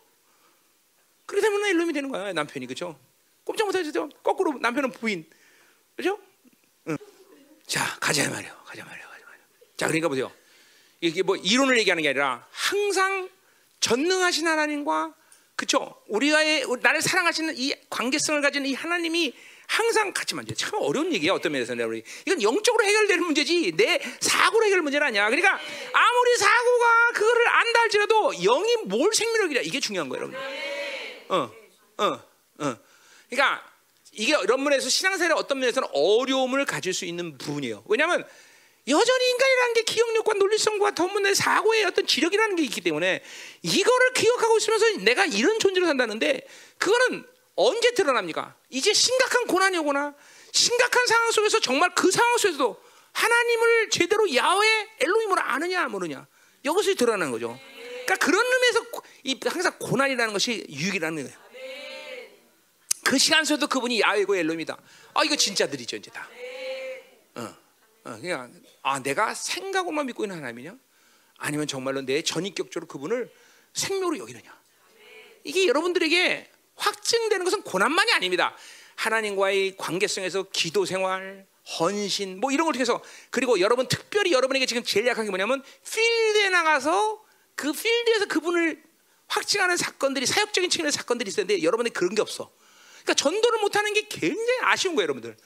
그렇게 1.28 1.46
되면 1.48 1.64
엘롬이 1.66 1.94
되는 1.94 2.10
거야 2.10 2.34
남편이 2.34 2.66
그죠? 2.66 2.98
꼼짝 3.44 3.68
못하죠. 3.68 4.10
거꾸로 4.24 4.58
남편은 4.60 4.92
부인, 4.92 5.26
그죠? 5.96 6.20
응. 6.88 6.98
자 7.68 7.98
가자 8.00 8.30
말이요, 8.30 8.52
가자 8.66 8.84
말이요, 8.84 9.08
가자 9.08 9.26
말이요. 9.26 9.44
자 9.76 9.88
그러니까 9.88 10.08
보세요. 10.08 10.32
이게 11.02 11.22
뭐 11.22 11.36
이론을 11.36 11.78
얘기하는 11.80 12.02
게 12.02 12.10
아니라 12.10 12.48
항상 12.52 13.30
전능하신 13.82 14.48
하나님과 14.48 15.14
그쵸? 15.56 16.02
우리가의 16.08 16.66
나를 16.82 17.02
사랑하시는 17.02 17.56
이 17.58 17.74
관계성을 17.90 18.42
가진 18.42 18.66
이 18.66 18.74
하나님이 18.74 19.34
항상 19.68 20.14
같이 20.14 20.34
만져. 20.34 20.56
참 20.56 20.80
어려운 20.80 21.12
얘기야 21.14 21.34
어떤 21.34 21.52
면에서 21.52 21.76
내가 21.76 21.90
우리 21.90 22.04
이건 22.26 22.42
영적으로 22.42 22.86
해결되는 22.86 23.24
문제지 23.24 23.74
내 23.76 24.00
사고로 24.22 24.66
해결 24.66 24.82
문제는 24.82 25.08
아니야. 25.08 25.26
그러니까 25.30 25.60
아무리 25.94 26.38
사고가 26.38 27.12
그거를 27.14 27.48
안다 27.50 27.80
할지라도 27.82 28.34
영이 28.34 28.76
뭘 28.86 29.14
생명력이냐 29.14 29.62
이게 29.62 29.80
중요한 29.80 30.08
거예요, 30.10 30.24
여러분. 30.24 30.77
어, 31.30 31.52
어, 31.98 32.06
어. 32.60 32.78
그러니까 33.30 33.64
이게 34.14 34.36
이런 34.44 34.64
면에서 34.64 34.90
신앙생활 34.90 35.38
어떤 35.38 35.60
면에서는 35.60 35.90
어려움을 35.94 36.66
가질 36.66 36.94
수 36.94 37.06
있는 37.06 37.38
부분이에요. 37.38 37.84
왜냐하면 37.88 38.28
여전히 38.88 39.30
인간이라는 39.32 39.74
게 39.74 39.82
기억력과 39.84 40.34
논리성과 40.36 40.96
더문의 40.96 41.36
사고의 41.36 41.84
어떤 41.86 42.08
지력이라는 42.08 42.56
게 42.56 42.64
있기 42.64 42.82
때문에 42.82 43.22
이거를 43.62 44.14
기억하고 44.14 44.58
있으면서 44.58 44.86
내가 45.02 45.26
이런 45.26 45.60
존재로 45.60 45.86
산다는데 45.88 46.42
그거는 46.78 47.26
언제 47.56 47.94
드러납니까? 47.94 48.56
이제 48.70 48.94
심각한 48.94 49.46
고난이 49.48 49.78
오거나 49.80 50.14
심각한 50.54 51.06
상황 51.08 51.32
속에서 51.32 51.60
정말 51.60 51.94
그 51.96 52.12
상황 52.12 52.38
속에서도 52.38 52.82
하나님을 53.12 53.90
제대로 53.90 54.34
야외 54.36 54.90
엘로힘으로 55.00 55.42
아느냐 55.42 55.88
모르냐 55.88 56.26
이것이 56.64 56.96
드러나는 56.96 57.32
거죠. 57.32 57.60
그러니까 58.06 58.16
그런 58.26 58.46
의미에서 58.46 58.84
이 59.28 59.38
항상 59.46 59.74
고난이라는 59.78 60.32
것이 60.32 60.66
유익이라는 60.70 61.22
거예요. 61.22 61.38
그 63.04 63.18
시간 63.18 63.44
속에도 63.44 63.68
그분이 63.68 64.00
야외고 64.00 64.38
엘롬이다. 64.38 64.78
아 65.16 65.24
이거 65.26 65.36
진짜들이죠 65.36 65.98
이제 65.98 66.10
다. 66.10 66.30
어, 67.36 67.42
어, 68.06 68.18
그냥 68.22 68.54
아 68.82 69.04
내가 69.04 69.34
생각으로만 69.34 70.06
믿고 70.06 70.24
있는 70.24 70.38
하나님이냐? 70.38 70.78
아니면 71.40 71.68
정말로 71.68 72.02
내 72.04 72.22
전인격적으로 72.22 72.88
그분을 72.88 73.30
생명으로 73.74 74.18
여기느냐? 74.20 74.58
이게 75.44 75.68
여러분들에게 75.68 76.50
확증되는 76.76 77.44
것은 77.44 77.64
고난만이 77.64 78.14
아닙니다. 78.14 78.56
하나님과의 78.96 79.76
관계성에서 79.76 80.44
기도 80.54 80.86
생활, 80.86 81.46
헌신 81.80 82.40
뭐 82.40 82.52
이런 82.52 82.64
걸 82.64 82.72
통해서 82.72 83.04
그리고 83.30 83.60
여러분 83.60 83.90
특별히 83.90 84.32
여러분에게 84.32 84.66
지금 84.66 84.84
제일 84.84 85.06
약한 85.08 85.26
게 85.26 85.32
뭐냐면 85.32 85.62
필드에 85.84 86.50
나가서 86.50 87.26
그 87.56 87.74
필드에서 87.74 88.28
그분을 88.28 88.87
확증하는 89.28 89.78
사건들이 89.78 90.26
사역적인 90.26 90.70
측면의 90.70 90.92
사건들이 90.92 91.30
있었는데 91.30 91.64
여러분이 91.64 91.92
그런 91.92 92.16
게 92.16 92.22
없어. 92.22 92.52
그러니까 93.04 93.14
전도를 93.14 93.60
못하는 93.60 93.94
게 93.94 94.08
굉장히 94.08 94.60
아쉬운 94.62 94.96
거예요, 94.96 95.04
여러분들. 95.04 95.38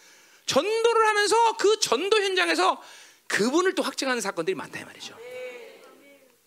전도를 0.46 1.08
하면서 1.08 1.58
그 1.58 1.80
전도 1.80 2.22
현장에서 2.22 2.82
그분을 3.28 3.76
또 3.76 3.84
확증하는 3.84 4.22
사건들이 4.22 4.56
많다 4.56 4.80
이 4.80 4.84
말이죠. 4.84 5.18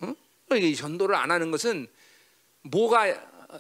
응? 0.03 0.17
이 0.53 0.77
전도를 0.77 1.15
안 1.15 1.31
하는 1.31 1.51
것은 1.51 1.89
뭐가 2.63 3.15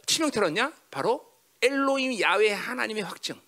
치명타였냐? 0.06 0.72
바로 0.90 1.32
엘로임 1.62 2.20
야외 2.20 2.50
하나님의 2.50 3.04
확증. 3.04 3.40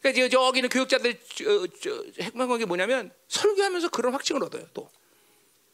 그러니까 0.00 0.28
저기는 0.28 0.68
교육자들 0.68 1.20
핵심한 2.20 2.58
게 2.58 2.64
뭐냐면 2.64 3.12
설교하면서 3.28 3.90
그런 3.90 4.12
확증을 4.12 4.42
얻어요. 4.44 4.66
또 4.74 4.90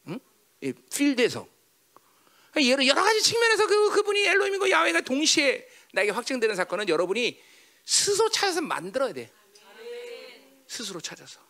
응? 0.09 0.19
이 0.61 0.73
필드에서 0.73 1.47
여러, 2.57 2.85
여러 2.87 3.03
가지 3.03 3.23
측면에서 3.23 3.67
그, 3.67 3.91
그분이 3.91 4.27
엘로힘이고 4.27 4.71
야훼가 4.71 5.03
동시에 5.03 5.67
나에게 5.93 6.13
확증되는 6.13 6.57
사건은 6.57 6.89
여러분이 6.89 7.41
스스로 7.85 8.29
찾아서 8.31 8.61
만들어야 8.61 9.13
돼. 9.13 9.31
스스로 10.67 11.01
찾아서. 11.01 11.41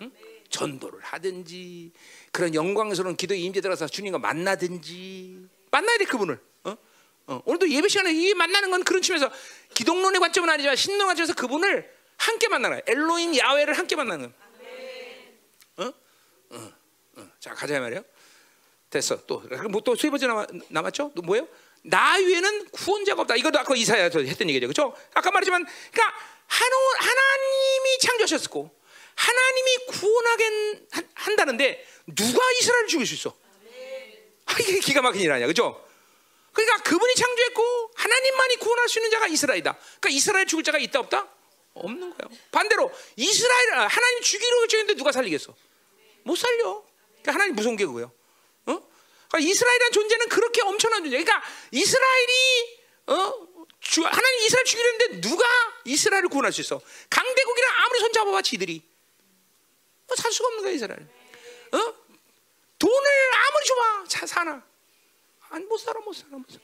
응? 0.00 0.12
전도를 0.48 1.00
하든지 1.00 1.92
그런 2.32 2.54
영광스러운 2.54 3.16
기도 3.16 3.34
임재 3.34 3.60
들어서 3.60 3.86
주님과 3.86 4.18
만나든지 4.18 5.46
만나야 5.70 5.98
돼 5.98 6.04
그분을. 6.04 6.40
어? 6.64 6.76
어. 7.26 7.42
오늘도 7.44 7.68
예배 7.70 7.88
시간에 7.88 8.12
이 8.12 8.34
만나는 8.34 8.70
건 8.70 8.84
그런 8.84 9.02
측면에서 9.02 9.30
기독론의 9.74 10.20
관점은 10.20 10.48
아니지만 10.48 10.76
신론 10.76 11.06
관점에서 11.06 11.34
그분을 11.34 11.92
함께 12.16 12.48
만나는 12.48 12.76
거야. 12.76 12.82
엘로힘 12.86 13.36
야훼를 13.36 13.76
함께 13.76 13.96
만나는 13.96 14.32
거야. 14.32 14.44
어? 15.76 15.92
어. 16.50 16.72
어. 17.16 17.30
자 17.40 17.52
가자 17.52 17.80
말이요. 17.80 18.04
됐어. 18.94 19.26
또 19.26 19.42
뭐또 19.70 19.96
세 19.96 20.08
번째 20.08 20.26
남았, 20.28 20.46
남았죠? 20.68 21.12
또 21.16 21.22
뭐예요? 21.22 21.48
나 21.82 22.16
외에는 22.16 22.70
구원자가 22.70 23.22
없다. 23.22 23.36
이것도 23.36 23.58
아까 23.58 23.74
이사야서 23.74 24.20
했던 24.20 24.48
얘기죠. 24.48 24.66
그렇죠? 24.66 24.96
아까 25.12 25.30
말했지만 25.30 25.66
그러니까 25.92 26.16
하노, 26.46 26.76
하나님이 26.98 27.98
창조하셨고 28.00 28.70
하나님이 29.16 29.76
구원하게 29.86 30.80
한다는데 31.14 31.86
누가 32.14 32.52
이스라엘을 32.52 32.86
죽일 32.86 33.06
수 33.06 33.14
있어? 33.14 33.36
아, 34.46 34.54
이게 34.60 34.78
기가 34.78 35.02
막힌 35.02 35.22
일 35.22 35.32
아니야. 35.32 35.46
그렇죠? 35.46 35.84
그러니까 36.52 36.82
그분이 36.84 37.14
창조했고 37.16 37.90
하나님만이 37.96 38.56
구원할 38.56 38.88
수 38.88 39.00
있는 39.00 39.10
자가 39.10 39.26
이스라엘이다. 39.26 39.72
그러니까 39.72 40.08
이스라엘 40.10 40.46
죽을 40.46 40.62
자가 40.62 40.78
있다 40.78 41.00
없다? 41.00 41.28
없는 41.74 42.16
거예요. 42.16 42.38
반대로 42.52 42.92
이스라엘 43.16 43.72
하나님 43.72 44.20
죽이려 44.22 44.58
결정했는데 44.60 44.96
누가 44.96 45.10
살리겠어? 45.10 45.54
못 46.22 46.36
살려. 46.36 46.84
그러니까 47.22 47.32
하나님 47.34 47.56
무서운 47.56 47.76
게 47.76 47.84
그거예요. 47.84 48.12
그러니까 49.34 49.38
이스라엘이라는 49.50 49.92
존재는 49.92 50.28
그렇게 50.28 50.62
엄청난 50.62 51.02
존재. 51.02 51.22
그러니까 51.22 51.42
이스라엘이 51.72 52.78
어? 53.08 53.34
주, 53.80 54.02
하나님 54.04 54.40
이스라엘 54.46 54.64
죽이려 54.64 54.90
했는데 54.90 55.20
누가 55.28 55.44
이스라엘을 55.84 56.28
구원할 56.28 56.52
수 56.52 56.60
있어? 56.62 56.80
강대국이랑 57.10 57.74
아무리 57.84 58.00
손잡아봐 58.00 58.42
지들이 58.42 58.82
뭐 60.06 60.16
살 60.16 60.32
수가 60.32 60.48
없는 60.48 60.62
거야 60.62 60.72
이스라엘. 60.72 61.00
어? 61.00 61.78
돈을 62.78 63.06
아무리 63.34 63.66
줘봐 63.66 64.04
자, 64.08 64.26
사나? 64.26 64.64
아니 65.50 65.64
못 65.66 65.78
살아 65.78 66.00
못 66.00 66.12
살아 66.14 66.28
못 66.36 66.46
살아. 66.50 66.62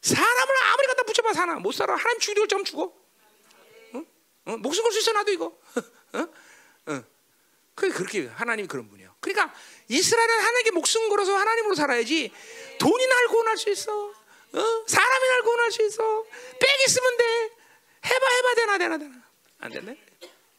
사람을 0.00 0.54
아무리 0.72 0.86
갖다 0.88 1.02
붙여봐 1.04 1.32
사나 1.32 1.54
못 1.54 1.72
살아. 1.72 1.94
하나님 1.94 2.18
죽이려 2.18 2.46
좀 2.48 2.64
죽어. 2.64 2.84
어? 3.94 4.02
어? 4.46 4.56
목숨 4.56 4.82
걸 4.82 4.92
수 4.92 4.98
있어 4.98 5.12
나도 5.12 5.30
이거. 5.30 5.46
어? 6.14 6.28
어. 6.86 7.04
그렇게 7.74 8.26
하나님이 8.26 8.68
그런 8.68 8.88
분이야. 8.88 9.11
그러니까 9.22 9.54
이스라엘은 9.88 10.34
하나님께 10.34 10.70
목숨 10.72 11.08
걸어서 11.08 11.34
하나님으로 11.34 11.74
살아야지 11.74 12.30
돈이 12.78 13.06
날 13.06 13.28
구원할 13.28 13.56
수 13.56 13.70
있어. 13.70 14.10
어? 14.10 14.84
사람이 14.86 15.28
날 15.28 15.42
구원할 15.42 15.72
수 15.72 15.82
있어. 15.86 16.24
빽 16.58 16.86
있으면 16.86 17.16
돼. 17.16 17.24
해봐 18.04 18.26
해봐 18.28 18.54
되나 18.54 18.78
되나 18.78 18.98
되나. 18.98 19.22
안 19.60 19.70
된대? 19.72 19.96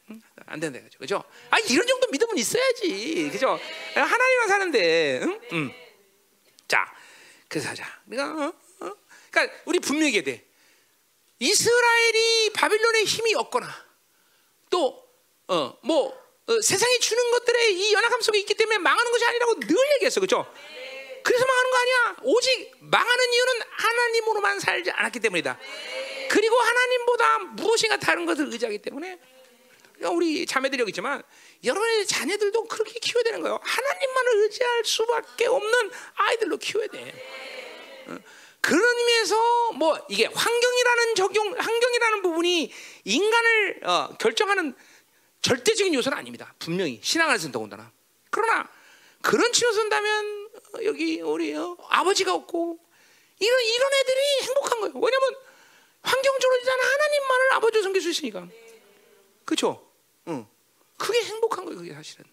응? 0.10 0.22
안 0.48 0.60
된대 0.60 0.81
그죠? 0.81 0.98
그죠? 0.98 1.23
아 1.52 1.60
이런 1.60 1.85
정도 1.85 2.07
믿음은 2.10 2.38
있어야지. 2.38 3.30
그죠? 3.31 3.60
하나님만 3.94 4.48
사는데. 4.48 5.19
응? 5.22 5.41
응. 5.52 5.84
그래서 7.53 7.69
하자. 7.69 7.85
그러니까, 8.10 8.48
어? 8.48 8.53
어? 8.88 8.95
그러니까 9.30 9.61
우리 9.65 9.80
분명히 9.80 10.14
해야 10.14 10.23
돼. 10.23 10.44
이스라엘이 11.38 12.52
바빌론의 12.53 13.06
힘이 13.06 13.35
없거나 13.35 13.68
또 14.72 15.07
어, 15.48 15.77
뭐 15.84 16.19
어, 16.48 16.61
세상이 16.61 16.99
주는 16.99 17.32
것들의 17.32 17.74
이 17.74 17.94
연약함 17.94 18.22
속에 18.22 18.40
있기 18.40 18.53
때문에 18.56 18.78
망하는 18.78 19.11
것이 19.11 19.26
아니라고 19.26 19.60
늘 19.61 19.78
얘기했어, 19.95 20.20
그렇죠? 20.20 20.45
그래서 21.24 21.45
망하는 21.45 21.72
거 21.72 21.78
아니야. 21.78 22.15
오직 22.24 22.72
망하는 22.82 23.34
이유는 23.34 23.53
하나님으로만 23.72 24.60
살지 24.60 24.91
않았기 24.91 25.20
때문이다. 25.22 25.57
그리고 26.30 26.56
하나님보다 26.57 27.40
무엇인가 27.40 27.98
다른 27.98 28.26
것을 28.26 28.52
의지하기 28.52 28.80
때문에 28.80 29.20
그러니까 29.94 30.10
우리 30.10 30.45
자매들이 30.45 30.82
여기 30.82 30.90
있지만 30.90 31.24
여러분의 31.64 32.06
자녀들도 32.07 32.65
그렇게 32.65 32.99
키워야 32.99 33.24
되는 33.24 33.41
거예요. 33.41 33.57
하나님만을 33.64 34.44
의지할 34.44 34.84
수밖에 34.84 35.45
없는 35.48 35.91
아이들로 36.15 36.57
키워야 36.57 36.88
돼. 36.88 37.14
어? 38.07 38.18
그런 38.60 38.82
의미에서 38.82 39.72
뭐 39.74 39.98
이게 40.10 40.26
환경이라는 40.26 41.15
적용, 41.15 41.53
환경이라는 41.57 42.22
부분이 42.22 42.74
인간을 43.06 43.80
어, 43.84 44.10
결정하는 44.20 44.76
절대적인 45.44 45.94
요소는 45.94 46.18
아닙니다. 46.18 46.56
분명히 46.57 46.99
신앙 47.03 47.30
안에서는 47.30 47.52
더군다나. 47.52 47.91
그러나 48.32 48.68
그런 49.22 49.52
치료 49.52 49.72
선다면 49.74 50.49
여기 50.86 51.22
우리 51.22 51.53
어, 51.53 51.78
아버지가 51.90 52.34
없고 52.34 52.80
이런 53.40 53.61
이런 53.61 53.94
애들이 53.94 54.18
행복한 54.48 54.80
거예요. 54.80 54.94
왜냐면 54.95 55.36
환경적으로 56.02 56.60
있잖아 56.60 56.84
하나님만을 56.84 57.53
아버지로 57.53 57.84
섬길 57.84 58.02
수 58.02 58.10
있으니까. 58.10 58.48
그렇죠? 59.44 59.86
응. 60.30 60.48
그게 60.98 61.22
행복한 61.24 61.65
거예요. 61.65 61.78
그게 61.78 61.94
사실은. 61.94 62.26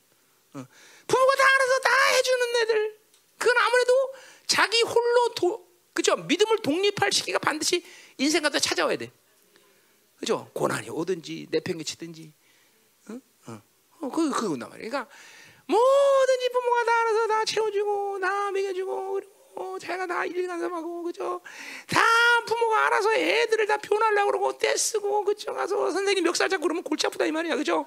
응. 0.54 0.66
부모가 1.06 1.34
다 1.34 1.44
알아서 1.44 1.80
다 1.80 1.90
해주는 2.16 2.56
애들. 2.62 3.00
그건 3.38 3.58
아무래도 3.58 4.14
자기 4.46 4.82
홀로 4.82 5.34
도, 5.34 5.68
그죠? 5.94 6.14
믿음을 6.14 6.58
독립할 6.58 7.10
시기가 7.10 7.40
반드시 7.40 7.84
인생 8.18 8.42
갖다 8.42 8.60
찾아와야 8.60 8.96
돼. 8.96 9.10
그죠? 10.18 10.48
고난이 10.54 10.90
오든지 10.90 11.48
내팽개치든지. 11.50 12.34
어, 14.00 14.08
그 14.10 14.30
그거나 14.30 14.66
말이야. 14.68 14.88
그러니까 14.88 15.06
뭐든지 15.66 16.48
부모가 16.52 16.84
다 16.84 17.00
알아서 17.00 17.26
다 17.26 17.44
채워주고 17.44 18.18
나 18.18 18.50
먹여주고 18.50 19.12
그리고 19.12 19.78
자기가 19.78 20.06
다 20.06 20.24
일일 20.24 20.46
간섭하고 20.46 21.02
그죠? 21.02 21.40
다 21.86 22.00
부모가 22.46 22.86
알아서 22.86 23.12
애들을 23.14 23.66
다 23.66 23.76
표현하려고 23.76 24.30
그러고 24.30 24.58
떼쓰고 24.58 25.24
그죠? 25.24 25.52
가서 25.54 25.90
선생님 25.90 26.24
멱살 26.24 26.48
잡고 26.48 26.62
그러면 26.62 26.82
골치 26.82 27.06
아프다 27.06 27.26
이 27.26 27.32
말이야. 27.32 27.56
그죠? 27.56 27.86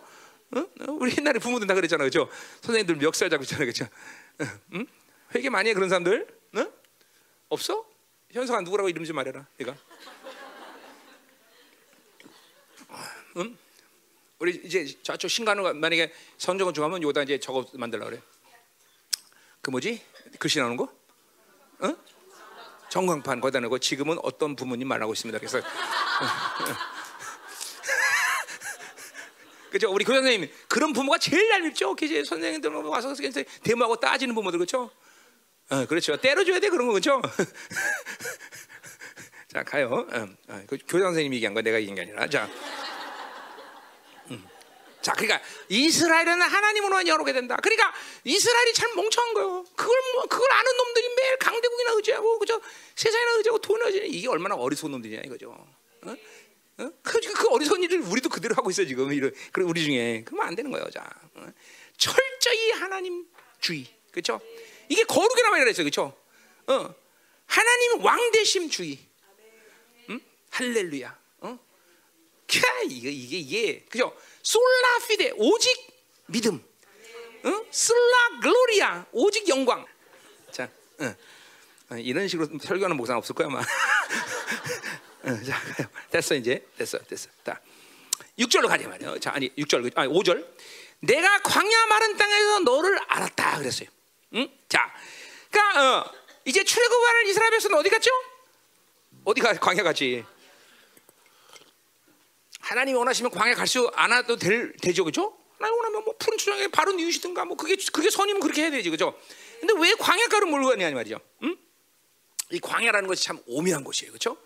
응? 0.55 0.67
우리 0.99 1.13
옛날에 1.17 1.39
부모들 1.39 1.67
다 1.67 1.73
그랬잖아. 1.73 2.03
그죠? 2.03 2.29
선생님들 2.61 2.95
멱살 2.97 3.29
잡고 3.29 3.43
있잖아. 3.43 3.65
그죠? 3.65 3.87
응? 4.73 4.85
회개 5.35 5.49
많이 5.49 5.69
해 5.69 5.73
그런 5.73 5.89
사람들? 5.89 6.27
응? 6.57 6.71
없어? 7.49 7.85
현성아 8.31 8.61
누구라고 8.61 8.89
이름 8.89 9.03
좀 9.03 9.15
말해라. 9.15 9.47
내가. 9.57 9.75
응? 13.37 13.57
우리 14.43 14.59
이제 14.65 14.85
저쪽 15.03 15.29
신간호 15.29 15.73
만약에 15.73 16.11
선정을 16.37 16.73
중하면 16.73 17.01
요다 17.01 17.23
이제 17.23 17.39
저거 17.39 17.65
만들라 17.75 18.03
그래. 18.03 18.21
그 19.61 19.71
뭐지? 19.71 20.03
글씨 20.37 20.59
나오는 20.59 20.75
거? 20.75 20.93
응? 21.83 21.95
전광판 22.89 23.39
거기다 23.39 23.61
넣고 23.61 23.79
지금은 23.79 24.17
어떤 24.21 24.57
부모님 24.57 24.89
말하고 24.89 25.13
있습니다. 25.13 25.39
그래서 25.39 25.61
그죠? 29.71 29.89
우리 29.89 30.03
교장 30.03 30.23
선생님 30.23 30.51
그런 30.67 30.91
부모가 30.91 31.19
제일 31.19 31.49
얄밉죠. 31.49 31.95
이제 32.01 32.25
선생님들 32.25 32.69
와서 32.69 33.15
대모하고 33.63 33.95
따지는 33.95 34.35
부모들 34.35 34.59
그렇죠? 34.59 34.91
어, 35.69 35.85
그렇죠. 35.85 36.17
때려줘야 36.17 36.59
돼 36.59 36.67
그런 36.67 36.87
거 36.87 36.91
그렇죠? 36.91 37.21
자 39.47 39.63
가요. 39.63 40.05
어, 40.11 40.27
어, 40.49 40.63
그 40.67 40.77
교장 40.85 41.11
선생님이 41.11 41.37
얘기한 41.37 41.53
거 41.53 41.61
내가 41.61 41.77
얘기한 41.77 41.95
게 41.95 42.01
아니라 42.01 42.27
자. 42.27 42.49
음. 45.03 45.05
자, 45.05 45.11
그러니까 45.13 45.41
이스라엘은 45.67 46.41
하나님으로만 46.41 47.07
열어오게 47.07 47.33
된다. 47.33 47.57
그러니까 47.61 47.93
이스라엘이 48.23 48.73
참 48.73 48.95
멍청한 48.95 49.33
거예요. 49.33 49.65
그걸 49.75 50.01
뭐, 50.13 50.25
그걸 50.25 50.51
아는 50.51 50.77
놈들이 50.77 51.09
매일 51.15 51.37
강대국이나 51.37 51.91
의지하고 51.91 52.39
그죠? 52.39 52.61
세상이나 52.95 53.31
의지하고 53.33 53.59
돈을 53.59 53.85
의지하고 53.87 54.07
이게 54.07 54.27
얼마나 54.29 54.55
어리석은 54.55 54.91
놈들이냐 54.91 55.21
이거죠. 55.25 55.51
어? 55.51 56.15
어? 56.77 56.91
그, 57.03 57.19
그 57.19 57.49
어리석은 57.49 57.83
일을 57.83 57.99
우리도 58.01 58.29
그대로 58.29 58.55
하고 58.55 58.71
있어 58.71 58.85
지금 58.85 59.11
이런 59.13 59.31
그런 59.51 59.69
우리 59.69 59.83
중에 59.83 60.23
그러면 60.25 60.47
안 60.47 60.55
되는 60.55 60.71
거예요. 60.71 60.89
자, 60.89 61.07
어? 61.35 61.47
철저히 61.97 62.71
하나님 62.71 63.27
주의, 63.59 63.85
그렇죠? 64.11 64.39
이게 64.89 65.03
거룩이란 65.03 65.51
말이라 65.51 65.67
했어요, 65.67 65.83
그렇죠? 65.83 66.17
어, 66.67 66.95
하나님 67.45 68.03
왕 68.03 68.31
대심 68.31 68.69
주의, 68.69 68.99
음? 70.09 70.19
할렐루야. 70.49 71.22
어? 72.47 72.83
이게 72.85 73.09
이게 73.09 73.37
이게 73.37 73.85
그죠? 73.89 74.15
솔라 74.41 74.99
피데 75.07 75.31
오직 75.35 75.87
믿음. 76.27 76.63
응? 77.45 77.65
슬라 77.71 78.39
글로리아 78.41 79.05
오직 79.11 79.47
영광. 79.49 79.85
자, 80.51 80.69
응. 81.01 81.15
이런 81.99 82.27
식으로 82.27 82.59
설교하는 82.61 82.95
목사는 82.97 83.17
없을 83.17 83.35
거야 83.35 83.47
아마. 83.47 83.61
응, 85.25 85.43
자, 85.43 85.61
됐어 86.11 86.35
이제 86.35 86.65
됐어 86.77 86.97
됐어. 86.99 87.29
자, 87.45 87.59
6절로 88.39 88.67
가자 88.67 88.87
말이요. 88.87 89.19
자, 89.19 89.31
아니 89.33 89.49
6절 89.55 89.91
아니 89.97 90.11
5절. 90.11 90.45
내가 91.01 91.41
광야 91.41 91.85
마른 91.87 92.15
땅에서 92.17 92.59
너를 92.59 92.97
알았다 93.07 93.57
그랬어요. 93.59 93.89
응? 94.35 94.49
자, 94.69 94.93
그러니까 95.51 95.99
어, 95.99 96.11
이제 96.45 96.63
출애굽하는 96.63 97.27
이스라엘 97.27 97.51
백성은 97.51 97.77
어디 97.77 97.89
갔죠? 97.89 98.09
어디가 99.25 99.53
광야 99.55 99.83
갔지? 99.83 100.25
하나님이 102.63 102.97
원하시면 102.97 103.31
광야 103.31 103.55
갈 103.55 103.67
수 103.67 103.89
않아도 103.93 104.37
될 104.37 104.73
되죠, 104.77 105.03
그죠? 105.03 105.37
하나님 105.57 105.77
원하면 105.77 106.03
뭐 106.05 106.15
푸른 106.17 106.37
추장에 106.37 106.67
바른 106.67 106.99
이웃이든가 106.99 107.45
뭐 107.45 107.57
그게 107.57 107.75
그게 107.91 108.09
선이면 108.09 108.41
그렇게 108.41 108.63
해야 108.63 108.71
되지, 108.71 108.89
그죠? 108.89 109.17
근데 109.59 109.73
왜 109.79 109.93
광야가로 109.95 110.45
몰고 110.47 110.69
가냐 110.69 110.89
이 110.89 110.93
말이죠. 110.93 111.19
응? 111.43 111.57
이 112.51 112.59
광야라는 112.59 113.07
것이 113.07 113.23
참 113.23 113.41
오묘한 113.47 113.83
곳이에요, 113.83 114.11
그렇죠? 114.11 114.37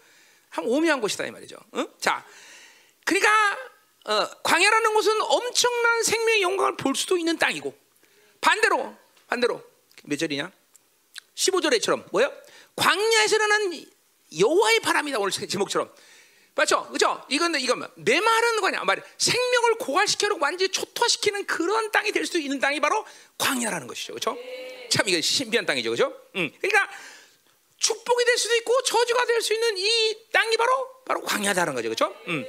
참 0.53 0.65
오묘한 0.68 1.02
곳이다 1.02 1.26
이 1.26 1.31
말이죠. 1.31 1.57
응? 1.76 1.88
자, 1.99 2.26
그러니까 3.06 3.57
어, 4.06 4.27
광야라는 4.44 4.94
곳은 4.94 5.22
엄청난 5.22 6.03
생명의 6.03 6.41
영광을 6.41 6.77
볼 6.77 6.95
수도 6.95 7.18
있는 7.18 7.38
땅이고 7.38 7.77
반대로 8.41 8.95
반대로 9.27 9.61
몇 10.03 10.18
절이냐? 10.18 10.52
15절에처럼 11.35 12.10
뭐요? 12.11 12.31
광야에서 12.76 13.35
일어난 13.35 13.85
여호와의 14.39 14.80
바람이다 14.80 15.19
오늘 15.19 15.31
제목처럼 15.31 15.91
맞죠? 16.57 16.88
그죠? 16.89 17.23
이건 17.29 17.53
이건 17.59 17.88
내 17.95 18.19
말은 18.19 18.59
뭐냐? 18.61 18.84
말 18.84 19.01
생명을 19.17 19.75
고갈시켜놓고 19.75 20.43
완전히 20.43 20.71
초토화시키는 20.71 21.45
그런 21.45 21.91
땅이 21.91 22.11
될 22.11 22.25
수 22.25 22.39
있는 22.39 22.59
땅이 22.59 22.79
바로 22.81 23.05
광야라는 23.38 23.88
것이죠, 23.88 24.13
그렇죠? 24.13 24.35
참 24.89 25.07
이거 25.07 25.21
신비한 25.21 25.65
땅이죠, 25.67 25.91
그렇죠? 25.91 26.13
음, 26.35 26.51
그러니까 26.59 26.89
축복이 27.77 28.25
될 28.25 28.38
수도 28.38 28.55
있고 28.55 28.81
저주가 28.84 29.25
될 29.25 29.41
수 29.41 29.53
있는 29.53 29.77
이 29.77 30.17
땅이 30.34 30.57
바로 30.57 31.03
바로 31.05 31.21
광야다는 31.21 31.75
거죠, 31.75 31.89
그렇죠? 31.89 32.13
음. 32.27 32.43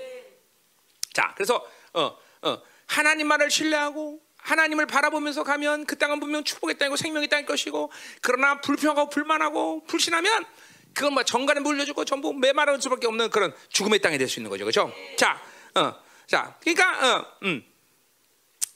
자, 1.13 1.33
그래서 1.37 1.65
어, 1.93 2.17
어, 2.43 2.63
하나님만을 2.87 3.51
신뢰하고 3.51 4.21
하나님을 4.39 4.87
바라보면서 4.87 5.45
가면 5.45 5.85
그 5.85 5.99
땅은 5.99 6.19
분명 6.19 6.43
축복의 6.45 6.79
땅이고 6.79 6.97
생명의 6.97 7.29
땅일 7.29 7.45
것이고 7.45 7.93
그러나 8.23 8.61
불평하고 8.63 9.11
불만하고 9.11 9.85
불신하면 9.85 10.47
그건 10.95 11.15
뭐 11.15 11.23
정갈에 11.23 11.61
물려주고 11.61 12.05
전부 12.05 12.33
메마를 12.33 12.81
수밖에 12.83 13.07
없는 13.07 13.31
그런 13.31 13.55
죽음의 13.71 14.01
땅이 14.01 14.19
될 14.19 14.29
수 14.29 14.41
있는 14.41 14.51
거죠, 14.51 14.65
그렇죠? 14.65 14.93
자, 15.17 15.41
어, 15.75 15.95
자, 16.27 16.57
그러니까, 16.61 17.17
어, 17.19 17.27
음, 17.45 17.65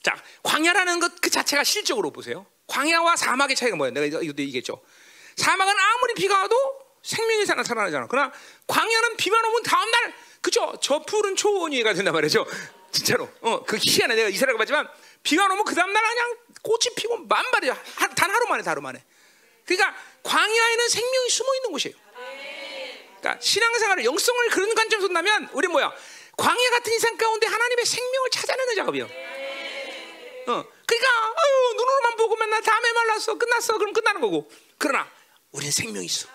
자, 0.01 0.15
광야라는 0.43 0.99
것 0.99 1.11
그 1.21 1.29
자체가 1.29 1.63
실적으로 1.63 2.11
보세요. 2.11 2.45
광야와 2.67 3.15
사막의 3.15 3.55
차이가 3.55 3.75
뭐예요? 3.75 3.93
내가 3.93 4.05
이것도 4.05 4.41
얘기했죠. 4.43 4.81
사막은 5.37 5.73
아무리 5.77 6.13
비가 6.15 6.39
와도 6.41 6.55
생명이 7.01 7.45
살아 7.45 7.63
살아나잖아. 7.63 8.07
그러나 8.07 8.31
광야는 8.67 9.17
비만 9.17 9.43
오면 9.45 9.63
다음 9.63 9.89
날, 9.91 10.13
그죠? 10.41 10.73
저 10.81 10.99
푸른 10.99 11.35
초원 11.35 11.71
위가 11.71 11.93
된단 11.93 12.13
말이죠. 12.13 12.45
진짜로. 12.91 13.29
어, 13.41 13.63
그 13.63 13.77
희한해. 13.81 14.15
내가 14.15 14.29
이스라엘 14.29 14.53
가봤지만 14.55 14.87
비가 15.23 15.45
오면 15.45 15.65
그 15.65 15.75
다음 15.75 15.91
날 15.91 16.03
그냥 16.03 16.37
꽃이 16.61 16.95
피고 16.95 17.17
만발이야. 17.17 17.75
단 18.15 18.29
하루 18.31 18.45
만에, 18.47 18.63
하루 18.65 18.81
만에. 18.81 19.03
그러니까 19.65 19.95
광야에는 20.23 20.89
생명이 20.89 21.29
숨어 21.29 21.55
있는 21.55 21.71
곳이에요. 21.71 21.95
그러니까 23.23 23.39
신앙생활을 23.39 24.03
영성을 24.03 24.49
그런 24.49 24.75
관점에서 24.75 25.07
본다면 25.07 25.47
우리 25.53 25.69
뭐야? 25.69 25.93
광야 26.35 26.69
같은 26.71 26.91
인생 26.91 27.15
가운데 27.15 27.47
하나님의 27.47 27.85
생명을 27.85 28.29
찾아내는 28.29 28.75
작업이요. 28.75 29.05
어, 29.05 30.65
그러니까 30.85 31.09
아유, 31.37 31.73
눈으로만 31.77 32.15
보고 32.17 32.35
맨날 32.35 32.61
다음에 32.61 32.91
말랐어, 32.91 33.35
끝났어, 33.35 33.77
그럼 33.77 33.93
끝나는 33.93 34.19
거고. 34.19 34.51
그러나 34.77 35.09
우리는 35.51 35.71
생명이 35.71 36.05
있어. 36.05 36.27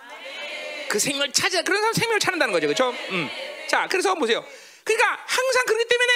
그 0.89 0.99
생명을 0.99 1.33
찾아, 1.33 1.61
그런 1.61 1.83
사람 1.83 1.93
생명을 1.93 2.21
찾는다는 2.21 2.53
거죠, 2.55 2.67
그렇죠? 2.67 2.91
음. 3.11 3.29
자, 3.69 3.87
그래서 3.91 4.15
보세요. 4.15 4.43
그러니까 4.85 5.23
항상 5.27 5.67
그렇기 5.67 5.85
때문에 5.87 6.13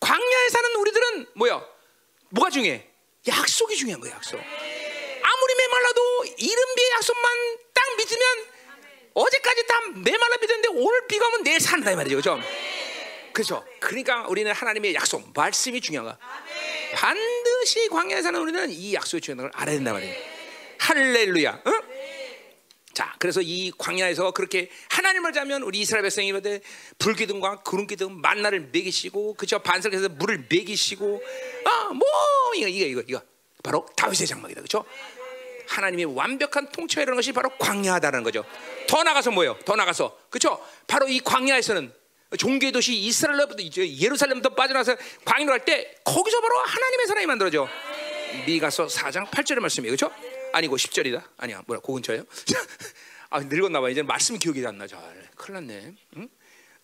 광야에 0.00 0.48
사는 0.48 0.74
우리들은 0.76 1.26
뭐야? 1.34 1.62
뭐가 2.30 2.48
중요해? 2.48 2.88
약속이 3.26 3.76
중요한 3.76 4.00
거야, 4.00 4.12
약속. 4.12 4.40
아무리 4.40 5.54
메말라도 5.54 6.24
이른비의 6.38 6.90
약속만 6.92 7.58
땅 7.74 7.96
밑에 7.98 8.14
믿으면 8.14 8.57
어제까지 9.18 9.66
다 9.66 9.80
메말라 9.96 10.36
믿었는데 10.40 10.68
오늘 10.68 11.06
비가 11.06 11.26
오면 11.28 11.42
내일 11.42 11.60
산다 11.60 11.90
이 11.90 11.96
말이죠. 11.96 12.16
그죠? 12.16 12.40
그렇죠. 13.32 13.64
그러니까 13.80 14.26
우리는 14.28 14.50
하나님의 14.52 14.94
약속, 14.94 15.32
말씀이 15.34 15.80
중요한 15.80 16.06
거야. 16.06 16.18
반드시 16.94 17.88
광야에 17.88 18.22
사는 18.22 18.40
우리는 18.40 18.70
이 18.70 18.94
약속이 18.94 19.20
중요한 19.20 19.50
걸 19.50 19.60
알아야 19.60 19.76
된단 19.76 19.94
말이에요. 19.94 20.14
할렐루야. 20.78 21.62
응? 21.66 21.80
자, 22.94 23.14
그래서 23.20 23.40
이 23.40 23.70
광야에서 23.78 24.32
그렇게 24.32 24.70
하나님을 24.90 25.32
자면 25.32 25.62
우리 25.62 25.78
이스라엘 25.78 26.02
백성이 26.02 26.32
불기둥과 26.98 27.62
구름기둥 27.62 28.20
만나를 28.20 28.70
먹이시고 28.72 29.34
그죠 29.34 29.60
반석에서 29.60 30.08
물을 30.08 30.38
먹이시고 30.50 31.22
아뭐 31.64 32.00
이거 32.56 32.66
이거 32.66 32.86
이거 32.86 33.02
이거 33.06 33.22
바로 33.62 33.86
다윗의 33.96 34.26
장막이다 34.26 34.62
그죠 34.62 34.84
하나님의 35.68 36.06
완벽한 36.06 36.70
통치라는 36.70 37.14
것이 37.14 37.32
바로 37.32 37.50
광야다라는 37.58 38.24
거죠. 38.24 38.44
더 38.88 39.02
나가서 39.02 39.30
뭐예요? 39.30 39.58
더 39.64 39.76
나가서. 39.76 40.18
그죠 40.30 40.64
바로 40.86 41.08
이 41.08 41.20
광야에서는 41.20 41.92
종교의 42.38 42.72
도시 42.72 42.94
이스라엘로부터 42.94 43.62
예루살렘부터 43.62 44.54
빠져나서 44.54 44.96
광야로 45.24 45.50
갈 45.50 45.64
때 45.64 45.94
거기서 46.04 46.40
바로 46.40 46.58
하나님의 46.58 47.06
사람이 47.06 47.26
만들어져. 47.26 47.68
미가서 48.46 48.86
4장 48.86 49.30
8절의 49.30 49.60
말씀이에요. 49.60 49.92
그죠 49.92 50.10
아니고 50.52 50.76
10절이다. 50.76 51.22
아니야. 51.36 51.62
뭐야 51.66 51.80
그 51.80 51.92
근처예요? 51.92 52.24
아 53.30 53.40
늙었나 53.40 53.80
봐. 53.80 53.90
이제 53.90 54.02
말씀 54.02 54.38
기억이 54.38 54.66
안 54.66 54.78
나죠 54.78 54.98
큰일 55.36 55.54
났네. 55.66 55.92
응? 56.16 56.28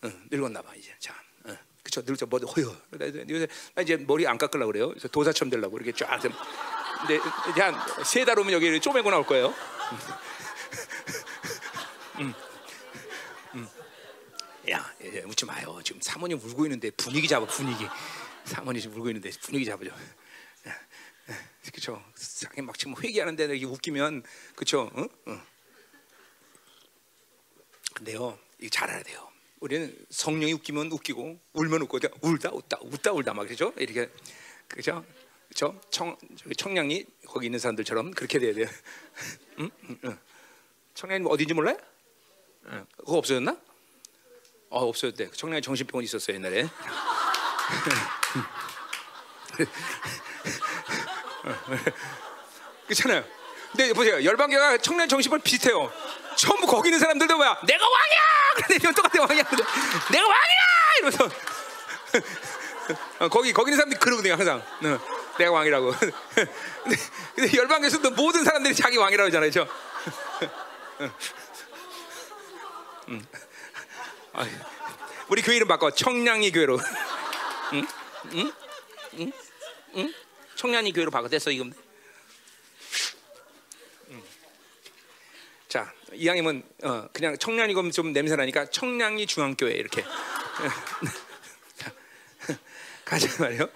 응, 0.05 0.23
늙었나 0.31 0.61
봐 0.62 0.73
이제. 0.77 0.93
자 0.98 1.15
응. 1.47 1.56
그쵸? 1.82 2.02
늙죠. 2.06 2.27
머리 2.27 2.44
허여 2.44 2.77
요새 3.31 3.47
나 3.74 3.82
이제 3.82 3.97
머리 3.97 4.27
안 4.27 4.36
깎으려고 4.36 4.73
그래요. 4.73 4.94
도사처럼 5.11 5.51
되려고 5.51 5.77
이렇게 5.78 5.93
쫙 5.93 6.20
이제 7.05 7.21
한세 7.61 8.25
달 8.25 8.39
오면 8.39 8.53
여기 8.53 8.81
쪼매고 8.81 9.11
나올 9.11 9.27
거예요 9.27 9.55
음. 12.21 12.35
음. 13.55 13.69
야 14.71 14.93
이제 15.01 15.23
웃지 15.27 15.45
마요 15.45 15.81
지금 15.85 16.01
사모님 16.01 16.39
울고 16.39 16.67
있는데 16.67 16.91
분위기 16.91 17.29
잡아 17.29 17.47
분위기 17.47 17.87
사모님 18.45 18.81
지금 18.81 18.97
울고 18.97 19.09
있는데 19.11 19.31
분위기 19.41 19.65
잡아줘 19.65 19.91
그렇죠. 21.85 22.03
자기 22.41 22.63
막 22.63 22.79
지금 22.79 22.95
회개하는데 23.03 23.45
이렇게 23.45 23.65
웃기면 23.67 24.23
그렇죠. 24.55 24.91
응? 24.97 25.09
응. 25.29 25.41
근데요, 27.95 28.39
이거 28.59 28.71
잘 28.71 28.91
알아야 28.91 29.03
돼요. 29.03 29.29
우리는 29.61 29.97
성령이 30.11 30.53
웃기면 30.55 30.93
웃기고 30.93 31.41
울면 31.53 31.83
웃고 31.83 31.99
울다 32.21 32.51
웃다 32.53 32.79
웃다 32.83 33.13
울다 33.13 33.35
막 33.35 33.45
그렇죠. 33.45 33.73
이렇게 33.77 34.11
그렇죠. 34.69 35.05
그렇죠. 35.49 35.81
청 35.91 36.16
청량리 36.57 37.07
거기 37.29 37.47
있는 37.47 37.59
사람들처럼 37.59 38.12
그렇게 38.12 38.39
돼야 38.39 38.55
돼요. 38.55 38.66
청량리 40.95 41.27
어디인지 41.29 41.55
몰라요? 41.55 41.77
응. 42.66 42.87
그거 42.99 43.19
없어졌나? 43.19 43.57
어 44.71 44.87
없어졌대. 44.89 45.31
청량리 45.33 45.62
정신병원 45.62 46.05
있었어요 46.05 46.37
옛날에. 46.37 46.69
그렇잖아요. 52.87 53.25
근데 53.71 53.93
보세요. 53.93 54.23
열방교가 54.25 54.79
청년 54.79 55.09
정신병 55.09 55.41
비슷해요. 55.41 55.93
전부 56.37 56.66
거기 56.66 56.89
있는 56.89 56.99
사람들도 56.99 57.37
뭐야? 57.37 57.61
내가 57.66 57.85
왕이야! 57.85 58.21
그런데 58.57 58.93
똑같아 58.93 59.23
왕이야. 59.23 59.45
내가 60.12 60.27
왕이야! 60.27 60.65
이러면서 60.99 61.25
어, 63.21 63.29
거기 63.29 63.53
거기 63.53 63.71
있는 63.71 63.77
사람들이 63.77 64.01
그러거든요 64.01 64.35
항상. 64.35 64.62
어, 65.35 65.39
내가 65.39 65.51
왕이라고. 65.52 65.93
근데, 66.85 66.97
근데 67.35 67.56
열방교에서도 67.59 68.11
모든 68.12 68.44
사람들이 68.44 68.74
자기 68.74 68.97
왕이라고 68.97 69.27
하잖아요, 69.28 69.51
저. 69.51 69.66
음. 73.09 73.27
아, 74.32 74.47
우리 75.28 75.43
교회 75.43 75.56
이름 75.56 75.69
바꿔 75.69 75.90
청량리 75.90 76.52
교회로. 76.52 76.78
응? 77.73 77.86
응? 78.32 78.52
응? 79.19 79.32
응? 79.97 80.15
청량리 80.56 80.93
교회로 80.93 81.11
바꿔 81.11 81.28
됐어 81.28 81.51
이거. 81.51 81.66
자, 85.69 85.93
이왕이면 86.12 86.62
어, 86.85 87.09
그냥 87.12 87.36
청량이금 87.36 87.90
좀 87.90 88.12
냄새 88.12 88.36
나니까 88.36 88.66
청량리 88.66 89.27
중앙교회 89.27 89.73
이렇게 89.73 90.05
자, 91.77 91.93
가자 93.05 93.43
말이요. 93.43 93.69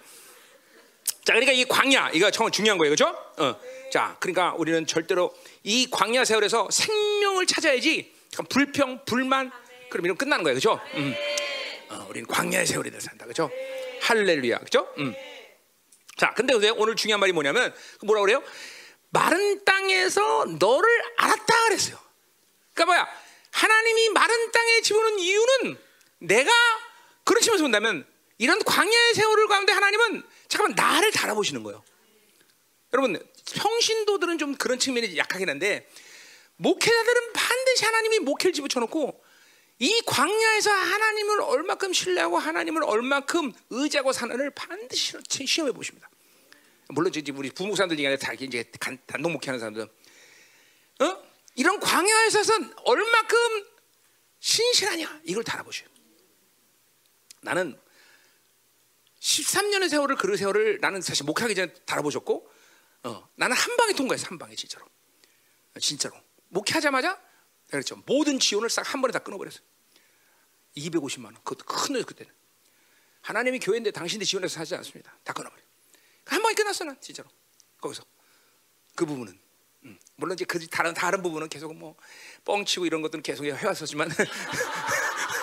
자, 1.29 1.35
그러니까 1.35 1.53
이 1.53 1.67
광야 1.67 2.13
이거 2.15 2.31
정말 2.31 2.51
중요한 2.53 2.79
거예요, 2.79 2.95
그렇죠? 2.95 3.15
어, 3.37 3.61
자, 3.93 4.17
그러니까 4.19 4.55
우리는 4.57 4.87
절대로 4.87 5.37
이 5.63 5.87
광야 5.91 6.25
세월에서 6.25 6.69
생명을 6.71 7.45
찾아야지. 7.45 8.15
불평, 8.49 9.05
불만, 9.05 9.51
그럼 9.91 10.07
이런 10.07 10.17
끝나는 10.17 10.43
거예요, 10.43 10.59
그렇죠? 10.59 10.81
음. 10.95 11.15
어, 11.91 12.07
우리는 12.09 12.27
광야의 12.27 12.65
세월에 12.65 12.89
대해서 12.89 13.11
산다, 13.11 13.27
그렇죠? 13.27 13.51
할렐루야, 14.01 14.57
그렇죠? 14.57 14.91
음. 14.97 15.15
자, 16.17 16.33
근데 16.33 16.55
오늘 16.55 16.97
중요한 16.97 17.21
말이 17.21 17.33
뭐냐면 17.33 17.75
뭐라 18.05 18.23
그래요? 18.23 18.43
마른 19.11 19.63
땅에서 19.67 20.47
너를 20.59 20.89
알았다 21.19 21.65
그랬어요. 21.65 21.99
그러니까 22.73 22.87
뭐야? 22.87 23.09
하나님이 23.51 24.09
마른 24.15 24.51
땅에 24.51 24.81
집어넣은 24.81 25.19
이유는 25.19 25.79
내가 26.21 26.51
그런 27.25 27.43
측면에서 27.43 27.65
본다면 27.65 28.07
이런 28.39 28.65
광야의 28.65 29.15
세월을 29.15 29.47
가운데 29.49 29.75
하나님은 29.75 30.23
잠깐만 30.49 30.75
나를 30.75 31.13
달아보시는 31.13 31.63
거예요. 31.63 31.85
여러분 32.95 33.21
평신도들은 33.55 34.39
좀 34.39 34.55
그런 34.55 34.79
측면이 34.79 35.17
약하긴 35.17 35.49
한데 35.49 35.89
목회자들은 36.57 37.33
반드시 37.33 37.85
하나님이 37.85 38.19
목회를 38.21 38.53
집어쳐놓고 38.53 39.25
이 39.81 40.03
광야에서 40.07 40.71
하나님을 40.71 41.41
얼마큼 41.43 41.93
신뢰하고 41.93 42.39
하나님을 42.39 42.83
얼마큼 42.83 43.53
의지하고 43.71 44.13
사는을 44.13 44.51
반드시 44.51 45.17
시험해 45.47 45.73
보십니다. 45.73 46.11
물론 46.89 47.13
이제 47.15 47.33
우리 47.33 47.51
부목사님들 47.51 47.99
얘기하는 47.99 48.19
다 48.19 48.33
이제 48.33 48.65
단독 49.07 49.31
목회하는 49.31 49.61
사람들, 49.61 49.83
어? 51.01 51.29
이런 51.55 51.79
광야에 51.79 52.31
서는 52.31 52.73
얼마큼 52.85 53.39
신실하냐 54.41 55.21
이걸 55.25 55.45
달아보셔요. 55.45 55.89
나는 57.43 57.79
13년의 59.21 59.89
세월을 59.89 60.17
그 60.17 60.37
세월을 60.37 60.79
나는 60.81 61.01
사실 61.01 61.25
목회하기 61.25 61.55
전에 61.55 61.73
달아보셨고, 61.87 62.51
어, 63.05 63.29
나는 63.37 63.57
한 63.57 63.77
방에 63.77 63.93
통과했어 63.93 64.27
한 64.29 64.39
방에 64.39 64.55
진짜로, 64.55 64.87
진짜로 65.81 66.17
목회하자마자 66.49 67.21
그렇죠 67.71 68.03
모든 68.07 68.39
지원을 68.39 68.71
싹 68.71 68.93
한 68.93 69.01
번에 69.01 69.13
다 69.13 69.19
끊어버렸어. 69.19 69.59
250만 70.77 71.27
원, 71.27 71.35
그것도 71.37 71.65
큰돈 71.65 72.05
그때는. 72.05 72.33
하나님이 73.23 73.59
교회인데 73.59 73.91
당신들 73.91 74.27
지원해서 74.27 74.61
하지 74.61 74.75
않습니다. 74.77 75.17
다 75.25 75.33
끊어버려. 75.33 75.63
한 76.27 76.43
번에 76.43 76.55
끝났어 76.55 76.85
난 76.85 76.97
진짜로 77.01 77.29
거기서 77.81 78.05
그 78.95 79.07
부분은 79.07 79.39
음. 79.85 79.99
물론 80.17 80.35
이제 80.35 80.45
그 80.45 80.65
다른 80.69 80.95
다른 80.95 81.23
부분은 81.23 81.49
계속 81.49 81.75
뭐 81.75 81.97
뻥치고 82.45 82.87
이런 82.87 83.03
것들은 83.03 83.23
계속 83.23 83.45
해왔었지만 83.45 84.11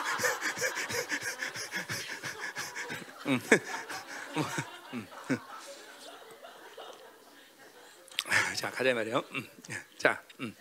음. 3.26 3.40
음. 4.94 5.08
자 8.56 8.72
가자 8.72 8.94
말이요. 8.94 9.24
음. 9.32 9.50
자, 9.98 10.22
음. 10.40 10.56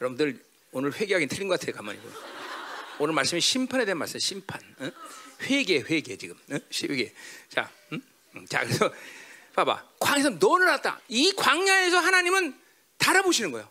여러분들 0.00 0.44
오늘 0.72 0.94
회개하기 0.94 1.26
틀린 1.28 1.48
것 1.48 1.58
같아요. 1.58 1.74
가만히 1.74 1.98
보면. 1.98 2.16
오늘 2.98 3.14
말씀이 3.14 3.40
심판에 3.40 3.84
대한 3.84 3.98
말씀, 3.98 4.18
심판. 4.18 4.60
어? 4.78 4.90
회개, 5.42 5.80
회개 5.80 6.16
지금. 6.16 6.36
어? 6.50 6.58
회개. 6.72 7.12
자, 7.48 7.70
음? 7.92 8.02
자, 8.48 8.64
그래서 8.64 8.92
봐봐. 9.54 9.84
광야에서 9.98 10.30
너를 10.30 10.66
낳았다. 10.66 11.00
이 11.08 11.32
광야에서 11.34 11.98
하나님은 11.98 12.58
달아보시는 12.98 13.50
거예요. 13.52 13.68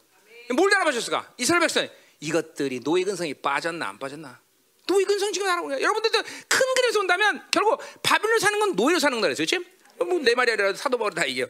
뭘 0.55 0.69
달아보셨을까? 0.69 1.33
이스라엘 1.37 1.61
백성 1.61 1.87
이것들이 2.19 2.79
노예 2.81 3.03
근성이 3.03 3.33
빠졌나 3.33 3.87
안 3.89 3.99
빠졌나? 3.99 4.39
근성 4.85 5.31
지금 5.31 5.47
하는 5.47 5.63
거예요. 5.63 5.81
여러분들도 5.81 6.21
큰 6.47 6.73
그림에서 6.75 6.99
본다면 6.99 7.43
결국 7.51 7.81
바빌론 8.01 8.39
사는 8.39 8.59
건 8.59 8.75
노예로 8.75 8.99
사는 8.99 9.19
그랬어요. 9.21 9.45
지금 9.45 9.65
뭐내 9.97 10.35
말이 10.35 10.51
아니라 10.51 10.73
사도 10.73 10.97
바울 10.97 11.11
다 11.13 11.25
이겨. 11.25 11.47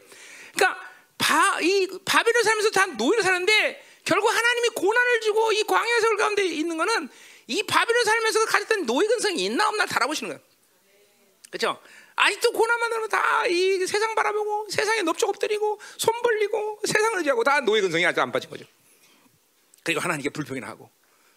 그러니까 0.54 0.80
바, 1.18 1.58
이 1.60 1.88
바빌론 2.04 2.42
살면서 2.42 2.70
다 2.70 2.86
노예로 2.86 3.22
사는데 3.22 3.84
결국 4.04 4.28
하나님이 4.28 4.68
고난을 4.70 5.20
주고 5.20 5.52
이 5.52 5.62
광야 5.64 6.00
세월 6.00 6.16
가운데 6.16 6.44
있는 6.44 6.76
거는 6.76 7.08
이 7.46 7.62
바빌론 7.62 8.04
살면서 8.04 8.44
가졌던 8.46 8.86
노예 8.86 9.06
근성이 9.06 9.44
있나 9.46 9.68
없나 9.68 9.86
달아보시는 9.86 10.30
거예요. 10.30 10.42
그렇죠? 11.50 11.80
아직도 12.16 12.52
고난만 12.52 12.92
하면 12.92 13.08
다 13.08 13.34
이 13.46 13.86
세상 13.86 14.14
바라보고 14.14 14.68
세상에 14.70 15.02
넓적 15.02 15.28
엎드리고 15.28 15.78
손 15.98 16.14
벌리고 16.22 16.80
세상을 16.84 17.18
의지하고 17.18 17.44
다 17.44 17.60
노예 17.60 17.80
근성이 17.80 18.06
아직 18.06 18.20
안 18.20 18.32
빠진 18.32 18.48
거죠. 18.48 18.64
그리고 19.82 20.00
하나님께 20.00 20.30
불평이나 20.30 20.66
하고, 20.68 20.88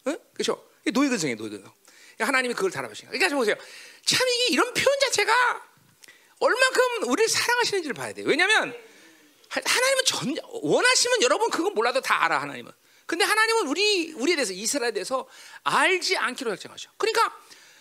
어? 0.06 0.16
그렇죠? 0.34 0.66
노예 0.94 1.10
근성이 1.10 1.36
노예 1.36 1.50
근성. 1.50 1.74
하나님이 2.20 2.54
그걸 2.54 2.72
달아보시는 2.72 3.12
거예요. 3.12 3.20
그러니까 3.20 3.36
보세요. 3.38 3.56
참 4.06 4.28
이게 4.28 4.54
이런 4.54 4.74
표현 4.74 5.00
자체가 5.02 5.34
얼만큼 6.40 7.04
우리를 7.10 7.28
사랑하시는지를 7.30 7.94
봐야 7.94 8.14
돼요. 8.14 8.26
왜냐하면 8.28 8.76
하나님은 9.50 10.06
전 10.06 10.36
원하시면 10.62 11.22
여러분 11.24 11.50
그거 11.50 11.70
몰라도 11.70 12.02
다 12.02 12.24
알아 12.26 12.42
하나님은. 12.42 12.72
근데 13.06 13.24
하나님은 13.24 13.68
우리 13.68 14.12
우리에 14.14 14.36
대해서 14.36 14.52
이스라엘에 14.54 14.92
대해서 14.92 15.28
알지 15.64 16.18
않기로 16.18 16.52
작정하셔. 16.56 16.90
그러니까 16.98 17.34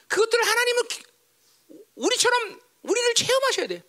그것들을 0.09 0.47
하나님은 0.47 0.89
기- 0.89 1.03
우리처럼 1.97 2.61
우리를 2.83 3.15
체험하셔야 3.15 3.67
돼. 3.67 3.83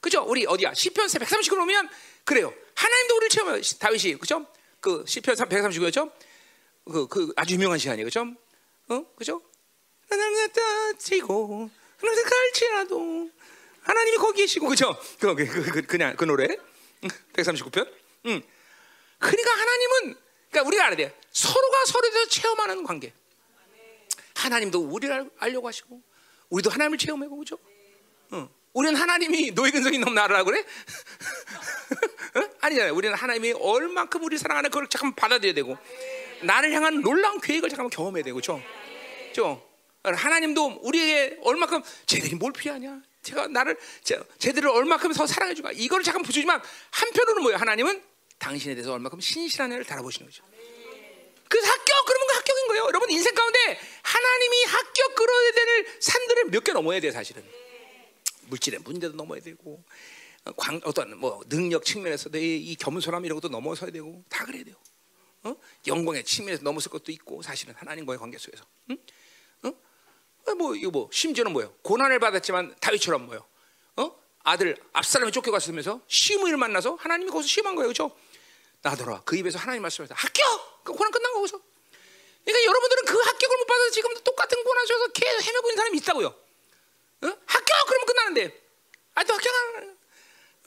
그죠? 0.00 0.22
우리 0.26 0.44
어디야? 0.44 0.74
시편 0.74 1.08
139 1.08 1.56
보면 1.56 1.88
그래요. 2.24 2.52
하나님도 2.74 3.16
우리를 3.16 3.28
체험해. 3.30 3.60
다윗이 3.78 4.16
그죠? 4.18 4.46
그 4.80 5.04
시편 5.08 5.34
139였죠? 5.36 6.12
그, 6.84 7.06
그 7.08 7.32
아주 7.36 7.54
유명한 7.54 7.78
시간이에요. 7.78 8.04
그죠? 8.04 8.26
어? 8.88 9.04
그죠? 9.16 9.40
하나님 10.20 10.48
따지고 10.52 11.70
하나님 12.00 12.24
갈지라도 12.24 13.30
하나님이 13.82 14.16
거기 14.16 14.42
계시고 14.42 14.68
그죠? 14.68 14.96
그, 15.18 15.34
그, 15.34 15.46
그, 15.46 15.62
그, 15.70 15.82
그냥 15.82 16.16
그 16.16 16.24
노래 16.24 16.46
139편. 17.34 17.86
응. 18.26 18.42
그러니까 19.18 19.50
하나님은 19.52 20.16
그러니까 20.50 20.68
우리가 20.68 20.84
알아야 20.86 20.96
돼. 20.96 21.18
서로가 21.32 21.84
서로에 21.86 22.10
대해서 22.10 22.30
체험하는 22.30 22.84
관계. 22.84 23.12
하나님도 24.36 24.80
우리를 24.80 25.14
알- 25.14 25.30
알려고 25.38 25.68
하시고 25.68 26.00
우리도 26.50 26.70
하나님을 26.70 26.98
체험하고 26.98 27.36
그죠? 27.38 27.58
응. 28.32 28.48
우리는 28.72 28.96
하나님이 28.98 29.52
노예 29.52 29.70
근성이 29.70 29.98
너무 29.98 30.14
나라고 30.14 30.46
그래? 30.50 30.64
응? 32.36 32.48
아니잖아요. 32.60 32.94
우리는 32.94 33.14
하나님이 33.14 33.52
얼만큼 33.52 34.22
우리 34.24 34.38
사랑하는 34.38 34.70
그걸 34.70 34.88
잠깐 34.88 35.14
받아들여야 35.14 35.54
되고 35.54 35.76
나를 36.42 36.72
향한 36.72 37.00
놀라운 37.00 37.40
계획을 37.40 37.68
잠깐 37.68 37.88
경험해야 37.90 38.24
되고 38.24 38.36
그죠? 38.36 38.60
그죠? 39.28 39.62
하나님도 40.12 40.80
우리에게 40.82 41.38
얼마큼 41.42 41.82
쟤들이 42.06 42.34
뭘 42.34 42.52
피하냐? 42.52 43.00
제가 43.22 43.48
나를 43.48 43.78
제, 44.02 44.20
쟤들을 44.38 44.68
얼마큼 44.68 45.12
더 45.14 45.26
사랑해 45.26 45.54
주가 45.54 45.72
이거를 45.72 46.04
잠깐 46.04 46.22
보여주지만 46.22 46.60
한편으로는 46.90 47.42
뭐예요? 47.42 47.58
하나님은 47.58 48.02
당신에 48.38 48.74
대해서 48.74 48.92
얼마큼 48.92 49.20
신실한 49.20 49.72
애를 49.72 49.84
달아보시는 49.84 50.26
거죠. 50.26 50.44
그 51.48 51.58
합격 51.58 52.06
그러면 52.06 52.26
그 52.28 52.34
합격인 52.34 52.66
거예요. 52.68 52.84
여러분 52.84 53.10
인생 53.10 53.34
가운데 53.34 53.58
하나님이 54.02 54.64
합격 54.64 55.14
끌어야 55.14 55.52
될 55.52 55.86
산들을 56.00 56.44
몇 56.50 56.64
개 56.64 56.72
넘어야 56.72 57.00
돼 57.00 57.10
사실은. 57.10 57.42
물질의 58.48 58.80
문제도 58.80 59.16
넘어야 59.16 59.40
되고 59.40 59.82
어, 60.44 60.52
광, 60.52 60.78
어떤 60.84 61.16
뭐 61.18 61.40
능력 61.48 61.84
측면에서도 61.86 62.36
이, 62.36 62.56
이 62.58 62.76
겸손함 62.76 63.24
이런 63.24 63.40
것도 63.40 63.48
넘어서야 63.50 63.90
되고 63.90 64.22
다 64.28 64.44
그래야 64.44 64.64
돼요. 64.64 64.74
어? 65.44 65.56
영광의 65.86 66.24
측면에서 66.24 66.62
넘어설 66.62 66.90
것도 66.92 67.10
있고 67.12 67.40
사실은 67.40 67.74
하나님과의 67.74 68.18
관계 68.18 68.36
속에서. 68.36 68.66
응? 68.90 68.98
어? 70.46 70.50
어, 70.50 70.54
뭐 70.54 70.74
이거 70.74 70.90
뭐 70.90 71.08
심지어는 71.12 71.52
뭐예요? 71.52 71.72
고난을 71.82 72.18
받았지만 72.18 72.76
다윗처럼 72.80 73.26
뭐요? 73.26 73.44
어? 73.96 74.16
아들 74.42 74.76
압살롬이 74.92 75.32
쫓겨갔으면서 75.32 76.00
시므를 76.06 76.56
만나서 76.56 76.96
하나님이 77.00 77.30
거기서 77.30 77.48
시험한 77.48 77.74
거예요, 77.76 77.88
그렇죠? 77.88 78.16
나더라 78.82 79.22
그 79.24 79.36
입에서 79.36 79.58
하나님 79.58 79.82
말씀하셨다. 79.82 80.20
합격. 80.20 80.84
그 80.84 80.92
고난 80.92 81.10
끝난 81.10 81.32
거기서. 81.32 81.58
그러니까 82.44 82.68
여러분들은 82.68 83.04
그 83.06 83.18
합격을 83.18 83.56
못 83.56 83.64
받아서 83.66 83.90
지금도 83.90 84.20
똑같은 84.20 84.62
고난 84.62 84.86
속에서 84.86 85.08
계속 85.12 85.46
헤매고 85.46 85.68
있는 85.70 85.76
사람이 85.76 85.98
있다고요. 85.98 86.26
어? 86.26 87.38
합격 87.46 87.86
그러면 87.86 88.06
끝나는데 88.06 88.62
아또 89.14 89.32
합격 89.32 89.54
안 89.54 89.96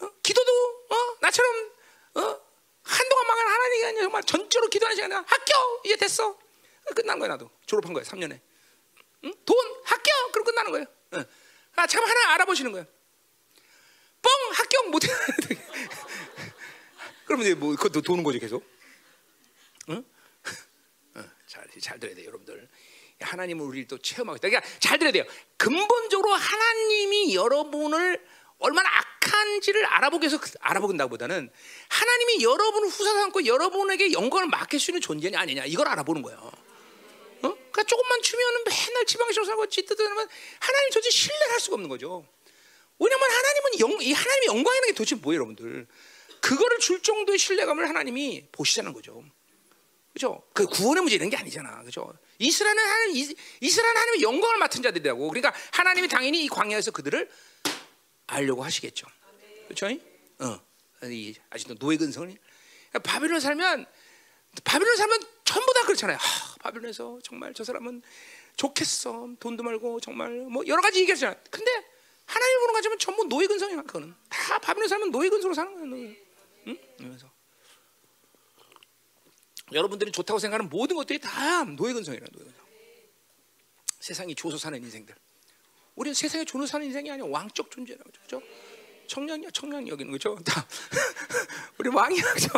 어? 0.02 0.12
기도도 0.24 0.52
어? 0.90 0.96
나처럼 1.22 1.72
어? 2.16 2.42
한동안 2.84 3.28
망한 3.28 3.48
하나님이 3.48 3.86
아니라 3.86 4.02
정말 4.04 4.24
전적으로 4.24 4.70
기도하는 4.70 4.96
시간에 4.96 5.16
합격 5.16 5.82
이제 5.86 5.96
됐어 5.98 6.30
어, 6.30 6.94
끝난 6.96 7.20
거야 7.20 7.30
나도 7.30 7.52
졸업한 7.68 7.94
거야 7.94 8.04
3년에 8.04 8.40
응? 9.24 9.34
돈 9.46 9.58
합격 9.84 10.32
그럼 10.32 10.46
끝나는 10.46 10.72
거예요 10.72 10.86
어. 11.12 11.26
아참 11.76 12.04
하나 12.04 12.34
알아보시는 12.36 12.72
거예요 12.72 12.86
뻥 14.22 14.32
합격 14.54 14.90
못해 14.90 15.08
그러면 17.26 17.46
이제 17.46 17.56
뭐 17.56 17.76
그것도 17.76 18.02
도는 18.02 18.24
거죠 18.24 18.40
계속 18.40 18.64
응? 19.90 20.04
어, 21.16 21.24
잘, 21.48 21.66
잘 21.80 22.00
들어야 22.00 22.14
돼요, 22.16 22.28
여러분들. 22.28 22.68
하나님은 23.22 23.64
우리를 23.66 23.88
또 23.88 23.98
체험하겠다. 23.98 24.50
그러니까 24.50 24.70
잘 24.80 25.00
들어야 25.00 25.12
돼요. 25.14 25.24
근본적으로 25.56 26.34
하나님이 26.34 27.34
여러분을 27.36 28.24
얼마나 28.60 28.90
악한지를 29.00 29.86
알아보기 29.86 30.24
위해서 30.26 30.40
그- 30.40 30.52
알아보긴다보다는 30.60 31.50
하나님이 31.90 32.44
여러분을 32.44 32.90
후사 32.90 33.14
삼고 33.14 33.46
여러분에게 33.46 34.12
영광을 34.12 34.48
맡길 34.50 34.78
수 34.80 34.92
있는 34.92 35.00
존재냐 35.02 35.40
아니냐 35.40 35.64
이걸 35.66 35.88
알아보는 35.88 36.22
거예요. 36.22 36.52
어? 37.78 37.84
그러니까 37.84 37.84
조금만 37.84 38.22
추면은 38.24 38.64
맨날 38.66 39.06
지방식으로 39.06 39.46
살고 39.46 39.68
찌뜨뜨면 39.70 40.28
하나님 40.60 40.90
도대체 40.90 41.10
신뢰를 41.12 41.54
할 41.54 41.60
수가 41.60 41.76
없는 41.76 41.90
거죠. 41.90 42.26
왜냐면 43.00 43.30
하나님은 43.30 43.80
영, 43.80 43.92
이 44.02 44.12
하나님의 44.14 44.48
영광이라는 44.48 44.88
게 44.90 44.94
도대체 44.96 45.16
뭐예요, 45.16 45.42
여러분들? 45.42 45.88
그거를 46.42 46.80
줄 46.80 47.02
정도의 47.04 47.38
신뢰감을 47.38 47.88
하나님이 47.88 48.48
보시자는 48.52 48.94
거죠. 48.94 49.24
그죠? 50.14 50.42
그 50.54 50.66
구원의 50.66 51.04
문제 51.04 51.16
이런 51.16 51.30
게 51.30 51.38
아니잖아. 51.38 51.84
그죠? 51.84 52.12
이스라엘은 52.40 52.80
하나님, 52.80 53.16
이- 53.18 53.36
이스라엘은 53.62 53.96
하나님의 53.98 54.22
영광을 54.24 54.58
맡은 54.58 54.82
자들이라고. 54.82 55.28
그러니까 55.30 55.54
하나님이 55.72 56.08
당연히 56.08 56.44
이 56.44 56.48
광야에서 56.50 56.90
그들을 56.90 57.30
알려고 58.26 58.64
하시겠죠. 58.64 59.06
그렇죠? 59.68 59.88
어. 60.40 60.60
이 61.04 61.36
아직도 61.52 61.76
노예 61.76 61.98
근성을. 61.98 62.30
그러니까 62.90 63.00
바빌론 63.12 63.40
살면 63.40 63.86
바빌론 64.64 64.96
살면 64.98 65.20
전부 65.46 65.72
다 65.74 65.84
그렇잖아요. 65.84 66.18
하, 66.18 66.47
바빌론에서 66.60 67.20
정말 67.24 67.54
저 67.54 67.64
사람은 67.64 68.02
좋겠어. 68.56 69.30
돈도 69.40 69.64
말고 69.64 70.00
정말 70.00 70.32
뭐 70.50 70.66
여러 70.68 70.82
가지 70.82 71.00
얘기하잖아. 71.02 71.36
근데 71.50 71.72
하나님 72.26 72.60
보는 72.60 72.74
가지면 72.74 73.00
전부 73.00 73.24
노예 73.26 73.48
근성이야. 73.48 73.84
그거는 73.84 74.14
다 74.30 74.60
바빌론 74.60 74.88
살면 74.88 75.12
노예 75.12 75.30
근성으로 75.30 75.54
사는 75.54 75.74
거야. 75.74 75.86
노예. 75.86 76.18
응? 76.68 76.78
그래서 76.98 77.30
여러분들이 79.72 80.12
좋다고 80.12 80.40
생각하는 80.40 80.70
모든 80.70 80.96
것들이 80.96 81.20
다 81.20 81.64
노예 81.64 81.94
근성이라 81.94 82.26
노예 82.32 82.46
근성. 82.46 82.66
세상이 84.00 84.36
조소 84.36 84.58
사는 84.58 84.82
인생들. 84.82 85.16
우리는 85.96 86.14
세상에 86.14 86.46
조소 86.46 86.66
사는 86.66 86.86
인생이 86.86 87.10
아니야 87.12 87.26
왕적 87.28 87.72
존재라고 87.72 88.10
그죠? 88.22 88.42
청년이야 89.08 89.50
청년 89.52 89.88
여기는 89.88 90.12
그죠? 90.12 90.38
다 90.46 90.66
우리 91.80 91.90
왕이야 91.90 92.34
그죠? 92.34 92.50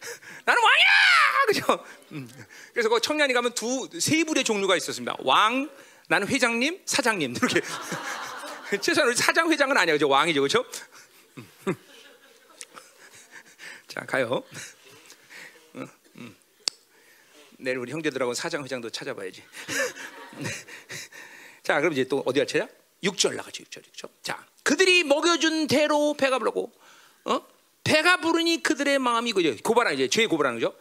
나는 0.44 0.62
왕이야 0.62 1.46
그죠? 1.46 1.84
음. 2.12 2.28
그래서 2.72 2.88
그 2.88 3.00
청년이 3.00 3.32
가면 3.32 3.54
두 3.54 3.88
세 4.00 4.24
부의 4.24 4.44
종류가 4.44 4.76
있었습니다. 4.76 5.16
왕, 5.20 5.70
나는 6.08 6.28
회장님, 6.28 6.82
사장님 6.84 7.34
이렇게. 7.36 7.60
최소한 8.82 9.08
우리 9.08 9.16
사장 9.16 9.50
회장은 9.50 9.76
아니야 9.76 9.94
그죠? 9.94 10.08
왕이죠 10.08 10.42
그죠? 10.42 10.64
음. 11.38 11.74
자 13.88 14.04
가요. 14.06 14.42
내일 17.58 17.78
우리 17.78 17.90
형제들하고 17.90 18.34
사장 18.34 18.62
회장도 18.64 18.90
찾아봐야지. 18.90 19.42
자, 21.62 21.80
그럼 21.80 21.94
이제 21.94 22.04
또 22.04 22.22
어디 22.26 22.38
갈 22.38 22.46
차야? 22.46 22.68
6절 23.02 23.34
나가죠. 23.34 23.64
6절. 23.64 23.82
6절. 23.92 24.10
자, 24.22 24.46
그들이 24.62 25.04
먹여준 25.04 25.66
대로 25.66 26.14
배가 26.14 26.38
부르고 26.38 26.70
어? 27.24 27.46
배가 27.86 28.16
부르니 28.16 28.64
그들의 28.64 28.98
마음이 28.98 29.32
그죠. 29.32 29.54
고발하 29.62 29.92
이제 29.92 30.08
죄 30.08 30.26
고발하는 30.26 30.58
거죠. 30.58 30.76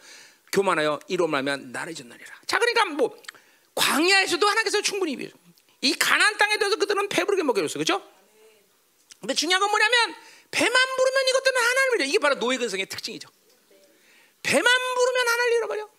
교만하여 0.52 1.00
이로 1.08 1.28
말하면 1.28 1.72
전나리라. 1.72 2.36
자, 2.48 2.58
그러니까 2.58 2.86
뭐 2.86 3.16
광야에서도 3.76 4.48
하나님께서 4.48 4.82
충분히 4.82 5.16
이이 5.82 5.94
가나안 5.94 6.38
땅에 6.38 6.58
대해서 6.58 6.78
그들은 6.78 7.08
배부르게 7.10 7.44
먹여줬어. 7.44 7.74
그렇죠? 7.74 8.02
근데 9.20 9.36
중요한 9.36 9.60
건 9.60 9.70
뭐냐면 9.70 10.16
배만 10.50 10.74
부르면 10.98 11.28
이것들은 11.30 11.62
하나님을 11.62 12.00
잃어. 12.00 12.06
이게 12.06 12.20
바로 12.20 12.40
노예 12.40 12.58
근성의 12.58 12.88
특징이죠. 12.88 13.30
배만 14.42 14.64
부르면 14.64 15.28
하나님을 15.28 15.58
잃어버려. 15.58 15.90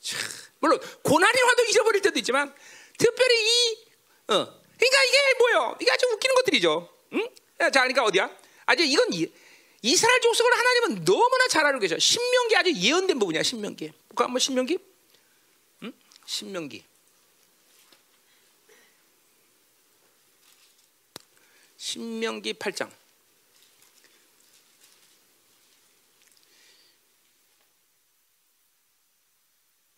참, 0.00 0.20
물론 0.58 0.80
고난이 1.02 1.42
와도 1.42 1.64
잊어버릴 1.64 2.02
때도 2.02 2.18
있지만 2.18 2.52
특별히 2.98 3.34
이 3.36 3.86
어, 4.28 4.34
그러니까 4.34 5.04
이게 5.04 5.34
뭐예요? 5.38 5.76
이게 5.80 5.92
아주 5.92 6.06
웃기는 6.06 6.34
것들이죠. 6.34 6.88
응? 7.12 7.28
자, 7.58 7.82
그러니까 7.82 8.02
어디야? 8.04 8.30
아주 8.64 8.82
이건 8.82 9.12
이, 9.12 9.30
이스라엘 9.86 10.20
족속을 10.20 10.50
하나님은 10.52 11.04
너무나 11.04 11.46
잘 11.46 11.64
알고 11.64 11.78
계셔. 11.78 11.96
신명기 11.96 12.56
아주 12.56 12.72
예언된 12.72 13.20
부분이야. 13.20 13.44
신명기. 13.44 13.92
볼까 14.08 14.24
한번 14.24 14.40
신명기? 14.40 14.78
응? 15.84 15.92
신명기. 16.26 16.84
신명기 21.76 22.54
8장. 22.54 22.90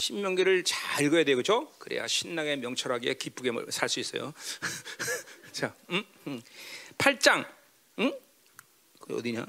신명기를 0.01 0.65
잘 0.65 1.07
읽어야 1.07 1.25
돼요, 1.25 1.37
그렇죠? 1.37 1.73
그래야 1.79 2.07
신나게 2.07 2.57
명철하게 2.57 3.15
기쁘게 3.15 3.71
살 3.71 3.89
수 3.89 4.01
있어요. 4.01 4.35
자, 5.53 5.75
음, 5.89 6.05
음. 6.27 6.43
8장, 6.99 7.51
응? 8.01 8.19
그 9.01 9.17
어디냐? 9.17 9.47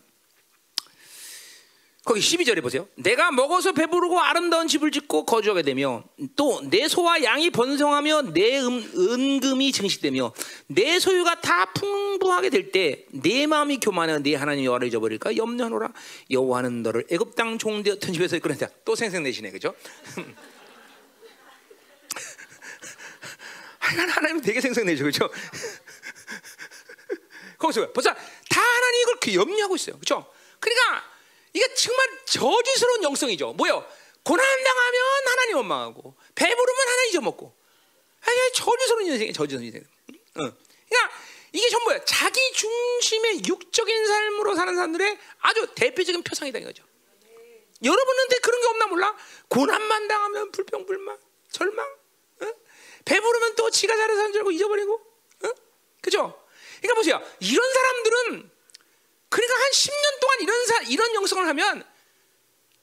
거기 2.09 2.21
12절에 2.21 2.63
보세요. 2.63 2.87
내가 2.95 3.31
먹어서 3.31 3.71
배부르고 3.71 4.19
아름다운 4.19 4.67
집을 4.67 4.89
짓고 4.89 5.25
거주하게 5.25 5.61
되며 5.61 6.03
또 6.35 6.59
내 6.63 6.87
소와 6.87 7.21
양이 7.23 7.51
번성하며 7.51 8.33
내 8.33 8.59
음, 8.61 8.81
은금이 8.97 9.71
증식되며 9.71 10.33
내 10.67 10.99
소유가 10.99 11.39
다 11.39 11.71
풍부하게 11.73 12.49
될 12.49 12.71
때 12.71 13.05
내 13.11 13.45
마음이 13.45 13.79
교만하여 13.79 14.23
내 14.23 14.33
하나님 14.33 14.65
여호와를 14.65 14.87
잊어버릴까 14.87 15.37
염려하노라 15.37 15.93
여호와는 16.31 16.81
너를 16.81 17.05
애굽 17.11 17.35
땅 17.35 17.59
종되어 17.59 17.99
집에서 17.99 18.37
이끌었다. 18.37 18.69
또 18.83 18.95
생생내시네 18.95 19.51
그죠? 19.51 19.75
하여간 23.77 24.09
하나님 24.09 24.41
되게 24.41 24.59
생생내죠 24.61 25.03
그죠? 25.03 25.29
거기서 27.59 27.93
벌써 27.93 28.11
다 28.15 28.61
하나님 28.61 29.01
이걸 29.01 29.15
그 29.21 29.35
염려하고 29.35 29.75
있어요 29.75 29.99
그죠? 29.99 30.25
그러니까 30.59 31.03
이게 31.53 31.73
정말 31.73 32.07
저주스러운 32.25 33.03
영성이죠. 33.03 33.53
뭐요? 33.53 33.85
고난 34.23 34.63
당하면 34.63 35.01
하나님 35.27 35.55
원망하고 35.57 36.15
배부르면 36.35 36.87
하나님 36.87 37.09
잊어먹고. 37.09 37.55
아니 38.21 38.53
저주스러운 38.53 39.05
인생이 39.07 39.33
저주스러운 39.33 39.65
인생. 39.65 39.83
응. 40.09 40.57
그러니까 40.89 41.17
이게 41.51 41.69
전부야. 41.69 42.05
자기 42.05 42.39
중심의 42.53 43.41
육적인 43.47 44.07
삶으로 44.07 44.55
사는 44.55 44.75
사람들의 44.75 45.17
아주 45.39 45.67
대표적인 45.75 46.23
표상이다 46.23 46.59
이거죠. 46.59 46.83
여러분한테 47.83 48.39
그런 48.39 48.61
게 48.61 48.67
없나 48.67 48.87
몰라? 48.87 49.17
고난만 49.47 50.07
당하면 50.07 50.51
불평불만, 50.51 51.17
절망, 51.49 51.89
응? 52.41 52.53
배부르면 53.05 53.55
또 53.55 53.69
지가 53.71 53.95
잘해서 53.95 54.31
줄 54.31 54.41
알고 54.41 54.51
잊어버리고, 54.51 55.01
응? 55.45 55.53
그죠? 56.01 56.45
그러니까 56.81 56.95
보세요. 56.95 57.21
이런 57.39 57.73
사람들은 57.73 58.51
그러니까 59.29 59.55
한 59.55 59.71
10년 59.71 60.19
동안 60.19 60.41
이런 60.41 60.65
사, 60.65 60.81
이런 60.83 61.15
영성을 61.15 61.47
하면 61.47 61.83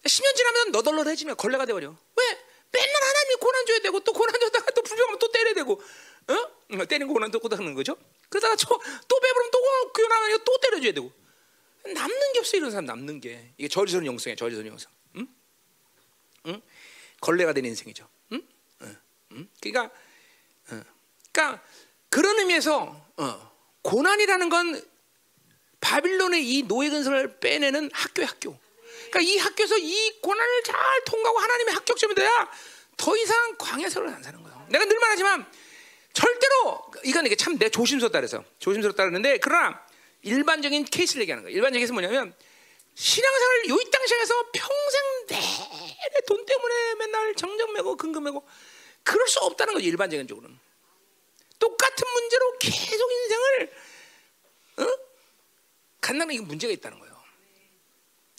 10년 0.05 0.37
지나면 0.37 0.73
너덜너덜해지면 0.73 1.37
걸레가 1.37 1.67
돼버려. 1.67 1.91
왜? 2.17 2.47
맨날 2.73 3.03
하나님이 3.03 3.35
고난 3.41 3.67
줘야 3.67 3.79
되고 3.81 4.01
또 4.01 4.13
고난 4.13 4.39
줬다가 4.39 4.71
또 4.73 4.83
불평하면 4.83 5.19
또 5.19 5.33
때려야 5.33 5.55
되고, 5.55 5.81
어? 6.29 6.87
때리고 6.87 7.13
고난 7.13 7.31
또 7.31 7.39
고다는 7.39 7.75
거죠. 7.75 7.97
그러다가 8.29 8.57
저, 8.57 8.69
또 8.69 9.21
배부르면 9.21 9.51
또 9.51 9.93
교훈하면 9.93 10.45
또 10.45 10.59
때려줘야 10.59 10.93
되고 10.93 11.13
남는 11.85 12.33
게 12.33 12.39
없어 12.41 12.57
이런 12.57 12.71
사람 12.71 12.87
남는 12.87 13.21
게 13.21 13.53
이게 13.57 13.69
저리스러운 13.69 14.07
영성이야 14.07 14.37
저리스러운 14.37 14.67
영성. 14.67 14.91
응? 15.17 15.29
응? 16.47 16.63
걸레가 17.21 17.53
된 17.53 17.65
인생이죠. 17.65 18.09
응? 18.33 18.43
응? 18.83 18.97
응? 19.33 19.49
그러니까, 19.61 19.95
어. 20.71 20.83
그러니까 21.33 21.63
그런 22.09 22.39
의미에서 22.41 23.11
어, 23.17 23.57
고난이라는 23.83 24.49
건 24.49 24.96
바빌론의 25.87 26.45
이 26.45 26.63
노예 26.65 26.89
근성을 26.91 27.39
빼내는 27.39 27.91
학교의 27.93 28.27
학교. 28.27 28.59
그러니까 29.11 29.21
이 29.21 29.39
학교에서 29.39 29.77
이 29.79 30.21
고난을 30.21 30.63
잘 30.65 30.77
통과하고 31.05 31.39
하나님의 31.39 31.75
합격점이 31.75 32.15
돼야 32.17 32.51
더 32.97 33.17
이상 33.17 33.55
광야생활을 33.57 34.13
안 34.13 34.21
사는 34.21 34.43
거예요. 34.43 34.67
내가 34.69 34.85
늘 34.85 34.99
말하지만 34.99 35.47
절대로 36.13 36.83
이건 37.05 37.27
이게 37.27 37.37
참 37.37 37.57
내 37.59 37.69
조심스럽다 37.69 38.19
그래서 38.19 38.43
조심스럽다 38.59 39.05
그러는데 39.05 39.39
그러나 39.39 39.81
일반적인 40.23 40.87
케이스를 40.87 41.23
얘기하는 41.23 41.45
거예요. 41.45 41.55
일반적인 41.57 41.81
케이스는 41.81 41.95
뭐냐면 42.03 42.35
신앙생활을 42.97 43.69
요이 43.69 43.91
땅시에서 43.91 44.45
평생 44.53 45.27
내내 45.29 46.21
돈 46.27 46.45
때문에 46.45 46.95
맨날 46.97 47.35
정정 47.37 47.73
매고 47.75 47.97
근금 47.97 48.25
매고 48.25 48.45
그럴 49.05 49.29
수 49.29 49.39
없다는 49.39 49.75
거죠. 49.75 49.87
일반적인 49.87 50.27
쪽으로는 50.27 50.59
똑같은 51.61 52.13
문제로 52.13 52.59
계속 52.59 53.13
인생을 53.13 53.73
어? 54.79 55.06
간단한 56.07 56.37
이 56.37 56.39
문제가 56.39 56.73
있다는 56.73 57.01
거예요. 57.01 57.17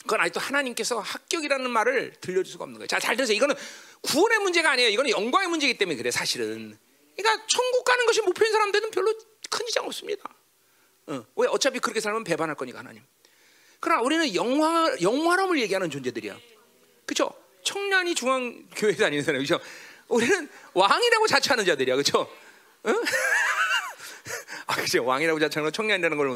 그건 0.02 0.20
아직도 0.20 0.40
하나님께서 0.40 1.00
합격이라는 1.00 1.70
말을 1.70 2.14
들려줄 2.18 2.52
수가 2.52 2.64
없는 2.64 2.78
거예요. 2.78 2.86
자, 2.86 2.98
잘 2.98 3.14
들으세요. 3.14 3.36
이거는 3.36 3.54
구원의 4.00 4.38
문제가 4.38 4.70
아니에요. 4.70 4.88
이거는 4.88 5.10
영광의 5.10 5.48
문제이기 5.48 5.76
때문에 5.76 5.98
그래, 5.98 6.10
사실은. 6.10 6.78
그러니까 7.14 7.46
천국 7.46 7.84
가는 7.84 8.06
것이 8.06 8.22
목표인 8.22 8.52
사람들은 8.52 8.90
별로 8.90 9.12
큰 9.50 9.68
이상 9.68 9.84
없습니다. 9.84 10.22
어, 11.08 11.26
왜? 11.36 11.46
어차피 11.48 11.78
그렇게 11.78 12.00
살면 12.00 12.24
배반할 12.24 12.56
거니까 12.56 12.78
하나님. 12.78 13.02
그러나 13.80 14.00
우리는 14.00 14.34
영화, 14.34 14.96
영화람을 15.02 15.60
얘기하는 15.60 15.90
존재들이야. 15.90 16.38
그렇죠? 17.04 17.30
청년이 17.64 18.14
중앙 18.14 18.66
교회 18.76 18.94
다니는 18.94 19.22
사람, 19.22 19.44
그렇죠? 19.44 19.62
우리는 20.08 20.48
왕이라고 20.72 21.26
자처하는 21.26 21.66
자들이야, 21.66 21.96
그렇죠? 21.96 22.20
어? 22.20 22.92
아, 24.68 24.76
그죠? 24.76 25.04
왕이라고 25.04 25.38
자처하는 25.38 25.70
청년이라는 25.72 26.16
걸 26.16 26.28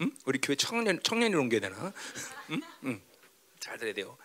응? 0.00 0.10
우리 0.24 0.40
교회 0.40 0.56
청년 0.56 1.00
청년이 1.02 1.34
옮겨야 1.34 1.60
되나? 1.60 1.92
응? 2.50 2.60
응. 2.84 3.02
잘 3.60 3.78
들어야 3.78 3.94
돼요. 3.94 4.16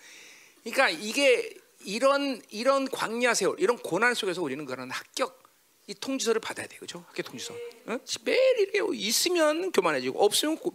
그러니까 0.63 0.89
이게 0.89 1.55
이런 1.81 2.41
이런 2.49 2.89
광야 2.89 3.33
세월, 3.33 3.59
이런 3.59 3.77
고난 3.77 4.13
속에서 4.13 4.41
우리는 4.41 4.65
그런 4.65 4.91
합격 4.91 5.41
이 5.87 5.93
통지서를 5.93 6.41
받아야 6.41 6.67
돼요, 6.67 6.79
그죠? 6.79 7.03
합격 7.07 7.25
통지서. 7.25 7.53
어? 7.87 7.97
매일 8.23 8.59
이렇게 8.59 8.79
있으면 8.95 9.71
교만해지고 9.71 10.23
없으면 10.23 10.57
고, 10.57 10.73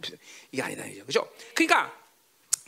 이게 0.51 0.61
아니다, 0.61 0.85
이죠, 0.85 1.05
그죠? 1.05 1.29
그러니까 1.53 1.97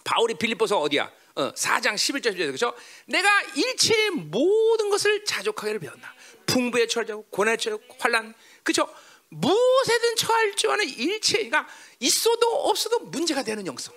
바울이 0.04 0.36
빌립보서 0.36 0.80
어디야? 0.80 1.12
어, 1.36 1.52
4장 1.54 1.96
11절 1.96 2.36
11절 2.36 2.52
그죠? 2.52 2.74
내가 3.06 3.30
일체의 3.56 4.12
모든 4.12 4.90
것을 4.90 5.26
자족하기를 5.26 5.80
배웠다. 5.80 6.16
풍부에 6.46 6.88
처하고 6.88 7.24
고난에 7.30 7.58
처하고 7.58 7.84
환란, 8.00 8.34
그죠? 8.64 8.88
무엇에든 9.30 10.16
처할 10.16 10.56
줄 10.56 10.72
아는 10.72 10.88
일체가 10.88 11.68
있어도 12.00 12.48
없어도 12.70 13.00
문제가 13.00 13.44
되는 13.44 13.66
영성. 13.66 13.94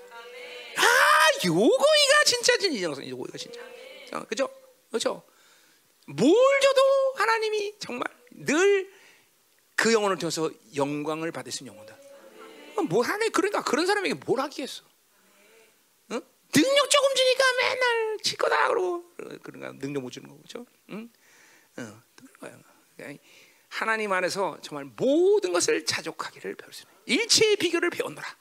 아, 0.77 0.83
요거이가 1.45 2.25
진짜 2.27 2.57
진짜 2.59 2.83
영성이죠. 2.83 3.11
요거이가 3.11 3.39
진짜. 3.39 3.61
어, 4.13 4.25
그죠? 4.25 4.49
그죠? 4.91 5.23
뭘 6.07 6.35
줘도 6.61 6.81
하나님이 7.17 7.75
정말 7.79 8.05
늘 8.33 9.01
그 9.81 9.95
영혼을 9.95 10.19
통해서 10.19 10.51
영광을 10.77 11.33
받을 11.33 11.51
수 11.51 11.63
있는 11.65 11.73
영혼다. 11.73 11.97
어, 12.77 12.83
뭘 12.83 13.07
하네? 13.07 13.31
그러니까 13.31 13.65
그런 13.65 13.87
사람에게 13.87 14.13
뭘 14.13 14.39
하기겠어? 14.41 14.83
어? 16.11 16.21
능력 16.53 16.91
조금 16.91 17.15
주니까 17.15 17.45
맨날 17.63 18.19
칠 18.23 18.37
거다 18.37 18.69
그러고 18.69 19.11
그런가 19.43 19.73
능력 19.79 20.03
못 20.03 20.11
주는 20.11 20.29
거죠. 20.29 20.67
그렇죠? 20.67 20.67
응? 20.91 21.11
어, 21.79 22.03
그런 22.15 22.61
거야. 22.99 23.15
하나님 23.71 24.13
안에서 24.13 24.59
정말 24.63 24.85
모든 24.97 25.53
것을 25.53 25.85
자족하기를 25.87 26.57
배울 26.57 26.73
수 26.73 26.83
있는 26.83 27.23
일체의 27.23 27.57
비결을 27.57 27.91
배웠노라. 27.91 28.37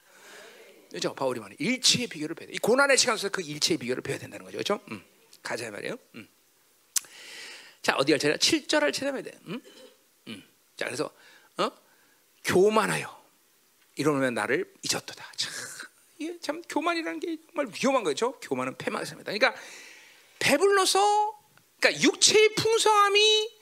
그죠? 0.90 1.14
바울이 1.14 1.38
말해 1.38 1.54
일체의 1.58 2.08
비결을 2.08 2.34
배워. 2.34 2.50
이 2.52 2.58
고난의 2.58 2.98
시간 2.98 3.16
속에서 3.16 3.30
그 3.30 3.40
일체의 3.40 3.78
비결을 3.78 4.02
배워야 4.02 4.18
된다는 4.18 4.44
거죠. 4.44 4.58
그렇죠? 4.58 4.80
음. 4.90 5.02
가자 5.42 5.70
말이에요. 5.70 5.96
음. 6.16 6.28
자 7.80 7.94
어디 7.96 8.12
할 8.12 8.18
차례? 8.18 8.36
7절 8.36 8.80
할 8.80 8.92
차례면 8.92 9.22
돼. 9.22 9.30
음? 9.46 9.62
음. 10.26 10.42
자 10.76 10.86
그래서 10.86 11.10
어? 11.58 11.70
교만하여 12.44 13.24
이러면 13.96 14.34
나를 14.34 14.74
잊었도다. 14.82 15.32
참, 15.36 16.40
참 16.42 16.62
교만이라는 16.68 17.20
게 17.20 17.38
정말 17.46 17.68
위험한 17.72 18.02
거죠. 18.02 18.32
교만은 18.40 18.76
패망입니다. 18.76 19.32
그러니까 19.32 19.54
배불러서 20.40 21.38
그러니까 21.78 22.02
육체의 22.02 22.54
풍성함이 22.56 23.59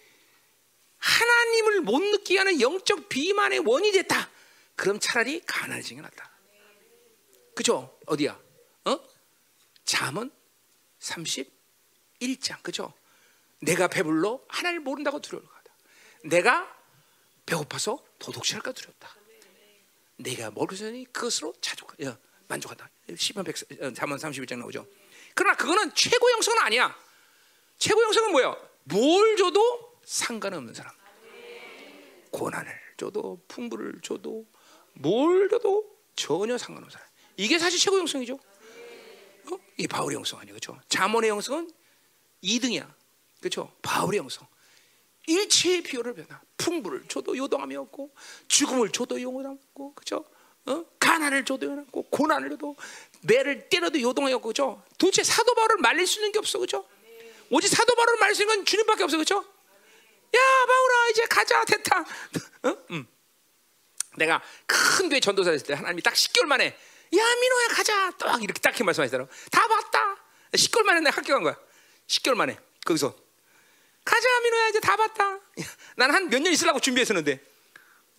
하나님을 0.98 1.80
못 1.82 2.00
느끼게 2.00 2.38
하는 2.38 2.60
영적 2.60 3.08
비만의 3.08 3.60
원이 3.60 3.92
됐다. 3.92 4.30
그럼 4.76 4.98
차라리 5.00 5.40
가난해지는 5.46 6.02
게 6.02 6.08
낫다. 6.08 6.30
그죠? 7.54 7.98
어디야? 8.06 8.38
어? 8.84 9.00
잠언 9.84 10.30
31장. 11.00 12.62
그죠? 12.62 12.92
내가 13.60 13.88
배불러 13.88 14.40
하나님을 14.48 14.84
모른다고 14.84 15.20
두려워하다. 15.20 15.72
내가 16.24 16.76
배고파서 17.46 18.04
도둑질할까 18.18 18.72
두렵다. 18.72 19.16
내가 20.16 20.50
먹으니 20.50 21.06
그것으로 21.12 21.54
자족, 21.60 21.94
만족하다. 22.48 22.90
10편 23.08 23.44
100, 23.44 23.94
잠언 23.94 24.18
31장 24.18 24.58
나오죠. 24.58 24.86
그러나 25.34 25.56
그거는 25.56 25.94
최고 25.94 26.30
영성은 26.32 26.58
아니야. 26.62 26.96
최고 27.78 28.02
영성은 28.02 28.32
뭐야? 28.32 28.56
뭘 28.84 29.36
줘도 29.36 29.87
상관없는 30.08 30.72
사람. 30.72 30.92
고난을 32.30 32.72
줘도 32.96 33.40
풍부를 33.46 34.00
줘도 34.02 34.46
뭘 34.94 35.50
줘도 35.50 35.84
전혀 36.16 36.56
상관없는 36.56 36.90
사람. 36.90 37.06
이게 37.36 37.58
사실 37.58 37.78
최고 37.78 37.98
영성이죠. 37.98 38.34
어? 38.34 39.58
이 39.76 39.86
바울의 39.86 40.16
영성 40.16 40.40
아니에요, 40.40 40.54
그렇죠? 40.54 40.80
자문의 40.88 41.28
영성은 41.28 41.70
2등이야, 42.42 42.90
그렇죠? 43.40 43.70
바울의 43.82 44.18
영성. 44.18 44.46
일체의 45.26 45.82
비율을 45.82 46.14
변화. 46.14 46.40
풍부를 46.56 47.06
줘도 47.08 47.36
요동함이 47.36 47.76
없고, 47.76 48.10
죽음을 48.48 48.90
줘도 48.90 49.20
용어함 49.20 49.52
없고, 49.52 49.92
그렇죠? 49.94 50.24
어? 50.64 50.84
가난을 50.98 51.44
줘도 51.44 51.66
요동함 51.66 51.84
없고, 51.88 52.04
고난을 52.04 52.50
줘도 52.50 52.76
매를 53.22 53.68
때려도 53.68 54.00
요동함이 54.00 54.32
없고, 54.34 54.48
그렇죠? 54.48 54.82
도대체 54.96 55.22
사도 55.22 55.54
바울을 55.54 55.76
말릴 55.76 56.06
수 56.06 56.18
있는 56.18 56.32
게 56.32 56.38
없어, 56.38 56.58
그렇죠? 56.58 56.88
오직 57.50 57.68
사도 57.68 57.94
바울을 57.94 58.16
말릴 58.18 58.34
수 58.34 58.42
있는 58.42 58.56
건 58.56 58.64
주님밖에 58.64 59.04
없어, 59.04 59.18
그렇죠? 59.18 59.44
야 60.34 60.66
바울아 60.66 61.08
이제 61.10 61.26
가자 61.26 61.64
됐다. 61.64 62.00
어? 62.64 62.76
음. 62.90 63.06
내가 64.16 64.42
큰 64.66 65.08
교회 65.08 65.20
전도사 65.20 65.50
됐을 65.52 65.66
때 65.66 65.74
하나님이 65.74 66.02
딱 66.02 66.12
10개월 66.14 66.44
만에 66.46 66.66
야 66.66 67.34
민호야 67.40 67.68
가자 67.68 68.10
딱 68.18 68.42
이렇게 68.42 68.60
딱 68.60 68.74
말씀하시더라고. 68.82 69.30
다 69.50 69.66
봤다. 69.68 70.16
10개월 70.52 70.82
만에 70.82 71.00
내가 71.00 71.16
학교 71.16 71.32
간 71.34 71.42
거야. 71.42 71.56
10개월 72.08 72.34
만에 72.34 72.58
거기서 72.84 73.14
가자 74.04 74.40
민호야 74.40 74.68
이제 74.68 74.80
다 74.80 74.96
봤다. 74.96 75.38
난 75.96 76.10
한 76.10 76.28
몇 76.30 76.40
년 76.42 76.52
있으려고 76.52 76.80
준비했었는데. 76.80 77.40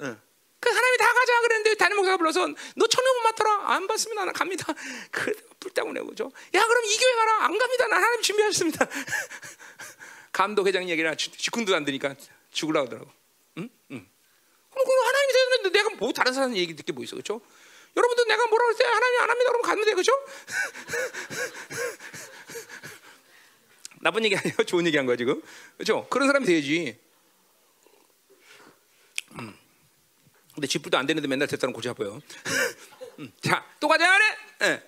응. 0.02 0.22
그 0.62 0.70
하나님이 0.70 0.98
다 0.98 1.14
가자 1.14 1.42
그랬는데 1.42 1.76
담임 1.76 1.96
목사가 1.98 2.18
불러서 2.18 2.48
너 2.76 2.88
천년 2.88 3.16
못 3.16 3.22
맡더라 3.24 3.72
안 3.74 3.88
봤으면 3.88 4.16
나는 4.16 4.34
갑니다. 4.34 4.66
그 5.12 5.34
불타고 5.60 5.92
내고 5.94 6.14
죠. 6.16 6.32
야 6.54 6.66
그럼 6.66 6.86
이 6.86 6.98
교회 6.98 7.14
가라 7.16 7.46
안 7.46 7.58
갑니다. 7.58 7.88
난 7.88 8.04
하나님 8.04 8.22
준비하셨습니다. 8.22 8.86
감독 10.32 10.68
회장 10.68 10.88
얘기나 10.90 11.16
직군도 11.16 11.76
안 11.76 11.86
되니까 11.86 12.16
죽으려고 12.52 12.86
하더라고. 12.88 13.12
응? 13.58 13.70
응. 13.92 14.08
그럼 14.72 14.86
그 14.86 14.92
하나님이 14.92 15.34
되는데 15.34 15.70
내가 15.78 15.90
뭐 15.96 16.14
다른 16.14 16.34
사람 16.34 16.56
얘기 16.56 16.76
듣게 16.76 16.92
뭐 16.92 17.04
있어 17.04 17.16
그렇죠? 17.16 17.42
여러분도 17.96 18.26
내가 18.26 18.46
뭐라 18.48 18.66
그랬을 18.66 18.84
때 18.86 18.86
하나님 18.86 19.22
안 19.22 19.30
합니다 19.32 19.50
그러면 19.50 19.62
가면 19.64 19.86
돼 19.86 19.92
그렇죠? 19.94 20.12
나쁜 24.02 24.24
얘기 24.24 24.36
아니에요 24.38 24.56
좋은 24.66 24.86
얘기 24.88 24.96
한 24.96 25.06
거야 25.06 25.18
지금 25.18 25.42
그렇죠? 25.76 26.08
그런 26.10 26.28
사람이 26.28 26.46
돼야지 26.46 26.98
음. 29.40 29.58
근데 30.54 30.68
집불도 30.68 30.98
안 30.98 31.06
되는데 31.06 31.28
맨날 31.28 31.48
됐다는 31.48 31.74
고지 31.74 31.90
아파요 31.90 32.22
음. 33.20 33.32
자 33.42 33.66
또 33.80 33.88
가자 33.88 34.06
그래 34.18 34.38
네. 34.60 34.84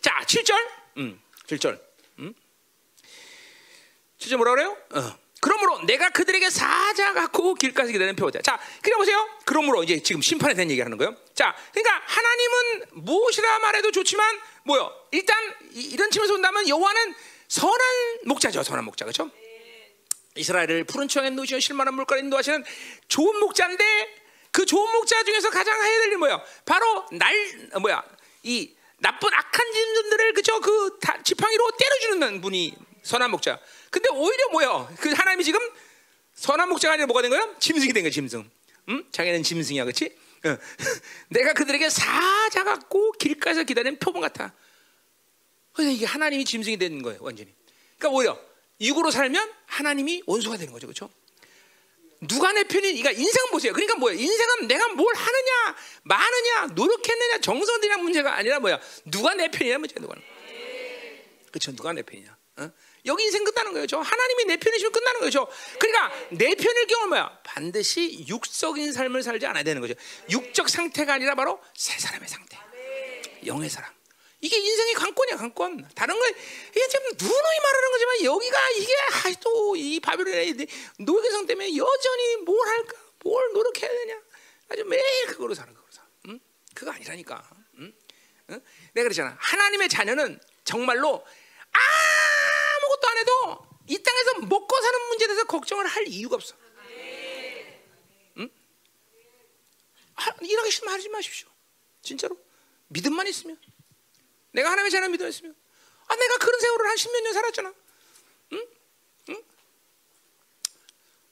자 0.00 0.18
7절 0.24 0.54
음. 0.96 1.20
7절 1.46 1.80
음. 4.20 4.26
7절 4.26 4.36
뭐라 4.36 4.52
그래요? 4.52 4.76
어. 4.92 5.18
그러므로 5.40 5.80
내가 5.86 6.10
그들에게 6.10 6.50
사자 6.50 7.14
갖고 7.14 7.54
길가에서 7.54 7.92
기다리는 7.92 8.14
표보자. 8.14 8.42
자, 8.42 8.60
그래 8.82 8.94
보세요. 8.96 9.26
그러므로 9.46 9.82
이제 9.82 10.02
지금 10.02 10.20
심판에 10.20 10.52
대한 10.52 10.70
얘기하는 10.70 10.98
거예요. 10.98 11.16
자, 11.34 11.56
그러니까 11.72 12.02
하나님은 12.04 12.86
무엇이라 12.92 13.58
말해도 13.60 13.90
좋지만 13.90 14.38
뭐요? 14.64 14.92
일단 15.12 15.38
이, 15.72 15.96
런 15.96 16.10
측면에서 16.10 16.34
본다면 16.34 16.68
여호와는 16.68 17.14
선한 17.48 17.80
목자죠. 18.26 18.62
선한 18.62 18.84
목자 18.84 19.06
그렇죠? 19.06 19.30
이스라엘을 20.36 20.84
푸른 20.84 21.08
청에 21.08 21.30
누시어 21.30 21.58
실만한 21.58 21.94
물가에 21.94 22.20
인도하시는 22.20 22.62
좋은 23.08 23.40
목자인데 23.40 23.84
그 24.52 24.66
좋은 24.66 24.92
목자 24.92 25.24
중에서 25.24 25.48
가장 25.48 25.74
해야 25.82 25.98
될 26.00 26.08
일이 26.08 26.16
뭐예요? 26.16 26.42
바로 26.66 27.06
날 27.12 27.34
어, 27.72 27.80
뭐야? 27.80 28.04
이 28.42 28.74
나쁜 28.98 29.32
악한 29.32 29.72
짐승들을 29.72 30.34
그죠? 30.34 30.60
그 30.60 30.98
지팡이로 31.24 31.70
때려주는 31.78 32.40
분이 32.42 32.76
선한 33.02 33.30
목자. 33.30 33.58
근데 33.90 34.08
오히려 34.12 34.48
뭐야? 34.52 34.88
그 35.00 35.10
하나님이 35.10 35.44
지금 35.44 35.60
선한 36.34 36.68
목자가 36.68 36.94
아니라 36.94 37.06
뭐가 37.06 37.22
된 37.22 37.30
거야? 37.30 37.54
짐승이 37.58 37.92
된 37.92 38.02
거야, 38.02 38.10
짐승. 38.10 38.48
응? 38.88 39.04
자기는 39.12 39.42
짐승이야, 39.42 39.84
그렇지? 39.84 40.16
어. 40.44 40.56
내가 41.28 41.52
그들에게 41.52 41.90
사자 41.90 42.64
같고 42.64 43.12
길가에서 43.12 43.64
기다리는 43.64 43.98
표본 43.98 44.22
같아. 44.22 44.54
그래서 45.72 45.92
이게 45.92 46.06
하나님이 46.06 46.44
짐승이 46.44 46.78
되는 46.78 47.02
거예요, 47.02 47.18
완전히. 47.22 47.52
그러니까 47.98 48.16
오히려 48.16 48.40
육으로 48.80 49.10
살면 49.10 49.52
하나님이 49.66 50.22
원수가 50.26 50.56
되는 50.56 50.72
거죠, 50.72 50.86
그렇죠? 50.86 51.10
누가 52.22 52.52
내 52.52 52.64
편이? 52.64 52.80
그러니까 52.80 53.10
인생 53.12 53.46
보세요. 53.50 53.72
그러니까 53.72 53.96
뭐야? 53.96 54.14
인생은 54.14 54.68
내가 54.68 54.88
뭘 54.88 55.14
하느냐, 55.14 55.76
많으냐, 56.02 56.66
노력했느냐, 56.74 57.38
정성들이냐 57.40 57.96
문제가 57.98 58.34
아니라 58.36 58.60
뭐야? 58.60 58.78
누가 59.06 59.34
내 59.34 59.50
편이냐 59.50 59.78
문제 59.78 59.94
누가? 59.98 60.14
그렇죠? 61.50 61.74
누가 61.74 61.92
내 61.92 62.02
편이냐? 62.02 62.36
어? 62.58 62.70
여기 63.06 63.24
인생 63.24 63.44
끝나는 63.44 63.72
거예요. 63.72 63.86
저 63.86 63.98
하나님이 63.98 64.44
내 64.44 64.56
편이시면 64.56 64.92
끝나는. 64.92 65.30
저 65.30 65.48
그러니까 65.78 66.12
내 66.30 66.54
편일 66.54 66.86
경우 66.86 67.06
뭐야? 67.08 67.40
반드시 67.42 68.24
육적인 68.28 68.92
삶을 68.92 69.22
살지 69.22 69.46
않아야 69.46 69.62
되는 69.62 69.80
거죠. 69.80 69.94
육적 70.30 70.68
상태가 70.68 71.14
아니라 71.14 71.34
바로 71.34 71.60
새 71.74 71.98
사람의 71.98 72.28
상태, 72.28 72.58
영의 73.46 73.70
사람. 73.70 73.90
이게 74.42 74.56
인생의 74.56 74.94
관건이야, 74.94 75.36
관건. 75.36 75.88
다른 75.94 76.18
거 76.18 76.26
이게 76.26 76.88
지금 76.88 77.06
누누이 77.18 77.60
말하는 77.62 77.90
거지만 77.90 78.24
여기가 78.24 78.70
이게 78.70 78.94
또이 79.40 80.00
바벨론의 80.00 80.66
노예성 80.98 81.46
때문에 81.46 81.76
여전히 81.76 82.36
뭘 82.44 82.68
할까, 82.68 82.96
뭘 83.22 83.52
노력해야 83.52 83.90
되냐. 83.90 84.20
아주 84.70 84.84
매일 84.84 85.26
그거로 85.26 85.54
사는 85.54 85.72
거로 85.74 85.86
사. 85.90 86.02
응? 86.28 86.40
그거 86.74 86.90
아니라니까. 86.90 87.42
응? 87.78 87.92
응? 88.50 88.60
내가 88.94 89.04
그랬잖아. 89.04 89.36
하나님의 89.38 89.88
자녀는 89.88 90.40
정말로 90.64 91.24
아무것도 91.72 92.19
안 93.10 93.18
해도 93.18 93.66
이 93.88 94.02
땅에서 94.02 94.46
먹고 94.46 94.80
사는 94.80 95.08
문제에 95.08 95.26
대해서 95.26 95.44
걱정을 95.44 95.86
할 95.86 96.06
이유가 96.06 96.36
없어. 96.36 96.54
응? 98.38 98.50
일하기 100.42 100.70
싫으면 100.70 100.94
하지 100.94 101.08
마십시오. 101.08 101.48
진짜로. 102.02 102.38
믿음만 102.88 103.26
있으면. 103.28 103.58
내가 104.52 104.70
하나님의 104.70 104.90
자녀 104.90 105.08
믿음 105.08 105.28
있으면. 105.28 105.54
아, 106.06 106.16
내가 106.16 106.38
그런 106.38 106.60
세월을 106.60 106.86
한 106.88 106.96
십몇 106.96 107.22
년 107.22 107.32
살았잖아. 107.32 107.74
응? 108.52 108.66
응? 109.30 109.42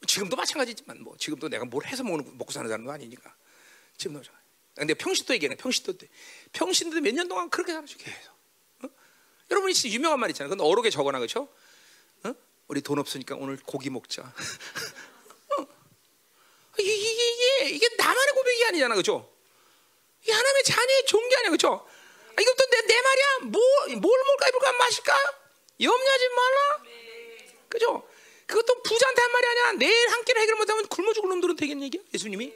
지금도 0.06 0.36
마찬가지지만 0.36 1.02
뭐 1.02 1.16
지금도 1.16 1.48
내가 1.48 1.64
뭘 1.64 1.84
해서 1.86 2.04
먹는, 2.04 2.38
먹고 2.38 2.52
사는 2.52 2.68
사람도 2.68 2.90
아니니까. 2.90 3.34
지금도 3.96 4.22
근데 4.74 4.94
평신도 4.94 5.34
얘기해. 5.34 5.56
평신도 5.56 5.98
때. 5.98 6.08
평신도 6.52 7.00
몇 7.00 7.12
년 7.12 7.26
동안 7.28 7.50
그렇게 7.50 7.72
살았죠. 7.72 7.98
계속. 7.98 8.38
여러분이 9.50 9.74
진짜 9.74 9.94
유명한 9.94 10.20
말 10.20 10.30
있잖아요. 10.30 10.50
그건 10.50 10.64
어록에 10.66 10.90
적어놔 10.90 11.18
그렇죠? 11.18 11.52
어? 12.68 12.72
우리 12.72 12.82
돈 12.82 12.98
없으니까 12.98 13.34
오늘 13.36 13.58
고기 13.64 13.90
먹자. 13.90 14.22
어? 15.58 15.66
이게, 16.78 16.94
이게, 16.94 17.70
이게 17.70 17.88
나만의 17.96 18.34
고백이 18.34 18.64
아니잖아, 18.66 18.94
그렇죠? 18.94 19.32
이 20.26 20.30
하나님의 20.30 20.64
자녀의 20.64 21.06
종기 21.06 21.36
아니야, 21.36 21.50
그렇죠? 21.50 21.88
아, 22.36 22.40
이것도 22.40 22.70
내, 22.70 22.80
내 22.82 23.00
말이야. 23.00 23.26
뭐, 23.44 23.60
뭘 23.98 24.24
먹을까 24.24 24.48
입을까 24.48 24.72
마실까? 24.72 25.14
염려하지 25.80 26.28
말라. 26.28 26.82
그죠? 27.68 28.08
그것도 28.46 28.82
부자한테 28.82 29.22
한 29.22 29.32
말이 29.32 29.46
아니야. 29.46 29.72
내일 29.72 30.08
한 30.10 30.24
끼를 30.24 30.42
해결 30.42 30.56
못하면 30.56 30.86
굶어 30.86 31.12
죽을 31.12 31.30
놈들은 31.30 31.56
되겠는 31.56 31.84
얘기야. 31.86 32.02
예수님이. 32.14 32.52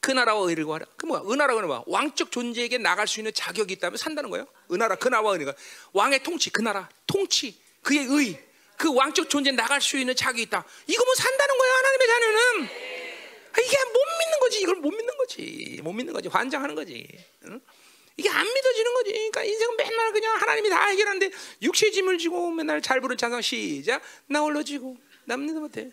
그 0.00 0.10
나라와 0.10 0.48
의를 0.48 0.64
구하라. 0.64 0.86
그 0.96 1.06
뭐야? 1.06 1.22
은하라고 1.22 1.58
하는 1.58 1.68
거야. 1.68 1.84
왕적 1.86 2.32
존재에게 2.32 2.78
나갈 2.78 3.06
수 3.06 3.20
있는 3.20 3.32
자격이 3.34 3.74
있다면 3.74 3.98
산다는 3.98 4.30
거예요. 4.30 4.46
은하라 4.72 4.96
그 4.96 5.08
나라와 5.08 5.34
의가 5.34 5.54
왕의 5.92 6.22
통치, 6.22 6.50
그 6.50 6.62
나라 6.62 6.88
통치, 7.06 7.60
그의 7.82 8.06
의, 8.08 8.49
그 8.80 8.90
왕적 8.94 9.28
존재 9.28 9.52
나갈 9.52 9.78
수 9.78 9.98
있는 9.98 10.16
자격이 10.16 10.40
있다. 10.44 10.64
이거 10.86 11.04
뭐 11.04 11.14
산다는 11.14 11.58
거야 11.58 11.70
하나님의 11.74 12.08
자녀는. 12.08 12.64
아, 13.52 13.60
이게 13.60 13.76
못 13.84 14.00
믿는 14.18 14.40
거지. 14.40 14.60
이걸 14.62 14.74
못 14.76 14.90
믿는 14.90 15.16
거지. 15.18 15.80
못 15.82 15.92
믿는 15.92 16.14
거지. 16.14 16.28
환장하는 16.28 16.74
거지. 16.74 17.06
응? 17.44 17.60
이게 18.16 18.30
안 18.30 18.42
믿어지는 18.42 18.94
거지. 18.94 19.12
그러니까 19.12 19.44
인생은 19.44 19.76
맨날 19.76 20.12
그냥 20.12 20.34
하나님이 20.34 20.70
다 20.70 20.86
해결하는데 20.86 21.30
육체 21.60 21.90
짐을 21.90 22.16
지고 22.16 22.50
맨날 22.52 22.80
잘 22.80 23.02
부른 23.02 23.18
찬성 23.18 23.42
시작 23.42 24.00
나 24.26 24.40
홀로 24.40 24.62
지고 24.62 24.96
남는 25.26 25.60
못해. 25.60 25.90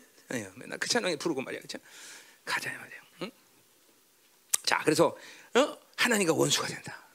맨날 0.56 0.78
그 0.80 0.88
찬양에 0.88 1.18
부르고 1.18 1.42
말이야, 1.42 1.60
그렇 1.60 1.80
가자 2.46 2.72
말이야. 2.72 3.32
자, 4.64 4.82
그래서 4.86 5.18
어? 5.56 5.78
하나님과 5.98 6.34
원수가 6.34 6.68
된다. 6.68 7.07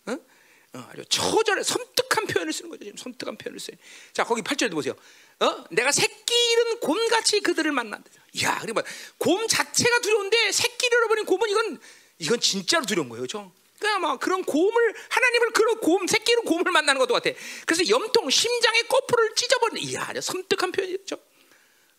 어? 0.74 0.78
어, 0.78 0.88
아주 0.90 1.04
처절해 1.06 1.62
섬뜩한 1.62 2.26
표현을 2.28 2.52
쓰는 2.52 2.70
거죠. 2.70 2.84
지금 2.84 2.96
섬뜩한 2.96 3.36
표현을 3.36 3.60
써요. 3.60 3.76
자, 4.12 4.24
거기 4.24 4.42
8절도 4.42 4.72
보세요. 4.72 4.94
어? 5.40 5.64
내가 5.70 5.92
새끼 5.92 6.34
잃은 6.34 6.80
곰같이 6.80 7.40
그들을 7.40 7.70
만난다. 7.72 8.10
야, 8.42 8.58
그러니까 8.60 8.82
곰 9.18 9.46
자체가 9.46 10.00
두려운데 10.00 10.52
새끼를 10.52 10.98
잃어버린 10.98 11.24
곰은 11.26 11.48
이건 11.48 11.80
이건 12.18 12.40
진짜로 12.40 12.84
두려운 12.86 13.08
거예요, 13.08 13.22
그렇죠? 13.22 13.52
그냥 13.78 14.00
막 14.00 14.20
그런 14.20 14.44
곰을 14.44 14.94
하나님을 15.08 15.50
그런 15.50 15.80
곰 15.80 16.06
새끼를 16.06 16.44
곰을 16.44 16.70
만나는 16.70 16.98
것도 17.00 17.14
같아. 17.14 17.30
그래서 17.66 17.88
염통 17.88 18.30
심장의 18.30 18.86
거푸를 18.86 19.34
찢어버리는 19.34 19.82
이야, 19.90 20.12
섬뜩한 20.20 20.72
표현이죠. 20.72 21.16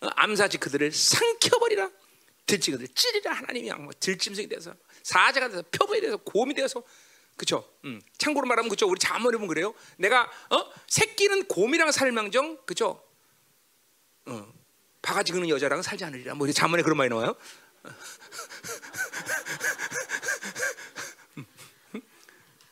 어? 0.02 0.08
암사지 0.16 0.58
그들을 0.60 0.92
삼켜버리라. 0.92 1.90
들지 2.46 2.72
그들 2.72 2.88
찌리라 2.90 3.32
하나님이 3.34 3.72
들짐승이 4.00 4.50
돼서 4.50 4.74
사자가 5.02 5.48
돼서 5.48 5.64
표범이 5.72 6.02
돼서 6.02 6.18
곰이 6.18 6.54
돼서 6.54 6.84
그렇죠. 7.36 7.68
음. 7.86 8.02
참고로 8.18 8.48
말하면 8.48 8.70
그렇죠. 8.70 8.88
우리 8.88 9.00
자문해 9.00 9.38
보면 9.38 9.48
그래요. 9.48 9.74
내가 9.98 10.30
어 10.50 10.72
새끼는 10.88 11.48
곰이랑 11.48 11.92
살망정 11.92 12.58
그렇죠. 12.66 13.04
어. 14.26 14.54
바가지 15.02 15.34
그는 15.34 15.50
여자랑 15.50 15.82
살지 15.82 16.06
않으리라. 16.06 16.36
뭐 16.36 16.50
자문에 16.50 16.84
그런 16.84 16.98
말이 16.98 17.10
나와요. 17.10 17.36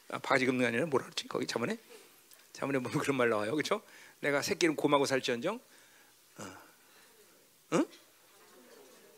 아, 0.10 0.20
바가지 0.20 0.46
긁는 0.46 0.60
게 0.62 0.68
아니라 0.68 0.86
뭐라 0.86 1.06
그러지? 1.06 1.28
거기 1.28 1.46
자문에 1.46 1.78
자문에 2.54 2.80
보면 2.80 3.00
그런 3.00 3.18
말 3.18 3.30
나와요. 3.30 3.52
그렇죠? 3.52 3.82
내가 4.20 4.42
새끼는 4.42 4.76
곰하고 4.76 5.06
살지언정 5.06 5.60
어. 6.38 6.58
응? 7.74 7.86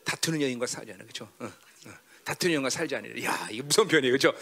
다투는 0.04 0.40
여인과 0.40 0.66
살지 0.66 0.92
않아. 0.92 1.02
그렇죠? 1.02 1.30
어. 1.38 1.52
다투는 2.24 2.54
영과 2.54 2.70
살지 2.70 2.96
않으려. 2.96 3.22
야, 3.24 3.48
이게 3.50 3.62
무서운 3.62 3.86
표현이에요, 3.86 4.16
그렇죠? 4.16 4.36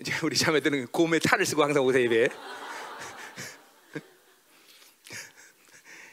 이제 0.00 0.12
우리 0.22 0.36
자매들은 0.36 0.88
곰의 0.88 1.20
탈을 1.20 1.46
쓰고 1.46 1.62
항상 1.62 1.84
오세요 1.84 2.04
예배. 2.04 2.28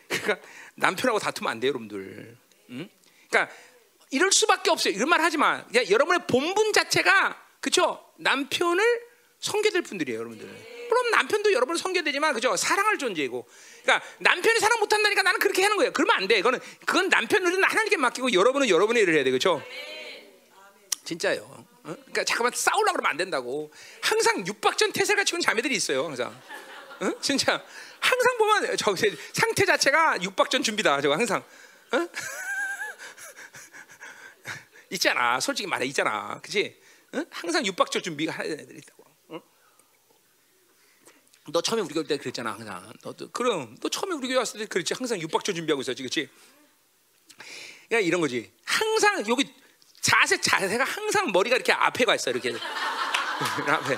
그러니까 0.07 0.47
남편하고 0.75 1.19
다투면 1.19 1.51
안 1.51 1.59
돼요, 1.59 1.69
여러분들. 1.69 2.37
응? 2.71 2.89
그러니까 3.29 3.55
이럴 4.11 4.31
수밖에 4.31 4.69
없어요. 4.69 4.93
이런 4.93 5.09
말 5.09 5.21
하지 5.21 5.37
마. 5.37 5.65
그냥 5.65 5.89
여러분의 5.89 6.27
본분 6.27 6.73
자체가 6.73 7.41
그렇죠? 7.59 8.05
남편을 8.17 8.83
성계될 9.39 9.81
분들이에요, 9.81 10.19
여러분들. 10.19 10.47
물론 10.89 11.11
남편도 11.11 11.53
여러분 11.53 11.77
성계되지만 11.77 12.33
그죠? 12.33 12.55
사랑할 12.55 12.97
존재이고. 12.97 13.47
그러니까 13.81 14.05
남편이 14.19 14.59
사랑 14.59 14.79
못 14.79 14.93
한다니까 14.93 15.23
나는 15.23 15.39
그렇게 15.39 15.63
하는 15.63 15.77
거예요. 15.77 15.91
그러면 15.93 16.17
안 16.17 16.27
돼. 16.27 16.35
그거는 16.37 16.59
그건 16.85 17.09
남편은 17.09 17.63
하나님께 17.63 17.97
맡기고 17.97 18.33
여러분은 18.33 18.69
여러분의 18.69 19.01
일을 19.03 19.15
해야 19.15 19.23
돼. 19.23 19.31
그렇죠? 19.31 19.63
진짜요. 21.05 21.70
어? 21.83 21.95
그러니까 21.95 22.23
잠깐만 22.23 22.53
싸우려고 22.53 22.93
그러면 22.93 23.11
안 23.11 23.17
된다고. 23.17 23.71
항상 24.01 24.45
육박전 24.45 24.91
태세가 24.91 25.23
치는 25.23 25.41
자매들이 25.41 25.75
있어요. 25.75 26.05
항상. 26.05 26.29
어? 26.99 27.19
진짜 27.21 27.63
항상 27.99 28.37
보면 28.37 28.77
저 28.77 28.95
상태 29.33 29.65
자체가 29.65 30.21
육박전 30.21 30.63
준비다. 30.63 31.01
저거 31.01 31.15
항상. 31.15 31.43
어? 31.91 31.97
있잖아. 34.91 35.39
솔직히 35.39 35.67
말해 35.67 35.85
있잖아. 35.87 36.39
그지? 36.41 36.79
어? 37.13 37.23
항상 37.31 37.65
육박전 37.65 38.03
준비가 38.03 38.33
하는 38.33 38.59
애들이 38.59 38.77
있다고. 38.79 39.03
어? 39.29 39.41
너 41.51 41.61
처음에 41.61 41.81
우리 41.81 41.93
교회 41.93 42.03
때 42.03 42.17
그랬잖아. 42.17 42.53
항상. 42.53 42.93
너도 43.01 43.31
그럼 43.31 43.75
너 43.81 43.89
처음에 43.89 44.15
우리 44.15 44.27
교회 44.27 44.37
왔을 44.37 44.59
때 44.59 44.65
그랬지. 44.67 44.93
항상 44.93 45.19
육박전 45.19 45.55
준비하고 45.55 45.81
있었지. 45.81 46.03
그렇지? 46.03 46.29
야 47.91 47.99
이런 47.99 48.21
거지. 48.21 48.51
항상 48.63 49.27
여기 49.27 49.51
자세 50.01 50.39
자세가 50.41 50.83
항상 50.83 51.31
머리가 51.31 51.55
이렇게 51.55 51.71
앞에 51.71 52.03
가 52.05 52.15
있어. 52.15 52.31
이렇게. 52.31 52.53
앞에. 53.67 53.95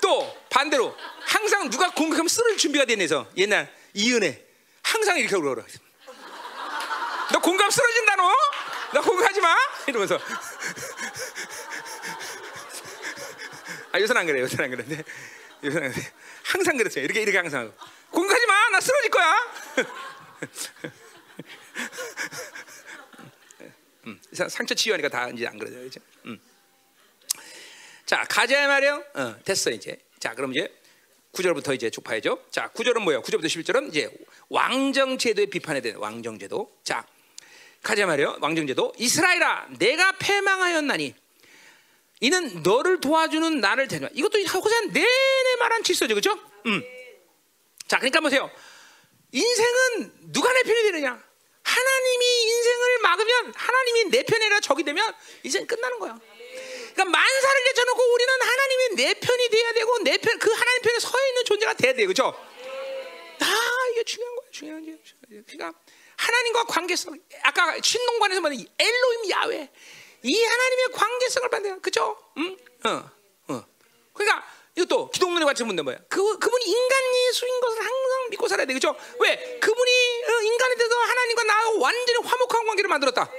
또 0.00 0.36
반대로 0.50 0.96
항상 1.20 1.68
누가 1.70 1.90
공격하면 1.90 2.28
쓰러질 2.28 2.56
준비가 2.58 2.84
되네서 2.84 3.28
옛날 3.36 3.72
이은혜 3.94 4.44
항상 4.82 5.18
이렇게 5.18 5.34
울어. 5.36 5.62
너 7.32 7.38
공감 7.40 7.70
쓰러진다 7.70 8.16
너? 8.16 8.32
나 8.94 9.00
공격하지 9.02 9.40
마 9.42 9.54
이러면서 9.86 10.18
아 13.92 14.00
요새는 14.00 14.20
안 14.20 14.26
그래 14.26 14.40
요새는 14.40 14.64
안 14.64 14.70
그래 14.70 14.82
요새는 15.62 15.88
안 15.88 15.92
그래 15.92 16.12
항상 16.44 16.76
그랬어요 16.78 17.04
이렇게 17.04 17.20
이렇게 17.20 17.36
항상. 17.36 17.70
공격하지 18.10 18.46
마 18.46 18.70
나 18.70 18.80
쓰러질 18.80 19.10
거야 19.10 19.34
음, 19.78 19.84
상처 24.32 24.74
치유하니까 24.74 25.08
다 25.08 25.28
이제 25.30 25.46
안 25.46 25.58
그러죠 25.58 25.82
이제 25.84 26.00
음. 26.26 26.38
자 28.06 28.24
가자 28.28 28.66
말이요 28.66 29.04
어, 29.14 29.36
됐어 29.44 29.70
이제 29.70 29.98
자 30.18 30.34
그럼 30.34 30.52
이제 30.52 30.72
9절부터 31.32 31.74
이제 31.74 31.90
쭉 31.90 32.02
봐야죠 32.02 32.44
자 32.50 32.70
9절은 32.74 33.00
뭐예요 33.00 33.22
9절부터 33.22 33.46
11절은 33.46 33.88
이제 33.88 34.10
왕정 34.48 35.18
제도의 35.18 35.46
비판에 35.48 35.80
대한 35.80 35.98
왕정 36.00 36.38
제도 36.38 36.72
자 36.82 37.06
가자 37.82 38.06
말이요. 38.06 38.38
왕정 38.40 38.66
제도 38.66 38.92
이스라엘아 38.98 39.68
내가 39.78 40.12
패망하였나니 40.18 41.14
이는 42.20 42.62
너를 42.62 43.00
도와주는 43.00 43.60
나를 43.60 43.88
대냐. 43.88 44.08
이것도 44.12 44.40
호세아 44.40 44.80
내내 44.92 45.56
말한 45.60 45.84
질서죠, 45.84 46.14
그렇죠? 46.14 46.38
음. 46.66 46.82
자, 47.86 47.98
그러니까 47.98 48.20
보세요. 48.20 48.50
인생은 49.30 50.32
누가 50.32 50.52
내 50.52 50.62
편이 50.64 50.82
되느냐? 50.82 51.22
하나님이 51.78 52.42
인생을 52.42 52.98
막으면 52.98 53.52
하나님이 53.54 54.04
내 54.10 54.22
편이 54.22 54.44
아니라 54.44 54.60
적이 54.60 54.84
되면 54.84 55.14
인생 55.44 55.66
끝나는 55.66 55.98
거야. 55.98 56.18
그러니까 56.94 57.04
만사를 57.04 57.64
내쳐놓고 57.64 58.12
우리는 58.14 58.32
하나님이 58.40 58.96
내 58.96 59.14
편이 59.14 59.48
돼야 59.50 59.72
되고 59.72 59.98
내 59.98 60.18
편, 60.18 60.38
그 60.38 60.50
하나님 60.50 60.82
편에 60.82 60.98
서 60.98 61.26
있는 61.28 61.44
존재가 61.44 61.74
돼야 61.74 61.92
돼, 61.92 62.04
그렇죠? 62.04 62.34
아, 63.40 63.88
이게 63.92 64.02
중요한 64.02 64.36
거야, 64.36 64.50
중요한 64.50 64.84
거야. 64.84 64.96
그러니까 65.46 65.72
하나님과 66.16 66.64
관계성. 66.64 67.16
아까 67.42 67.76
신동관에서 67.80 68.40
말한 68.40 68.58
엘로임 68.78 69.30
야외. 69.30 69.70
이 70.22 70.44
하나님의 70.44 70.88
관계성을 70.92 71.48
받는 71.48 71.80
그죠? 71.80 72.18
응? 72.38 72.56
어, 72.84 73.10
어. 73.48 73.64
그러니까 74.12 74.44
이것도 74.74 75.10
기독론의 75.10 75.44
관점 75.44 75.68
문제 75.68 75.82
뭐야? 75.82 75.98
그 76.08 76.38
그분이 76.38 76.64
인간 76.64 77.02
예수인 77.28 77.60
것을 77.60 77.78
항상 77.78 78.30
믿고 78.30 78.48
살아야 78.48 78.66
돼, 78.66 78.74
그죠? 78.74 78.96
왜? 79.20 79.58
그분이 79.60 79.90
하나님과 81.28 81.44
나하고 81.44 81.80
완전히 81.80 82.18
화목한 82.24 82.66
관계를 82.66 82.88
만들었다. 82.88 83.30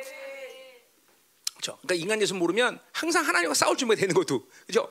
그죠? 1.57 1.77
그러니까 1.81 1.95
인간 1.95 2.21
예수 2.21 2.35
모르면 2.35 2.79
항상 2.91 3.25
하나님과 3.25 3.53
싸울 3.53 3.75
준비가 3.77 3.99
되는 3.99 4.13
것도, 4.13 4.47
그죠? 4.67 4.89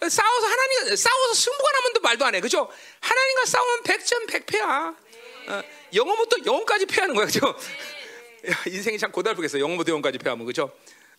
싸워서 0.00 0.46
하나님 0.46 0.94
싸워서 0.94 1.34
승부가 1.34 1.72
나면도 1.72 2.00
말도 2.00 2.24
안 2.26 2.34
해, 2.34 2.40
그죠? 2.40 2.70
하나님과 3.00 3.44
싸우면 3.46 3.82
백전 3.82 4.26
백패야. 4.26 4.96
어, 5.48 5.62
영어부터 5.94 6.36
영어까지 6.44 6.86
패하는 6.86 7.14
거야, 7.14 7.26
그죠? 7.26 7.56
인생이 8.68 8.98
참 8.98 9.10
고달프겠어. 9.10 9.58
영어부터 9.58 9.92
영어까지 9.92 10.18
패하면 10.18 10.46
그죠? 10.46 10.70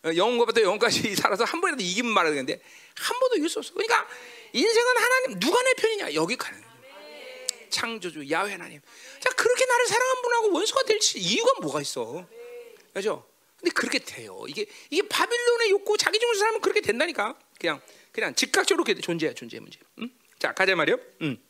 어, 0.03 0.10
영어부터 0.15 0.61
영어까지 0.61 1.15
살아서 1.18 1.44
한 1.44 1.60
번이라도 1.60 1.84
이기면 1.84 2.11
말해야 2.14 2.34
되는데 2.34 2.61
한 2.95 3.19
번도 3.19 3.38
이길 3.38 3.49
수 3.49 3.60
없어. 3.60 3.73
그러니까 3.73 4.07
인생은 4.53 4.98
하나님 4.98 5.39
누가 5.39 5.61
내 5.64 5.73
편이냐? 5.73 6.14
여기 6.14 6.38
가는 6.38 6.66
창조주 7.69 8.30
야훼 8.30 8.52
하나님. 8.52 8.81
자 9.19 9.30
그렇게 9.31 9.65
나를 9.65 9.88
사랑한 9.88 10.22
분하고 10.22 10.53
원수가 10.53 10.84
될 10.84 10.99
이유가 11.15 11.52
뭐가 11.61 11.81
있어? 11.81 12.26
그죠? 12.94 13.27
근데 13.57 13.72
그렇게 13.72 13.99
돼요. 13.99 14.44
이게 14.48 14.65
이게 14.89 15.07
바빌론의 15.07 15.72
욕구, 15.72 15.98
자기 15.98 16.19
중심 16.19 16.39
사람은 16.39 16.61
그렇게 16.61 16.81
된다니까. 16.81 17.38
그냥 17.60 17.81
그냥 18.11 18.35
즉각적으로 18.35 18.84
존재야 18.84 19.34
존재 19.34 19.60
문제. 19.60 19.80
음? 19.99 20.10
자 20.39 20.53
가자 20.53 20.76
말이요. 20.76 20.98
음. 21.22 21.44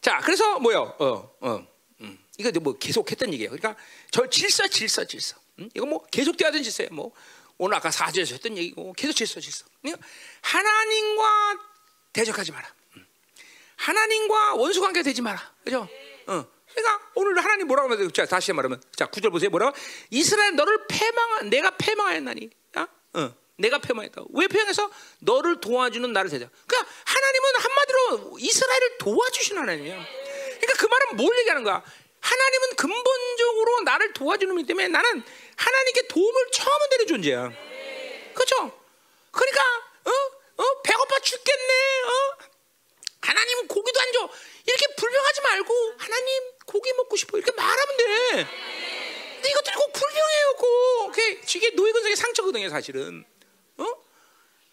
자, 0.00 0.18
그래서 0.20 0.58
뭐요? 0.58 0.94
어, 0.98 1.36
어, 1.40 1.66
음. 2.00 2.18
이거 2.38 2.50
뭐 2.60 2.76
계속 2.78 3.10
했던 3.10 3.32
얘기예요. 3.32 3.50
그러니까 3.50 3.76
저 4.10 4.28
질서, 4.28 4.66
질서, 4.66 5.04
질서. 5.04 5.36
음? 5.58 5.68
이거 5.74 5.84
뭐 5.86 6.04
계속 6.06 6.36
돼야던 6.36 6.62
질서예요. 6.62 6.90
뭐 6.92 7.12
오늘 7.58 7.76
아까 7.76 7.90
사절에서 7.90 8.34
했던 8.34 8.56
얘기고 8.56 8.94
계속 8.94 9.12
질서, 9.12 9.40
질서. 9.40 9.66
그러니까 9.82 10.06
하나님과 10.40 11.58
대적하지 12.12 12.52
마라. 12.52 12.74
음. 13.80 13.84
하나님과 13.84 14.54
원수 14.54 14.80
관계 14.80 15.02
되지 15.02 15.22
마라. 15.22 15.40
그죠? 15.64 15.88
어. 16.26 16.44
그러니까 16.74 17.10
오늘 17.14 17.42
하나님 17.42 17.66
뭐라고 17.66 17.92
하면 17.92 18.12
자 18.12 18.24
다시 18.26 18.52
말하면 18.52 18.80
자 18.94 19.06
구절 19.06 19.30
보세요. 19.30 19.50
뭐라고? 19.50 19.76
이스라엘 20.10 20.54
너를 20.54 20.86
패망 20.86 21.50
내가 21.50 21.70
패망하였나니. 21.76 22.50
야? 22.78 22.88
어. 23.14 23.34
내가 23.56 23.78
패망했다. 23.78 24.22
왜 24.32 24.46
패망해서 24.46 24.90
너를 25.20 25.60
도와주는 25.60 26.12
나를 26.12 26.30
대자. 26.30 26.48
그러니까 26.66 26.92
하나님은 27.04 27.50
한마디로 27.58 28.38
이스라엘을 28.38 28.98
도와주시는 28.98 29.62
하나님이야. 29.62 29.96
그러니까 29.96 30.72
그 30.78 30.86
말은 30.86 31.16
뭘 31.16 31.38
얘기하는 31.38 31.64
거야? 31.64 31.82
하나님은 32.20 32.76
근본적으로 32.76 33.80
나를 33.82 34.12
도와주는 34.12 34.58
이 34.60 34.66
때문에 34.66 34.88
나는 34.88 35.22
하나님께 35.56 36.08
도움을 36.08 36.50
처음 36.52 36.90
되는 36.90 37.06
존재야. 37.06 37.50
그렇죠? 38.34 38.80
그러니까 39.30 39.62
어? 40.04 40.62
어? 40.62 40.82
배고파 40.82 41.18
죽겠네. 41.18 41.72
어? 42.04 42.49
하나님은 43.22 43.68
고기도 43.68 44.00
안 44.00 44.12
줘. 44.12 44.30
이렇게 44.66 44.86
불평하지 44.96 45.40
말고 45.42 45.94
하나님 45.98 46.42
고기 46.66 46.92
먹고 46.94 47.16
싶어 47.16 47.36
이렇게 47.38 47.52
말하면 47.52 47.96
돼. 47.96 48.46
근데 49.34 49.50
이것들이 49.50 49.74
꼭 49.76 49.92
불평해요, 49.92 50.54
꼭. 50.58 51.12
이게 51.54 51.70
노예 51.70 51.92
근성의 51.92 52.16
상처거든요, 52.16 52.68
사실은. 52.68 53.24
어? 53.76 53.84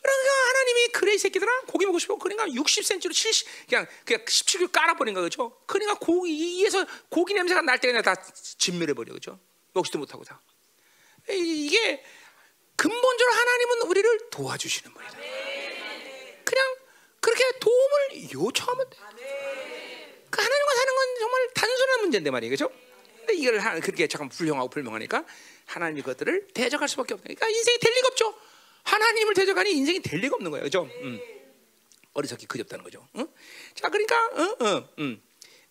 그러니까 0.01 0.33
하나님이 0.49 0.87
그래 0.89 1.13
이 1.13 1.17
새끼들아 1.17 1.61
고기 1.67 1.85
먹고 1.85 1.99
싶어 1.99 2.15
그러니까 2.17 2.45
60cm로 2.47 3.11
70 3.13 3.67
그냥 3.67 3.87
그냥 4.05 4.23
17kg 4.25 4.71
깔아버린 4.71 5.13
거 5.13 5.21
그죠? 5.21 5.57
그러니까 5.65 5.95
고기 5.99 6.31
이에서 6.59 6.85
고기 7.09 7.33
냄새가 7.33 7.61
날 7.61 7.79
때 7.79 7.87
그냥 7.87 8.03
다 8.03 8.15
진멸해 8.57 8.93
버려 8.93 9.11
그죠? 9.13 9.37
먹지도 9.73 9.97
못하고 9.99 10.23
다 10.23 10.39
이게 11.29 12.03
근본적으로 12.77 13.35
하나님은 13.35 13.81
우리를 13.87 14.29
도와주시는 14.29 14.93
분이다. 14.93 15.17
그냥 16.45 16.75
그렇게 17.27 17.59
도움을 17.59 18.31
요청하면 18.33 18.89
돼. 18.89 18.97
그 20.29 20.41
하나님과 20.41 20.75
사는 20.75 20.95
건 20.95 21.15
정말 21.19 21.49
단순한 21.53 22.01
문제인데 22.01 22.31
말이에요, 22.31 22.51
그죠? 22.51 22.71
근데 23.17 23.33
이걸 23.33 23.81
그렇게 23.81 24.07
잠깐 24.07 24.29
불평하고 24.29 24.69
불명하니까 24.69 25.25
하나님 25.65 26.03
것들을 26.03 26.47
대적할 26.53 26.87
수밖에 26.87 27.15
없다. 27.15 27.23
그러니까 27.23 27.49
인생이 27.49 27.79
될 27.79 27.93
리가 27.95 28.07
없죠. 28.07 28.33
하나님을 28.83 29.33
대적하니 29.33 29.71
인생이 29.71 29.99
될 29.99 30.21
리가 30.21 30.35
없는 30.35 30.51
거예요, 30.51 30.63
그죠? 30.63 30.89
음. 31.01 31.19
어리석기 32.13 32.45
그접다는 32.45 32.85
거죠. 32.85 33.05
어? 33.13 33.25
자, 33.75 33.89
그러니까, 33.89 34.25
어, 34.27 34.65
어, 34.65 34.89
음, 34.99 35.21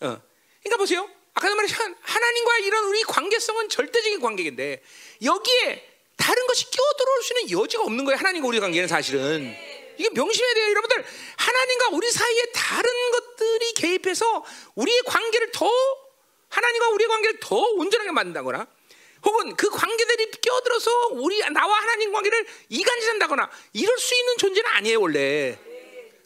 어. 0.00 0.20
그러니까 0.62 0.76
보세요. 0.76 1.08
아까 1.32 1.54
말한 1.54 1.96
하나님과 2.00 2.58
이런 2.58 2.84
우리 2.84 3.02
관계성은 3.02 3.70
절대적인 3.70 4.20
관계인데 4.20 4.82
여기에 5.22 5.96
다른 6.16 6.46
것이 6.46 6.70
끼어들어올 6.70 7.22
수 7.22 7.32
있는 7.38 7.58
여지가 7.58 7.82
없는 7.84 8.04
거예요. 8.04 8.18
하나님과 8.18 8.46
우리 8.46 8.60
관계는 8.60 8.88
사실은. 8.88 9.75
이게 9.98 10.10
명심해야 10.10 10.54
돼요, 10.54 10.70
여러분들. 10.70 11.04
하나님과 11.36 11.88
우리 11.92 12.10
사이에 12.10 12.46
다른 12.54 13.10
것들이 13.12 13.72
개입해서 13.74 14.44
우리의 14.74 15.02
관계를 15.06 15.50
더 15.52 15.68
하나님과 16.48 16.88
우리의 16.90 17.08
관계를 17.08 17.40
더 17.40 17.56
온전하게 17.56 18.12
만든다거나 18.12 18.66
혹은 19.24 19.56
그 19.56 19.68
관계들이 19.70 20.30
끼어들어서 20.30 21.08
우리 21.12 21.38
나와 21.50 21.78
하나님 21.80 22.12
관계를 22.12 22.46
이간질한다거나 22.68 23.50
이럴 23.72 23.98
수 23.98 24.14
있는 24.14 24.38
존재는 24.38 24.70
아니에요 24.70 25.00
원래. 25.00 25.58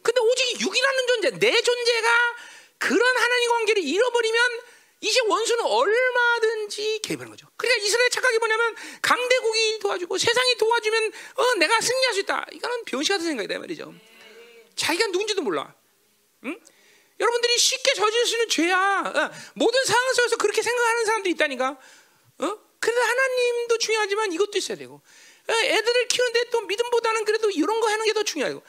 근데 0.03 0.21
오직 0.21 0.61
육이라는 0.61 1.07
존재, 1.07 1.31
내 1.39 1.61
존재가 1.61 2.35
그런 2.77 3.17
하나님 3.17 3.49
관계를 3.51 3.83
잃어버리면 3.83 4.61
이제 5.01 5.19
원수는 5.27 5.65
얼마든지 5.65 6.99
개입하는 7.03 7.31
거죠. 7.31 7.47
그러니까 7.57 7.83
이스라엘 7.83 8.09
착각이 8.11 8.37
뭐냐면 8.37 8.75
강대국이 9.01 9.79
도와주고 9.79 10.17
세상이 10.17 10.55
도와주면 10.57 11.11
어, 11.35 11.55
내가 11.55 11.81
승리할 11.81 12.13
수 12.13 12.19
있다. 12.21 12.45
이거는 12.51 12.85
병시 12.85 13.09
같은 13.09 13.25
생각이다 13.25 13.57
말이죠. 13.59 13.93
자기가 14.75 15.07
누군지도 15.07 15.41
몰라. 15.41 15.73
응? 16.45 16.59
여러분들이 17.19 17.57
쉽게 17.57 17.93
저질 17.95 18.25
수 18.27 18.35
있는 18.35 18.49
죄야. 18.49 18.77
어, 19.05 19.31
모든 19.55 19.83
상황 19.85 20.13
속에서 20.13 20.37
그렇게 20.37 20.61
생각하는 20.61 21.05
사람도 21.05 21.29
있다니까. 21.29 21.69
어? 22.39 22.57
그래서 22.79 23.01
하나님도 23.01 23.77
중요하지만 23.79 24.31
이것도 24.33 24.57
있어야 24.57 24.77
되고. 24.77 24.95
어, 25.47 25.53
애들을 25.53 26.07
키우는데 26.07 26.49
또 26.51 26.61
믿음보다는 26.61 27.25
그래도 27.25 27.49
이런 27.49 27.79
거 27.79 27.89
하는 27.89 28.05
게 28.05 28.13
더 28.13 28.23
중요하고. 28.23 28.61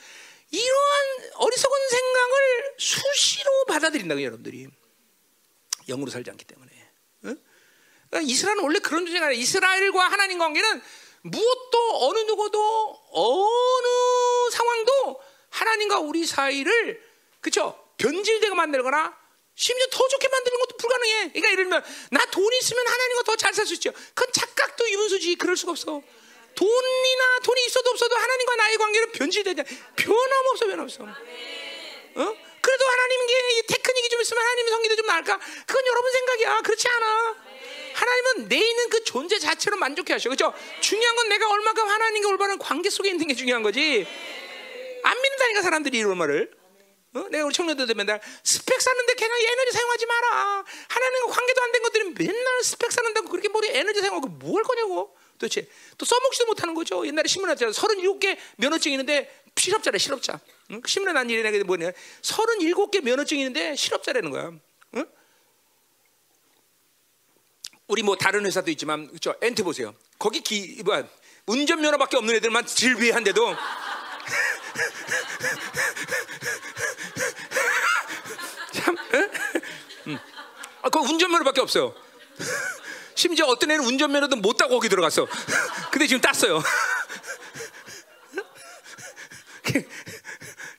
이러한 0.51 1.31
어리석은 1.35 1.89
생각을 1.89 2.75
수시로 2.79 3.65
받아들인다고 3.69 4.23
여러분들이. 4.23 4.69
영으로 5.89 6.11
살지 6.11 6.31
않기 6.31 6.45
때문에. 6.45 6.71
어? 7.25 7.35
그러니까 8.11 8.31
이스라엘은 8.33 8.63
원래 8.63 8.79
그런 8.79 9.05
존재가 9.07 9.27
아니라 9.27 9.41
이스라엘과 9.41 10.09
하나님 10.09 10.39
관계는 10.39 10.83
무엇도 11.23 12.07
어느 12.09 12.19
누구도 12.21 13.03
어느 13.13 14.51
상황도 14.51 15.21
하나님과 15.51 16.01
우리 16.01 16.27
사이를 16.27 17.03
그쵸 17.41 17.79
변질되게 17.99 18.55
만들거나 18.55 19.17
심지어 19.55 19.87
더 19.91 20.09
좋게 20.09 20.29
만드는 20.29 20.59
것도 20.61 20.77
불가능해. 20.79 21.15
그러니까 21.33 21.51
예를 21.53 21.65
들면 21.65 21.85
나 22.11 22.25
돈 22.31 22.53
있으면 22.55 22.87
하나님과 22.87 23.23
더 23.25 23.37
잘 23.37 23.53
살 23.55 23.67
수 23.67 23.75
있죠. 23.75 23.93
그건 24.15 24.33
착각도 24.33 24.91
유분수지 24.91 25.35
그럴 25.37 25.57
수가 25.57 25.73
없어. 25.73 26.03
돈이나 26.55 27.39
돈이 27.45 27.67
있어도 27.67 27.91
없어도 27.91 28.15
하나님과 28.17 28.57
나의 28.57 28.77
관계는 28.79 29.13
변질되지 29.13 29.63
변함없어 29.97 30.67
변함없어. 30.67 31.05
어? 31.05 32.37
그래도 32.63 32.85
하나님께 32.87 33.63
테크닉이 33.69 34.09
좀 34.09 34.21
있으면 34.23 34.43
하나님의 34.43 34.71
성기도 34.71 34.97
좀 34.97 35.07
나을까? 35.07 35.39
그건 35.67 35.87
여러분 35.87 36.13
생각이야. 36.13 36.61
그렇지 36.63 36.89
않아. 36.89 37.37
하나님은 37.95 38.49
내 38.49 38.57
있는 38.57 38.89
그 38.89 39.05
존재 39.05 39.39
자체로 39.39 39.77
만족해 39.77 40.13
하셔. 40.15 40.29
그렇죠? 40.31 40.55
중요한 40.81 41.17
건 41.17 41.29
내가 41.29 41.51
얼마큼 41.51 41.87
하나님과 41.87 42.29
올바른 42.31 42.59
관계 42.59 42.89
속에 42.89 43.11
있는 43.11 43.27
게 43.27 43.35
중요한 43.35 43.63
거지. 43.63 44.07
안 45.03 45.21
믿는다니까 45.21 45.63
사람들이 45.63 45.99
이런 45.99 46.17
말을. 46.17 46.51
어? 47.15 47.27
내가 47.31 47.45
우리 47.45 47.53
청년들 47.53 47.87
맨날 47.95 48.21
스펙 48.43 48.81
사는데 48.81 49.15
그냥 49.15 49.39
에너지 49.39 49.73
사용하지 49.73 50.07
마라. 50.07 50.65
하나님과 50.89 51.33
관계도 51.33 51.63
안 51.63 51.73
된 51.73 51.83
것들이 51.83 52.05
맨날 52.17 52.63
스펙 52.65 52.93
사는다고 52.93 53.29
그렇게 53.29 53.49
머리 53.49 53.69
에너지 53.71 54.01
사용하고 54.01 54.29
뭘 54.29 54.63
거냐고. 54.63 55.15
도대체 55.39 55.69
또 55.99 56.07
써먹지도 56.07 56.47
못하는 56.47 56.75
거죠. 56.75 57.05
옛날에 57.07 57.27
신문에 57.29 57.53
났잖아. 57.55 57.73
37개 57.73 58.39
면허증 58.57 58.93
있는데 58.93 59.43
실업자래 59.59 59.99
실업자. 59.99 60.39
응? 60.73 60.81
신문에 60.85 61.13
난 61.13 61.29
일이나 61.29 61.51
게 61.51 61.63
뭐냐. 61.63 61.93
37개 62.23 63.03
면허증 63.03 63.39
있는데 63.39 63.77
실업자라는 63.77 64.31
거야. 64.31 64.53
응? 64.95 65.07
우리 67.89 68.03
뭐 68.03 68.17
다른 68.17 68.47
회사도 68.47 68.71
있지만 68.71 69.13
그죠 69.13 69.35
엔트 69.43 69.65
보세요. 69.65 69.95
거기 70.19 70.41
기 70.41 70.83
뭐야 70.85 71.07
운전 71.47 71.81
면허밖에 71.81 72.17
없는 72.17 72.35
애들만 72.37 72.67
질비한데도 72.67 73.55
참, 78.73 78.97
응? 80.07 80.19
아, 80.83 80.89
그 80.89 80.99
운전 81.01 81.31
면허밖에 81.31 81.61
없어요. 81.61 81.95
심지어 83.15 83.47
어떤 83.47 83.71
애는 83.71 83.85
운전 83.85 84.11
면허도 84.11 84.37
못 84.37 84.57
따고 84.57 84.77
거기 84.77 84.89
들어갔어. 84.89 85.29
근데 85.91 86.07
지금 86.07 86.21
땄어요. 86.21 86.63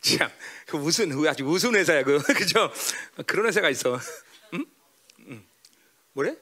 참, 0.03 0.29
그 0.67 0.75
무슨 0.75 1.27
아주 1.27 1.45
무슨 1.45 1.73
회사야 1.75 2.03
그 2.03 2.19
그죠? 2.35 2.71
그런 3.25 3.47
회사가 3.47 3.69
있어. 3.69 3.97
응? 4.53 4.65
응. 5.27 5.47
뭐래? 6.11 6.35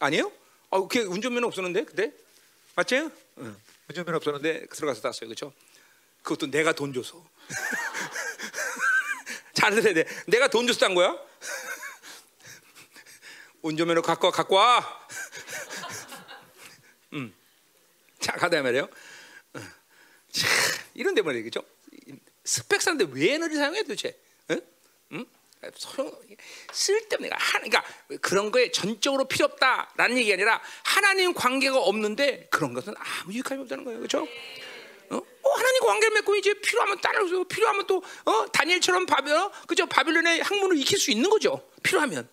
아니에요? 0.00 0.32
아, 0.70 0.80
그 0.90 0.98
운전면허 0.98 1.46
없었는데 1.46 1.84
그때 1.84 2.12
맞지? 2.74 3.08
응. 3.38 3.56
운전면허 3.88 4.16
없었는데 4.16 4.66
들어가서 4.66 5.00
땄어요, 5.00 5.28
그렇죠? 5.28 5.52
그것도 6.22 6.50
내가 6.50 6.72
돈 6.72 6.92
줘서. 6.92 7.24
잘 9.54 9.72
들어야 9.76 9.94
돼. 9.94 10.04
내가 10.26 10.48
돈 10.48 10.66
줘서 10.66 10.80
딴 10.80 10.96
거야? 10.96 11.16
운전면허 13.62 14.02
갖고 14.02 14.26
와, 14.26 14.32
갖고 14.32 14.56
와. 14.56 15.06
음. 17.12 17.32
자, 18.18 18.32
가다 18.32 18.60
말이에요. 18.60 18.88
자, 20.32 20.48
이런 20.94 21.14
데 21.14 21.22
말이에요, 21.22 21.44
그죠? 21.44 21.62
스펙 22.44 22.80
사는데 22.80 23.06
왜 23.12 23.34
에너지 23.34 23.56
사용해 23.56 23.82
도대체? 23.82 24.16
응? 24.50 24.60
응? 25.12 25.26
소용 25.74 26.12
쓸데없는 26.72 27.30
하 27.32 27.58
그러니까 27.58 27.84
그런 28.20 28.50
거에 28.50 28.70
전적으로 28.70 29.26
필요 29.26 29.46
없다라는 29.46 30.16
얘기 30.18 30.32
아니라 30.32 30.60
하나님 30.84 31.34
관계가 31.34 31.78
없는데 31.78 32.48
그런 32.50 32.74
것은 32.74 32.94
아무 32.96 33.32
유익함이 33.32 33.62
없다는 33.62 33.84
거예요, 33.84 33.98
그렇죠? 33.98 34.26
어? 35.10 35.16
어, 35.16 35.50
하나님 35.50 35.80
관계를 35.82 36.14
맺고 36.14 36.36
이제 36.36 36.54
필요하면 36.54 36.98
따라서 37.02 37.44
필요하면 37.44 37.86
또 37.86 38.02
어, 38.24 38.46
다니엘처럼 38.52 39.06
바벨 39.06 39.34
어? 39.34 39.50
그죠 39.66 39.86
바빌론의 39.86 40.42
학문을 40.42 40.76
익힐 40.78 40.98
수 40.98 41.10
있는 41.10 41.28
거죠. 41.30 41.68
필요하면 41.82 42.28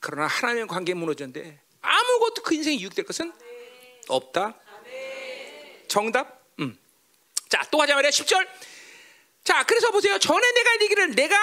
그러나 0.00 0.26
하나님의 0.26 0.66
관계 0.68 0.94
무너졌는데 0.94 1.60
아무것도 1.80 2.42
그 2.42 2.54
인생에 2.54 2.78
유익될 2.78 3.04
것은 3.04 3.32
없다. 4.08 4.54
정답. 5.88 6.42
음. 6.60 6.78
자, 7.48 7.66
또 7.70 7.80
하자 7.80 7.94
말이야. 7.94 8.10
10절. 8.10 8.46
자, 9.48 9.62
그래서 9.62 9.90
보세요. 9.90 10.18
전에 10.18 10.52
내가 10.52 10.74
얘기를 10.82 11.14
내가 11.14 11.34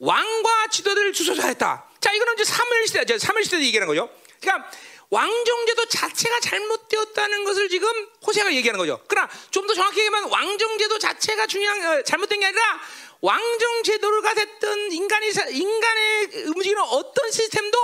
왕과 0.00 0.66
지도들을 0.70 1.14
주소서 1.14 1.40
했다. 1.48 1.88
자, 1.98 2.12
이거는 2.12 2.34
이제 2.34 2.44
사무엘 2.44 2.86
시대죠. 2.86 3.16
사무엘 3.16 3.42
시대 3.42 3.58
얘기하는 3.58 3.86
거죠. 3.86 4.10
그러니까 4.38 4.70
왕정제도 5.08 5.86
자체가 5.86 6.40
잘못되었다는 6.40 7.44
것을 7.44 7.70
지금 7.70 7.88
호세가 8.26 8.52
얘기하는 8.52 8.76
거죠. 8.76 9.02
그러나 9.08 9.30
좀 9.50 9.66
더 9.66 9.72
정확히 9.72 10.00
얘기하면 10.00 10.28
왕정제도 10.30 10.98
자체가 10.98 11.46
중요한 11.46 11.82
어, 11.86 12.02
잘못된 12.02 12.38
게 12.38 12.44
아니라 12.44 12.80
왕정제도가 13.22 14.34
됐던 14.34 14.92
인간이 14.92 15.28
인간의 15.52 16.28
움직이는 16.48 16.82
어떤 16.82 17.30
시스템도 17.30 17.78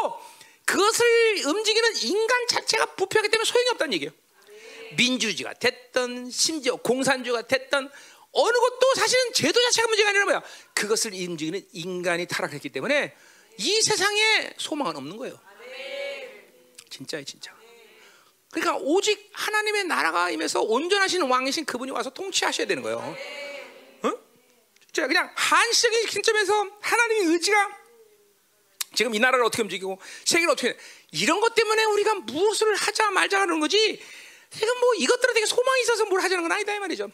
그것을 0.67 1.47
움직이는 1.47 1.97
인간 2.03 2.47
자체가 2.49 2.85
부패하기 2.97 3.31
때문에 3.31 3.47
소용이 3.47 3.71
없다는 3.71 3.95
얘기예요. 3.95 4.13
민주주의가 4.99 5.55
됐던 5.55 6.31
심지어 6.31 6.77
공산주의가 6.77 7.47
됐던 7.47 7.91
어느 8.41 8.57
것도 8.57 8.95
사실은 8.95 9.33
제도 9.33 9.61
자체가 9.61 9.89
문제가 9.89 10.11
아니라 10.11 10.25
뭐야? 10.25 10.43
그것을 10.73 11.13
움직이는 11.13 11.67
인간이 11.73 12.27
타락했기 12.27 12.69
때문에 12.69 13.17
이 13.59 13.83
세상에 13.83 14.53
소망은 14.57 14.97
없는 14.97 15.17
거예요. 15.17 15.39
진짜예 16.89 17.25
진짜. 17.25 17.53
그러니까 18.53 18.77
오직 18.81 19.29
하나님의 19.33 19.85
나라가 19.85 20.31
임해서 20.31 20.63
온전하신 20.63 21.23
왕이신 21.23 21.65
그분이 21.65 21.91
와서 21.91 22.11
통치하셔야 22.11 22.67
되는 22.67 22.83
거예요. 22.83 22.99
어? 24.03 24.13
자, 24.93 25.07
그냥 25.09 25.31
한시적인 25.35 26.09
시점에서 26.09 26.71
하나님의 26.81 27.33
의지가 27.33 27.77
지금 28.95 29.15
이 29.15 29.19
나라를 29.19 29.45
어떻게 29.45 29.63
움직이고 29.63 30.01
세계를 30.25 30.53
어떻게 30.53 30.77
이런 31.11 31.41
것 31.41 31.55
때문에 31.55 31.85
우리가 31.85 32.15
무엇을 32.15 32.75
하자 32.75 33.11
말자 33.11 33.41
하는 33.41 33.59
거지. 33.61 34.01
지금 34.51 34.81
뭐 34.81 34.95
이것들은 34.95 35.35
되게 35.35 35.45
소망이 35.45 35.83
있어서 35.83 36.07
뭘 36.07 36.23
하자는 36.23 36.43
건 36.43 36.53
아니다 36.53 36.75
이 36.75 36.79
말이죠. 36.79 37.11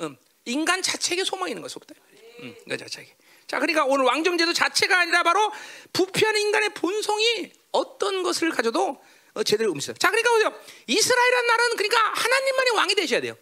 음, 0.00 0.16
인간 0.44 0.82
자체에게 0.82 1.24
소망이 1.24 1.52
있는 1.52 1.62
것이다. 1.62 1.94
음, 2.40 2.56
인간 2.64 2.78
자체에게. 2.78 3.14
자, 3.46 3.58
그러니까 3.58 3.84
오늘 3.84 4.04
왕정제도 4.04 4.52
자체가 4.52 5.00
아니라 5.00 5.22
바로 5.22 5.50
부패하는 5.92 6.40
인간의 6.40 6.74
본성이 6.74 7.52
어떤 7.72 8.22
것을 8.22 8.50
가져도 8.50 9.00
어, 9.34 9.42
제대로 9.42 9.72
음식. 9.72 9.98
자, 9.98 10.08
그러니까 10.08 10.30
보세요. 10.30 10.54
이스라엘이라는 10.86 11.46
나라는 11.46 11.76
그러니까 11.76 12.00
하나님만이 12.14 12.70
왕이 12.70 12.94
되셔야 12.94 13.20
돼요. 13.20 13.36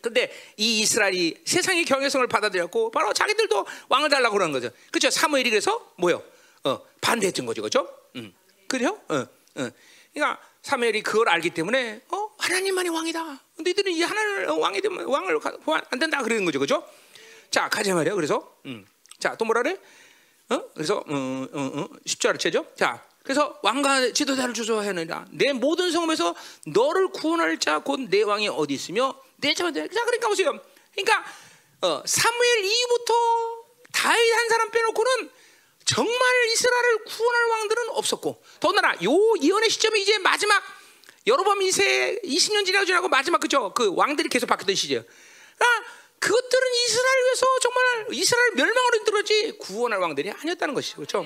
근데 0.00 0.32
이 0.56 0.80
이스라엘이 0.80 1.42
세상의 1.44 1.84
경외성을 1.84 2.26
받아들였고 2.28 2.90
바로 2.90 3.12
자기들도 3.12 3.66
왕을 3.88 4.08
달라고 4.08 4.34
그러는 4.34 4.52
거죠. 4.52 4.70
그렇죠? 4.90 5.10
사무엘이 5.10 5.50
그래서 5.50 5.92
뭐요? 5.96 6.22
어, 6.64 6.80
반대했던 7.00 7.46
거죠. 7.46 7.62
그렇죠? 7.62 7.88
음. 8.16 8.34
그래요? 8.68 9.00
어, 9.08 9.16
어. 9.16 9.70
그러니까 10.14 10.40
사무엘이 10.62 11.02
그걸 11.02 11.28
알기 11.28 11.50
때문에 11.50 12.02
어, 12.08 12.27
하나님만이 12.38 12.88
왕이다. 12.88 13.40
너희들은 13.58 13.92
이 13.92 14.02
하나님을 14.02 14.46
왕이 14.46 14.80
되면 14.80 15.04
왕을 15.06 15.40
안 15.90 15.98
된다 15.98 16.22
그러는 16.22 16.44
거죠. 16.44 16.58
그렇죠? 16.58 16.88
자, 17.50 17.68
가자 17.68 17.94
말이야. 17.94 18.14
그래서 18.14 18.56
음. 18.66 18.86
자, 19.18 19.34
또 19.36 19.44
뭐라 19.44 19.62
그래? 19.62 19.78
어? 20.50 20.62
그래서 20.74 20.96
어, 20.96 21.02
어, 21.08 21.60
어, 21.74 21.88
10절을 22.06 22.38
채죠. 22.38 22.66
자, 22.76 23.04
그래서 23.22 23.58
왕과 23.62 24.12
지도자를 24.12 24.54
주소하느니라. 24.54 25.26
내 25.32 25.52
모든 25.52 25.90
성읍에서 25.90 26.34
너를 26.66 27.08
구원할 27.08 27.58
자 27.58 27.80
곧 27.84 28.08
내 28.08 28.22
왕이 28.22 28.48
어디 28.48 28.74
있으며 28.74 29.14
내 29.36 29.52
자녀들. 29.52 29.88
자, 29.90 30.04
그러니까 30.04 30.28
보세요. 30.28 30.58
그러니까 30.94 31.24
어, 31.82 32.02
사무엘 32.06 32.64
이후부터 32.64 33.14
다윗 33.92 34.32
한 34.32 34.48
사람 34.48 34.70
빼놓고는 34.70 35.30
정말 35.84 36.12
이스라엘을 36.52 37.04
구원할 37.04 37.44
왕들은 37.50 37.88
없었고 37.90 38.42
더군다나 38.60 38.94
요 39.04 39.10
예언의 39.42 39.70
시점이 39.70 40.00
이제 40.02 40.18
마지막 40.18 40.62
여로밤 41.28 41.58
2세 41.60 42.24
20년 42.24 42.64
지나고 42.64 43.08
마지막 43.08 43.38
그죠 43.38 43.72
그 43.74 43.92
왕들이 43.94 44.28
계속 44.28 44.46
바뀌던 44.46 44.74
시절. 44.74 45.06
아, 45.58 45.64
그것들은 46.18 46.62
이스라엘 46.84 47.24
위해서 47.24 47.46
정말 47.60 48.06
이스라엘 48.12 48.52
멸망으로 48.54 49.04
들어지 49.04 49.52
구원할 49.58 50.00
왕들이 50.00 50.30
아니었다는 50.30 50.74
것이죠. 50.74 50.96
그렇죠? 50.96 51.24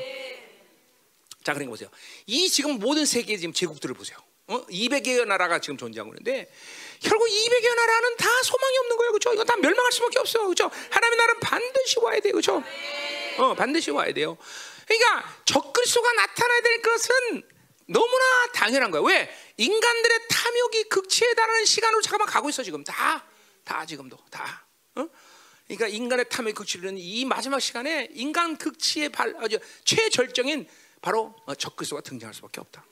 자, 1.45 1.53
그러니까 1.55 1.71
보세요. 1.71 1.89
이 2.27 2.49
지금 2.49 2.79
모든 2.79 3.05
세계 3.07 3.37
지금 3.37 3.53
제국들을 3.53 3.95
보세요. 3.95 4.19
어? 4.49 4.67
200여 4.67 5.25
나라가 5.25 5.61
지금 5.61 5.77
존재하고 5.77 6.13
있는데 6.13 6.53
결국 7.01 7.27
200여 7.29 7.75
나라는 7.75 8.17
다 8.17 8.29
소망이 8.43 8.79
없는 8.79 8.97
거예요. 8.97 9.13
그렇죠? 9.13 9.33
이건 9.35 9.47
다 9.47 9.57
멸망할 9.57 9.93
수밖에 9.93 10.19
없어. 10.19 10.41
그렇죠? 10.43 10.71
하나님의 10.91 11.17
나라는 11.17 11.41
반드시 11.41 11.99
와야 12.01 12.21
돼요. 12.21 12.33
그렇죠? 12.33 12.63
어, 13.39 13.55
반드시 13.55 13.91
와야 13.91 14.13
돼요. 14.13 14.37
그러니까 14.87 15.43
적그리스도가 15.45 16.13
나타나야 16.13 16.61
될 16.61 16.83
것은 16.83 17.43
너무나 17.93 18.47
당연한 18.55 18.91
거야. 18.91 19.03
왜? 19.03 19.31
인간들의 19.57 20.21
탐욕이 20.29 20.85
극치에 20.85 21.35
달하는 21.35 21.65
시간으로 21.65 22.01
잠깐만 22.01 22.27
가고 22.29 22.49
있어 22.49 22.63
지금 22.63 22.83
다, 22.85 23.25
다 23.65 23.85
지금도 23.87 24.17
다. 24.31 24.67
어? 24.95 25.07
그러니까 25.67 25.89
인간의 25.89 26.29
탐욕 26.29 26.55
극치는 26.55 26.97
이 26.99 27.25
마지막 27.25 27.61
시간에 27.61 28.09
인간 28.13 28.57
극치의 28.57 29.11
발, 29.11 29.35
아주 29.39 29.59
최절정인 29.85 30.67
바로 31.01 31.35
어, 31.47 31.55
적그리스도가 31.55 32.03
등장할 32.03 32.35
수밖에 32.35 32.61
없다. 32.61 32.85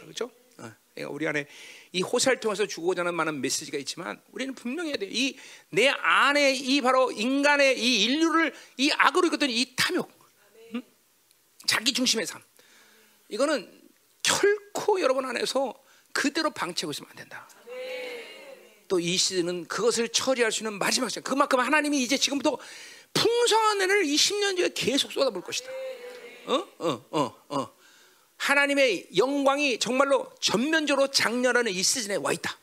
그렇죠? 0.00 0.30
어, 0.58 0.72
그러니까 0.94 1.12
우리 1.14 1.26
안에 1.28 1.46
이 1.92 2.00
호세를 2.02 2.40
통해서 2.40 2.66
주고자 2.66 3.02
하는 3.02 3.14
많은 3.14 3.40
메시지가 3.40 3.76
있지만 3.78 4.20
우리는 4.32 4.54
분명히 4.54 4.90
해야 4.90 4.96
돼. 4.96 5.06
이 5.10 5.36
내 5.70 5.88
안에 5.88 6.54
이 6.54 6.80
바로 6.80 7.10
인간의 7.12 7.78
이 7.78 8.04
인류를 8.04 8.54
이 8.78 8.90
악으로 8.92 9.26
이끌던 9.28 9.50
이 9.50 9.74
탐욕, 9.76 10.10
음? 10.74 10.82
자기 11.66 11.92
중심의 11.92 12.26
삶. 12.26 12.40
이거는 13.28 13.82
결코 14.26 15.00
여러분 15.00 15.24
안에서 15.24 15.74
그대로 16.12 16.50
방치하고 16.50 16.90
있으면 16.90 17.10
안 17.10 17.16
된다. 17.16 17.48
또 18.88 19.00
이 19.00 19.16
시즌은 19.16 19.66
그것을 19.66 20.08
처리할 20.08 20.52
수 20.52 20.60
있는 20.62 20.78
마지막 20.78 21.08
시간. 21.08 21.24
그만큼 21.24 21.60
하나님이 21.60 22.02
이제 22.02 22.16
지금부터 22.16 22.58
풍성한 23.14 23.80
은혜를 23.80 24.04
이 24.04 24.16
10년 24.16 24.56
뒤에 24.56 24.70
계속 24.74 25.12
쏟아볼 25.12 25.42
것이다. 25.42 25.70
어? 26.46 26.68
어, 26.78 27.04
어, 27.10 27.42
어. 27.48 27.76
하나님의 28.36 29.08
영광이 29.16 29.78
정말로 29.78 30.30
전면적으로 30.40 31.08
장렬하는 31.08 31.72
이 31.72 31.82
시즌에 31.82 32.16
와 32.16 32.32
있다. 32.32 32.56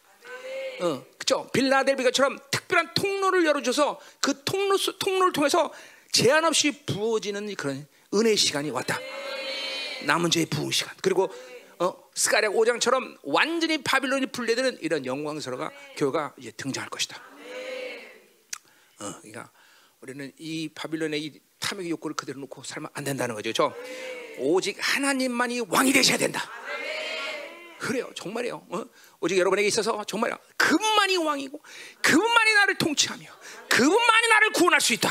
어, 0.81 1.05
그죠? 1.17 1.49
빌라델비가처럼 1.53 2.39
특별한 2.51 2.93
통로를 2.93 3.45
열어줘서 3.45 3.99
그 4.21 4.43
통로 4.43 4.77
통로를 4.99 5.33
통해서 5.33 5.73
제한 6.11 6.45
없이 6.45 6.71
부어지는 6.85 7.53
그런 7.55 7.87
은혜 8.13 8.35
시간이 8.35 8.69
왔다. 8.69 8.99
남은 10.03 10.29
자의 10.29 10.45
부흥 10.45 10.71
시간. 10.71 10.93
그리고 11.01 11.29
어, 11.83 12.09
스가랴 12.15 12.49
5장처럼 12.49 13.17
완전히 13.23 13.83
바빌론이 13.83 14.27
분리되는 14.27 14.77
이런 14.79 15.05
영광스러가 15.05 15.69
교회가 15.97 16.33
이제 16.37 16.51
등장할 16.51 16.89
것이다. 16.89 17.21
어, 19.01 19.13
그러니까 19.19 19.51
우리는 19.99 20.31
이 20.37 20.69
바빌론의 20.73 21.21
이 21.21 21.41
탐욕의 21.59 21.89
욕구를 21.91 22.15
그대로 22.15 22.39
놓고 22.39 22.63
살면 22.63 22.89
안 22.93 23.03
된다는 23.03 23.35
거죠. 23.35 23.51
저 23.51 23.73
오직 24.37 24.77
하나님만이 24.79 25.61
왕이 25.67 25.91
되셔야 25.91 26.17
된다. 26.17 26.41
그래요, 27.79 28.09
정말이에요. 28.15 28.65
어? 28.69 28.85
오직 29.19 29.37
여러분에게 29.37 29.67
있어서 29.67 30.05
정말 30.05 30.37
그분만이 30.55 31.17
왕이고 31.17 31.61
그분만이 32.01 32.53
나를 32.53 32.75
통치하며 32.77 33.25
그분만이 33.67 34.27
나를 34.29 34.51
구원할 34.51 34.79
수 34.79 34.93
있다. 34.93 35.09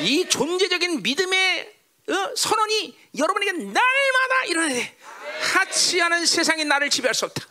이 0.00 0.28
존재적인 0.28 1.02
믿음의 1.04 1.76
어? 2.08 2.34
선언이 2.36 2.96
여러분에게 3.16 3.52
날마다 3.52 4.44
일어나야 4.48 4.74
돼. 4.74 4.95
하치하는 5.54 6.26
세상이 6.26 6.64
나를 6.64 6.90
지배할 6.90 7.14
수 7.14 7.24
없다. 7.26 7.46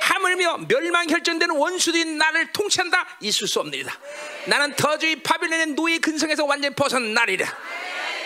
하물며 0.00 0.66
멸망 0.68 1.06
결정되는 1.06 1.56
원수들이 1.56 2.04
나를 2.04 2.52
통치한다 2.52 3.18
있을 3.20 3.48
수 3.48 3.60
없느니라. 3.60 3.92
나는 4.46 4.74
더주의 4.76 5.16
바빌론의 5.22 5.66
노예 5.68 5.98
근성에서 5.98 6.44
완전히 6.44 6.74
벗어나리라. 6.74 7.46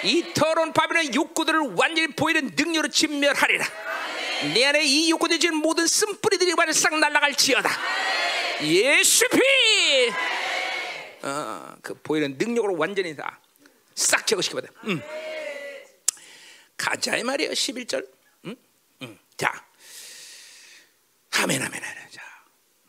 이 0.03 0.25
더러운 0.35 0.73
바빌론의 0.73 1.15
욕구들을 1.15 1.75
완전히 1.77 2.09
보이는 2.09 2.53
능력으로 2.57 2.89
진멸하리라. 2.89 3.67
내 4.55 4.65
안에 4.65 4.85
이 4.85 5.11
욕구들이 5.11 5.41
지금 5.41 5.57
모든 5.57 5.87
쓴뿌리들이 5.87 6.55
싹 6.73 6.97
날아갈 6.99 7.35
지어다. 7.35 7.71
예수 8.63 9.29
피! 9.29 10.13
어, 11.23 11.75
그 11.83 11.95
보이는 11.95 12.37
능력으로 12.39 12.77
완전히 12.77 13.15
다 13.15 13.39
싹 13.99 14.25
제거시켜버려. 14.29 14.69
음. 14.85 15.03
가자 16.77 17.17
이 17.17 17.25
말이에요. 17.25 17.51
11절. 17.51 18.07
자. 19.39 19.65
아멘 21.41 21.63
아멘 21.63 21.83
아멘. 21.83 22.11
자. 22.11 22.23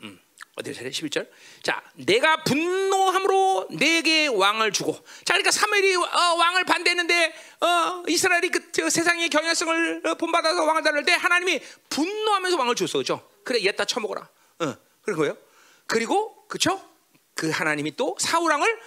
음. 0.04 0.20
어디에 0.56 0.74
서 0.74 0.82
11절. 0.82 1.30
자, 1.62 1.82
내가 1.94 2.44
분노함으로 2.44 3.68
내게 3.70 4.28
왕을 4.28 4.74
주고. 4.74 4.94
자, 5.24 5.34
그러니까 5.34 5.52
사무엘이 5.52 5.96
어, 5.96 6.36
왕을 6.38 6.66
반대했는데 6.66 7.36
어, 7.62 8.04
이스라엘이 8.08 8.50
그 8.50 8.90
세상의 8.90 9.30
경향성을 9.30 10.02
어, 10.06 10.16
본받아서 10.16 10.66
왕을 10.66 10.84
달을 10.84 11.06
때 11.06 11.14
하나님이 11.14 11.62
분노하면서 11.90 12.58
왕을 12.58 12.76
줬어. 12.76 12.98
그죠? 12.98 13.30
그래, 13.44 13.64
얘다 13.64 13.86
처먹어라. 13.86 14.28
어. 14.60 14.76
그런 15.04 15.20
거예요. 15.20 15.38
그리고 15.86 16.48
그쵸? 16.48 16.84
그 17.36 17.52
하나님이 17.52 17.96
또 17.96 18.16
사울 18.20 18.52
왕을 18.52 18.80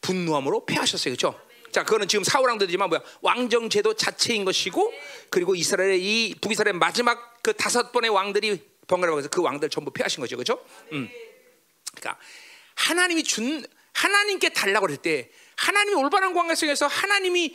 분노함으로 0.00 0.66
패하셨어요. 0.66 1.14
그죠? 1.14 1.40
자, 1.76 1.84
그거는 1.84 2.08
지금 2.08 2.24
사울왕들이지만 2.24 2.88
뭐야? 2.88 3.02
왕정 3.20 3.68
제도 3.68 3.92
자체인 3.92 4.46
것이고 4.46 4.94
그리고 5.28 5.54
이스라엘의 5.54 6.00
이 6.02 6.34
북이스라엘 6.40 6.72
마지막 6.72 7.42
그 7.42 7.52
다섯 7.52 7.92
번의 7.92 8.08
왕들이 8.08 8.62
번갈아가면서 8.86 9.28
그 9.28 9.42
왕들 9.42 9.68
전부 9.68 9.90
패하신 9.90 10.22
거죠. 10.22 10.38
그렇죠? 10.38 10.64
음. 10.92 11.06
그러니까 11.94 12.18
하나님이 12.76 13.24
준 13.24 13.62
하나님께 13.92 14.54
달라고 14.54 14.86
그럴 14.86 14.96
때 14.96 15.28
하나님이 15.56 15.96
올바른 15.96 16.32
관계 16.32 16.54
속에서 16.54 16.86
하나님이 16.86 17.54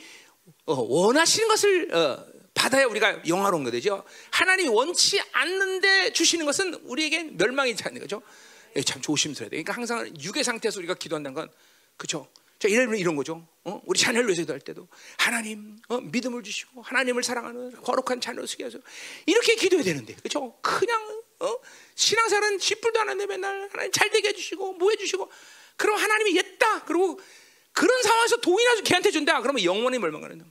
어, 0.67 0.75
원하시는 0.75 1.47
것을 1.47 1.95
어, 1.95 2.23
받아야 2.53 2.85
우리가 2.85 3.25
영화로운 3.27 3.63
거 3.63 3.71
되죠. 3.71 4.03
하나님이 4.29 4.69
원치 4.69 5.19
않는데 5.31 6.13
주시는 6.13 6.45
것은 6.45 6.75
우리에게 6.83 7.23
멸망이 7.23 7.75
지 7.75 7.83
않는 7.87 7.99
거죠. 7.99 8.21
예, 8.75 8.83
참 8.83 9.01
조심스러워야 9.01 9.49
돼. 9.49 9.63
그러니까 9.63 9.73
항상 9.73 10.13
육의 10.21 10.43
상태에서 10.43 10.77
우리가 10.77 10.93
기도한다는 10.93 11.33
건 11.33 11.49
그렇죠. 11.97 12.27
자, 12.61 12.67
이런 12.67 12.95
이런 12.95 13.15
거죠. 13.15 13.47
어? 13.63 13.81
우리 13.85 13.99
자녀를 13.99 14.27
위해서 14.27 14.43
기도할 14.43 14.59
때도 14.61 14.87
하나님 15.17 15.79
어? 15.89 15.99
믿음을 15.99 16.43
주시고 16.43 16.83
하나님을 16.83 17.23
사랑하는 17.23 17.71
거룩한 17.81 18.21
자녀를 18.21 18.47
쓰게 18.47 18.65
하소. 18.65 18.79
이렇게 19.25 19.55
기도해야 19.55 19.83
되는데, 19.83 20.13
그렇죠? 20.13 20.55
그냥 20.61 21.23
어? 21.39 21.57
신앙생활은 21.95 22.59
쥐뿔도 22.59 22.99
안 22.99 23.09
하는데 23.09 23.25
맨날 23.25 23.67
하나님 23.71 23.91
잘 23.91 24.11
되게 24.11 24.27
해주시고 24.29 24.73
뭐 24.73 24.91
해주시고 24.91 25.31
그럼 25.75 25.97
하나님이 25.97 26.37
옛다. 26.37 26.83
그리고 26.83 27.19
그런 27.73 28.03
상황에서 28.03 28.37
돈이나 28.37 28.81
걔한테 28.81 29.09
준다. 29.09 29.41
그러면 29.41 29.63
영원히 29.63 29.97
멸망하는 29.97 30.45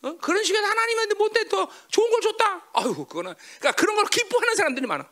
어? 0.00 0.16
그런 0.16 0.42
식으로 0.42 0.64
하나님한테 0.64 1.14
못해 1.14 1.46
더 1.46 1.70
좋은 1.88 2.10
걸 2.10 2.22
줬다. 2.22 2.70
아유, 2.72 2.94
그거는 2.94 3.34
그러니까 3.58 3.72
그런 3.72 3.96
걸 3.96 4.06
기뻐하는 4.06 4.56
사람들이 4.56 4.86
많아. 4.86 5.06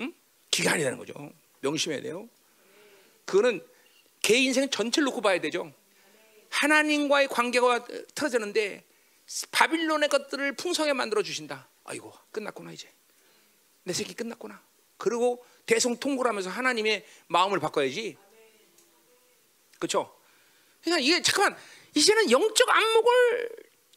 응? 0.00 0.12
기가 0.50 0.72
아니라는 0.72 0.98
거죠. 0.98 1.14
명심해야 1.60 2.02
돼요. 2.02 2.28
그거는 3.24 3.62
개 4.22 4.36
인생 4.36 4.68
전체를 4.68 5.04
놓고 5.06 5.20
봐야 5.20 5.40
되죠. 5.40 5.72
하나님과의 6.50 7.28
관계가 7.28 7.86
틀어지는데 8.14 8.84
바빌론의 9.52 10.08
것들을 10.08 10.56
풍성하게 10.56 10.94
만들어 10.94 11.22
주신다. 11.22 11.68
아이고 11.84 12.12
끝났구나 12.32 12.72
이제 12.72 12.88
내 13.84 13.92
새끼 13.92 14.14
끝났구나. 14.14 14.62
그리고 14.96 15.44
대성통굴하면서 15.66 16.50
하나님의 16.50 17.06
마음을 17.28 17.60
바꿔야지. 17.60 18.16
그렇죠? 19.78 20.14
그러니까 20.82 21.04
이게 21.04 21.22
잠깐만 21.22 21.58
이제는 21.94 22.30
영적 22.30 22.68
안목을 22.68 23.50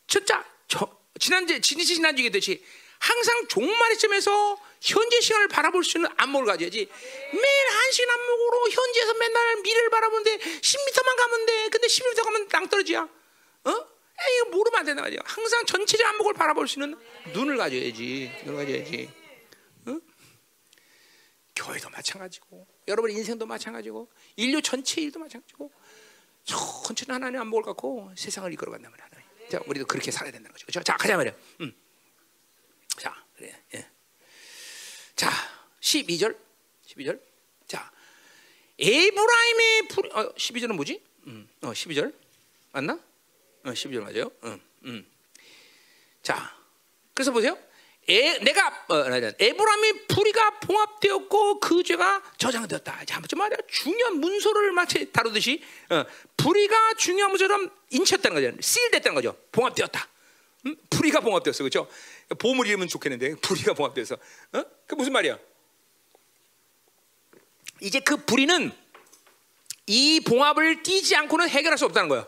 진짜 0.07 0.45
저, 0.67 0.97
지난주 1.19 1.59
지지지 1.59 1.95
지난주 1.95 2.23
얘기했듯이 2.23 2.63
항상 2.99 3.47
종말의 3.47 3.97
점에서 3.97 4.57
현재 4.81 5.21
시간을 5.21 5.47
바라볼 5.47 5.83
수 5.83 5.97
있는 5.97 6.09
안목을 6.17 6.47
가져야지. 6.47 6.77
매일 6.79 7.67
한시 7.69 8.03
안목으로 8.03 8.69
현재에서 8.71 9.13
맨날 9.13 9.61
미래를 9.61 9.89
바라보는데 9.91 10.37
10m만 10.37 11.15
가면 11.17 11.45
돼. 11.45 11.69
근데 11.69 11.87
10m 11.87 12.23
가면 12.23 12.47
땅떨어지야. 12.49 13.01
어? 13.01 13.69
이거 13.69 14.49
모르면 14.49 14.79
안 14.79 14.85
된다 14.85 15.03
말이야. 15.03 15.19
항상 15.23 15.65
전체적 15.65 16.05
안목을 16.07 16.33
바라볼 16.33 16.67
수 16.67 16.79
있는 16.81 16.99
눈을 17.33 17.57
가져야지. 17.57 18.31
눈을 18.45 18.65
가져야지. 18.65 19.09
어? 19.87 19.99
교회도 21.55 21.89
마찬가지고, 21.89 22.67
여러분 22.87 23.11
인생도 23.11 23.45
마찬가지고, 23.45 24.09
인류 24.35 24.61
전체 24.61 25.01
일도 25.01 25.19
마찬가지고, 25.19 25.71
전체는 26.43 27.15
하나님 27.15 27.39
안목을 27.41 27.63
갖고 27.63 28.11
세상을 28.15 28.51
이끌어간단 28.53 28.89
말이야. 28.89 29.11
자, 29.51 29.59
우리도 29.67 29.85
그렇게 29.85 30.11
살아야 30.11 30.31
된다는 30.31 30.53
거죠. 30.53 30.65
그렇죠? 30.65 30.81
자, 30.83 30.95
가자 30.97 31.17
말이야. 31.17 31.33
음. 31.61 31.73
자, 32.97 33.13
그래. 33.35 33.53
예. 33.75 33.90
자, 35.21 35.29
12절. 35.81 36.35
12절. 36.87 37.21
자. 37.67 37.91
에브라임의 38.79 39.87
불 39.89 40.07
어, 40.13 40.33
12절은 40.33 40.73
뭐지? 40.73 40.99
음. 41.27 41.47
어, 41.61 41.69
12절. 41.73 42.11
맞나? 42.71 42.93
어, 42.93 43.69
12절 43.69 43.99
맞아요. 43.99 44.31
음. 44.45 44.59
음. 44.85 45.11
자. 46.23 46.57
그래서 47.13 47.31
보세요. 47.31 47.55
에, 48.09 48.39
내가 48.39 48.85
어, 48.89 48.95
에브라임의 49.37 50.07
불의가 50.07 50.59
봉합되었고 50.61 51.59
그 51.59 51.83
죄가 51.83 52.23
저장되었다. 52.39 53.05
자, 53.05 53.21
좀 53.21 53.37
말이야. 53.37 53.57
중요한 53.67 54.19
문서를 54.19 54.71
마치 54.71 55.11
다루듯이 55.11 55.61
어, 55.91 56.03
불의가 56.35 56.95
중요한 56.95 57.29
문서처럼 57.29 57.69
인쳤다는 57.91 58.41
거죠. 58.41 58.57
씰됐다는 58.59 59.13
거죠. 59.13 59.37
봉합되었다. 59.51 60.07
응? 60.65 60.75
불이가 60.89 61.21
봉합되었어, 61.21 61.63
그렇죠? 61.63 61.87
보물 62.39 62.67
이름은 62.67 62.87
좋겠는데 62.87 63.35
불이가 63.35 63.73
봉합돼서, 63.73 64.15
어? 64.53 64.63
그 64.87 64.95
무슨 64.95 65.13
말이야? 65.13 65.37
이제 67.81 67.99
그 67.99 68.17
불이는 68.17 68.71
이 69.87 70.19
봉합을 70.21 70.83
띄지 70.83 71.15
않고는 71.15 71.49
해결할 71.49 71.77
수 71.77 71.85
없다는 71.85 72.09
거야. 72.09 72.27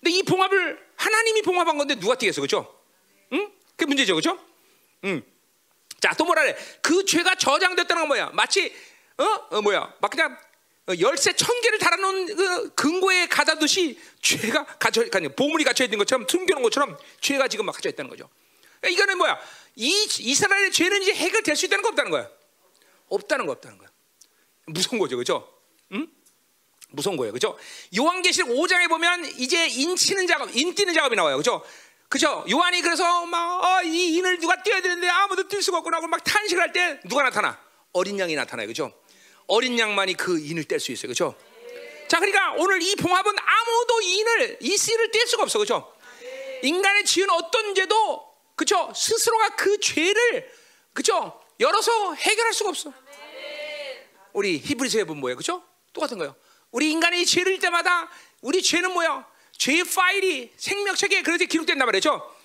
근데 0.00 0.18
이 0.18 0.22
봉합을 0.22 0.86
하나님이 0.96 1.42
봉합한 1.42 1.78
건데 1.78 1.94
누가 1.96 2.14
띄겠어, 2.14 2.40
그렇죠? 2.40 2.80
응? 3.32 3.50
그 3.76 3.84
문제죠, 3.84 4.14
그렇죠? 4.14 4.38
응. 5.04 5.22
자, 6.00 6.12
또 6.14 6.24
뭐라 6.24 6.42
그래? 6.42 6.56
그 6.82 7.04
죄가 7.04 7.36
저장됐다는 7.36 8.02
건 8.02 8.08
뭐야? 8.08 8.30
마치 8.34 8.72
어, 9.18 9.24
어 9.56 9.62
뭐야? 9.62 9.94
막 10.00 10.10
그냥 10.10 10.32
어, 10.32 10.45
열쇠 11.00 11.32
천 11.34 11.60
개를 11.62 11.78
달아놓은 11.78 12.36
그 12.36 12.74
금고에 12.74 13.26
가다듯이 13.26 13.98
죄가 14.22 14.64
갇혀, 14.78 15.04
아니 15.12 15.28
보물이 15.28 15.64
갇혀 15.64 15.84
있는 15.84 15.98
것처럼 15.98 16.26
숨겨놓은 16.28 16.62
것처럼 16.62 16.96
죄가 17.20 17.48
지금 17.48 17.66
막 17.66 17.72
갇혀 17.74 17.88
있다는 17.88 18.08
거죠. 18.08 18.28
그러니까 18.80 18.88
이거는 19.02 19.18
뭐야? 19.18 19.38
이 19.74 20.06
이스라엘의 20.18 20.70
죄는 20.70 21.02
이제 21.02 21.14
해결될 21.14 21.56
수 21.56 21.66
있다는 21.66 21.82
거 21.82 21.88
없다는 21.88 22.10
거야. 22.12 22.28
없다는 23.08 23.46
거 23.46 23.52
없다는 23.52 23.78
거야. 23.78 23.88
무서운 24.66 24.98
거죠, 25.00 25.16
그렇죠? 25.16 25.52
응? 25.92 26.06
무서운 26.90 27.16
거예요, 27.16 27.32
그렇죠? 27.32 27.58
요한계시록 27.96 28.50
5장에 28.50 28.88
보면 28.88 29.24
이제 29.38 29.66
인치는 29.66 30.26
작업, 30.28 30.54
인뛰는 30.54 30.94
작업이 30.94 31.16
나와요, 31.16 31.36
그렇죠? 31.36 31.64
그죠? 32.08 32.44
요한이 32.48 32.80
그래서 32.82 33.26
막, 33.26 33.64
어, 33.64 33.82
이 33.82 34.14
인을 34.16 34.38
누가 34.38 34.62
띄어야 34.62 34.80
되는데 34.80 35.08
아무도 35.08 35.48
뛸 35.48 35.60
수가 35.62 35.78
없구나 35.78 35.96
하고 35.96 36.06
막 36.06 36.22
탄식을 36.22 36.62
할 36.62 36.72
때 36.72 37.00
누가 37.08 37.24
나타나? 37.24 37.60
어린 37.92 38.18
양이 38.20 38.34
나타나요. 38.36 38.68
그죠? 38.68 38.92
어린 39.46 39.78
양만이 39.78 40.14
그 40.14 40.38
인을 40.38 40.64
뗄 40.64 40.80
수 40.80 40.92
있어요. 40.92 41.08
그죠? 41.08 41.34
자, 42.08 42.18
그러니까 42.18 42.54
오늘 42.58 42.82
이 42.82 42.94
봉합은 42.96 43.32
아무도 43.38 44.00
인을, 44.00 44.58
이 44.60 44.76
씨를 44.76 45.10
뗄 45.10 45.26
수가 45.26 45.42
없어. 45.44 45.58
그죠? 45.58 45.92
인간의 46.62 47.04
지은 47.04 47.28
어떤 47.30 47.74
죄도, 47.74 48.24
그죠? 48.54 48.92
스스로가 48.94 49.56
그 49.56 49.78
죄를, 49.80 50.50
그죠? 50.92 51.40
열어서 51.60 52.14
해결할 52.14 52.52
수가 52.52 52.70
없어. 52.70 52.92
우리 54.32 54.58
히브리서에 54.58 55.04
보면 55.04 55.20
뭐예요? 55.20 55.36
그죠? 55.36 55.62
똑같은 55.92 56.18
거예요. 56.18 56.36
우리 56.70 56.90
인간이 56.90 57.24
죄를 57.24 57.52
질 57.54 57.60
때마다 57.60 58.10
우리 58.42 58.62
죄는 58.62 58.92
뭐야? 58.92 59.26
죄의 59.56 59.84
파일이 59.84 60.52
생명책에 60.56 61.22
그렇게 61.22 61.46
기록된단 61.46 61.86
말이죠. 61.86 62.35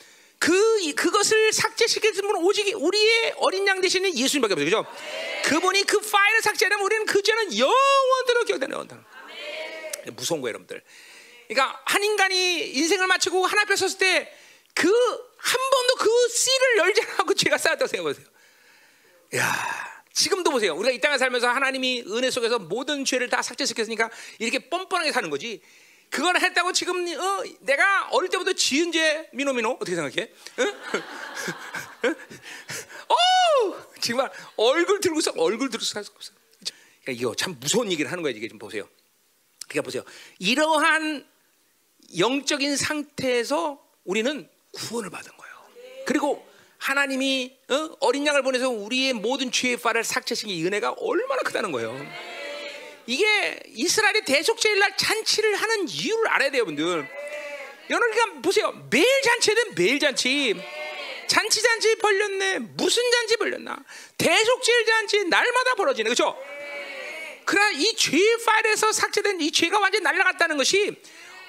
그 0.41 0.93
그것을 0.95 1.53
삭제시킬 1.53 2.13
분은 2.13 2.35
오직 2.37 2.75
우리의 2.75 3.35
어린 3.37 3.67
양 3.67 3.79
되시는 3.79 4.17
예수님밖에 4.17 4.53
없어요. 4.53 4.65
그죠? 4.65 4.85
그분이 5.45 5.83
그 5.83 5.99
파일을 6.01 6.41
삭제하면 6.41 6.81
우리는 6.81 7.05
그 7.05 7.21
죄는 7.21 7.57
영원토록 7.57 8.47
기억되는 8.47 8.75
원다. 8.75 9.05
무서운 10.13 10.41
거예요, 10.41 10.53
여러분들. 10.53 10.81
그러니까 11.47 11.79
한 11.85 12.03
인간이 12.03 12.71
인생을 12.71 13.05
마치고 13.07 13.45
하나 13.45 13.61
앞에 13.61 13.75
섰을 13.75 13.97
때 13.97 14.37
그 14.73 15.31
한 15.41 15.59
번도 15.71 15.95
그 15.95 16.29
씨를 16.29 16.77
열지 16.77 17.01
않고 17.17 17.33
죄가 17.33 17.57
쌓였다고 17.57 17.87
생각해 17.87 18.13
보세요. 18.13 18.27
야, 19.35 20.03
지금도 20.13 20.51
보세요. 20.51 20.75
우리가 20.75 20.91
이 20.91 20.99
땅에 21.01 21.17
살면서 21.17 21.47
하나님이 21.49 22.03
은혜 22.07 22.29
속에서 22.29 22.59
모든 22.59 23.03
죄를 23.05 23.29
다 23.29 23.41
삭제시켰으니까 23.41 24.09
이렇게 24.39 24.69
뻔뻔하게 24.69 25.11
사는 25.11 25.29
거지. 25.29 25.61
그걸 26.11 26.39
했다고 26.39 26.73
지금 26.73 27.07
어, 27.07 27.43
내가 27.61 28.09
어릴 28.11 28.29
때부터 28.29 28.51
지은 28.53 28.91
죄 28.91 29.29
미노미노 29.31 29.77
어떻게 29.79 29.95
생각해? 29.95 30.29
어? 33.07 33.15
정말 34.01 34.29
얼굴 34.57 34.99
들고서 34.99 35.31
얼굴 35.37 35.69
들고서 35.69 35.93
살수 35.93 36.11
없어. 36.13 36.33
그러니까 37.01 37.19
이거 37.19 37.33
참 37.33 37.57
무서운 37.59 37.89
얘기를 37.91 38.11
하는 38.11 38.21
거예요. 38.23 38.37
이게 38.37 38.49
좀 38.49 38.59
보세요. 38.59 38.89
그러니까 39.69 39.83
보세요. 39.85 40.03
이러한 40.39 41.25
영적인 42.17 42.75
상태에서 42.75 43.81
우리는 44.03 44.49
구원을 44.73 45.09
받은 45.09 45.31
거예요. 45.37 45.55
그리고 46.05 46.45
하나님이 46.77 47.57
어? 48.01 48.11
린 48.11 48.27
양을 48.27 48.43
보내서 48.43 48.69
우리의 48.69 49.13
모든 49.13 49.49
죄의 49.49 49.77
파를 49.77 50.03
삭제시킨 50.03 50.53
이 50.57 50.65
은혜가 50.65 50.95
얼마나 50.97 51.41
크다는 51.43 51.71
거예요. 51.71 51.95
이게 53.11 53.59
이스라엘이 53.73 54.21
대속제일날 54.21 54.95
잔치를 54.95 55.55
하는 55.55 55.89
이유를 55.89 56.29
알아야 56.29 56.49
돼요, 56.49 56.61
여러분들. 56.61 57.05
여러분 57.89 58.41
보세요. 58.41 58.71
매일 58.89 59.05
잔치든 59.21 59.75
매일 59.75 59.99
잔치. 59.99 60.55
잔치 61.27 61.61
잔치 61.61 61.95
벌렸네. 61.95 62.59
무슨 62.59 63.03
잔치 63.11 63.35
벌렸나? 63.35 63.77
대속제일 64.17 64.85
잔치 64.85 65.25
날마다 65.25 65.75
벌어지네. 65.75 66.09
그렇죠? 66.09 66.37
그러나 67.43 67.71
이 67.71 67.93
죄의 67.97 68.37
파일에서 68.45 68.93
삭제된 68.93 69.41
이 69.41 69.51
죄가 69.51 69.77
완전히 69.77 70.03
날아갔다는 70.03 70.55
것이 70.55 70.95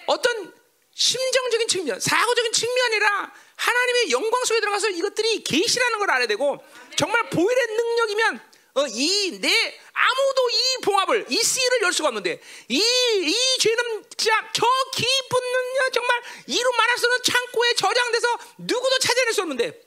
어떤 0.06 0.52
심정적인 0.94 1.68
측면, 1.68 2.00
사고적인 2.00 2.52
측면이라 2.52 3.32
하나님의 3.54 4.10
영광 4.10 4.44
속에 4.44 4.58
들어가서 4.58 4.88
이것들이 4.90 5.44
계시라는 5.44 6.00
걸 6.00 6.10
알아야 6.10 6.26
되고 6.26 6.58
정말 6.96 7.30
보일의 7.30 7.66
능력이면 7.68 8.51
어, 8.74 8.86
이, 8.86 9.38
내, 9.38 9.80
아무도 9.92 10.50
이 10.50 10.82
봉합을, 10.82 11.26
이 11.28 11.36
씨를 11.36 11.82
열 11.82 11.92
수가 11.92 12.08
없는데, 12.08 12.40
이, 12.68 12.78
이 12.78 13.58
죄는 13.58 14.04
진짜 14.16 14.50
저 14.54 14.66
깊은, 14.94 15.38
정말 15.92 16.22
이루 16.46 16.70
말할 16.78 16.96
수 16.96 17.06
없는 17.06 17.22
창고에 17.22 17.74
저장돼서 17.74 18.38
누구도 18.58 18.98
찾아낼 18.98 19.34
수 19.34 19.42
없는데, 19.42 19.78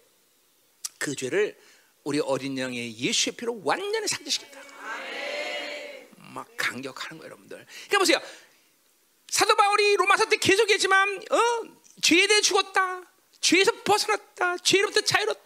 그 1.00 1.16
죄를 1.16 1.58
우리 2.04 2.20
어린 2.20 2.58
양의 2.58 3.00
예수의 3.00 3.36
피로 3.36 3.60
완전히 3.64 4.08
삭제시켰다. 4.08 4.62
막 6.36 6.48
강력하는 6.56 7.18
거예요, 7.18 7.32
여러분들. 7.32 7.66
그러니까 7.66 7.98
보세요. 7.98 8.22
사도 9.30 9.56
바울이 9.56 9.96
로마서 9.96 10.26
때 10.30 10.38
계속 10.38 10.70
했지만, 10.70 11.24
어, 11.32 11.38
죄에 12.04 12.28
대해 12.28 12.42
죽었다. 12.42 13.02
죄에서 13.42 13.72
벗어났다. 13.84 14.58
죄로부터 14.60 15.02
자유롭다. 15.02 15.45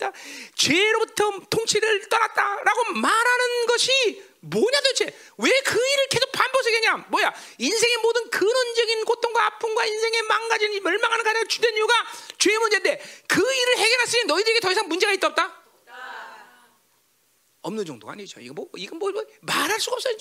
죄로부터 0.56 1.40
통치를 1.50 2.10
떠났다라고 2.10 2.94
말하는 2.94 3.66
것이 3.68 4.24
뭐냐 4.41 4.80
도대체? 4.82 5.06
왜 5.38 5.50
그 5.66 5.76
일을 5.76 6.08
계속 6.10 6.32
반복하겠냐? 6.32 6.96
뭐야? 7.10 7.34
인생의 7.58 7.98
모든 7.98 8.30
근원적인 8.30 9.06
고통과 9.06 9.46
아픔과 9.48 9.86
인생의 9.86 10.22
망가진 10.24 10.82
멸망하는 10.82 11.24
가장 11.24 11.48
주된 11.48 11.76
이유가 11.76 11.94
죄 12.38 12.58
문제인데 12.58 13.02
그 13.28 13.40
일을 13.40 13.78
해결했으니 13.78 14.24
너희들에게 14.26 14.60
더 14.62 14.72
이상 14.72 14.88
문제가 14.88 15.12
있다 15.14 15.28
없다? 15.28 15.56
없는 17.62 17.86
정도가 17.86 18.14
아니죠. 18.14 18.40
이거 18.40 18.54
뭐 18.54 18.70
이건 18.78 19.00
뭐, 19.00 19.12
뭐 19.12 19.24
말할 19.41 19.80
수가 19.80 19.96
없어요. 19.96 20.16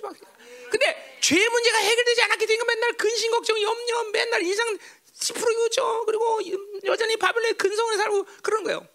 근데 0.70 1.19
죄 1.20 1.49
문제가 1.49 1.79
해결되지 1.79 2.23
않았기 2.23 2.47
때문에 2.47 2.75
맨날 2.75 2.93
근심 2.95 3.31
걱정 3.31 3.61
염려 3.62 4.05
맨날 4.12 4.43
인상 4.43 4.77
10% 5.15 5.65
유죠. 5.65 6.05
그리고 6.07 6.41
여전히 6.85 7.16
바벨론의 7.16 7.55
근성을 7.55 7.97
살고 7.97 8.27
그런 8.43 8.65
거예요. 8.65 8.87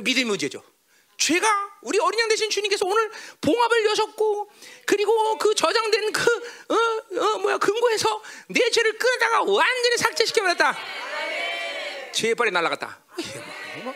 믿음이 0.00 0.24
문제죠. 0.24 0.62
죄가 1.18 1.78
우리 1.82 1.98
어린 1.98 2.20
양 2.20 2.28
대신 2.28 2.50
주님께서 2.50 2.84
오늘 2.86 3.10
봉합을 3.40 3.86
여셨고 3.86 4.50
그리고 4.86 5.38
그 5.38 5.54
저장된 5.54 6.12
그 6.12 6.22
어, 6.68 7.20
어, 7.20 7.38
뭐야 7.38 7.58
근거에서 7.58 8.22
내 8.48 8.70
죄를 8.70 8.98
끊다가 8.98 9.42
완전히 9.42 9.96
삭제시켜 9.96 10.42
버렸다. 10.42 10.76
죄의 12.12 12.34
발이 12.34 12.50
날아갔다. 12.50 12.98
뭐, 13.84 13.94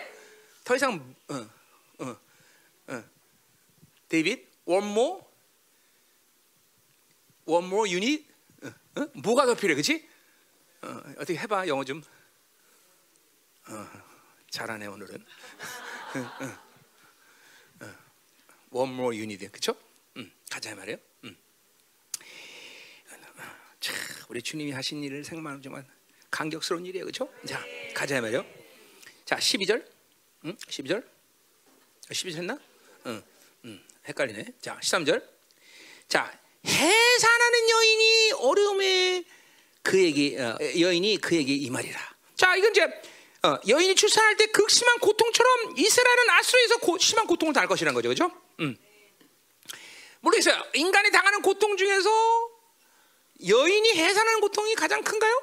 더 0.64 0.76
이상 0.76 1.14
어, 1.28 1.48
어, 1.98 2.16
어. 2.88 3.04
데이빗 4.08 4.46
one 4.64 4.86
more 4.86 5.20
one 7.46 7.66
more 7.66 7.92
unit 7.92 8.26
어? 8.62 9.00
어? 9.00 9.06
뭐가 9.14 9.46
더 9.46 9.54
필요해, 9.54 9.74
그렇지? 9.74 10.08
어, 10.82 11.02
어떻게 11.16 11.36
해봐 11.36 11.66
영어 11.68 11.84
좀. 11.84 12.02
어, 13.68 13.86
잘하네 14.50 14.86
오늘은. 14.86 15.24
One 18.70 18.92
more 18.92 19.16
unit, 19.18 19.48
그렇죠? 19.48 19.74
음, 20.16 20.30
가자 20.48 20.74
말이에요. 20.74 20.98
음. 21.24 21.36
자, 23.80 23.92
우리 24.28 24.42
주님이 24.42 24.70
하신 24.72 25.02
일을 25.02 25.24
생각하면 25.24 25.86
감격스러운 26.30 26.86
일이에요, 26.86 27.04
그렇죠? 27.04 27.32
자, 27.46 27.64
가자 27.94 28.20
말이에요. 28.20 28.44
자, 29.24 29.36
12절, 29.36 29.84
음, 30.44 30.56
12절, 30.56 31.04
12절 32.10 32.36
했나? 32.36 32.58
음, 33.06 33.22
음, 33.64 33.84
헷갈리네. 34.06 34.54
자, 34.60 34.78
13절. 34.80 35.26
자, 36.08 36.38
해산하는 36.66 37.70
여인이 37.70 38.32
어려움에 38.38 39.24
그에게 39.82 40.40
어, 40.40 40.58
여인이 40.78 41.16
그에게 41.18 41.54
이 41.54 41.70
말이라. 41.70 41.98
자, 42.36 42.54
이건 42.56 42.70
이제 42.70 43.02
어, 43.42 43.58
여인이 43.66 43.94
출산할 43.94 44.36
때 44.36 44.46
극심한 44.46 44.98
고통처럼 44.98 45.78
이스라엘은 45.78 46.30
아수르에서 46.30 46.76
고, 46.78 46.98
심한 46.98 47.26
고통을 47.26 47.54
당할 47.54 47.68
것이라는 47.68 47.94
거죠, 47.94 48.08
그렇죠? 48.08 48.30
음. 48.60 48.76
모르겠어요. 50.20 50.62
인간이 50.74 51.10
당하는 51.10 51.40
고통 51.40 51.76
중에서 51.78 52.10
여인이 53.46 53.94
해산하는 53.94 54.40
고통이 54.42 54.74
가장 54.74 55.02
큰가요? 55.02 55.42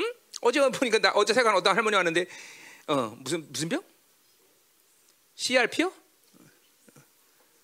음? 0.00 0.12
어제 0.40 0.60
보니까 0.60 0.98
나 0.98 1.12
어제 1.14 1.32
세관 1.32 1.54
어떤 1.54 1.76
할머니 1.76 1.94
왔는데 1.94 2.26
어, 2.88 3.16
무슨 3.20 3.46
무슨 3.52 3.68
병? 3.68 3.82
CRP요? 5.36 5.92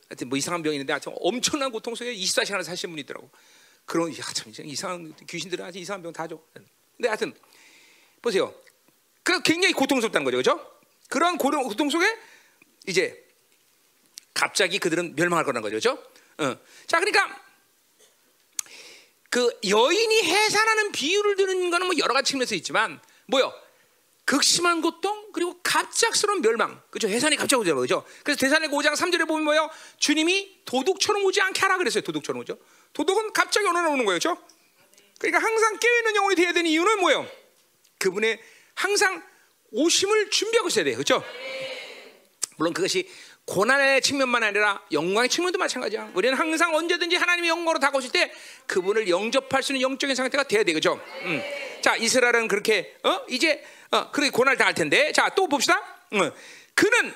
하여튼 0.08 0.28
뭐 0.28 0.38
이상한 0.38 0.62
병이 0.62 0.76
있는데 0.76 0.92
하여튼 0.92 1.12
엄청난 1.16 1.72
고통 1.72 1.96
속에 1.96 2.14
24시간을 2.14 2.62
사시는 2.62 2.92
분이 2.92 3.00
있더라고. 3.02 3.28
그런 3.84 4.12
야, 4.16 4.22
참 4.32 4.52
이상한 4.64 5.14
귀신들은 5.26 5.64
아주 5.64 5.78
이상한 5.78 6.02
병 6.02 6.12
다 6.12 6.28
줘. 6.28 6.40
근데 6.96 7.08
하여튼 7.08 7.34
보세요. 8.22 8.54
그 9.26 9.42
굉장히 9.42 9.74
고통스럽다는 9.74 10.24
거죠, 10.24 10.36
그렇죠? 10.36 10.78
그런 11.08 11.36
고통, 11.36 11.64
고통 11.64 11.90
속에 11.90 12.06
이제 12.86 13.26
갑자기 14.32 14.78
그들은 14.78 15.16
멸망할 15.16 15.44
거라는 15.44 15.62
거죠, 15.62 15.72
그렇죠? 15.72 16.00
어. 16.38 16.56
자, 16.86 17.00
그러니까 17.00 17.44
그 19.28 19.58
여인이 19.68 20.22
해산하는 20.22 20.92
비유를 20.92 21.34
드는 21.34 21.70
거는 21.70 21.86
뭐 21.88 21.96
여러 21.98 22.14
가지 22.14 22.30
측면에서 22.30 22.54
있지만 22.54 23.00
뭐요? 23.26 23.52
극심한 24.24 24.80
고통 24.80 25.32
그리고 25.32 25.58
갑작스러운 25.60 26.40
멸망. 26.40 26.80
그죠? 26.90 27.08
해산이 27.08 27.34
갑자기 27.34 27.60
오죠 27.60 27.74
그죠? 27.74 28.06
그래서 28.22 28.38
대산의 28.38 28.68
5장 28.68 28.94
3절에 28.94 29.26
보면 29.26 29.42
뭐요? 29.42 29.68
주님이 29.98 30.62
도둑처럼 30.66 31.24
오지 31.24 31.40
않게 31.40 31.60
하라 31.62 31.78
그랬어요. 31.78 32.02
도둑처럼 32.04 32.42
오죠. 32.42 32.58
도둑은 32.92 33.32
갑자기 33.32 33.66
오는 33.66 34.04
거예요. 34.04 34.18
그죠? 34.18 34.38
그러니까 35.18 35.44
항상 35.44 35.78
깨어있는 35.80 36.14
영혼이 36.14 36.36
되어야 36.36 36.52
되는 36.52 36.70
이유는 36.70 37.00
뭐예요? 37.00 37.28
그분의 37.98 38.40
항상 38.76 39.22
오심을 39.72 40.30
준비하고 40.30 40.68
있어야 40.68 40.84
돼요 40.84 40.96
그죠 40.96 41.24
물론 42.56 42.72
그것이 42.72 43.08
고난의 43.46 44.00
측면만 44.00 44.42
아니라 44.42 44.82
영광의 44.90 45.28
측면도 45.28 45.56
마찬가지야. 45.56 46.10
우리는 46.14 46.36
항상 46.36 46.74
언제든지 46.74 47.14
하나님의 47.14 47.48
영광으로 47.50 47.78
다가오실 47.78 48.10
때 48.10 48.32
그분을 48.66 49.08
영접할 49.08 49.62
수 49.62 49.70
있는 49.72 49.82
영적인 49.82 50.16
상태가 50.16 50.42
돼야 50.42 50.64
되겠죠. 50.64 51.00
음. 51.22 51.42
자, 51.80 51.94
이스라엘은 51.94 52.48
그렇게 52.48 52.96
어 53.04 53.20
이제 53.28 53.64
어 53.92 54.10
그렇게 54.10 54.30
고난을 54.30 54.56
당할 54.56 54.74
텐데, 54.74 55.12
자 55.12 55.28
또 55.36 55.46
봅시다. 55.46 55.80
음. 56.14 56.32
그는 56.74 57.14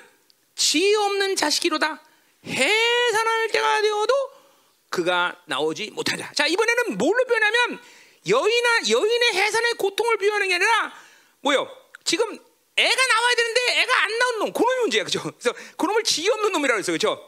지혜 0.54 0.94
없는 0.94 1.34
자식이로다. 1.34 2.00
해산할 2.46 3.48
때가 3.48 3.82
되어도 3.82 4.14
그가 4.88 5.36
나오지 5.46 5.90
못하자. 5.94 6.30
자 6.34 6.46
이번에는 6.46 6.96
뭘로 6.96 7.24
표현하면 7.24 7.80
여인아 8.28 8.68
여인의 8.88 9.32
해산의 9.34 9.74
고통을 9.78 10.16
표현하는 10.18 10.46
게 10.46 10.54
아니라 10.54 10.92
뭐요? 11.40 11.68
지금 12.04 12.38
애가 12.76 13.06
나와야 13.06 13.34
되는데 13.34 13.80
애가 13.80 14.02
안 14.02 14.18
나온 14.18 14.38
놈, 14.38 14.52
그놈이 14.52 14.80
문제야, 14.80 15.04
그죠? 15.04 15.22
그래서 15.22 15.52
그놈을 15.76 16.02
지혜 16.04 16.30
없는 16.30 16.52
놈이라고 16.52 16.78
했어, 16.78 16.92
그죠? 16.92 17.26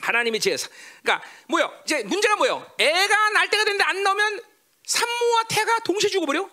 하나님의 0.00 0.40
지혜. 0.40 0.56
그러니까 1.02 1.26
뭐요? 1.48 1.72
이제 1.84 2.02
문제가 2.04 2.36
뭐요? 2.36 2.70
애가 2.78 3.30
날 3.30 3.48
때가 3.48 3.64
됐는데 3.64 3.84
안 3.84 4.02
나오면 4.02 4.42
산모와 4.84 5.42
태가 5.48 5.78
동시에 5.80 6.10
죽어버려. 6.10 6.50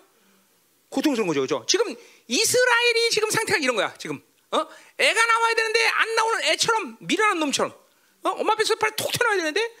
고통스러운 0.88 1.26
거죠, 1.26 1.40
그죠? 1.40 1.64
지금 1.68 1.94
이스라엘이 2.28 3.10
지금 3.10 3.30
상태가 3.30 3.58
이런 3.58 3.76
거야, 3.76 3.92
지금. 3.98 4.22
어? 4.50 4.66
애가 4.98 5.26
나와야 5.26 5.54
되는데 5.54 5.86
안 5.86 6.14
나오는 6.14 6.44
애처럼 6.44 6.96
미련한 7.00 7.40
놈처럼. 7.40 7.72
어? 8.22 8.30
엄마 8.30 8.52
앞에서 8.54 8.76
빨리 8.76 8.94
톡 8.96 9.12
튀어나와야 9.12 9.38
되는데 9.38 9.76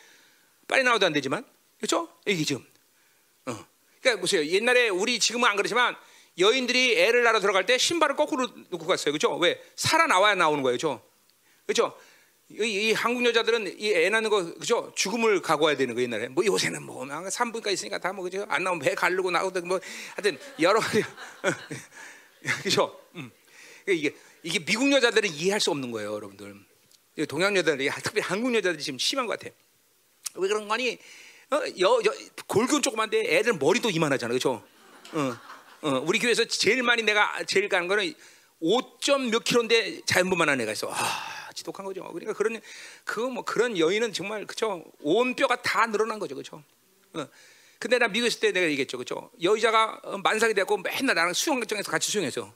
빨리 0.66 0.82
나와도 0.82 1.06
안 1.06 1.12
되지만, 1.12 1.44
그렇죠? 1.78 2.12
이게 2.26 2.44
지금. 2.44 2.66
어. 3.46 3.66
그러니까 4.00 4.20
보세요. 4.20 4.44
옛날에 4.44 4.88
우리 4.88 5.18
지금은 5.18 5.48
안 5.48 5.56
그렇지만 5.56 5.96
여인들이 6.38 6.98
애를 6.98 7.22
낳아 7.22 7.38
들어갈 7.40 7.64
때 7.66 7.78
신발을 7.78 8.16
거꾸로 8.16 8.48
놓고 8.70 8.86
갔어요. 8.86 9.12
그죠? 9.12 9.36
왜? 9.36 9.60
살아나와야 9.76 10.34
나오는 10.34 10.62
거예요. 10.62 10.74
그죠? 10.74 11.02
그죠? 11.66 11.96
이, 12.50 12.88
이 12.88 12.92
한국 12.92 13.24
여자들은 13.24 13.80
이 13.80 13.92
애 13.94 14.10
낳는 14.10 14.28
거, 14.30 14.44
그죠? 14.54 14.92
죽음을 14.94 15.40
각오해야 15.40 15.76
되는 15.76 15.94
거 15.94 16.02
옛날에. 16.02 16.28
뭐 16.28 16.44
요새는 16.44 16.82
뭐, 16.82 17.04
3분까지 17.04 17.72
있으니까 17.72 17.98
다 17.98 18.12
뭐, 18.12 18.24
그죠? 18.24 18.44
안 18.48 18.64
나오면 18.64 18.80
배 18.80 18.94
가르고 18.94 19.30
나오든 19.30 19.66
뭐, 19.66 19.80
하여튼 20.16 20.38
여러 20.60 20.80
가지. 20.80 21.02
그죠? 22.62 23.00
음. 23.14 23.30
이게, 23.88 24.14
이게 24.42 24.58
미국 24.64 24.92
여자들은 24.92 25.30
이해할 25.30 25.60
수 25.60 25.70
없는 25.70 25.90
거예요, 25.90 26.12
여러분들. 26.14 26.54
동양 27.28 27.56
여자들이, 27.56 27.88
특히 28.02 28.20
한국 28.20 28.54
여자들이 28.54 28.82
지금 28.82 28.98
심한 28.98 29.26
것 29.26 29.38
같아. 29.38 29.54
왜 30.34 30.48
그런 30.48 30.68
거니? 30.68 30.98
어, 31.50 31.56
여, 31.80 32.00
여, 32.04 32.14
골근 32.46 32.82
조그만데 32.82 33.36
애들 33.36 33.54
머리도 33.54 33.88
이만하잖아. 33.90 34.32
그죠? 34.34 34.62
어. 35.12 35.36
어, 35.84 36.02
우리 36.06 36.18
교회에서 36.18 36.46
제일 36.46 36.82
많이 36.82 37.02
내가 37.02 37.44
제일 37.46 37.68
가는 37.68 37.86
거는 37.86 38.14
5점 38.62 39.28
몇 39.30 39.44
킬로인데 39.44 40.00
자연분만한 40.06 40.58
애가 40.62 40.72
있어. 40.72 40.90
아, 40.90 41.50
지독한 41.54 41.84
거죠. 41.84 42.02
그러니까 42.04 42.32
그런 42.32 42.58
그 43.04 43.20
뭐 43.20 43.44
그런 43.44 43.78
여인은 43.78 44.14
정말 44.14 44.46
그죠. 44.46 44.82
온 45.02 45.34
뼈가 45.34 45.56
다 45.60 45.86
늘어난 45.86 46.18
거죠, 46.18 46.34
그죠. 46.34 46.62
어. 47.12 47.28
근데 47.78 47.98
나 47.98 48.08
미국 48.08 48.28
있을 48.28 48.40
때 48.40 48.50
내가 48.52 48.66
얘기했죠, 48.66 48.96
그죠. 48.96 49.30
여자가 49.42 50.00
만삭이 50.22 50.54
되고 50.54 50.74
맨날 50.78 51.14
나랑 51.14 51.34
수영 51.34 51.62
장에서 51.66 51.90
같이 51.90 52.10
수영해서, 52.10 52.50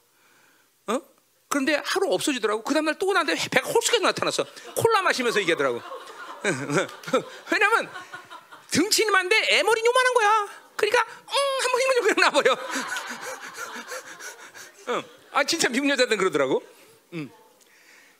어? 0.87 1.01
그런데 1.49 1.79
하루 1.85 2.11
없어지더라고. 2.11 2.63
그 2.63 2.73
다음날 2.73 2.97
또 2.97 3.13
나한테 3.13 3.35
배가 3.51 3.69
홀쭉해서 3.69 3.99
나타났어. 4.05 4.43
콜라 4.75 5.03
마시면서 5.03 5.39
얘기하더라고. 5.41 5.81
왜냐면 7.51 7.89
등치만데 8.71 9.47
애머리 9.51 9.81
요만한 9.85 10.13
거야. 10.15 10.59
그러니까 10.75 11.01
음, 11.01 11.35
한번 11.61 11.81
힘을 11.81 11.95
좀 11.95 12.03
그냥 12.03 12.15
나버려. 12.31 12.57
응. 14.89 15.03
아 15.31 15.43
진짜 15.43 15.69
미국 15.69 15.89
여자들은 15.89 16.17
그러더라고. 16.17 16.63
응. 17.13 17.29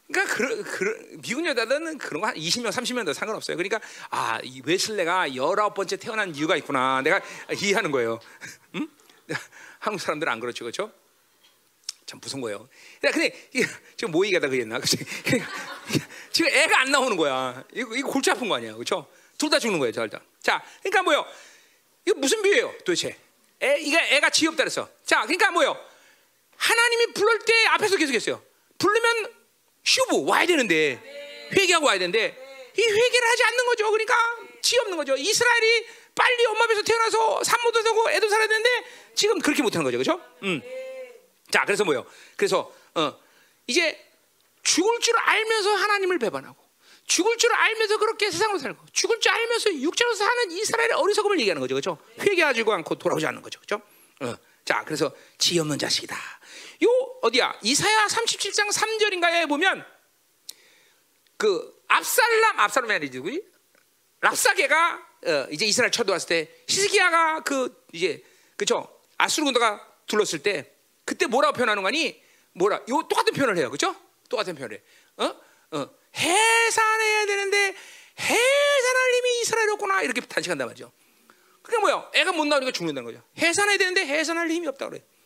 그러니까 0.08 0.36
그, 0.36 0.64
그, 0.64 1.18
미국 1.22 1.46
여자들은 1.46 1.98
그런 2.00 2.22
거 2.22 2.28
한 2.28 2.36
20명, 2.36 2.70
30명 2.72 3.06
도 3.06 3.14
상관없어요. 3.14 3.58
그러니까 3.58 3.80
아, 4.10 4.40
이 4.44 4.62
웨슬레가 4.66 5.36
열아홉 5.36 5.76
번째 5.76 5.98
태어난 5.98 6.34
이유가 6.34 6.56
있구나. 6.58 7.02
내가 7.04 7.22
이해하는 7.62 7.92
거예요. 7.92 8.20
응? 8.76 8.88
한국 9.80 10.00
사람들은 10.02 10.32
안 10.34 10.40
그렇죠, 10.40 10.64
그렇죠? 10.64 10.92
참 12.08 12.20
무서운 12.22 12.42
거예요. 12.42 12.68
야, 13.04 13.12
근데 13.12 13.32
지금 13.96 14.12
뭐 14.12 14.26
얘기하다 14.26 14.50
그랬나? 14.50 14.80
그러니까 15.24 15.52
지금 16.32 16.52
애가 16.52 16.82
안 16.82 16.92
나오는 16.92 17.16
거야. 17.16 17.64
이거, 17.74 17.96
이거 17.96 18.10
골치 18.10 18.32
아픈 18.32 18.50
거 18.50 18.56
아니야, 18.56 18.74
그렇죠? 18.74 19.08
둘 19.38 19.50
다 19.52 19.60
죽는 19.60 19.78
거예요, 19.80 19.92
저 19.92 20.04
일단. 20.04 20.20
자, 20.42 20.64
그러니까 20.82 21.04
뭐요? 21.04 21.26
이거 22.08 22.18
무슨 22.20 22.42
비유예요, 22.42 22.74
도대체? 22.80 23.16
애, 23.62 23.78
이게 23.80 23.98
애가 24.16 24.32
지없다 24.32 24.64
그래서. 24.64 24.90
자, 25.06 25.22
그러니까 25.22 25.52
뭐요? 25.52 25.78
하나님이 26.60 27.14
부를 27.14 27.40
때 27.40 27.54
앞에서 27.68 27.96
계속했어요. 27.96 28.44
부르면 28.78 29.34
슈브 29.84 30.26
와야 30.26 30.46
되는데 30.46 31.50
회개하고 31.58 31.86
와야 31.88 31.98
되는데 31.98 32.38
이 32.78 32.82
회개를 32.82 33.28
하지 33.28 33.44
않는 33.44 33.66
거죠. 33.66 33.90
그러니까 33.92 34.16
지 34.62 34.78
없는 34.80 34.98
거죠. 34.98 35.16
이스라엘이 35.16 35.86
빨리 36.14 36.46
엄마 36.46 36.68
배에서 36.68 36.84
태어나서 36.84 37.44
산모도 37.44 37.82
되고 37.82 38.12
애도 38.12 38.28
살아야 38.28 38.48
되는데 38.48 38.70
지금 39.16 39.40
그렇게 39.40 39.64
못하는 39.64 39.86
거죠, 39.86 39.98
그렇죠? 39.98 40.22
음. 40.44 40.62
자, 41.50 41.64
그래서 41.66 41.86
뭐요? 41.86 42.06
그래서 42.36 42.72
어, 42.94 43.18
이제 43.68 44.06
죽을 44.62 45.00
줄 45.00 45.18
알면서 45.18 45.74
하나님을 45.76 46.20
배반하고 46.20 46.58
죽을 47.08 47.38
줄 47.38 47.54
알면서 47.54 47.98
그렇게 47.98 48.30
세상으로 48.30 48.60
살고 48.60 48.86
죽을 48.92 49.20
줄 49.22 49.32
알면서 49.32 49.74
육체로 49.76 50.14
사는 50.14 50.52
이스라엘의 50.52 50.92
어리석음을 50.94 51.40
얘기하는 51.40 51.62
거죠, 51.62 51.76
그렇죠? 51.76 51.98
회개하지 52.20 52.66
않고 52.68 52.96
돌아오지 52.96 53.26
않는 53.26 53.42
거죠, 53.42 53.60
그렇죠? 53.62 53.82
어. 54.22 54.36
자, 54.66 54.84
그래서 54.86 55.12
지 55.40 55.58
없는 55.58 55.80
자식이다. 55.80 56.16
요 56.84 56.90
어디야? 57.22 57.60
이사야 57.62 58.08
37장 58.08 58.72
3절인가에 58.72 59.48
보면 59.48 59.86
그 61.38 61.82
압살람, 61.88 62.60
압살람이 62.60 62.94
아니지, 62.94 63.20
그지? 63.20 63.44
랍사게가 64.22 65.08
어, 65.26 65.48
이제 65.52 65.66
이스라엘 65.66 65.92
쳐들어왔을 65.92 66.28
때 66.28 66.52
히스기야가 66.68 67.42
그 67.42 67.86
이제 67.94 68.24
그죠? 68.56 69.00
아수르 69.18 69.46
군대가 69.46 69.86
둘렀을 70.08 70.40
때 70.40 70.72
그때 71.06 71.26
뭐라고 71.26 71.54
표현하는 71.54 71.84
거니? 71.84 72.22
뭐라? 72.54 72.78
요 72.90 73.08
똑같은 73.10 73.34
표현을 73.34 73.58
해요, 73.58 73.70
그죠? 73.70 73.96
똑같은 74.30 74.56
표현을. 74.56 74.78
해. 74.78 75.26
어? 75.26 75.36
어. 75.72 75.90
해산해야 76.16 77.26
되는데 77.26 77.76
해산할 78.20 79.14
힘이 79.14 79.42
이스라엘이었구나 79.42 80.02
이렇게 80.04 80.22
단식한단 80.22 80.68
말이죠. 80.68 80.92
그게 81.62 81.78
뭐야? 81.78 82.12
애가 82.14 82.32
못 82.32 82.46
나오니까 82.46 82.72
죽는다는 82.72 83.12
거죠. 83.12 83.24
해산해야 83.38 83.78
되는데 83.78 84.06
해산할 84.06 84.50
힘이 84.50 84.68
없다 84.68 84.90
그래. 84.90 85.00
어. 85.00 85.19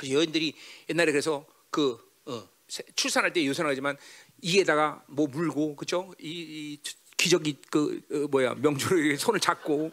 그래서 0.00 0.14
여인들이 0.14 0.54
옛날에 0.88 1.12
그래서 1.12 1.44
그 1.70 1.98
어, 2.24 2.48
출산할 2.96 3.34
때 3.34 3.44
유산하지만 3.44 3.98
이에다가 4.40 5.02
뭐 5.06 5.28
물고 5.28 5.76
그죠? 5.76 6.14
이, 6.18 6.30
이 6.30 6.80
기저귀 7.18 7.58
그 7.70 8.00
어, 8.10 8.26
뭐야 8.30 8.54
명주를 8.54 9.18
손을 9.18 9.40
잡고 9.40 9.90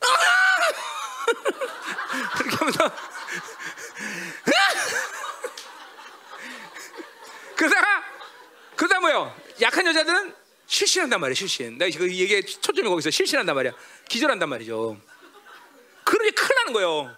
그렇게 2.36 2.56
하면서 2.56 2.90
그러다가 7.56 8.02
그러다 8.74 8.98
뭐요? 9.00 9.32
약한 9.62 9.86
여자들은 9.86 10.34
실신한단 10.66 11.20
말이야, 11.20 11.34
실신. 11.34 11.78
나 11.78 11.86
이거 11.86 12.04
얘기 12.08 12.42
초점이 12.42 12.88
거기서 12.88 13.10
실신한단 13.10 13.54
말이야. 13.54 13.72
기절한단 14.08 14.48
말이죠. 14.48 15.00
그러니 16.04 16.32
큰일 16.32 16.56
나는 16.56 16.72
거예요. 16.72 17.16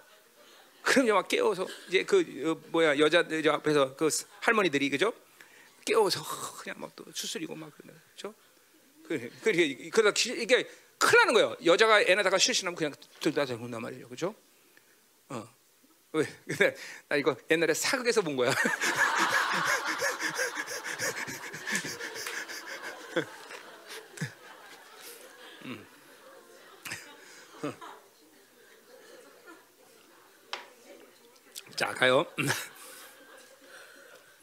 그럼 0.88 1.08
막 1.08 1.28
깨워서 1.28 1.66
이제 1.88 2.02
그 2.02 2.16
어, 2.46 2.68
뭐야 2.70 2.98
여자 2.98 3.22
여자 3.30 3.54
앞에서 3.54 3.94
그 3.94 4.08
할머니들이 4.40 4.88
그죠? 4.88 5.12
깨워서 5.84 6.22
그냥 6.62 6.80
막 6.80 6.90
또 6.96 7.04
수술이고 7.12 7.54
막 7.54 7.70
그러는 7.76 8.00
거죠. 8.10 8.34
그 9.06 9.30
그게 9.42 9.90
그러다 9.90 10.18
이게 10.34 10.66
큰일 10.98 11.18
나는 11.18 11.34
거예요. 11.34 11.56
여자가 11.64 12.00
애 12.00 12.14
낳다가 12.14 12.38
실신하면 12.38 12.74
그냥 12.74 12.94
들다 13.20 13.44
죽는단 13.44 13.82
말이죠, 13.82 14.08
그죠? 14.08 14.34
어 15.28 15.46
왜? 16.12 16.24
근데 16.46 16.74
나 17.08 17.16
이거 17.16 17.36
옛날에 17.50 17.74
사극에서 17.74 18.22
본 18.22 18.36
거야. 18.36 18.50
자 31.78 31.94
가요. 31.94 32.26
음. 32.40 32.48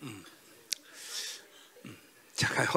음. 0.04 1.98
자 2.34 2.48
가요. 2.48 2.70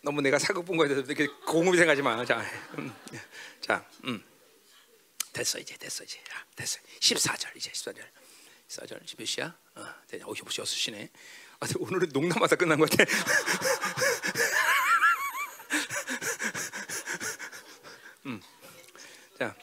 너무 0.00 0.20
내가 0.20 0.38
사극 0.38 0.64
본 0.64 0.76
거에 0.76 0.86
대해서 0.86 1.04
이렇게 1.04 1.26
공급이 1.44 1.76
생각하지 1.76 2.02
마. 2.02 2.24
자, 2.24 2.40
음. 2.78 2.94
자, 3.60 3.84
음. 4.04 4.22
됐어 5.32 5.58
이제 5.58 5.76
됐어 5.76 6.04
이제 6.04 6.20
야, 6.20 6.46
됐어. 6.54 6.78
14절 7.00 7.56
이제 7.56 7.72
14절. 7.72 8.06
14절 8.68 9.18
몇 9.18 9.24
시야? 9.26 9.58
어, 9.74 9.80
어, 9.80 10.32
벌써 10.44 10.62
6시네. 10.62 11.10
아, 11.58 11.66
오늘은 11.80 12.10
농담하다 12.12 12.54
끝난 12.54 12.78
것 12.78 12.88
같아. 12.90 13.10
음. 18.26 18.40
자, 19.36 19.56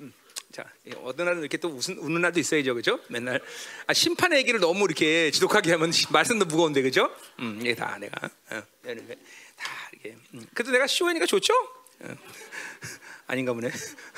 음. 0.00 0.12
자, 0.52 0.72
어느 1.02 1.22
날은 1.22 1.40
이렇게 1.40 1.56
또 1.56 1.68
웃은, 1.68 1.98
웃는 1.98 2.20
날도 2.20 2.40
있어야죠, 2.40 2.74
그죠? 2.74 3.00
맨날 3.08 3.40
아, 3.86 3.92
심판의 3.92 4.38
얘기를 4.38 4.60
너무 4.60 4.84
이렇게 4.84 5.30
지독하게 5.30 5.72
하면 5.72 5.92
말씀도 6.10 6.46
무거운데, 6.46 6.82
그죠? 6.82 7.10
음, 7.40 7.58
이게 7.60 7.74
다 7.74 7.98
내가 7.98 8.28
어, 8.50 8.62
다 8.82 9.90
이게. 9.94 10.16
음. 10.34 10.46
그래도 10.54 10.72
내가 10.72 10.86
쉬우니까 10.86 11.26
좋죠? 11.26 11.52
어. 12.00 12.08
아닌가 13.26 13.52
보네. 13.52 13.70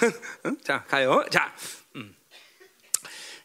자, 0.62 0.84
가요. 0.84 1.24
자, 1.30 1.54
음. 1.96 2.14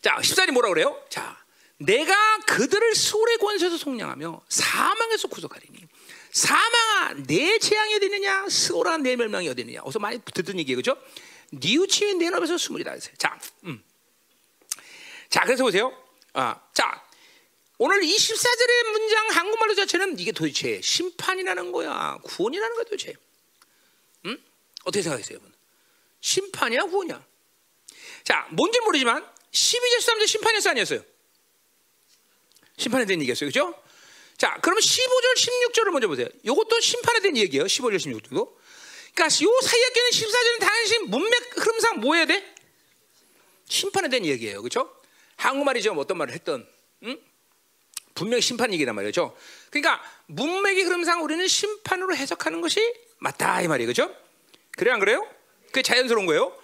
자, 0.02 0.18
14절 0.18 0.52
뭐라 0.52 0.70
그래요? 0.70 1.02
자, 1.10 1.38
내가 1.78 2.38
그들을 2.48 2.96
수월의 2.96 3.38
권세에서 3.38 3.78
속량하며 3.78 4.42
사망에서 4.48 5.28
구속하리니 5.28 5.88
사망아 6.32 7.14
내 7.28 7.60
재앙이 7.60 7.96
어디느냐 7.96 8.50
스오라 8.50 8.98
내 8.98 9.16
멸망이 9.16 9.48
어디느냐 9.50 9.82
어서 9.84 10.00
많이 10.00 10.20
듣던 10.20 10.60
얘기예요 10.60 10.78
그죠 10.78 10.98
니우침이 11.54 12.16
내 12.16 12.30
너에서 12.30 12.58
스물이다 12.58 12.98
자, 13.18 13.40
음. 13.64 13.84
자 15.30 15.42
그래서 15.42 15.64
보세요 15.64 15.96
아, 16.34 16.62
자 16.74 17.04
오늘 17.78 18.02
24절의 18.02 18.92
문장 18.92 19.28
한국말로 19.32 19.76
자체는 19.76 20.20
이게 20.20 20.32
도대체 20.32 20.82
심판이라는 20.82 21.72
거야 21.72 22.18
구원이라는 22.24 22.76
거야 22.76 22.84
도대체 22.86 23.14
음? 24.26 24.44
어떻게 24.84 25.02
생각하세요 25.02 25.36
여러분 25.36 25.54
심판이야 26.22 26.84
구원이야 26.84 27.26
자 28.24 28.48
뭔지 28.52 28.80
모르지만 28.80 29.26
12절 29.52 29.98
13절 30.00 30.28
심판이었어 30.28 30.70
아니었어요 30.72 31.04
심판에 32.78 33.06
대한 33.06 33.22
얘기였어요 33.22 33.50
그죠 33.50 33.86
자, 34.38 34.58
그러면 34.62 34.82
15절, 34.82 35.74
16절을 35.74 35.92
먼저 35.92 36.08
보세요. 36.08 36.28
이것도 36.44 36.80
심판에 36.82 37.22
대한 37.22 37.38
얘기예요. 37.38 37.66
15절, 37.66 37.96
16절도. 37.96 38.54
그러니까 39.16 39.44
요 39.44 39.60
사이에 39.62 39.90
껴는 39.90 40.10
14절은 40.12 40.60
당연히 40.60 40.98
문맥 41.08 41.58
흐름상 41.58 42.00
뭐 42.02 42.16
해야 42.16 42.26
돼? 42.26 42.54
심판에 43.68 44.10
대한 44.10 44.26
얘기예요. 44.26 44.62
그렇죠? 44.62 44.94
한국말이죠. 45.38 45.94
뭐 45.94 46.04
어떤 46.04 46.18
말을 46.18 46.34
했던 46.34 46.68
응? 47.04 47.18
분명히 48.14 48.42
심판 48.42 48.74
얘기란 48.74 48.94
말이죠. 48.94 49.36
그러니까 49.70 50.04
문맥의 50.28 50.84
흐름상 50.84 51.24
우리는 51.24 51.48
심판으로 51.48 52.16
해석하는 52.16 52.62
것이 52.62 52.80
맞다 53.20 53.62
이 53.62 53.68
말이에요. 53.68 53.92
그렇죠? 53.92 54.16
그래 54.78 54.92
안 54.92 55.00
그래요? 55.00 55.28
그게 55.68 55.82
자연스러운 55.82 56.26
거예요. 56.26 56.58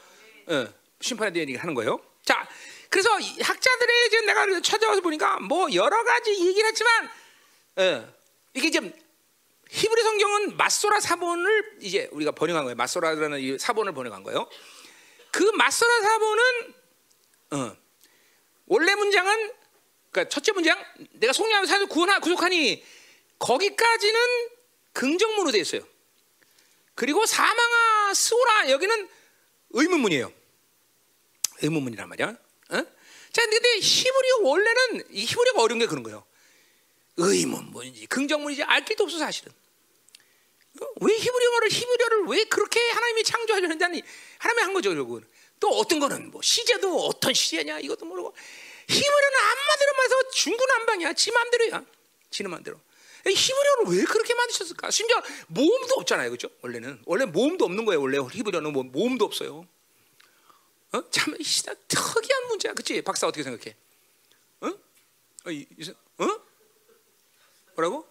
어, 0.47 0.67
심판에 0.99 1.31
대한 1.31 1.43
얘기를 1.43 1.61
하는 1.61 1.73
거예요. 1.73 2.01
자, 2.23 2.47
그래서 2.89 3.09
학자들의 3.13 4.09
지금 4.09 4.25
내가 4.25 4.61
찾아와서 4.61 5.01
보니까 5.01 5.39
뭐 5.39 5.73
여러 5.73 6.03
가지 6.03 6.31
얘기를 6.31 6.67
했지만 6.69 7.09
예. 7.79 8.05
이게 8.53 8.67
이제 8.67 8.93
히브리 9.71 10.03
성경은 10.03 10.57
마소라 10.57 10.99
사본을 10.99 11.77
이제 11.79 12.09
우리가 12.11 12.31
번역한 12.31 12.65
거예요. 12.65 12.75
마소라라는 12.75 13.39
이 13.39 13.57
사본을 13.57 13.93
번역한 13.93 14.21
거예요. 14.23 14.49
그 15.31 15.43
마소라 15.43 16.01
사본은 16.01 16.73
어, 17.51 17.77
원래 18.65 18.95
문장은 18.95 19.51
그러니까 20.11 20.29
첫째 20.29 20.51
문장 20.51 20.77
내가 21.13 21.31
속량하면 21.31 21.67
사도 21.67 21.87
구원하 21.87 22.19
구속하니 22.19 22.83
거기까지는 23.39 24.19
긍정문으로 24.91 25.51
되어 25.51 25.61
있어요. 25.61 25.87
그리고 26.93 27.25
사망아 27.25 28.13
스오라 28.13 28.71
여기는 28.71 29.09
의문문이에요. 29.69 30.33
의문문이란 31.61 32.09
말이야. 32.09 32.27
어? 32.27 32.85
자, 33.31 33.45
근데 33.45 33.79
히브리어 33.79 34.37
원래는 34.41 35.05
이 35.11 35.23
히브리어가 35.23 35.61
어려운 35.61 35.79
게 35.79 35.85
그런 35.85 36.03
거예요. 36.03 36.25
의문 37.15 37.71
뭔지 37.71 38.05
긍정문이지 38.07 38.63
알 38.63 38.83
길도 38.83 39.05
없어 39.05 39.17
사실은. 39.17 39.60
어? 40.79 40.85
왜 41.01 41.13
히브리어를 41.15 41.69
히브리어를 41.69 42.23
왜 42.27 42.43
그렇게 42.45 42.79
하나님이 42.79 43.23
창조하려는지 43.23 43.83
하나님이 44.37 44.63
한 44.63 44.73
거죠 44.73 44.91
결국은. 44.91 45.25
또 45.59 45.69
어떤 45.69 45.99
거는 45.99 46.31
뭐 46.31 46.41
시제도 46.41 47.05
어떤 47.05 47.33
시제냐 47.33 47.79
이것도 47.79 48.05
모르고 48.05 48.33
히브리어는 48.87 49.37
안마대로 49.39 49.93
말해서 49.97 50.31
중구난방이야 50.31 51.13
지 51.13 51.31
마음대로야 51.31 51.85
지는 52.29 52.51
마음대로. 52.51 52.79
히브리어를 53.25 53.97
왜 53.97 54.03
그렇게 54.05 54.33
만드셨을까? 54.33 54.89
심지어 54.89 55.21
모음도 55.47 55.95
없잖아요, 55.97 56.29
그렇죠? 56.29 56.49
원래는 56.61 57.03
원래 57.05 57.25
모음도 57.25 57.65
없는 57.65 57.85
거예요. 57.85 58.01
원래 58.01 58.17
히브리어는 58.17 58.73
뭐 58.73 58.83
모음도 58.83 59.25
없어요. 59.25 59.67
어? 60.93 61.09
참 61.11 61.37
진짜 61.43 61.73
특이한 61.87 62.47
문제야, 62.47 62.73
그렇지? 62.73 63.01
박사 63.01 63.27
어떻게 63.27 63.43
생각해? 63.43 63.75
어? 64.61 64.67
어? 65.45 65.51
이, 65.51 65.65
어? 66.17 66.25
뭐라고? 67.75 68.07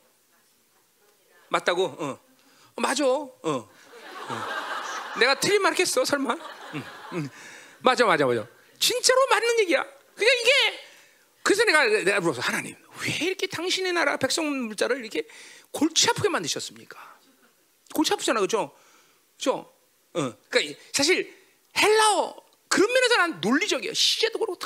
맞다고? 1.49 1.85
어. 1.85 2.30
어 2.81 2.89
맞아. 2.89 3.05
어. 3.07 3.39
어. 3.43 3.69
내가 5.19 5.39
틀린 5.39 5.61
말 5.61 5.73
했겠어? 5.73 6.05
설마? 6.05 6.35
맞아, 7.81 8.07
맞아, 8.07 8.27
맞아. 8.27 8.47
진짜로 8.79 9.27
맞는 9.29 9.61
얘기야. 9.61 9.85
그러니까 10.15 10.41
이게 10.41 10.81
그래서 11.43 11.65
내가 11.65 11.85
내가 11.85 12.21
물었어. 12.21 12.41
하나님, 12.41 12.75
왜 13.03 13.27
이렇게 13.27 13.47
당신의 13.47 13.93
나라 13.93 14.17
백성 14.17 14.47
물자를 14.67 15.01
이렇게 15.01 15.27
골치 15.71 16.09
아프게 16.09 16.29
만드셨습니까? 16.29 17.19
골치 17.95 18.13
아프잖아, 18.15 18.41
그죠? 18.41 18.75
그죠? 19.37 19.73
어. 20.15 20.33
그러니까 20.49 20.81
사실 20.93 21.37
헬라어 21.77 22.37
그런 22.69 22.93
면에서 22.93 23.17
난 23.17 23.41
논리적이야. 23.41 23.93
시제도 23.93 24.39
그렇고 24.39 24.59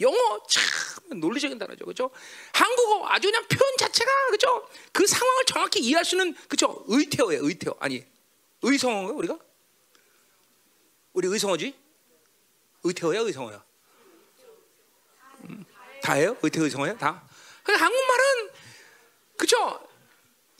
영어 0.00 0.42
참 0.48 1.18
논리적인 1.20 1.58
단어죠, 1.58 1.84
그렇죠? 1.84 2.10
한국어 2.52 3.06
아주 3.08 3.28
그냥 3.28 3.46
표현 3.48 3.76
자체가 3.78 4.10
그렇죠? 4.28 4.68
그 4.92 5.06
상황을 5.06 5.44
정확히 5.46 5.80
이해할 5.80 6.04
수 6.04 6.14
있는 6.16 6.34
그렇죠? 6.48 6.84
의태어예요, 6.88 7.44
의태어 7.44 7.76
아니 7.80 8.04
의성어인가 8.62 9.12
우리가? 9.14 9.38
우리 11.12 11.28
의성어지? 11.28 11.74
의태어야, 12.84 13.20
의성어야? 13.20 13.62
음, 15.44 15.64
다예요? 16.02 16.36
의태어, 16.42 16.64
의성어야? 16.64 16.96
다. 16.96 17.22
한국말은 17.64 18.50
그렇죠? 19.36 19.86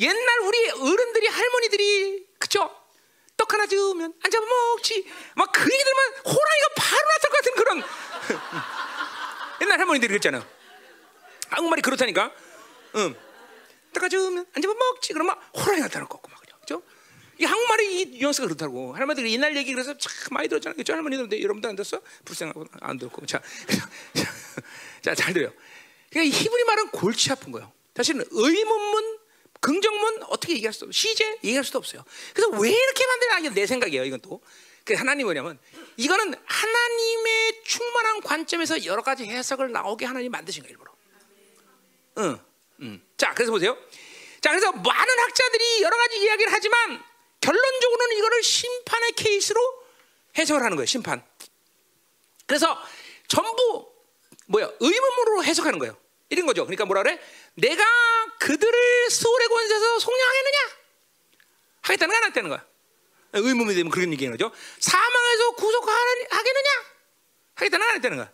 옛날 0.01 0.39
우리 0.41 0.71
어른들이 0.71 1.27
할머니들이 1.29 2.27
그렇죠? 2.39 2.75
떡 3.37 3.53
하나 3.53 3.67
주면 3.67 4.15
앉아 4.23 4.41
먹지. 4.41 5.11
막 5.35 5.51
그 5.53 5.63
얘기 5.73 5.83
들으면 5.85 6.13
호랑이가 6.25 6.69
바로 6.77 7.09
나타날 7.09 7.31
것 7.31 7.37
같은 7.37 7.55
그런. 7.55 7.83
옛날 9.63 9.79
할머니들이 9.91 10.09
그랬잖아. 10.09 10.47
한국말이 11.49 11.83
그렇다니까. 11.83 12.33
응. 12.97 13.15
닦아주면 13.93 14.47
앉아봐 14.55 14.75
먹지. 14.75 15.13
그러면 15.13 15.37
호랑이 15.57 15.81
나타날 15.81 16.09
것 16.09 16.23
같고 16.23 16.31
막 16.31 16.41
그죠? 16.61 16.83
이 17.39 17.45
한국말이 17.45 18.01
이 18.01 18.07
뉘앙스가 18.07 18.47
그렇다고. 18.47 18.95
할머니들이 18.95 19.33
옛날 19.35 19.57
얘기 19.57 19.73
그래서 19.73 19.97
참 19.99 20.13
많이 20.31 20.49
들었잖아요. 20.49 20.77
그죠? 20.77 20.93
할머니들 20.93 21.43
여러분도 21.43 21.69
안 21.69 21.75
들었어? 21.75 22.01
불쌍하고 22.25 22.67
안 22.81 22.99
들었고. 22.99 23.27
자, 23.27 23.41
자, 25.03 25.15
잘 25.15 25.35
들어요. 25.35 25.53
그러니까 26.11 26.37
이 26.37 26.41
히브리 26.41 26.65
말은 26.65 26.91
골치 26.91 27.33
아픈 27.33 27.51
거예요. 27.51 27.73
사실은 27.97 28.25
의문문, 28.31 29.19
긍정문 29.61 30.23
어떻게 30.29 30.55
얘기할 30.55 30.73
수도 30.73 30.87
없어요. 30.87 30.93
시제 30.93 31.39
얘기할 31.43 31.65
수도 31.65 31.79
없어요. 31.79 32.05
그래서 32.33 32.51
왜 32.61 32.71
이렇게 32.71 33.07
만드나 33.07 33.39
이게 33.41 33.51
내 33.51 33.67
생각이에요. 33.67 34.05
이건 34.05 34.21
또. 34.21 34.41
그 34.91 34.95
하나님 34.97 35.27
뭐냐면 35.27 35.57
이거는 35.97 36.35
하나님의 36.45 37.63
충만한 37.65 38.21
관점에서 38.23 38.85
여러 38.87 39.03
가지 39.03 39.25
해석을 39.25 39.71
나오게 39.71 40.05
하나님 40.05 40.33
만드신 40.33 40.65
거예요 40.65 40.73
일부러. 40.73 40.93
응, 42.19 42.41
응. 42.81 43.03
자 43.17 43.33
그래서 43.35 43.53
보세요. 43.53 43.79
자 44.41 44.51
그래서 44.51 44.73
많은 44.73 45.19
학자들이 45.21 45.83
여러 45.83 45.97
가지 45.97 46.19
이야기를 46.19 46.53
하지만 46.53 47.05
결론적으로는 47.41 48.17
이거를 48.17 48.43
심판의 48.43 49.13
케이스로 49.13 49.61
해석을 50.37 50.65
하는 50.65 50.77
거예요. 50.77 50.87
심판. 50.87 51.25
그래서 52.47 52.77
전부 53.29 53.93
뭐야 54.49 54.73
의문문으로 54.81 55.45
해석하는 55.45 55.79
거예요. 55.79 55.97
이런 56.31 56.47
거죠. 56.47 56.65
그러니까 56.65 56.85
뭐라 56.85 57.05
그래? 57.05 57.21
내가 57.55 57.85
그들을 58.41 59.11
소울의 59.11 59.49
권세에서 59.49 59.99
속량하겠느냐? 60.01 60.59
하겠다는 61.83 62.13
거안 62.13 62.23
하겠다는 62.25 62.51
거야. 62.51 62.70
의문이 63.33 63.75
되면 63.75 63.91
그런 63.91 64.13
얘기는 64.13 64.31
거죠. 64.37 64.53
사망에서 64.79 65.51
구속하겠느냐? 65.53 66.71
하겠다는 67.55 67.87
안 67.87 67.95
했다는 67.97 68.17
거야. 68.17 68.33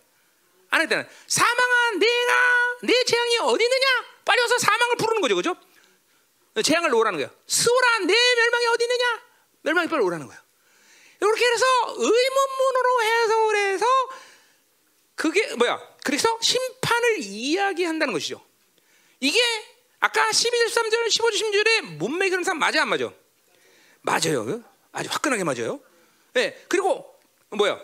안 0.69 0.81
했다는. 0.81 1.07
사망한 1.27 1.99
내가 1.99 2.33
내 2.83 3.03
재앙이 3.03 3.37
어디 3.39 3.63
있느냐? 3.63 3.85
빨리 4.25 4.41
와서 4.41 4.57
사망을 4.57 4.95
부르는 4.97 5.21
거죠, 5.21 5.35
그죠? 5.35 5.55
재앙을 6.61 6.89
놓으라는 6.89 7.19
거야. 7.19 7.29
스오라 7.47 7.99
내 7.99 8.13
멸망이 8.13 8.65
어디 8.67 8.83
있느냐? 8.83 9.21
멸망이 9.61 9.87
빨리 9.87 10.03
오라는 10.03 10.27
거야. 10.27 10.41
이렇게 11.21 11.45
해서 11.45 11.65
의문문으로 11.97 13.03
해석을 13.03 13.55
해서 13.55 13.85
그게 15.15 15.55
뭐야? 15.55 15.79
그래서 16.03 16.37
심판을 16.41 17.17
이야기한다는 17.19 18.13
것이죠. 18.13 18.43
이게 19.19 19.39
아까 19.99 20.29
12절, 20.29 20.67
13절, 20.67 21.07
15절, 21.07 21.41
16절에 21.41 21.81
문맥 21.97 22.31
흐름상 22.31 22.59
맞아 22.59 22.83
안 22.83 22.89
맞아? 22.89 23.11
맞아요. 24.01 24.63
아주 24.97 25.09
화끈하게 25.11 25.43
맞아요. 25.43 25.79
네, 26.33 26.57
그리고 26.67 27.15
뭐야? 27.49 27.79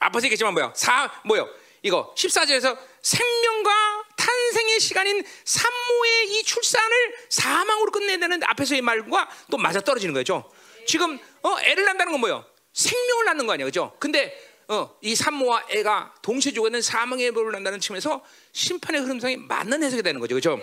앞에서 0.00 0.24
얘기했지만 0.26 0.54
뭐야? 0.54 0.72
사 0.74 1.08
뭐야? 1.24 1.46
이거 1.82 2.12
14절에서 2.16 2.76
생명과 3.00 4.04
탄생의 4.16 4.80
시간인 4.80 5.24
산모의 5.44 6.28
이 6.30 6.42
출산을 6.42 7.14
사망으로 7.28 7.92
끝내는 7.92 8.42
앞에서의 8.42 8.82
말과 8.82 9.30
또 9.52 9.56
맞아 9.56 9.80
떨어지는 9.80 10.12
거죠. 10.12 10.50
지금 10.84 11.16
어, 11.42 11.60
애를 11.60 11.84
낳는다는 11.84 12.12
건 12.12 12.20
뭐예요? 12.20 12.44
생명을 12.72 13.24
낳는 13.26 13.46
거 13.46 13.52
아니야, 13.52 13.66
그죠? 13.66 13.94
근데 14.00 14.36
어, 14.66 14.96
이 15.02 15.14
산모와 15.14 15.66
애가 15.70 16.14
동시에 16.22 16.52
죽어는 16.52 16.82
사망의 16.82 17.30
벌을 17.30 17.52
낳는다는 17.52 17.78
측면에서 17.78 18.24
심판의 18.52 19.02
흐름상에 19.02 19.36
맞는 19.36 19.84
해석이 19.84 20.02
되는 20.02 20.20
거죠, 20.20 20.34
그죠? 20.34 20.58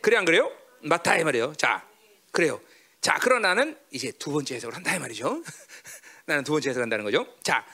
그래 0.00 0.16
안 0.16 0.24
그래요? 0.24 0.50
맞다 0.80 1.18
이 1.18 1.24
말이에요. 1.24 1.52
자, 1.58 1.86
그래요. 2.30 2.58
자, 3.02 3.18
그러나는 3.18 3.76
이제 3.90 4.12
두 4.12 4.30
번째 4.30 4.54
해석을 4.54 4.76
한다 4.76 4.94
이 4.94 4.98
말이죠. 5.00 5.42
나는 6.24 6.44
두 6.44 6.52
번째 6.52 6.70
해석을 6.70 6.84
한다는 6.84 7.04
거죠. 7.04 7.26
자, 7.42 7.66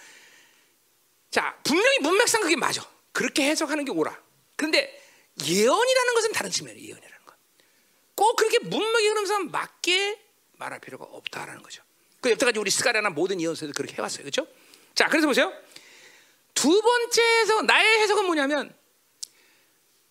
자, 1.30 1.54
분명히 1.62 1.98
문맥상 2.00 2.40
그게 2.40 2.56
맞아. 2.56 2.82
그렇게 3.12 3.44
해석하는 3.44 3.84
게 3.84 3.92
옳아. 3.92 4.18
그런데 4.56 5.04
예언이라는 5.44 6.14
것은 6.14 6.32
다른 6.32 6.50
측면이에요. 6.50 6.88
예언이라는 6.88 7.26
건. 7.26 7.36
꼭 8.14 8.36
그렇게 8.36 8.58
문맥의 8.60 9.08
흐름상 9.10 9.50
맞게 9.50 10.18
말할 10.52 10.80
필요가 10.80 11.04
없다라는 11.04 11.62
거죠. 11.62 11.82
그 12.22 12.30
여태까지 12.30 12.58
우리 12.58 12.70
스가랴나 12.70 13.10
모든 13.10 13.38
예언서도 13.38 13.72
그렇게 13.74 13.96
해왔어요. 13.96 14.22
그렇죠? 14.22 14.46
자, 14.94 15.08
그래서 15.08 15.26
보세요. 15.26 15.52
두 16.54 16.80
번째 16.80 17.22
해석, 17.22 17.66
나의 17.66 18.00
해석은 18.00 18.24
뭐냐면 18.24 18.74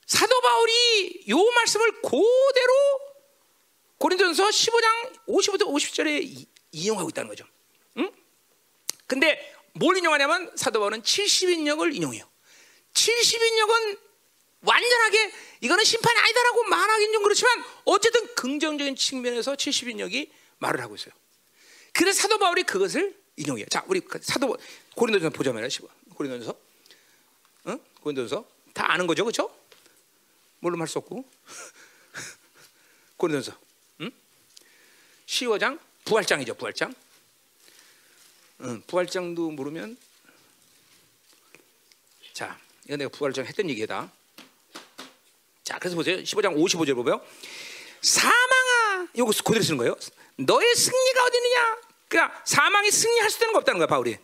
사도 0.06 0.40
바울이 0.42 1.26
요 1.28 1.38
말씀을 1.38 1.92
그대로 2.04 3.07
고린도전서 3.98 4.50
15장 4.50 5.26
55절 5.28 5.62
50절에 5.62 6.48
이용하고 6.72 7.10
있다는 7.10 7.30
거죠. 7.30 7.46
응? 7.98 8.12
근데 9.08 9.56
뭘 9.74 9.98
인용하냐면 9.98 10.52
사도 10.56 10.80
바울은 10.80 11.02
70인역을 11.02 11.96
인용해요. 11.96 12.28
70인역은 12.94 14.00
완전하게 14.62 15.32
이거는 15.62 15.84
심판이 15.84 16.20
아니다라고 16.20 16.64
말하기는 16.64 17.14
좀 17.14 17.24
그렇지만 17.24 17.64
어쨌든 17.86 18.34
긍정적인 18.36 18.96
측면에서 18.96 19.56
70인역이 19.56 20.30
말을 20.60 20.82
하고 20.82 20.96
있어요. 20.96 21.14
그래서 21.94 22.22
사도 22.22 22.38
바울이 22.38 22.64
그것을 22.64 23.16
인용해요. 23.38 23.66
자, 23.68 23.84
우리 23.88 24.02
사도 24.22 24.58
고린도전서 24.96 25.36
보자면요. 25.36 25.68
고린도전서, 26.16 26.60
응? 27.68 27.80
고린도전서 28.02 28.46
다 28.74 28.92
아는 28.92 29.08
거죠, 29.08 29.24
그렇죠? 29.24 29.56
뭘로 30.60 30.78
할수 30.80 31.00
없고 31.00 31.24
고린도전서, 33.18 33.60
응? 35.28 35.48
15장 35.48 35.80
부활장이죠, 36.06 36.56
부활장. 36.56 36.94
응, 38.62 38.82
부활장도 38.88 39.52
모르면 39.52 39.98
자, 42.34 42.58
이거 42.86 42.98
내가 42.98 43.10
부활장 43.10 43.46
했던 43.46 43.70
얘기다. 43.70 44.12
자, 45.64 45.80
그래서 45.80 45.96
보세요. 45.96 46.18
15장 46.18 46.56
55절 46.56 46.96
보세요. 46.96 47.22
사망아, 48.02 49.08
요거 49.18 49.32
그대로 49.44 49.64
쓰는 49.64 49.78
거예요. 49.78 49.96
너의 50.38 50.76
승리가 50.76 51.24
어디 51.24 51.38
있느냐? 51.38 51.78
그러니까 52.08 52.42
사망이 52.46 52.90
승리할 52.90 53.30
수 53.30 53.38
있는 53.38 53.54
거 53.54 53.60
없다는 53.60 53.80
거야, 53.80 53.88
바울이. 53.88 54.18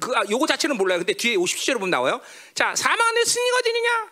그 0.00 0.12
아, 0.14 0.24
요거 0.28 0.46
자체는 0.46 0.76
몰라요. 0.76 0.98
근데 0.98 1.14
뒤에 1.14 1.36
57절에 1.36 1.74
보면 1.74 1.90
나와요. 1.90 2.20
자, 2.54 2.74
사망은 2.74 3.14
내 3.14 3.24
승리가 3.24 3.56
어디 3.58 3.68
있느냐? 3.70 4.10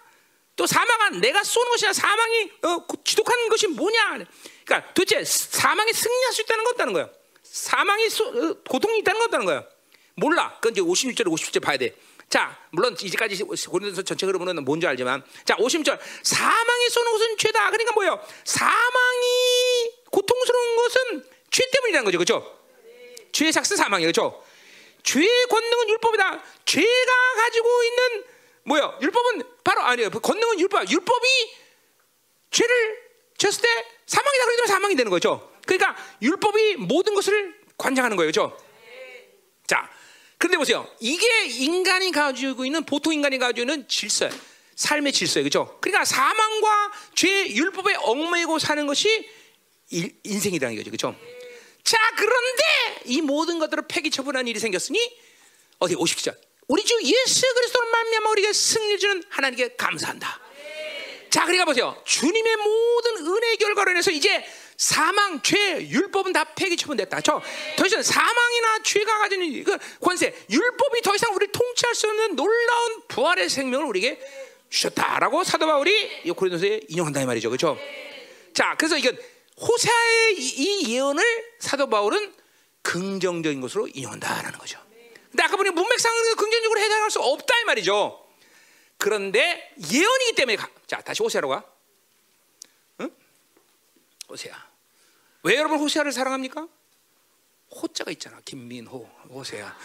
또 0.57 0.67
사망은 0.67 1.21
내가 1.21 1.43
쏘는 1.43 1.71
것이냐? 1.73 1.93
사망이 1.93 2.53
어, 2.63 2.87
지독한 3.05 3.49
것이 3.49 3.67
뭐냐? 3.67 4.25
그러니까 4.73 4.95
도대체 4.95 5.23
사망이 5.23 5.93
승리할 5.93 6.33
수 6.33 6.41
있다는 6.43 6.65
거 6.65 6.71
없다는 6.71 6.93
거예요. 6.95 7.11
사망이 7.43 8.09
소, 8.09 8.25
어, 8.29 8.57
고통이 8.67 8.99
있다는 9.01 9.19
거 9.19 9.25
없다는 9.27 9.47
거예요. 9.47 9.67
몰라. 10.15 10.55
그건 10.61 10.73
이제 10.73 10.81
56절, 10.81 11.27
50절 11.27 11.63
봐야 11.63 11.77
돼. 11.77 11.95
자, 12.31 12.59
물론 12.71 12.97
이제까지 12.99 13.43
고린도서 13.45 14.03
전체 14.03 14.25
흐름으로는 14.25 14.65
뭔지 14.65 14.87
알지만, 14.87 15.23
자, 15.45 15.55
50절 15.57 15.99
사망이 16.23 16.89
쏘는 16.89 17.13
것은 17.13 17.37
죄다. 17.37 17.71
그러니까 17.71 17.93
뭐예요? 17.93 18.27
사망이 18.45 19.93
고통스러운 20.11 20.77
것은 20.77 21.25
죄 21.51 21.69
때문이라는 21.71 22.05
거죠, 22.07 22.19
그렇죠? 22.19 22.59
죄의 23.33 23.53
삭스 23.53 23.77
사망이에요, 23.77 24.11
그렇죠? 24.13 24.43
죄의 25.03 25.47
권능은 25.51 25.89
율법이다. 25.91 26.43
죄가 26.65 27.35
가지고 27.37 27.83
있는 27.83 28.25
뭐요? 28.65 28.99
율법은 29.03 29.43
바로 29.65 29.83
아니에요. 29.83 30.09
권능은 30.11 30.61
율법. 30.61 30.91
율법이 30.91 31.29
죄를 32.51 33.03
졌을 33.37 33.63
때 33.63 33.69
사망이다 34.13 34.45
그러면 34.45 34.67
사망이 34.67 34.95
되는 34.95 35.11
거죠. 35.11 35.51
그러니까 35.67 35.97
율법이 36.21 36.77
모든 36.77 37.15
것을 37.15 37.55
관장하는 37.79 38.19
거예요, 38.19 38.31
그렇죠? 38.31 38.59
자, 39.67 39.91
그런데 40.37 40.59
보세요. 40.59 40.87
이게 41.01 41.47
인간이 41.47 42.11
가지고 42.13 42.67
있는 42.67 42.85
보통 42.85 43.15
인간이 43.15 43.39
가지고 43.39 43.63
있는 43.63 43.89
질서, 43.89 44.29
삶의 44.77 45.15
질서예요, 45.15 45.49
그렇죠? 45.49 45.79
그러니까 45.81 46.05
사망과 46.05 46.93
죄 47.15 47.49
율법에 47.49 47.95
얽매이고 48.01 48.59
사는 48.59 48.87
것이 48.87 49.31
일, 49.89 50.15
인생이라는 50.25 50.77
거죠, 50.77 50.91
그렇죠? 50.91 51.17
자, 51.83 51.97
그런데 52.15 52.63
이 53.07 53.23
모든 53.23 53.59
것들을 53.59 53.85
폐기 53.89 54.11
처분한 54.11 54.47
일이 54.47 54.61
생겼으니 54.61 54.99
어디 55.79 55.95
50절. 55.95 56.37
우리 56.69 56.85
주 56.85 56.99
예수 57.03 57.55
그리스도를 57.55 57.91
말미암아 57.91 58.31
우리에게 58.31 58.53
승리 58.53 58.99
주는 58.99 59.23
하나님께 59.31 59.77
감사한다. 59.77 60.42
자, 61.33 61.47
그러니까 61.47 61.65
보세요. 61.65 61.97
주님의 62.05 62.57
모든 62.57 63.27
은혜의 63.27 63.57
결과로 63.57 63.93
인해서 63.93 64.11
이제 64.11 64.45
사망, 64.77 65.41
죄, 65.41 65.81
율법은 65.81 66.35
다 66.35 66.45
폐기 66.45 66.77
처분됐다. 66.77 67.23
저, 67.23 67.41
더 67.75 67.87
이상 67.87 68.03
사망이나 68.03 68.83
죄가 68.83 69.19
가진 69.19 69.65
그 69.65 69.79
권세, 69.99 70.35
율법이 70.51 71.01
더 71.01 71.15
이상 71.15 71.35
우리를 71.35 71.51
통치할 71.51 71.95
수 71.95 72.07
없는 72.09 72.37
놀라운 72.37 73.03
부활의 73.09 73.49
생명을 73.49 73.87
우리에게 73.87 74.21
주셨다라고 74.69 75.43
사도 75.43 75.67
바울이 75.67 76.31
고린도서에 76.35 76.81
인용한다 76.89 77.23
이 77.23 77.25
말이죠. 77.25 77.49
그렇죠? 77.49 77.79
자, 78.53 78.75
그래서 78.77 78.99
이건 78.99 79.17
호세아의 79.59 80.35
이 80.39 80.95
예언을 80.95 81.25
사도 81.61 81.89
바울은 81.89 82.35
긍정적인 82.83 83.63
것으로 83.63 83.89
인용한다라는 83.89 84.59
거죠. 84.59 84.79
근데 85.31 85.45
아까 85.45 85.57
보니 85.57 85.71
문맥상으로 85.71 86.37
긍정적으로 86.37 86.79
해석할 86.79 87.11
수 87.11 87.21
없다 87.21 87.59
이 87.59 87.65
말이죠. 87.65 88.22
그런데 89.03 89.75
예언이기 89.93 90.37
때문에 90.37 90.55
가. 90.55 90.71
자 90.87 91.01
다시 91.01 91.25
호세아로 91.25 91.49
가. 91.49 91.65
응? 93.01 93.11
호세아. 94.29 94.55
왜 95.43 95.57
여러분 95.57 95.81
호세아를 95.81 96.13
사랑합니까? 96.13 96.69
호자가 97.69 98.13
있잖아. 98.13 98.41
김민호, 98.45 99.03
호세아. 99.29 99.77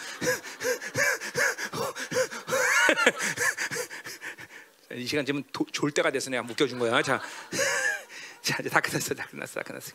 이 4.94 5.07
시간 5.07 5.26
지금 5.26 5.44
졸 5.72 5.89
때가 5.89 6.11
돼서 6.11 6.30
내가 6.30 6.44
묶여준 6.44 6.77
거야. 6.77 7.02
자, 7.02 7.19
자 8.44 8.57
이제 8.60 8.69
다 8.69 8.80
끝났어, 8.80 9.15
다 9.15 9.26
끝났어, 9.26 9.56
다 9.56 9.64
끝났어. 9.64 9.94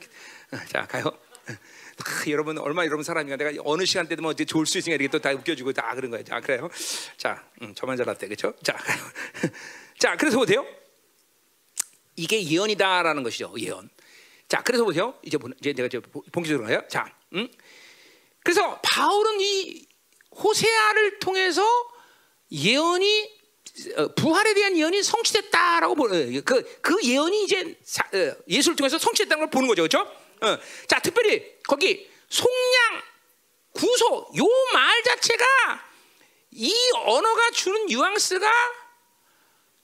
자 0.69 0.85
가요. 0.89 1.17
아, 2.03 2.31
여러분 2.31 2.59
얼마 2.59 2.85
여러분 2.85 3.05
사람인가 3.05 3.37
내가 3.37 3.63
어느 3.65 3.85
시간대도 3.85 4.23
뭐 4.23 4.31
어떻게 4.31 4.45
좋을 4.45 4.67
수 4.67 4.79
있으니까 4.79 4.97
이렇게 4.97 5.11
또 5.11 5.19
다 5.19 5.31
웃겨주고 5.33 5.73
다 5.73 5.95
그런 5.95 6.11
거예요. 6.11 6.25
자 6.25 6.41
그래요. 6.41 6.69
자 7.17 7.45
음, 7.63 7.75
저만 7.75 7.97
잘났대 7.97 8.27
그렇죠? 8.27 8.55
자, 8.63 8.77
자 9.99 10.17
그래서 10.17 10.39
보세요. 10.39 10.67
이게 12.17 12.43
예언이다라는 12.45 13.23
것이죠. 13.23 13.55
예언. 13.59 13.89
자 14.49 14.63
그래서 14.63 14.85
보세요. 14.85 15.15
이제 15.23 15.39
이제 15.61 15.73
내가 15.73 15.87
이제 15.87 16.01
본격적으로 16.01 16.67
가요. 16.67 16.83
자, 16.89 17.07
음. 17.35 17.49
그래서 18.43 18.79
바울은 18.83 19.41
이 19.41 19.87
호세아를 20.33 21.19
통해서 21.21 21.63
예언이 22.51 23.43
어, 23.97 24.09
부활에 24.15 24.53
대한 24.55 24.77
예언이 24.77 25.03
성취됐다라고 25.03 25.95
보는 25.95 26.43
그, 26.45 26.63
그 26.83 26.99
예언이 27.03 27.45
이제 27.45 27.61
어, 27.63 28.35
예수를 28.49 28.77
통해서 28.77 28.99
성취됐다는 28.99 29.45
걸 29.45 29.51
보는 29.51 29.69
거죠, 29.69 29.83
그렇죠? 29.83 30.22
어. 30.43 30.59
자, 30.89 30.99
특별히 31.01 31.59
거기 31.63 32.11
속량, 32.29 33.03
구소 33.73 34.33
요말 34.37 35.03
자체가 35.05 35.45
이 36.53 36.75
언어가 36.95 37.51
주는 37.51 37.87
뉘앙스가 37.87 38.51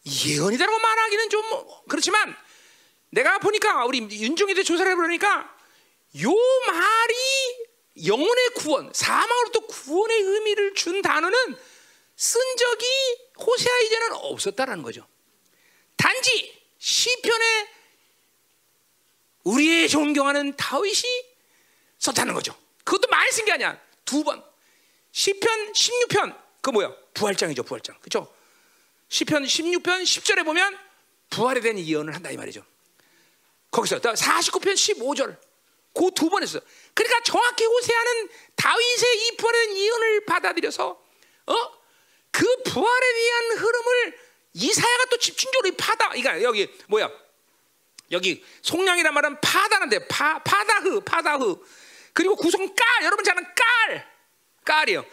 예언이다라고 0.07 0.79
말하기는 0.79 1.31
좀 1.31 1.43
그렇지만 1.89 2.37
내가 3.11 3.39
보니까 3.39 3.85
우리 3.87 4.01
윤종이도 4.01 4.63
조사를 4.63 4.91
해보니까 4.93 5.57
요 6.23 6.35
말이 6.67 7.15
영혼의 8.07 8.51
구원, 8.51 8.93
사망으로부터 8.95 9.67
구원의 9.67 10.21
의미를 10.21 10.75
준 10.75 11.03
단어는 11.03 11.57
쓴 12.17 12.41
적이 12.57 12.87
호세아 13.39 13.79
이제는 13.81 14.13
없었다라는 14.13 14.83
거죠. 14.83 15.07
단지 15.97 16.55
시편에 16.79 17.78
우리의 19.53 19.89
존경하는 19.89 20.55
다윗이 20.57 21.03
썼다는 21.99 22.35
거죠. 22.35 22.55
그것도 22.85 23.09
많이 23.09 23.31
쓴 23.33 23.45
게 23.45 23.53
아니야. 23.53 23.81
두 24.05 24.23
번. 24.25 24.43
시편 25.13 25.73
16편 25.73 26.37
그 26.61 26.71
뭐야? 26.71 26.93
부활장이죠, 27.15 27.63
부활장. 27.63 27.97
그렇죠? 28.01 28.33
시편 29.09 29.45
16편 29.45 30.03
10절에 30.03 30.45
보면 30.45 30.79
부활에 31.31 31.61
대한 31.61 31.79
예언을 31.79 32.15
한다 32.15 32.31
이 32.31 32.37
말이죠. 32.37 32.63
거기서 33.71 33.99
49편 34.01 34.75
15절 34.75 35.37
그 35.95 36.11
두 36.15 36.29
번 36.31 36.43
했어. 36.43 36.61
그러니까 36.95 37.21
정확히 37.23 37.65
호세아는 37.65 38.29
다윗의 38.55 39.27
이 39.27 39.37
대한 39.37 39.77
예언을 39.77 40.25
받아들여서 40.27 40.91
어? 41.47 41.55
그 42.31 42.45
부활에 42.65 43.13
대한 43.15 43.59
흐름을 43.59 44.19
이사야가 44.55 45.05
또 45.07 45.19
집중적으로 45.19 45.75
파다. 45.77 46.09
그러니까 46.11 46.43
여기 46.43 46.69
뭐야? 46.89 47.11
여기 48.11 48.45
속량이란 48.63 49.13
말은 49.15 49.41
파다는데 49.41 50.09
파 50.09 50.43
파다흐 50.43 51.01
파다흐 51.01 51.57
그리고 52.13 52.37
구성 52.37 52.67
깔 52.75 53.05
여러분 53.05 53.25
잘 53.25 53.37
아는 53.37 53.49
깔 53.55 54.09
깔이요. 54.65 55.05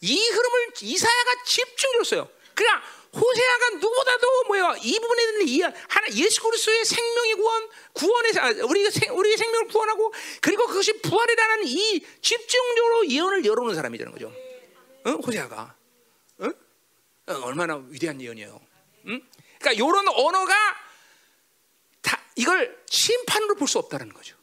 이 0.00 0.28
흐름을 0.28 0.72
이사야가 0.80 1.44
집중적으로 1.44 2.04
써요. 2.04 2.28
그냥 2.54 2.80
호세아가 3.14 3.70
누구보다도 3.70 4.44
뭐야 4.48 4.76
이 4.82 4.98
부분에 4.98 5.26
대한 5.26 5.48
이 5.48 5.60
하나 5.62 6.08
예수 6.14 6.42
그리스도의 6.42 6.84
생명의 6.84 7.34
구원 7.34 7.68
구원의 7.92 8.32
아, 8.38 8.48
우리 8.64 8.90
생 8.90 9.16
우리의 9.16 9.36
생명을 9.36 9.68
구원하고 9.68 10.12
그리고 10.40 10.66
그것이 10.66 11.00
부활이라는 11.00 11.66
이 11.66 12.04
집중적으로 12.20 13.08
예언을 13.08 13.44
열어놓은 13.44 13.74
사람이 13.74 13.98
되는 13.98 14.12
거죠. 14.12 14.32
응? 15.06 15.12
호세아가 15.14 15.76
응? 16.40 16.52
어, 17.26 17.32
얼마나 17.44 17.76
위대한 17.88 18.20
예언이에요. 18.20 18.60
응? 19.06 19.22
그러니까 19.58 19.72
이런 19.72 20.08
언어가 20.08 20.83
다 22.04 22.20
이걸 22.36 22.84
심판으로 22.88 23.56
볼 23.56 23.66
수 23.66 23.78
없다는 23.78 24.12
거죠. 24.12 24.36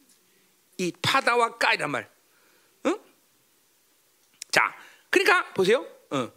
이 0.77 0.91
파다와 1.01 1.57
까이란 1.57 1.91
말. 1.91 2.09
응? 2.87 2.99
자, 4.49 4.75
그러니까 5.09 5.53
보세요. 5.53 5.85
응. 6.13 6.31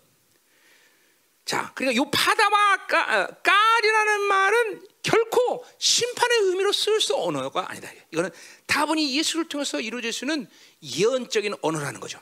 자, 1.44 1.72
그러니까 1.74 2.02
이 2.02 2.10
파다와 2.10 2.86
까, 2.86 3.01
어, 3.22 3.26
깔이라는 3.42 4.20
말은 4.22 4.86
결코 5.02 5.64
심판의 5.78 6.38
의미로 6.42 6.72
쓸 6.72 7.01
수 7.01 7.16
언어가 7.16 7.70
아니다. 7.70 7.90
이거는 8.10 8.30
다분히 8.66 9.16
예수를 9.18 9.48
통해서 9.48 9.80
이루어질 9.80 10.12
수 10.12 10.24
있는 10.24 10.48
예언적인 10.82 11.55
언어라는 11.60 12.01
거죠. 12.01 12.18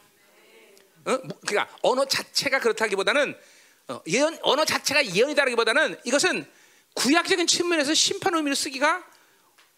어? 1.05 1.19
그러니까 1.47 1.69
언어 1.83 2.05
자체가 2.05 2.61
그렇다기보다는 2.61 3.39
어, 3.89 4.01
예언 4.07 4.39
언어 4.43 4.65
자체가 4.65 5.05
예언이다라기보다는 5.07 6.01
이것은 6.05 6.49
구약적인 6.95 7.47
측면에서 7.47 7.95
심판 7.95 8.35
의미로 8.35 8.55
쓰기가 8.55 9.05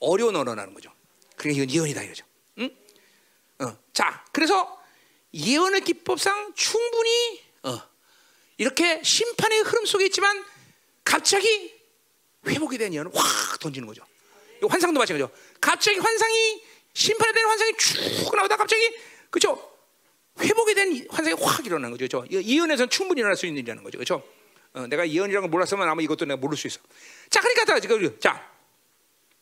어려운 0.00 0.36
언어라는 0.36 0.74
거죠. 0.74 0.92
그러니까 1.36 1.62
이건 1.62 1.74
예언이다 1.74 2.02
이거죠. 2.02 2.24
응? 2.58 2.76
어, 3.60 3.76
자, 3.92 4.24
그래서 4.32 4.80
예언의 5.32 5.82
기법상 5.82 6.54
충분히 6.54 7.42
어, 7.64 7.80
이렇게 8.58 9.02
심판의 9.02 9.60
흐름 9.60 9.86
속에 9.86 10.06
있지만 10.06 10.44
갑자기 11.02 11.74
회복이 12.46 12.78
된 12.78 12.92
예언을 12.94 13.10
확 13.14 13.58
던지는 13.60 13.86
거죠. 13.86 14.04
환상도 14.66 14.98
마찬가지죠. 14.98 15.30
갑자기 15.60 15.98
환상이 15.98 16.62
심판에 16.92 17.32
대한 17.32 17.50
환상이 17.50 17.72
쭉 17.76 18.36
나오다 18.36 18.56
갑자기 18.56 18.82
그죠? 19.30 19.72
회복이 20.38 20.74
된 20.74 21.06
환상이 21.10 21.36
확 21.40 21.64
일어나는 21.66 21.96
거죠. 21.96 22.22
그렇죠? 22.22 22.42
예언에서는 22.42 22.88
충분히 22.90 23.20
일어날 23.20 23.36
수 23.36 23.46
있는 23.46 23.58
일이라는 23.60 23.82
거죠. 23.82 23.98
그렇죠? 23.98 24.22
어, 24.74 24.86
내가 24.88 25.08
예언이라는 25.08 25.42
걸 25.42 25.50
몰랐으면 25.50 25.88
아마 25.88 26.02
이것도 26.02 26.24
내가 26.24 26.36
모를 26.36 26.56
수 26.56 26.66
있어. 26.66 26.80
자, 27.30 27.40
그러니까 27.40 27.80
지금 27.80 28.18
자, 28.18 28.50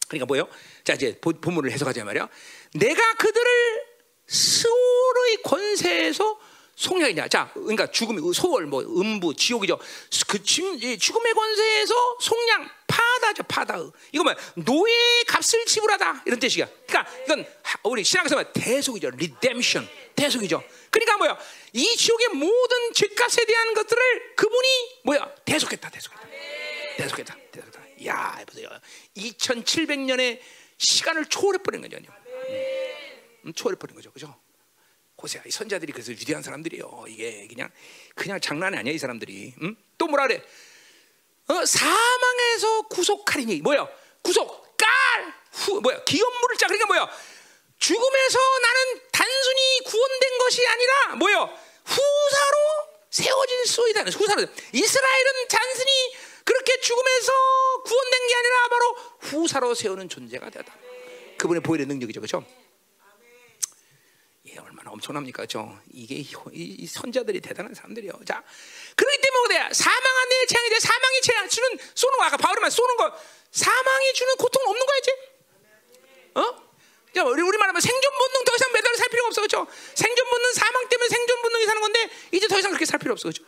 그러니까 0.07 0.27
뭐요? 0.27 0.47
자, 0.85 0.93
이제 0.93 1.19
본문을 1.21 1.71
해석하자 1.73 2.05
말이야. 2.05 2.29
내가 2.75 3.15
그들을 3.15 3.83
스올의 4.27 5.43
권세에서 5.43 6.39
속량이냐. 6.77 7.29
자, 7.29 7.51
그러니까 7.55 7.91
죽음, 7.91 8.33
소월, 8.33 8.67
뭐 8.67 8.83
음부, 8.83 9.35
지옥이죠. 9.35 9.79
그 10.27 10.43
죽음의 10.43 11.35
권세에서 11.35 11.95
속량, 12.21 12.69
파다죠, 12.87 13.43
파다. 13.45 13.79
이거 14.13 14.25
뭐 14.25 14.35
노예 14.57 14.93
값을 15.27 15.65
지불하다 15.65 16.25
이런 16.27 16.39
뜻이야. 16.39 16.69
그러니까 16.87 17.11
이건 17.25 17.47
우리 17.85 18.05
신앙에서 18.05 18.37
말 18.37 18.53
대속이죠, 18.53 19.11
리뎀션, 19.11 19.89
대속이죠. 20.15 20.63
그러니까 20.91 21.17
뭐야? 21.19 21.39
이 21.73 21.97
지옥의 21.97 22.29
모든 22.29 22.93
죄값에 22.95 23.45
대한 23.45 23.75
것들을 23.75 24.37
그분이 24.37 25.01
뭐야? 25.05 25.35
대속했다, 25.45 25.91
대속했다, 25.91 26.27
대속했다, 26.97 27.37
대속했다. 27.51 28.07
야, 28.07 28.45
보세요. 28.47 28.69
2,700년의 29.17 30.41
시간을 30.79 31.27
초월해 31.27 31.59
버린 31.63 31.81
거죠. 31.81 31.97
음, 33.45 33.53
초월해 33.55 33.79
버린 33.79 33.95
거죠, 33.97 34.11
그죠? 34.13 34.35
고세야 35.17 35.43
이 35.47 35.51
선자들이 35.51 35.93
그래서 35.93 36.11
위대한 36.11 36.43
사람들이요. 36.43 37.05
이게 37.09 37.47
그냥 37.47 37.71
그냥 38.17 38.41
장난이 38.41 38.77
아니야 38.77 38.93
이 38.93 38.99
사람들이. 38.99 39.55
응? 39.63 39.77
또 39.97 40.09
뭐라 40.09 40.27
그래? 40.27 40.43
어, 41.47 41.65
사망에서 41.65 42.83
구속하리니 42.89 43.61
뭐야? 43.61 43.89
구속 44.23 44.77
깔 44.77 44.89
후, 45.53 45.81
뭐야? 45.81 46.03
기업물을 46.05 46.57
짜 46.57 46.67
그러니까 46.67 46.87
뭐야? 46.87 47.11
죽음에서 47.83 48.39
나는 48.61 49.01
단순히 49.11 49.81
구원된 49.85 50.39
것이 50.39 50.65
아니라 50.69 51.17
뭐야? 51.17 51.37
후사로 51.85 52.57
세워질 53.11 53.67
수 53.67 53.89
있다는 53.91 54.13
후사로 54.13 54.47
이스라엘은 54.73 55.49
단순히 55.49 55.91
그렇게 56.45 56.81
죽음에서 56.81 57.33
구원된 57.85 58.27
게 58.29 58.35
아니라 58.37 58.69
바로 58.69 58.93
후사로 59.19 59.75
세우는 59.75 60.09
존재가 60.09 60.51
되다. 60.51 60.73
그분의 61.39 61.61
보혈의 61.63 61.87
능력이죠, 61.87 62.21
그렇죠? 62.21 62.47
이게 64.45 64.61
얼마나 64.61 64.93
엄청납니까? 64.93 65.43
그죠? 65.43 65.77
이게 65.91 66.25
이 66.53 66.87
선자들이 66.87 67.41
대단한 67.41 67.75
사람들이요. 67.75 68.13
자, 68.25 68.45
그렇기 68.95 69.21
때문에? 69.21 69.73
사망한 69.75 70.29
내 70.29 70.47
재앙이 70.47 70.69
돼. 70.69 70.79
사망이 70.79 71.21
재앙 71.23 71.49
주는 71.49 71.79
쏘는 71.97 72.19
거 72.19 72.25
아까 72.25 72.37
바울만 72.37 72.71
쏘는 72.71 72.97
거 72.97 73.13
사망이 73.51 74.13
주는 74.13 74.37
고통 74.37 74.63
없는 74.69 74.87
거야 74.87 74.99
이제? 74.99 75.13
어? 76.35 76.72
자, 77.15 77.23
우리 77.25 77.43
우리 77.43 77.59
말하면 77.59 77.81
생존 77.81 78.11
본능 78.13 78.45
더 78.45 78.55
이상 78.55 78.73
매달려 78.73 78.97
살 78.97 79.09
필요가 79.09 79.27
없어, 79.29 79.41
그렇죠? 79.43 79.67
생존 79.95 80.29
본능 80.29 80.53
사망 80.55 80.89
때문에 80.89 81.09
생존 81.09 81.43
본능이 81.43 81.67
사는 81.67 81.81
건데 81.81 82.11
이제 82.31 82.49
더 82.49 82.59
이상 82.59 82.71
그렇게 82.71 82.87
살 82.87 82.99
필요 82.99 83.13
없어, 83.13 83.29
그렇죠? 83.29 83.45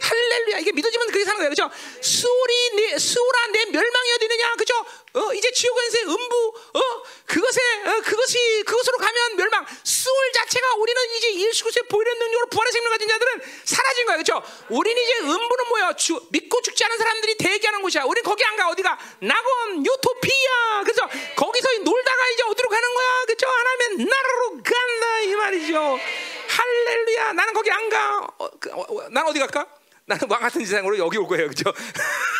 할렐루야 0.00 0.58
이게 0.58 0.72
믿어지면 0.72 1.08
그렇게 1.08 1.24
사는 1.24 1.38
거야 1.38 1.48
그죠 1.48 1.68
수월이 2.00 2.70
내 2.76 2.98
수월아 2.98 3.46
내 3.48 3.64
멸망이 3.66 4.12
어디느냐 4.12 4.54
그죠 4.54 4.74
어 5.18 5.34
이제 5.34 5.50
지옥에서 5.50 5.98
음부 6.06 6.52
어 6.74 6.80
그것에 7.26 7.60
어, 7.84 8.00
그것이 8.04 8.62
그것으로 8.64 8.98
가면 8.98 9.36
멸망. 9.36 9.66
수월 9.82 10.32
자체가 10.32 10.74
우리는 10.74 11.02
이제 11.16 11.34
예수 11.34 11.64
그리스도의 11.64 11.88
보이는 11.88 12.18
능력으로 12.18 12.46
부활의 12.48 12.72
생명 12.72 12.92
가진 12.92 13.08
자들은 13.08 13.42
사라진 13.64 14.06
거야 14.06 14.16
그죠? 14.16 14.42
우리는 14.68 15.02
이제 15.02 15.18
음부는 15.20 15.68
뭐야 15.68 15.92
주, 15.94 16.20
믿고 16.30 16.62
죽지 16.62 16.84
않은 16.84 16.96
사람들이 16.96 17.36
대기하는 17.36 17.82
곳이야. 17.82 18.04
우린 18.04 18.22
거기 18.22 18.44
안 18.44 18.56
가. 18.56 18.68
어디가? 18.68 18.98
낙원 19.20 19.84
유토피아. 19.84 20.82
그래서 20.84 21.08
거기서 21.36 21.68
놀다가 21.82 22.28
이제 22.28 22.42
어디로 22.44 22.68
가는 22.68 22.94
거야? 22.94 23.24
그죠? 23.26 23.46
하나면 23.48 24.08
나라로 24.08 24.50
간다 24.62 25.20
이 25.20 25.34
말이죠. 25.34 25.98
할렐루야. 26.48 27.32
나는 27.32 27.52
거기 27.52 27.70
안 27.70 27.88
가. 27.88 28.26
어, 28.38 28.48
그, 28.60 28.70
어, 28.72 28.80
어, 28.88 29.08
난 29.10 29.26
어디 29.26 29.38
갈까 29.38 29.66
나는 30.08 30.28
왕 30.30 30.40
같은 30.40 30.64
세상으로 30.64 30.96
여기 30.98 31.18
올 31.18 31.26
거예요, 31.26 31.48
그죠? 31.48 31.70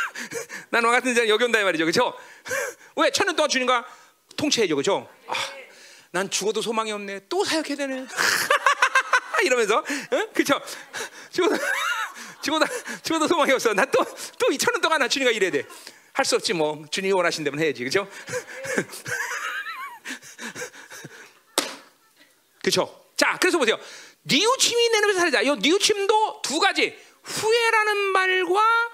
나는 0.70 0.88
왕 0.88 0.96
같은 0.98 1.14
세상 1.14 1.28
여기 1.28 1.44
온다 1.44 1.60
이 1.60 1.64
말이죠, 1.64 1.84
그죠? 1.84 2.14
왜 2.96 3.10
천년 3.10 3.36
동안 3.36 3.48
주님과 3.50 3.86
통치해줘, 4.36 4.74
그죠? 4.74 5.08
아, 5.26 5.34
난 6.10 6.30
죽어도 6.30 6.62
소망이 6.62 6.90
없네, 6.92 7.26
또 7.28 7.44
사역해야 7.44 7.76
되네. 7.76 8.06
이러면서, 9.44 9.78
어? 9.78 10.28
그죠? 10.34 10.58
죽어도 11.30 11.56
죽어도 12.42 12.64
죽어도 13.02 13.28
소망이 13.28 13.52
없어. 13.52 13.74
난 13.74 13.86
또 13.90 14.02
또 14.38 14.50
이 14.50 14.56
천년 14.58 14.80
동안 14.80 15.00
나 15.00 15.06
주님과 15.08 15.30
일해야 15.32 15.50
돼. 15.50 15.64
할 16.14 16.24
수 16.24 16.34
없지 16.36 16.52
뭐 16.54 16.84
주님이 16.90 17.12
원하신다면 17.12 17.60
해야지, 17.60 17.84
그죠? 17.84 18.08
그렇죠? 22.62 23.04
자, 23.16 23.36
그래서 23.40 23.58
보세요. 23.58 23.78
니우침이 24.24 24.88
내놓으면서 24.90 25.20
살자. 25.20 25.42
이 25.42 25.50
니우침도 25.50 26.42
두 26.42 26.58
가지. 26.58 26.98
후회라는 27.28 27.96
말과 28.12 28.90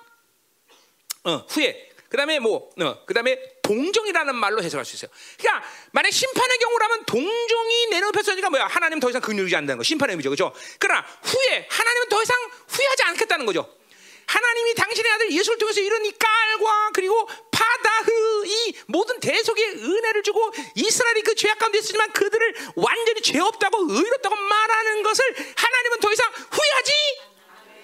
어, 1.24 1.46
후회. 1.48 1.90
그다음에 2.10 2.38
뭐, 2.38 2.70
어, 2.80 3.04
그다음에 3.06 3.38
동정이라는 3.62 4.36
말로 4.36 4.62
해석할 4.62 4.84
수 4.84 4.94
있어요. 4.94 5.10
그러니까 5.38 5.66
만약 5.90 6.12
심판의 6.12 6.58
경우라면 6.58 7.04
동정이 7.06 7.86
내놓혔으니까 7.90 8.50
뭐야? 8.50 8.66
하나님 8.66 9.00
더 9.00 9.08
이상 9.08 9.20
긍휼이지 9.20 9.56
않는다는 9.56 9.78
거. 9.78 9.82
심판의 9.82 10.12
의미죠, 10.14 10.30
그렇죠? 10.30 10.54
그러나 10.78 11.04
후회, 11.22 11.66
하나님은 11.68 12.08
더 12.08 12.22
이상 12.22 12.36
후회하지 12.68 13.02
않겠다는 13.04 13.46
거죠. 13.46 13.74
하나님이 14.26 14.74
당신의 14.74 15.12
아들 15.12 15.32
예수를 15.32 15.58
통해서 15.58 15.80
이런 15.80 16.04
이 16.04 16.12
깔과 16.12 16.90
그리고 16.94 17.28
파다흐 17.50 18.46
이 18.46 18.74
모든 18.86 19.20
대속의 19.20 19.64
은혜를 19.82 20.22
주고 20.22 20.50
이스라엘이 20.74 21.22
그 21.22 21.34
죄악 21.34 21.58
가운데 21.58 21.78
있지만 21.78 22.10
그들을 22.12 22.54
완전히 22.76 23.20
죄 23.22 23.38
없다고 23.38 23.86
의롭다고 23.90 24.34
말하는 24.34 25.02
것을 25.02 25.24
하나님은 25.56 26.00
더 26.00 26.12
이상 26.12 26.30
후회하지 26.50 26.92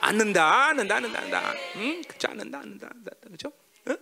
않는다, 0.01 0.69
않는다, 0.69 0.97
않는다, 0.97 1.19
않는다. 1.19 1.55
응? 1.77 2.03
그죠? 2.09 2.29
않는다, 2.29 2.59
않는다, 2.59 2.89
않는다. 2.91 3.11
그죠? 3.31 3.53
응? 3.89 3.97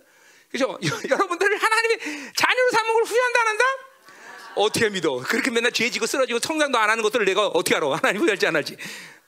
그죠? 0.49 0.77
여러분들 1.09 1.57
하나님의 1.57 1.99
자녀로 2.35 2.69
삼은 2.71 2.93
걸 2.93 3.03
후회한다, 3.03 3.41
안 3.41 3.47
한다? 3.47 3.63
어떻게 4.55 4.89
믿어? 4.89 5.17
그렇게 5.19 5.51
맨날 5.51 5.71
죄지고 5.71 6.05
쓰러지고 6.05 6.39
성장도 6.39 6.77
안 6.77 6.89
하는 6.89 7.03
것들을 7.03 7.25
내가 7.25 7.47
어떻게 7.47 7.75
알아? 7.75 7.95
하나님 7.95 8.21
후회할지 8.21 8.47
안 8.47 8.55
할지? 8.55 8.75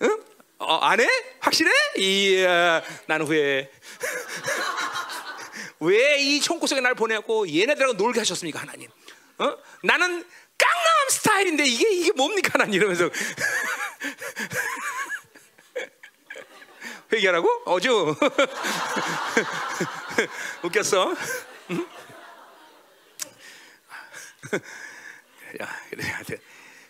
응? 0.02 0.24
어, 0.60 0.76
안 0.78 1.00
해? 1.00 1.08
확실해? 1.40 1.72
이야, 1.98 2.82
나는 3.08 3.26
후회. 3.26 3.72
왜이 5.80 6.40
총구석에 6.42 6.82
날 6.82 6.94
보내고 6.94 7.50
얘네들하고 7.50 7.94
놀게 7.94 8.20
하셨습니까, 8.20 8.62
하나님? 8.62 8.90
어? 9.40 9.58
나는 9.84 10.24
깡남 10.58 11.10
스타일인데 11.10 11.66
이게 11.66 11.90
이게 11.92 12.12
뭡니까, 12.12 12.52
하나님 12.54 12.76
이러면서 12.76 13.10
회개하라고? 17.12 17.64
어주 17.66 18.16
웃겼어. 20.64 21.14
응? 21.72 21.86
야, 25.62 25.68
그래, 25.90 26.04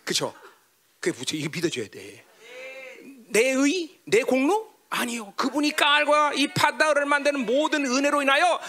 그쵸? 0.04 0.34
그게 1.00 1.16
부처 1.16 1.36
이거 1.36 1.48
믿어줘야 1.52 1.88
돼. 1.88 2.24
내 3.28 3.50
의, 3.52 3.98
내 4.04 4.22
공로? 4.22 4.70
아니요. 4.90 5.32
그분이 5.36 5.74
깔과 5.74 6.34
이 6.34 6.48
바다를 6.48 7.06
만드는 7.06 7.46
모든 7.46 7.86
은혜로 7.86 8.22
인하여 8.22 8.60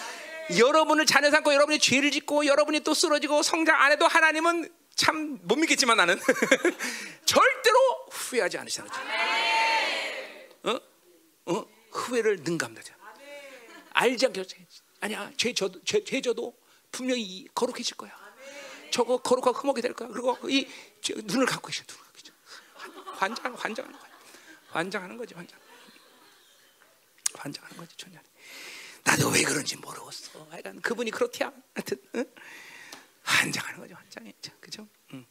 여러분을 0.58 1.06
자녀 1.06 1.30
삼고 1.30 1.54
여러분이 1.54 1.80
죄를 1.80 2.12
짓고 2.12 2.46
여러분이 2.46 2.80
또 2.82 2.94
쓰러지고 2.94 3.44
성장 3.44 3.80
안 3.82 3.92
해도 3.92 4.08
하나님은 4.08 4.70
참 4.96 5.40
못 5.44 5.58
믿겠지만 5.58 5.98
나는 5.98 6.20
절대로 7.26 7.78
후회하지 8.12 8.58
않으시는 8.60 8.88
거죠. 8.88 9.02
어? 10.64 10.80
어? 11.46 11.66
후회를 11.92 12.38
능감하자. 12.44 12.96
알지 13.94 14.26
않게 14.28 14.46
아니야. 15.02 15.32
죄 15.38 15.54
저도 15.54 15.84
죄, 15.84 16.04
죄 16.04 16.22
저도 16.22 16.58
분명히 16.92 17.48
거룩해질 17.54 17.98
거야. 17.98 18.12
저거 18.92 19.18
거룩하고 19.18 19.58
흠하게 19.60 19.82
될 19.82 19.94
거야. 19.94 20.10
그리고 20.10 20.38
이 20.50 20.68
저, 21.02 21.14
눈을 21.16 21.46
감고 21.46 21.68
계셔. 21.68 21.84
눈을 21.88 22.04
감고 22.04 22.14
계셔. 22.14 22.34
환장 23.18 23.54
환장하는 23.54 24.00
거야. 24.00 24.12
환장하는 24.70 25.18
거지 25.18 25.34
환장. 25.34 25.60
환장하는 27.36 27.78
거지 27.78 27.96
전혀. 27.98 28.20
나도 29.04 29.30
왜 29.30 29.44
그런지 29.44 29.76
모르겠어. 29.78 30.48
하여간 30.50 30.82
그분이 30.82 31.12
그렇대야. 31.12 31.52
하여튼 31.76 31.98
응? 32.16 32.26
환장하는 33.24 33.80
거죠 33.80 33.96
환장해. 33.96 34.34
그죠? 34.60 34.88
응. 35.14 35.26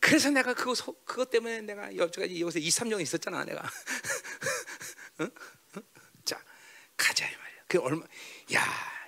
그래서 0.00 0.30
내가 0.30 0.54
그거 0.54 0.74
소, 0.74 0.94
그것 1.04 1.30
때문에 1.30 1.60
내가 1.62 1.94
여기까지 1.96 2.40
여기서 2.40 2.58
2, 2.58 2.68
3년 2.68 3.00
있었잖아 3.00 3.44
내가. 3.44 3.68
자 6.24 6.42
가자 6.96 7.26
이 7.26 7.30
말이야. 7.30 7.62
그 7.66 7.78
얼마? 7.80 8.04
야 8.54 8.64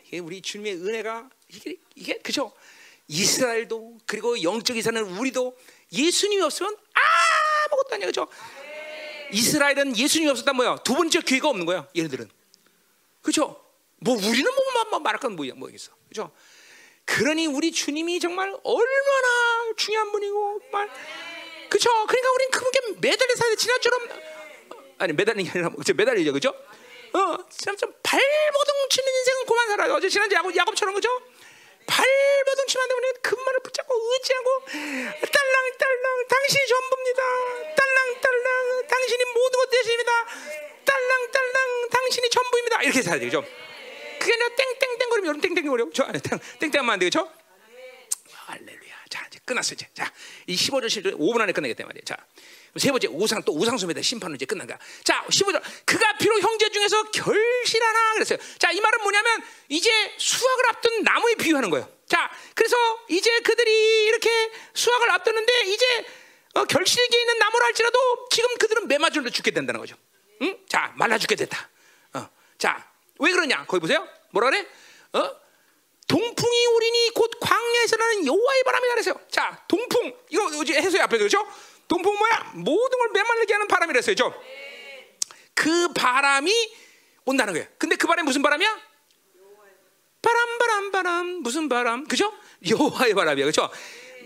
이게 0.06 0.18
우리 0.18 0.42
주님의 0.42 0.74
은혜가 0.74 1.30
이게 1.48 1.76
이게 1.94 2.18
그죠? 2.18 2.52
이스라엘도 3.08 3.98
그리고 4.06 4.40
영적인 4.42 4.82
사는 4.82 5.02
우리도 5.02 5.56
예수님이 5.92 6.42
없으면 6.42 6.76
아무것도 6.92 7.94
아니야 7.94 8.06
그죠? 8.06 8.28
이스라엘은 9.32 9.96
예수님이 9.96 10.30
없었다 10.30 10.52
뭐야? 10.52 10.76
두 10.78 10.94
번째 10.94 11.20
기회가 11.20 11.48
없는 11.48 11.66
거야. 11.66 11.88
얘네들은 11.96 12.28
그죠? 13.22 13.64
뭐 13.98 14.14
우리는 14.14 14.44
뭐, 14.44 14.84
뭐 14.90 14.98
말할 15.00 15.20
건 15.20 15.36
뭐야 15.36 15.54
뭐겠어 15.54 15.92
그죠? 16.08 16.32
그러니 17.04 17.46
우리 17.46 17.72
주님이 17.72 18.20
정말 18.20 18.48
얼마나 18.62 19.74
중요한 19.76 20.12
분이고 20.12 20.60
말 20.72 20.88
그죠? 21.68 21.90
그러니까 22.06 22.32
우리는 22.32 22.50
그분께 22.50 22.80
매달려 23.00 23.34
돼. 23.34 23.56
지난처럼 23.56 24.08
아니 25.00 25.14
매달리는 25.14 25.50
게 25.50 25.58
아니라 25.58 25.70
그죠? 25.74 25.94
매달리죠 25.94 26.32
그죠? 26.32 26.50
어, 26.50 27.36
참, 27.48 27.76
참 27.76 27.92
발버둥 28.02 28.88
치는 28.90 29.08
인생은 29.08 29.46
그만 29.46 29.68
살아요. 29.68 29.94
어제 29.94 30.08
지난주 30.08 30.36
야곱, 30.36 30.54
야곱처럼 30.54 30.94
그죠? 30.94 31.08
발버둥 31.86 32.66
치면 32.68 32.82
안 32.82 32.88
되면 32.88 33.14
그만을 33.22 33.60
붙잡고 33.64 33.94
의지하고 33.96 34.64
딸랑 34.70 35.72
딸랑 35.78 36.28
당신이 36.28 36.66
전부입니다. 36.68 37.22
딸랑 37.74 38.20
딸랑 38.20 38.86
당신이 38.86 39.24
모든 39.34 39.58
것 39.58 39.70
되십니다. 39.70 40.12
딸랑 40.84 41.30
딸랑 41.32 41.88
당신이 41.90 42.30
전부입니다. 42.30 42.82
이렇게 42.82 43.02
살아야 43.02 43.20
되죠. 43.20 43.42
그게 44.20 44.34
아니라 44.34 44.48
땡땡땡 44.54 45.08
거리면 45.08 45.26
여러분 45.28 45.40
땡땡거려. 45.40 45.90
저 45.94 46.04
안에 46.04 46.20
땡땡 46.60 46.78
하면 46.80 46.92
안 46.92 46.98
되겠죠? 46.98 47.28
할렐루야. 48.46 48.94
자 49.08 49.26
이제 49.28 49.40
끝났어요. 49.46 49.74
이제. 49.74 49.88
자, 49.94 50.12
이 50.46 50.54
15절 50.54 50.86
15절 50.86 51.18
5분 51.18 51.40
안에 51.40 51.52
끝내겠다 51.52 51.86
말이에요. 51.86 52.04
자. 52.04 52.16
세 52.76 52.90
번째 52.90 53.08
우상 53.08 53.42
또 53.42 53.52
우상 53.56 53.76
숭배다 53.76 54.00
심판은 54.02 54.36
이제 54.36 54.44
끝난 54.46 54.66
거야. 54.66 54.78
자, 55.02 55.24
15절 55.28 55.60
그가 55.84 56.16
비록 56.18 56.40
형제 56.40 56.70
중에서 56.70 57.10
결실하나 57.10 58.12
그랬어요. 58.14 58.38
자, 58.58 58.70
이 58.70 58.80
말은 58.80 59.02
뭐냐면 59.02 59.42
이제 59.68 59.90
수확을 60.18 60.68
앞둔 60.68 61.02
나무에 61.02 61.34
비유하는 61.34 61.70
거예요. 61.70 61.88
자, 62.06 62.30
그래서 62.54 62.76
이제 63.08 63.40
그들이 63.40 64.04
이렇게 64.04 64.52
수확을 64.74 65.10
앞두는데 65.10 65.62
이제 65.66 66.06
어, 66.54 66.64
결실기에 66.64 67.20
있는 67.20 67.38
나무라 67.38 67.66
할지라도 67.66 68.28
지금 68.30 68.56
그들은 68.58 68.88
매맞으로 68.88 69.30
죽게 69.30 69.50
된다는 69.52 69.80
거죠. 69.80 69.96
응? 70.42 70.58
자, 70.68 70.92
말라 70.96 71.18
죽게 71.18 71.36
됐다. 71.36 71.68
어. 72.14 72.28
자, 72.58 72.88
왜 73.18 73.30
그러냐? 73.30 73.64
거기 73.66 73.80
보세요. 73.80 74.06
뭐라 74.30 74.50
그래? 74.50 74.66
어? 75.12 75.40
동풍이 76.08 76.66
우리니 76.66 77.10
곧 77.14 77.30
광야에서 77.40 77.96
나는 77.96 78.26
여호와의 78.26 78.64
바람이라 78.64 78.94
그랬어요. 78.94 79.20
자, 79.30 79.64
동풍 79.68 80.12
이거 80.30 80.44
어제 80.60 80.74
해소의 80.74 81.02
앞에 81.02 81.18
그렇죠? 81.18 81.46
동풍 81.90 82.16
뭐야? 82.16 82.52
모든 82.54 82.98
걸 82.98 83.08
메말르게 83.12 83.52
하는 83.52 83.66
바람이랬어요. 83.66 84.14
죠? 84.14 84.32
그 85.54 85.92
바람이 85.92 86.50
온다는 87.24 87.52
거예요. 87.52 87.66
근데 87.78 87.96
그 87.96 88.06
바람이 88.06 88.24
무슨 88.24 88.42
바람이야? 88.42 88.80
바람 90.22 90.58
바람 90.58 90.92
바람 90.92 91.26
무슨 91.42 91.68
바람? 91.68 92.06
그죠? 92.06 92.32
여호와의 92.68 93.14
바람이야. 93.14 93.44
그죠? 93.44 93.68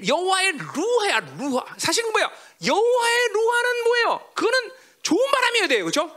여호와의 0.07 0.59
루하야 0.59 1.21
루하. 1.39 1.65
사실은 1.79 2.13
뭐야? 2.13 2.31
여호와의 2.67 3.29
루하는 3.33 3.85
뭐예요? 3.85 4.31
그거는 4.35 4.71
좋은 5.03 5.31
바람이어야 5.31 5.69
돼요. 5.69 5.85
그죠? 5.87 6.15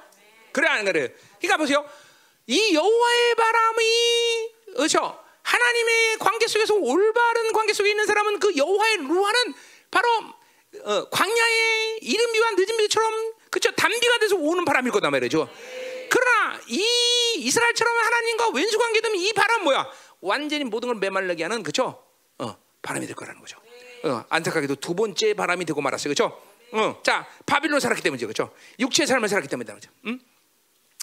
그래 0.52 0.68
안 0.68 0.84
그래요? 0.84 1.08
그러니까 1.40 1.58
보세요. 1.58 1.90
이 2.48 2.74
여호와의 2.74 3.36
바람이 3.36 4.54
그렇죠? 4.76 5.24
하나님의 5.44 6.18
관계 6.20 6.48
속에서 6.48 6.74
올바른 6.76 7.54
관계 7.54 7.72
속에 7.72 7.90
있는 7.90 8.06
사람은 8.06 8.40
그 8.40 8.54
여호와의 8.58 8.98
루하는 8.98 9.54
바로 9.92 10.37
어, 10.84 11.10
광야의 11.10 12.00
이른비와 12.02 12.52
늦은비처럼 12.52 13.34
그쵸 13.50 13.72
단비가 13.72 14.20
돼서 14.20 14.36
오는 14.36 14.66
바람일 14.66 14.92
거다 14.92 15.10
말이죠. 15.10 15.50
그러나 16.10 16.60
이 16.68 17.36
이스라엘처럼 17.38 17.96
하나님과 17.98 18.50
왼수 18.54 18.78
관계 18.78 19.02
되면 19.02 19.18
이 19.18 19.34
바람 19.34 19.64
뭐야? 19.64 19.90
완전히 20.22 20.64
모든 20.64 20.88
걸 20.88 20.98
메말르게 20.98 21.44
하는 21.44 21.64
그죠? 21.64 22.04
어, 22.40 22.58
바람이 22.82 23.06
될 23.06 23.16
거라는 23.16 23.40
거죠. 23.40 23.60
어, 24.04 24.24
안타깝게도 24.30 24.76
두 24.76 24.96
번째 24.96 25.34
바람이 25.34 25.66
되고 25.66 25.82
말았어요. 25.82 26.10
그죠? 26.12 26.42
어, 26.72 27.02
자 27.04 27.28
바빌론 27.46 27.80
살았기 27.80 28.02
때문이죠. 28.02 28.28
그죠? 28.28 28.54
육체의 28.80 29.08
삶을 29.08 29.30
살았기 29.30 29.48
때문이다. 29.48 29.76
그죠? 29.76 29.90
음? 30.06 30.20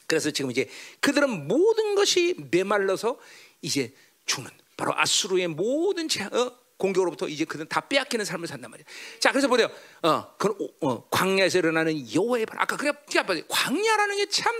그래서 0.06 0.30
지금 0.30 0.50
이제 0.50 0.68
그들은 1.00 1.48
모든 1.48 1.94
것이 1.94 2.36
메말라서 2.50 3.18
이제 3.62 3.94
죽는 4.26 4.50
바로 4.76 4.92
아수르의 4.96 5.48
모든 5.48 6.08
제, 6.08 6.24
어, 6.24 6.52
공격으로부터 6.76 7.28
이제 7.28 7.44
그들은 7.44 7.68
다 7.68 7.80
빼앗기는 7.80 8.24
삶을 8.24 8.48
산단 8.48 8.70
말이야. 8.70 8.84
자, 9.20 9.30
그래서 9.30 9.48
보세요. 9.48 9.68
어, 10.02 10.36
그 10.36 10.54
어, 10.80 11.08
광야에서 11.08 11.58
일어나는 11.58 12.12
여호와의 12.14 12.46
발. 12.46 12.60
아까 12.60 12.76
그래, 12.76 12.92
광야라는 13.48 14.16
게 14.16 14.26
참 14.26 14.52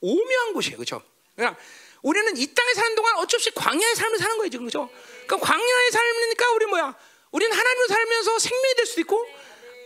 오묘한 0.00 0.52
곳이에요, 0.54 0.76
그렇죠? 0.76 1.02
그러니까 1.34 1.60
우리는 2.02 2.36
이 2.36 2.54
땅에 2.54 2.72
사는 2.74 2.94
동안 2.94 3.16
어쩔 3.16 3.40
수 3.40 3.48
없이 3.48 3.54
광야의 3.54 3.94
삶을 3.96 4.18
사는 4.18 4.36
거예요, 4.38 4.48
지금 4.50 4.66
그렇죠? 4.66 4.88
그러니까 5.26 5.46
광야의 5.46 5.90
삶이니까 5.90 6.52
우리 6.52 6.66
뭐야? 6.66 6.96
우리는 7.32 7.54
하나님을 7.56 7.88
살면서 7.88 8.38
생명이 8.38 8.74
될 8.76 8.86
수도 8.86 9.00
있고, 9.02 9.26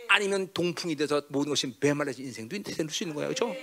아니면 0.08 0.52
동풍이 0.52 0.94
돼서 0.96 1.22
모든 1.30 1.50
것이 1.50 1.74
메말라진 1.80 2.26
인생도 2.26 2.62
될 2.62 2.88
수 2.90 3.02
있는 3.02 3.14
거예요, 3.16 3.32
그렇죠? 3.32 3.56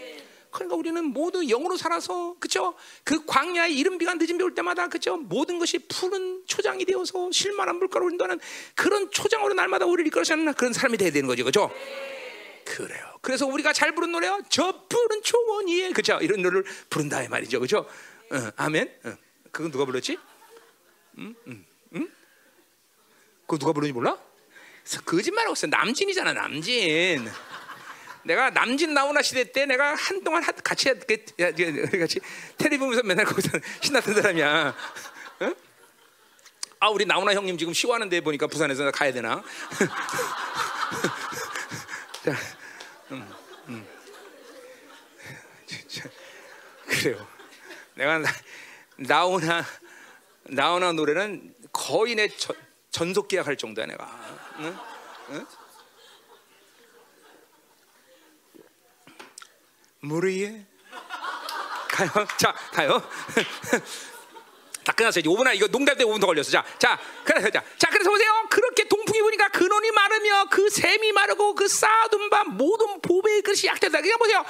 그러니까 0.52 0.76
우리는 0.76 1.03
모두 1.06 1.44
영으로 1.45 1.78
살아서 1.78 2.36
그죠? 2.40 2.74
그 3.03 3.26
광야의 3.26 3.78
이른 3.78 3.98
비가 3.98 4.14
늦은 4.16 4.38
비 4.38 4.44
올 4.44 4.56
때마다 4.56 4.88
그죠? 4.88 5.18
모든 5.18 5.60
것이 5.60 5.80
푸른 5.80 6.44
초장이 6.48 6.86
되어서 6.86 7.30
실만한 7.32 7.78
물가로 7.78 8.06
흐른다는 8.06 8.40
그런 8.76 9.11
초장으로 9.11 9.53
날마다 9.53 9.86
우리를 9.86 10.08
이끌어가는 10.08 10.53
그런 10.53 10.74
삶이 10.74 10.98
돼야 10.98 11.11
되는 11.11 11.28
거죠, 11.28 11.44
그죠? 11.44 11.72
그래요. 12.66 13.03
그래서 13.22 13.45
우리가 13.45 13.74
잘 13.74 13.94
부른 13.94 14.11
노래요. 14.11 14.40
저 14.50 14.86
푸른 14.88 15.22
초원 15.24 15.68
위에 15.68 15.92
그죠? 15.92 16.18
이런 16.22 16.42
노래를 16.42 16.64
부른다 16.90 17.22
이 17.24 17.28
말이죠, 17.28 17.60
그죠? 17.60 17.80
어, 18.32 18.52
아멘. 18.56 18.92
어. 19.06 19.14
그건 19.52 19.72
누가 19.72 19.86
불렀지? 19.86 20.18
응, 21.18 21.36
응, 21.48 21.66
응? 21.95 22.08
그거 23.42 23.58
누가 23.58 23.74
부르는지 23.74 23.94
몰라? 23.94 24.18
거짓말하고 25.06 25.53
있어. 25.53 25.68
남진이잖아, 25.68 26.34
남진. 26.34 27.28
내가 28.30 28.51
남진 28.51 28.93
나오나 28.93 29.24
시대 29.24 29.51
때 29.51 29.66
내가 29.66 29.95
한동안 29.95 30.43
같이 30.64 30.88
같이 30.88 32.19
텔레비 32.59 32.77
보면서 32.77 33.01
맨날 33.01 33.25
거기서 33.25 33.58
신났던 33.82 34.14
사람이야. 34.14 34.75
어? 35.40 35.53
아 36.80 36.90
우리 36.90 37.06
나오나 37.06 37.33
형님 37.33 37.58
지금 37.58 37.74
쉬워하는데 37.74 38.22
보니까 38.22 38.45
부산에서 38.45 38.91
가야 38.91 39.11
되나? 39.11 39.41
자, 42.24 42.35
음, 43.09 43.33
음. 43.69 43.88
그래요. 46.85 47.27
내가 47.95 48.22
나오나 48.95 49.66
나오나 50.43 50.91
노래는 50.91 51.56
거의 51.74 52.14
내 52.14 52.27
전, 52.27 52.56
전속 52.91 53.27
계약할 53.27 53.58
정도야 53.58 53.88
내가. 53.88 54.06
응? 54.59 54.77
응? 55.32 55.48
무리에 60.02 60.66
가요. 61.90 62.10
자, 62.38 62.53
가요. 62.72 63.02
다 64.84 64.94
끝났어요. 64.94 65.19
이제 65.19 65.30
5분 65.30 65.53
이거 65.56 65.68
농담 65.68 65.98
때 65.98 66.03
5분 66.06 66.22
더 66.22 66.28
걸렸어. 66.28 66.50
자, 66.50 66.66
자, 66.80 67.00
그래서 67.26 67.50
자, 67.50 67.64
자, 67.78 67.90
그래서 67.90 68.10
보세요. 68.10 68.32
그렇게 68.50 68.88
동풍이 68.88 69.22
부니까 69.22 69.50
근원이 69.50 69.92
마르며 69.92 70.45
그 70.50 70.69
샘이 70.69 71.11
마르고 71.11 71.56
그 71.56 71.68
쌓아둔 71.68 72.30
바 72.30 72.44
모든 72.45 73.02
보배의 73.02 73.42
그릇이 73.42 73.66
약되다. 73.66 74.02
그냥 74.02 74.18
보세요. 74.18 74.45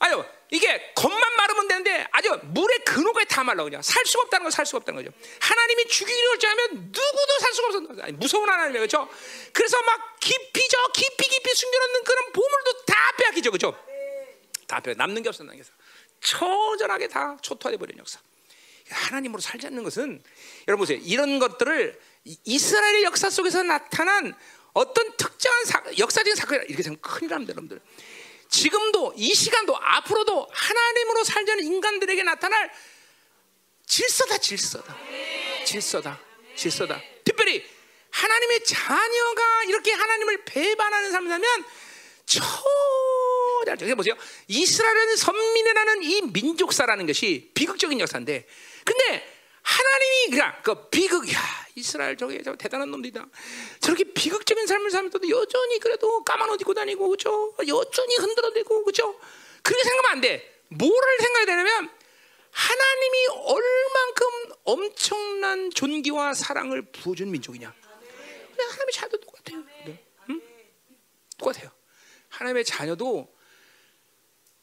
아유, 0.00 0.24
이게 0.50 0.92
겉만 0.94 1.36
마르면 1.36 1.68
되는데 1.68 2.06
아주 2.10 2.38
물의 2.42 2.84
근원까지 2.84 3.26
다 3.28 3.44
말라 3.44 3.64
그냥 3.64 3.82
살 3.82 4.04
수가 4.06 4.22
없다는 4.24 4.44
거살 4.44 4.64
수가 4.66 4.78
없다는 4.78 5.02
거죠. 5.02 5.16
하나님이 5.40 5.86
죽이기로 5.86 6.28
결정하면 6.30 6.68
누구도 6.86 7.38
살 7.40 7.52
수가 7.52 7.66
없어. 7.68 8.02
아니, 8.02 8.12
무서운 8.12 8.48
하나님이에요, 8.48 8.86
그렇죠? 8.86 9.08
그래서 9.52 9.80
막 9.82 10.18
깊이 10.20 10.68
저 10.68 10.78
깊이 10.92 11.28
깊이 11.28 11.54
숨겨놓는 11.54 12.04
그런 12.04 12.32
보물도 12.32 12.84
다 12.86 12.94
빼앗기죠, 13.18 13.50
그렇죠? 13.50 13.89
다 14.70 14.78
빼, 14.78 14.94
남는 14.94 15.22
게 15.24 15.28
없어, 15.28 15.42
남는 15.42 15.56
게 15.56 15.62
없어. 15.62 15.72
처절하게 16.20 17.08
다 17.08 17.36
초토화돼 17.42 17.76
버린 17.76 17.98
역사. 17.98 18.20
하나님으로 18.88 19.40
살지 19.40 19.66
않는 19.66 19.82
것은 19.82 20.22
여러분 20.68 20.84
보세요. 20.84 21.00
이런 21.02 21.38
것들을 21.40 22.00
이- 22.24 22.38
이스라엘의 22.44 23.02
역사 23.02 23.30
속에서 23.30 23.64
나타난 23.64 24.32
어떤 24.72 25.16
특정한 25.16 25.64
사, 25.64 25.82
역사적인 25.98 26.36
사건이라 26.36 26.64
이렇게 26.68 26.82
생각 26.84 27.02
큰일 27.02 27.30
납니다, 27.30 27.50
여러분들. 27.52 27.80
지금도 28.48 29.14
이 29.16 29.34
시간도 29.34 29.76
앞으로도 29.76 30.48
하나님으로 30.52 31.24
살자는 31.24 31.64
인간들에게 31.64 32.22
나타날 32.22 32.70
질서다, 33.86 34.38
질서다, 34.38 34.96
질서다, 35.64 36.20
질서다. 36.56 37.00
특별히 37.24 37.64
하나님의 38.12 38.64
자녀가 38.64 39.64
이렇게 39.64 39.92
하나님을 39.92 40.44
배반하는 40.44 41.10
삶이라면 41.10 41.64
처 42.26 42.44
자 43.64 43.76
저기 43.76 43.94
보세요. 43.94 44.14
이스라엘은 44.48 45.16
선민이라는 45.16 46.02
이 46.02 46.22
민족사라는 46.22 47.06
것이 47.06 47.50
비극적인 47.54 48.00
역사인데, 48.00 48.46
근데 48.84 49.40
하나님이 49.62 50.30
그냥 50.30 50.54
그 50.62 50.88
비극, 50.88 51.32
야 51.32 51.38
이스라엘 51.74 52.16
저게 52.16 52.42
저 52.42 52.54
대단한 52.56 52.90
놈들이다. 52.90 53.26
저렇게 53.80 54.04
비극적인 54.04 54.66
삶을 54.66 54.90
살면서도 54.90 55.28
여전히 55.28 55.78
그래도 55.78 56.24
까만 56.24 56.48
옷 56.50 56.60
입고 56.60 56.74
다니고 56.74 57.08
그죠? 57.08 57.54
여전히 57.66 58.16
흔들어대고 58.16 58.84
그죠? 58.84 59.18
그렇게 59.62 59.82
생각하면 59.84 60.16
안 60.16 60.20
돼. 60.20 60.62
뭐를 60.68 61.18
생각해야 61.20 61.46
되냐면 61.46 61.90
하나님이 62.50 63.26
얼만큼 63.44 64.26
엄청난 64.64 65.70
존귀와 65.70 66.34
사랑을 66.34 66.90
부어준 66.90 67.30
민족이냐. 67.30 67.72
하나님의 68.58 68.92
자녀도 68.92 69.20
똑같아요. 69.20 69.64
네. 69.86 70.04
응? 70.30 70.42
똑같아요. 71.38 71.70
하나님의 72.28 72.64
자녀도 72.64 73.32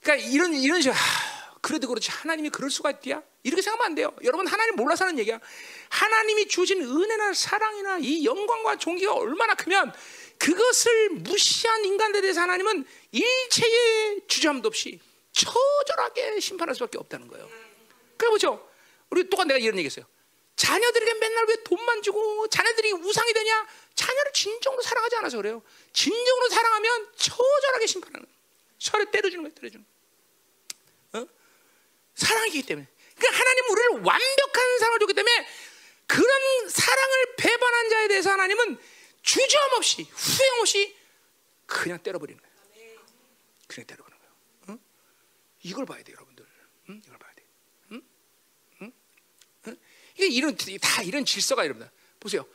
그러니까 0.08 0.26
이런 0.30 0.54
이런 0.54 0.82
식으로 0.82 0.96
하, 0.96 1.60
그래도 1.60 1.90
그렇지 1.90 2.10
하나님이 2.10 2.50
그럴 2.50 2.72
수가 2.72 2.92
있디야? 2.92 3.22
이렇게 3.44 3.62
생각하면 3.62 3.92
안 3.92 3.96
돼요. 3.96 4.16
여러분 4.24 4.48
하나님 4.48 4.76
몰라서 4.78 5.04
하는 5.04 5.20
얘기야. 5.20 5.38
하나님이 5.90 6.48
주신 6.48 6.82
은혜나 6.82 7.34
사랑이나 7.34 7.98
이 8.00 8.24
영광과 8.24 8.78
존귀가 8.78 9.14
얼마나 9.14 9.54
크면 9.54 9.94
그것을 10.40 11.10
무시한 11.10 11.84
인간들에 11.84 12.22
대해서 12.22 12.40
하나님은 12.40 12.86
일체의 13.12 14.22
주저함도 14.30 14.68
없이 14.68 15.02
처절하게 15.34 16.40
심판할 16.40 16.74
수밖에 16.76 16.98
없다는 17.00 17.28
거예요. 17.28 17.50
그래 18.16 18.30
보죠. 18.30 18.66
우리 19.10 19.30
똑같 19.30 19.46
내가 19.46 19.60
이런 19.60 19.78
얘기했어요. 19.78 20.06
자녀들에게 20.56 21.14
맨날 21.16 21.46
왜 21.50 21.64
돈만 21.64 22.02
주고 22.02 22.48
자녀들이 22.48 22.94
우상이 22.94 23.34
되냐? 23.34 23.68
자녀를 23.96 24.32
진정으로 24.32 24.82
사랑하지 24.82 25.16
않아서 25.18 25.38
그래요. 25.38 25.62
진정으로 25.92 26.50
사랑하면 26.50 27.10
처절하게 27.18 27.88
심판하는. 27.88 28.26
서로 28.80 29.04
때려주는 29.12 29.44
거예요. 29.44 29.54
때려주는. 29.54 29.97
사랑이기 32.18 32.64
때문에. 32.64 32.88
그러니까 33.16 33.40
하나님 33.40 33.70
우리를 33.70 33.90
완벽한 34.04 34.80
사랑을 34.80 35.00
줬기 35.00 35.14
때문에 35.14 35.48
그런 36.08 36.70
사랑을 36.70 37.36
배반한 37.38 37.90
자에 37.90 38.08
대해서 38.08 38.32
하나님은 38.32 38.78
주저함 39.22 39.74
없이 39.74 40.08
후회 40.12 40.50
없이 40.60 40.98
그냥 41.66 42.02
때려버리는 42.02 42.42
거예요. 42.42 43.00
그냥 43.68 43.88
때려버리는 43.88 44.20
거예요. 44.20 44.34
응? 44.70 44.80
이걸 45.64 45.86
봐야 45.86 46.02
돼요, 46.04 46.16
여러분들. 46.16 46.46
응? 46.90 47.02
이걸 47.06 47.18
봐야 47.20 47.34
돼. 47.34 47.44
응? 47.92 48.02
응? 48.82 48.94
응? 49.68 49.78
이게 50.16 50.28
이런 50.28 50.58
다 50.82 51.04
이런 51.04 51.26
질서가 51.26 51.64
여러분들 51.66 51.92
보세요. 52.20 52.48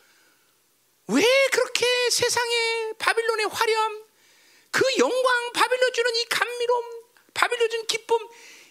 왜 1.09 1.23
그렇게 1.53 1.85
세상의 2.11 2.95
바빌론의 2.99 3.47
화려함, 3.47 4.05
그 4.71 4.83
영광, 4.99 5.53
바빌론 5.53 5.93
주는 5.93 6.17
이 6.17 6.25
감미로움, 6.27 7.03
바빌론 7.35 7.71
주는 7.71 7.87
기쁨, 7.87 8.17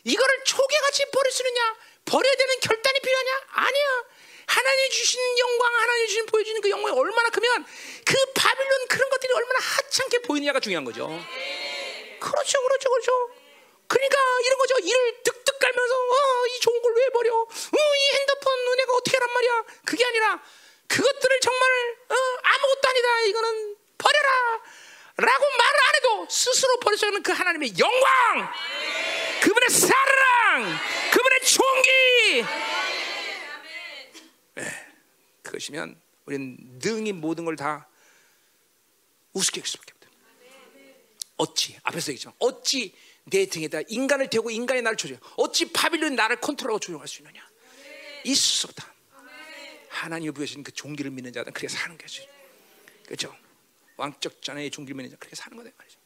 이거를 0.04 0.44
초계같이 0.46 1.06
버릴 1.12 1.32
수 1.32 1.44
있느냐? 1.48 1.76
버려야 2.06 2.36
되는 2.36 2.60
결단이 2.60 3.00
필요하냐? 3.00 3.32
아니야. 3.52 4.04
하나님 4.48 4.90
주신 4.90 5.20
영광, 5.40 5.74
하나님 5.76 6.08
주신 6.08 6.26
보여주는 6.26 6.60
그 6.62 6.70
영광이 6.70 6.98
얼마나 7.00 7.30
크면 7.30 7.66
그 8.06 8.16
바빌론 8.36 8.88
그런 8.88 9.10
것들이 9.10 9.34
얼마나 9.34 9.60
하찮게 9.60 10.20
보이느냐가 10.24 10.60
중요한 10.60 10.84
거죠. 10.84 11.08
그렇죠, 12.20 12.62
그렇죠, 12.62 12.90
그렇죠. 12.90 13.30
그러니까 13.88 14.18
이런 14.46 14.58
거죠. 14.58 14.76
이를 14.80 15.24
득득 15.24 15.60
깔면서 15.60 15.96
어, 15.96 16.46
이 16.48 16.60
좋은 16.60 16.82
걸 16.82 16.92
왜 16.94 17.10
버려? 17.10 17.34
어, 17.36 17.48
이 17.48 18.16
핸드폰 18.18 18.60
은혜가 18.68 18.94
어떻게 18.94 19.18
하란 19.18 19.34
말이야? 19.34 19.64
그게 19.86 20.06
아니라 20.06 20.44
그것들을 20.88 21.40
정말 21.40 21.98
어, 22.10 22.16
아무것도 22.44 22.90
아니다. 22.90 23.20
이거는 23.22 23.78
버려라. 23.98 24.62
라고 25.22 25.46
말을 25.58 25.80
안 25.88 25.96
해도 25.96 26.28
스스로 26.30 26.80
있는 27.08 27.24
그 27.24 27.32
하나님의 27.32 27.74
영광, 27.78 28.52
그분의 29.42 29.70
사랑, 29.70 30.80
그분의 31.12 31.40
존귀. 31.46 32.46
예, 34.60 34.88
그것이면 35.44 36.00
우리는 36.26 36.58
능히 36.80 37.12
모든 37.14 37.46
걸 37.46 37.56
다 37.56 37.88
우습게 39.34 39.60
여길 39.60 39.70
수밖에 39.72 39.94
없다. 39.94 40.10
어찌 41.38 41.78
앞에서 41.84 42.12
얘기했지만 42.12 42.34
어찌 42.40 42.94
내 43.24 43.46
등에다 43.46 43.82
인간을 43.88 44.30
대고 44.30 44.50
인간이 44.52 44.82
나를 44.82 44.98
조종 44.98 45.18
어찌 45.38 45.72
바빌론이 45.72 46.16
나를 46.16 46.42
컨트롤하고 46.42 46.80
조종할 46.80 47.08
수 47.08 47.22
있느냐? 47.22 47.48
있을 48.24 48.36
수 48.36 48.68
없다. 48.68 48.94
하나님을 49.90 50.34
부여주신 50.34 50.64
그 50.64 50.72
종기를 50.72 51.12
믿는 51.12 51.32
자는 51.34 51.54
그렇게 51.54 51.68
사는 51.68 51.98
거지. 51.98 52.28
그렇죠 53.06 53.36
왕적 54.02 54.42
전의 54.42 54.72
종기를 54.72 54.96
믿는 54.96 55.12
자 55.12 55.18
그렇게 55.20 55.36
사는 55.36 55.56
거다 55.58 55.70
말이죠 55.78 56.00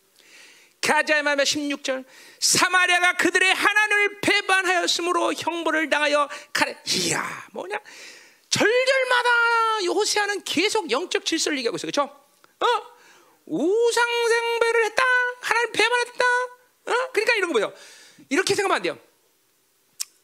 가자 0.82 1.24
말면 1.24 1.46
16절 1.46 2.06
사마리아가 2.40 3.14
그들의 3.14 3.54
하나님을 3.54 4.22
배반하였으므로 4.22 5.34
형벌을 5.34 5.90
당하여 5.90 6.30
가래 6.54 6.78
이야 6.88 7.48
뭐냐 7.54 7.80
절절마다 8.50 9.30
호세아는 9.88 10.44
계속 10.44 10.92
영적 10.92 11.26
질서를 11.26 11.58
얘기하고 11.58 11.78
있어요 11.78 11.92
그렇죠 11.92 12.04
어 12.60 12.96
우상생배를 13.46 14.86
했다 14.86 15.04
하나님 15.42 15.72
배반했다 15.72 16.26
어? 16.86 17.12
그러니까 17.12 17.34
이런 17.36 17.50
거 17.52 17.54
보세요. 17.54 17.74
이렇게 18.30 18.56
생각하면 18.56 18.76
안 18.78 18.82
돼요. 18.82 19.00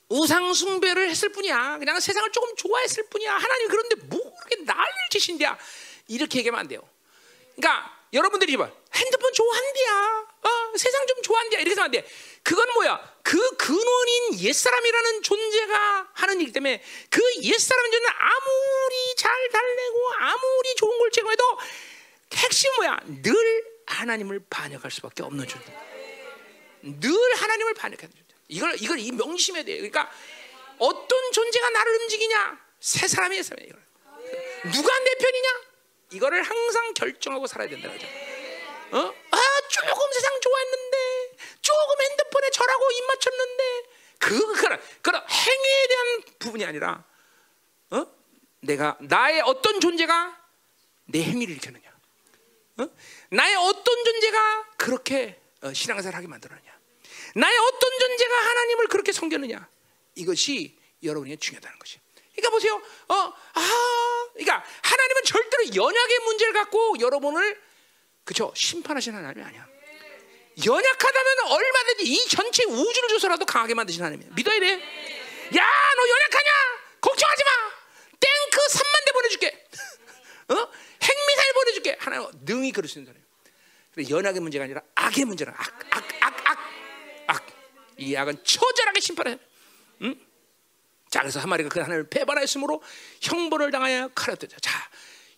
우상 0.09 0.53
숭배를 0.53 1.09
했을 1.09 1.29
뿐이야. 1.29 1.77
그냥 1.79 1.99
세상을 1.99 2.31
조금 2.31 2.55
좋아했을 2.55 3.07
뿐이야. 3.09 3.33
하나님 3.33 3.67
그런데 3.67 3.95
뭐 4.07 4.19
그렇게 4.37 4.63
난리를 4.63 5.09
치신대야. 5.11 5.57
이렇게 6.07 6.39
얘기하면 6.39 6.59
안 6.59 6.67
돼요. 6.67 6.87
그러니까 7.55 7.97
여러분들이 8.13 8.57
봐. 8.57 8.69
핸드폰 8.93 9.31
좋아한대야. 9.33 10.27
어, 10.43 10.77
세상 10.77 11.07
좀 11.07 11.21
좋아한대야. 11.21 11.61
이렇게 11.61 11.75
생각하면 11.75 11.85
안 11.85 11.91
돼. 12.05 12.13
그건 12.43 12.73
뭐야? 12.73 13.15
그 13.23 13.55
근원인 13.55 14.39
옛사람이라는 14.39 15.23
존재가 15.23 16.09
하는 16.13 16.41
일 16.41 16.51
때문에 16.51 16.83
그 17.09 17.21
옛사람인 17.41 17.91
존재는 17.91 18.13
아무리 18.17 19.15
잘 19.15 19.49
달래고 19.49 20.13
아무리 20.17 20.75
좋은 20.75 20.97
걸 20.97 21.11
제공해도 21.11 21.43
핵심 22.33 22.73
뭐야? 22.75 22.99
늘 23.21 23.33
하나님을 23.85 24.41
반역할 24.49 24.91
수밖에 24.91 25.23
없는 25.23 25.47
존재. 25.47 25.73
늘 26.81 27.11
하나님을 27.35 27.73
반역하는 27.75 28.13
존재. 28.13 28.35
이걸 28.49 28.75
이걸 28.81 28.99
이 28.99 29.11
명심해야 29.11 29.63
돼요. 29.63 29.77
그러니까 29.77 30.11
어떤 30.79 31.31
존재가 31.31 31.69
나를 31.69 31.95
움직이냐? 32.01 32.59
새 32.79 33.07
사람이 33.07 33.37
새 33.37 33.43
사람이야. 33.43 33.69
이걸. 33.69 34.71
누가 34.71 34.99
내 34.99 35.15
편이냐? 35.15 35.70
이거를 36.11 36.43
항상 36.43 36.93
결정하고 36.93 37.47
살아야 37.47 37.69
된다는 37.69 37.97
거죠. 37.97 38.07
어? 38.91 39.13
아 39.31 39.37
조금 39.69 40.11
세상 40.13 40.39
좋아했는데 40.41 40.97
조금 41.61 42.01
핸드폰에 42.01 42.49
절하고 42.49 42.91
입 42.91 43.07
맞췄는데 43.07 43.83
그 44.19 44.53
그런 44.53 44.81
그런 45.01 45.23
행위에 45.29 45.87
대한 45.87 46.21
부분이 46.39 46.65
아니라 46.65 47.03
어? 47.91 48.05
내가 48.61 48.97
나의 48.99 49.41
어떤 49.41 49.79
존재가 49.79 50.39
내 51.05 51.23
행위를 51.23 51.53
일으켰느냐? 51.53 51.89
어? 52.77 52.89
나의 53.29 53.55
어떤 53.55 54.03
존재가 54.03 54.75
그렇게 54.77 55.39
어, 55.61 55.73
신앙생활을 55.73 56.17
하게 56.17 56.27
만들었느냐? 56.27 56.71
나의 57.35 57.57
어떤 57.57 57.99
존재가 57.99 58.35
하나님을 58.35 58.87
그렇게 58.87 59.11
섬겼느냐? 59.11 59.67
이것이 60.15 60.77
여러분에게 61.03 61.37
중요하다는 61.37 61.79
것이. 61.79 61.99
그러니까 62.35 62.49
보세요. 62.49 62.81
어, 63.07 63.15
아, 63.15 64.10
그러니까 64.33 64.63
하나님은 64.81 65.23
절대로 65.25 65.75
연약의 65.75 66.19
문제를 66.19 66.53
갖고 66.53 66.99
여러분을 66.99 67.61
그죠 68.23 68.53
심판하시는 68.55 69.17
하나님이 69.17 69.45
아니야. 69.45 69.67
연약하다면 70.65 71.39
얼마든지 71.47 72.03
이 72.03 72.27
전체 72.27 72.63
우주를 72.65 73.09
줘서라도 73.09 73.45
강하게 73.45 73.73
만드시는 73.73 74.05
하나님. 74.05 74.29
믿어야 74.35 74.59
돼. 74.59 74.73
야, 74.73 75.93
너 75.95 76.09
연약하냐? 76.09 76.49
걱정하지 77.01 77.43
마. 77.43 77.49
탱크 78.19 78.59
3만 78.71 79.05
대 79.05 79.11
보내줄게. 79.11 79.67
어? 80.49 80.71
핵미사일 81.01 81.53
보내줄게. 81.53 81.97
하나님 81.99 82.29
능히 82.45 82.71
그럴 82.71 82.87
수 82.87 82.99
있는 82.99 83.11
사람. 83.11 83.23
그래 83.93 84.05
연약의 84.09 84.41
문제가 84.41 84.65
아니라 84.65 84.81
악의 84.95 85.25
문제라. 85.25 85.53
악, 85.57 85.79
악, 85.89 86.03
악, 86.21 86.49
악, 86.49 86.59
악. 87.27 87.47
이 87.97 88.15
악은 88.15 88.43
처절하게 88.43 88.99
심판해. 88.99 89.37
응? 90.01 90.15
자, 91.11 91.19
그래서 91.19 91.39
한 91.41 91.49
마리가 91.49 91.69
그 91.69 91.79
하나님을 91.79 92.09
배반하였으므로 92.09 92.81
형벌을 93.21 93.69
당하여 93.69 94.07
칼에 94.15 94.33
엎드려. 94.33 94.57
자, 94.59 94.89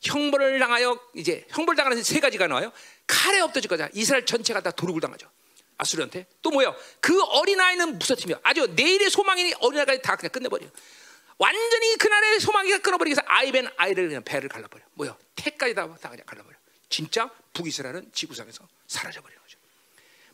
형벌을 0.03 0.59
당하여 0.59 0.99
이제 1.15 1.45
형벌 1.49 1.75
당하는 1.75 2.01
세 2.03 2.19
가지가 2.19 2.47
나와요. 2.47 2.71
칼에 3.07 3.39
엎드질 3.39 3.67
거자. 3.67 3.89
이스라엘 3.91 4.25
전체가 4.25 4.61
다 4.61 4.69
도륙을 4.69 5.01
당하죠. 5.01 5.27
아수르한테. 5.77 6.27
또 6.43 6.51
뭐요? 6.51 6.75
그 7.01 7.19
어린 7.23 7.59
아이는 7.59 7.97
무서팀이요. 7.97 8.39
아주 8.43 8.67
내일의 8.75 9.09
소망이 9.09 9.51
어린아이까지 9.59 10.01
다 10.03 10.15
그냥 10.15 10.31
끝내버려. 10.31 10.67
완전히 11.39 11.97
그날의 11.97 12.39
소망이가 12.39 12.77
끊어버리기 12.77 13.13
위해서 13.13 13.23
아이벤 13.25 13.67
아이를 13.75 14.07
그냥 14.09 14.23
배를 14.23 14.49
갈라버려. 14.49 14.83
뭐요? 14.93 15.17
태까지 15.35 15.73
다, 15.73 15.87
다 15.99 16.09
그냥 16.09 16.23
갈라버려. 16.27 16.55
진짜 16.87 17.31
북이스라엘은 17.53 18.11
지구상에서 18.13 18.67
사라져버리는 18.85 19.41
거죠. 19.41 19.57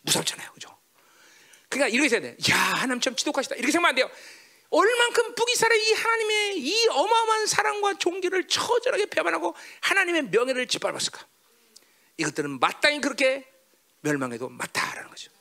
무섭잖아요. 0.02 0.52
그죠? 0.52 0.78
그러니까 1.70 1.96
이렇게 1.96 2.14
해야 2.14 2.22
돼. 2.22 2.36
야, 2.52 2.58
하나님 2.58 3.00
참 3.00 3.16
지독하시다. 3.16 3.56
이렇게 3.56 3.72
생각하면 3.72 3.90
안 3.90 3.96
돼요. 3.96 4.12
얼만큼 4.70 5.36
북이스라엘 5.36 5.82
이 5.82 5.94
하나님의 5.94 6.60
이 6.60 6.88
어마어마한 6.90 7.48
사랑과 7.48 7.94
종기를 7.96 8.48
처절하게 8.48 9.08
배반하고 9.08 9.56
하나님의 9.82 10.24
명예를 10.24 10.68
짓밟았을까? 10.68 11.26
이것들은 12.18 12.60
마땅히 12.60 13.02
그렇게 13.02 13.46
멸망해도 14.02 14.50
맞다라는 14.50 15.10
거죠. 15.10 15.32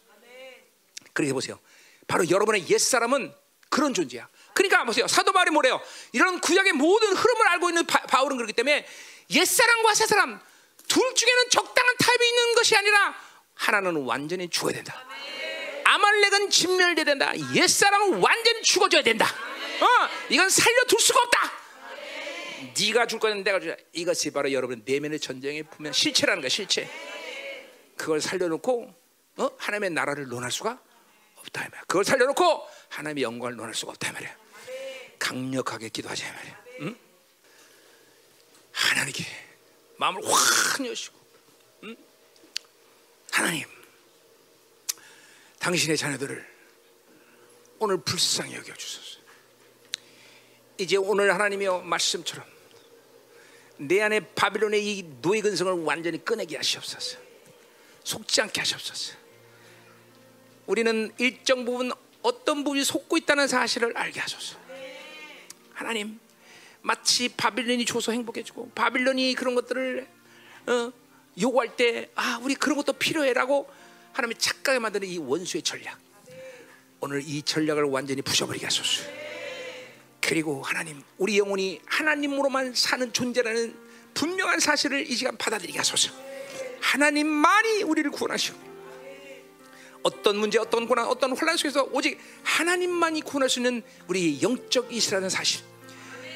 그렇게 1.12 1.32
보세요. 1.32 1.58
바로 2.07 2.28
여러분의 2.28 2.68
옛 2.70 2.78
사람은 2.78 3.34
그런 3.68 3.92
존재야. 3.92 4.28
그러니까 4.55 4.84
보세요. 4.84 5.07
사도 5.07 5.32
바울이 5.32 5.50
뭐래요? 5.50 5.81
이런 6.12 6.40
구약의 6.40 6.73
모든 6.73 7.15
흐름을 7.15 7.48
알고 7.48 7.68
있는 7.70 7.86
바, 7.86 8.00
바울은 8.02 8.36
그렇기 8.36 8.55
때문에 8.55 8.86
옛 9.31 9.44
사람과 9.44 9.94
새 9.94 10.07
사람 10.07 10.40
둘 10.89 11.15
중에는 11.15 11.50
적당한 11.50 11.97
타입이 11.98 12.28
있는 12.28 12.55
것이 12.55 12.76
아니라 12.76 13.15
하나는 13.55 14.05
완전히 14.05 14.48
죽어야 14.48 14.74
된다. 14.74 15.05
아말렉은 15.89 16.50
진멸돼야 16.50 17.05
된다. 17.05 17.33
옛 17.55 17.67
사람은 17.67 18.20
완전히 18.20 18.62
죽어줘야 18.62 19.02
된다. 19.02 19.25
어, 19.26 19.86
이건 20.28 20.50
살려둘 20.50 21.00
수가 21.00 21.18
없다. 21.20 21.52
네가 22.78 23.07
줄 23.07 23.18
거는 23.18 23.42
내가 23.42 23.58
주자. 23.58 23.75
이것이 23.94 24.31
바로 24.31 24.52
여러분 24.52 24.83
내면의 24.84 25.18
전쟁의 25.18 25.62
분명 25.65 25.92
실체라는 25.94 26.42
거야. 26.42 26.50
실체. 26.50 26.91
그걸 27.97 28.20
살려놓고 28.20 28.94
어? 29.39 29.50
하나님의 29.57 29.91
나라를 29.91 30.28
논할 30.28 30.50
수가 30.52 30.78
없다 31.36 31.62
이 31.62 31.68
말이야. 31.70 31.83
그걸 31.86 32.05
살려놓고 32.05 32.68
하나님의 32.91 33.23
영광을 33.23 33.57
논할 33.57 33.75
수가 33.75 33.92
없다 33.92 34.10
이 34.10 34.12
말이야. 34.12 34.36
강력하게 35.18 35.89
기도하자 35.89 36.28
이 36.28 36.33
말이야. 36.33 36.65
응? 36.83 36.97
하나님께 38.73 39.25
마음을 39.97 40.23
확 40.25 40.86
여시고, 40.86 41.18
응? 41.84 41.97
하나님, 43.33 43.67
당신의 45.59 45.97
자녀들을 45.97 46.59
오늘 47.81 47.99
불쌍히 47.99 48.55
여겨 48.55 48.75
주소서. 48.75 49.19
이제 50.78 50.97
오늘 50.97 51.33
하나님이여 51.35 51.81
말씀처럼 51.81 52.47
내 53.78 54.01
안에 54.01 54.20
바빌론의 54.35 54.85
이 54.87 55.03
노예 55.20 55.41
근성을 55.41 55.73
완전히 55.85 56.25
꺼내게 56.25 56.57
하시옵소서. 56.57 57.19
속지 58.05 58.41
않게 58.43 58.61
하시옵소서. 58.61 59.17
우리는 60.67 61.12
일정 61.19 61.65
부분 61.65 61.93
어떤 62.23 62.65
부분이 62.65 62.85
속고 62.85 63.17
있다는 63.17 63.49
사실을 63.49 63.97
알게 63.97 64.20
하소서. 64.20 64.59
하나님, 65.73 66.19
마치 66.83 67.28
바빌론이 67.28 67.85
줘서 67.85 68.12
행복해지고 68.12 68.70
바빌론이 68.75 69.35
그런 69.35 69.55
것들을 69.55 70.09
어, 70.67 70.93
요구할 71.41 71.77
때 71.77 72.11
아, 72.15 72.41
우리 72.43 72.55
그런 72.55 72.77
것도 72.77 72.95
필요해라고 72.95 73.70
하나님이 74.12 74.39
착각에 74.39 74.78
만드는 74.78 75.07
이 75.09 75.19
원수의 75.19 75.62
전략. 75.62 75.99
오늘 77.01 77.23
이 77.25 77.43
전략을 77.43 77.85
완전히 77.85 78.23
부셔버리게 78.23 78.67
하소서. 78.67 79.05
그리고 80.20 80.62
하나님, 80.62 81.03
우리 81.17 81.39
영혼이 81.39 81.81
하나님으로만 81.87 82.75
사는 82.75 83.12
존재라는 83.12 83.75
분명한 84.15 84.61
사실을 84.61 85.09
이 85.09 85.15
시간 85.15 85.37
받아들이게 85.37 85.78
하소서. 85.78 86.12
하나님만이 86.81 87.83
우리를 87.85 88.11
구원하시고 88.11 88.69
어떤 90.03 90.37
문제, 90.37 90.59
어떤 90.59 90.87
고난, 90.87 91.07
어떤 91.07 91.33
혼란 91.33 91.57
속에서 91.57 91.89
오직 91.93 92.19
하나님만이 92.43 93.23
구원할 93.23 93.49
수 93.49 93.59
있는 93.59 93.83
우리 94.07 94.41
영적 94.43 94.93
이스라는 94.93 95.28
사실. 95.28 95.62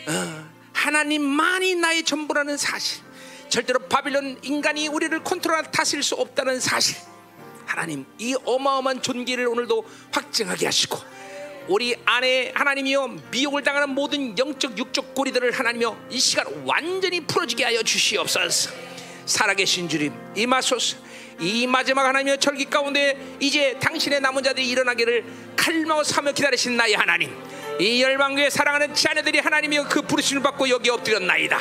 어, 0.09 0.51
하나님만이 0.73 1.76
나의 1.76 2.05
전부라는 2.05 2.57
사실. 2.57 3.02
절대로 3.49 3.81
바빌론 3.81 4.39
인간이 4.42 4.89
우리를 4.89 5.23
컨트롤 5.23 5.62
다스릴 5.70 6.02
수 6.02 6.15
없다는 6.15 6.60
사실. 6.60 6.97
하나님 7.73 8.05
이 8.18 8.36
어마어마한 8.44 9.01
존귀를 9.01 9.49
오늘도 9.49 9.86
확증하게 10.12 10.67
하시고 10.67 10.99
우리 11.68 11.97
안에 12.05 12.52
하나님이여 12.55 13.17
미혹을 13.31 13.62
당하는 13.62 13.94
모든 13.94 14.36
영적 14.36 14.76
육적 14.76 15.15
고리들을 15.15 15.52
하나님이여 15.52 16.09
이 16.10 16.20
시간 16.20 16.44
완전히 16.67 17.20
풀어지게 17.20 17.65
하여 17.65 17.83
주시옵소서. 17.83 18.70
살아계신 19.25 19.89
주님 19.89 20.12
임하소서. 20.36 20.99
이 21.41 21.67
마지막 21.67 22.05
하나님의 22.05 22.41
절기 22.41 22.67
가운데 22.67 23.17
이제 23.41 23.78
당신의 23.81 24.20
남은 24.20 24.42
자들이 24.42 24.68
일어나기를 24.68 25.25
칼마고 25.57 26.05
사며 26.05 26.33
기다리신 26.33 26.76
나의 26.76 26.92
하나님 26.92 27.34
이 27.81 28.02
열방교회 28.02 28.51
사랑하는 28.51 28.94
자녀들이 28.94 29.39
하나님이여 29.39 29.89
그 29.89 30.02
부르심을 30.02 30.42
받고 30.42 30.68
여기 30.68 30.91
엎드렸나이다 30.91 31.59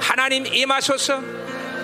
하나님 0.00 0.46
임하소서 0.46 1.20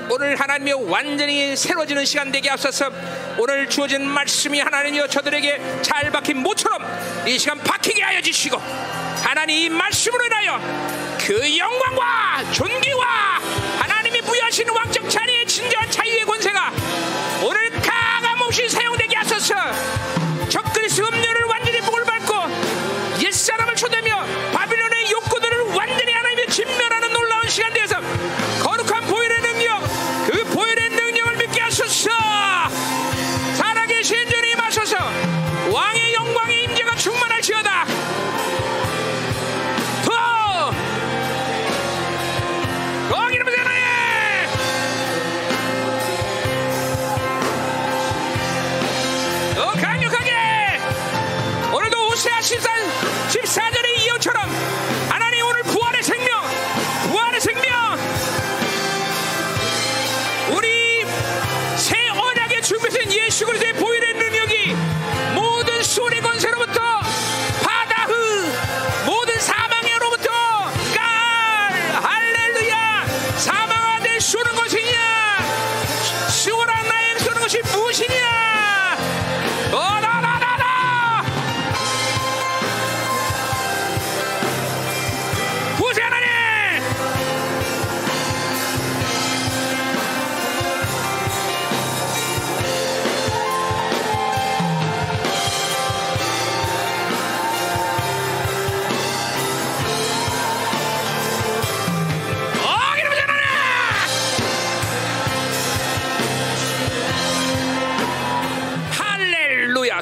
오늘 0.09 0.36
하나님이 0.36 0.73
완전히 0.73 1.57
새로워지는 1.57 2.05
시간 2.05 2.31
되게 2.31 2.49
하소서 2.49 2.91
오늘 3.39 3.68
주어진 3.68 4.07
말씀이 4.07 4.60
하나님이여 4.60 5.09
저들에게 5.09 5.83
잘 5.83 6.10
박힌 6.10 6.39
모처럼 6.39 6.83
이 7.26 7.39
시간 7.39 7.59
박히게 7.59 8.02
하여 8.02 8.20
주시고 8.20 8.57
하나님 9.23 9.57
이 9.57 9.68
말씀으로 9.68 10.25
인하여 10.25 10.60
그 11.18 11.59
영광과 11.59 12.52
존귀와 12.52 13.07
하나님이 13.81 14.20
부여하시는 14.20 14.73
왕적 14.73 15.10
자리의 15.10 15.47
진정한 15.47 15.91
자유의 15.91 16.25
권세가 16.25 16.73
오늘 17.43 17.70
가감없이 17.83 18.68
사용되게 18.68 19.17
하소서 19.17 19.55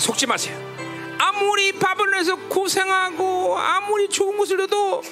속지 0.04 0.26
마세요. 0.26 0.54
아무리 1.18 1.72
바벨론에서 1.72 2.36
고생하고 2.48 3.58
아무리 3.58 4.06
좋은 4.08 4.36
곳을 4.36 4.58
둬도 4.58 5.02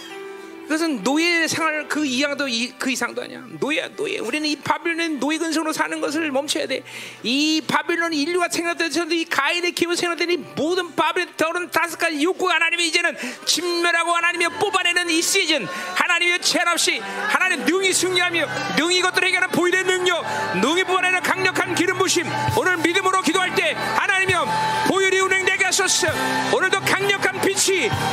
그것은 0.62 1.02
노예 1.02 1.46
생활 1.48 1.88
그 1.88 2.06
이상도 2.06 2.46
이, 2.48 2.72
그 2.78 2.90
이상도 2.90 3.22
아니야. 3.22 3.42
노예야 3.58 3.88
노예. 3.96 4.18
우리는 4.18 4.48
이 4.48 4.56
바빌론 4.56 5.18
노예 5.18 5.36
근성으로 5.36 5.72
사는 5.72 6.00
것을 6.00 6.30
멈춰야 6.30 6.66
돼. 6.66 6.82
이 7.22 7.60
바빌론 7.66 8.12
인류가 8.12 8.48
생각되서도 8.48 9.12
이 9.14 9.24
가인의 9.24 9.72
기분 9.72 9.96
생각되니 9.96 10.36
모든 10.56 10.94
바빌론 10.94 11.34
더러운 11.36 11.70
다섯 11.70 11.98
가지 11.98 12.22
욕구가 12.22 12.54
하나님이 12.54 12.88
이제는 12.88 13.16
진멸하고 13.44 14.12
하나님이 14.12 14.48
뽑아내는 14.60 15.10
이 15.10 15.20
시즌 15.20 15.66
하나님의 15.94 16.40
죄 16.40 16.60
없이 16.62 17.00
하나님 17.00 17.64
능히 17.64 17.92
승리하며 17.92 18.46
능히 18.78 19.02
것들을 19.02 19.28
해결하는 19.28 19.52
보일의 19.54 19.84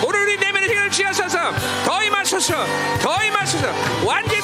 오늘 0.06 0.22
우리 0.22 0.38
내면의 0.38 0.70
생을 0.70 0.90
지하소서. 0.90 1.38
더 1.86 2.04
임하소서. 2.04 2.54
더 3.02 3.24
임하소서. 3.24 3.74
완전 4.06 4.39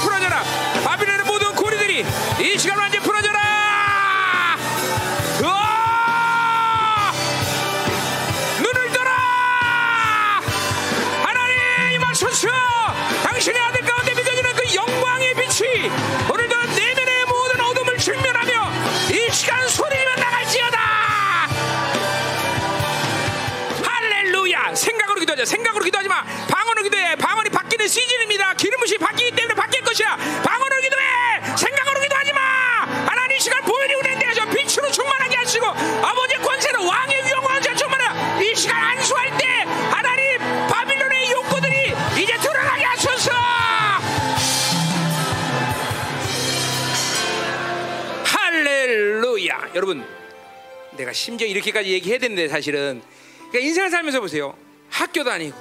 심지어 51.15 51.47
이렇게까지 51.47 51.89
얘기해야 51.91 52.19
되는데 52.19 52.47
사실은. 52.47 53.01
그러니까 53.49 53.59
인생을 53.59 53.89
살면서 53.89 54.19
보세요. 54.21 54.55
학교 54.89 55.23
다니고 55.23 55.57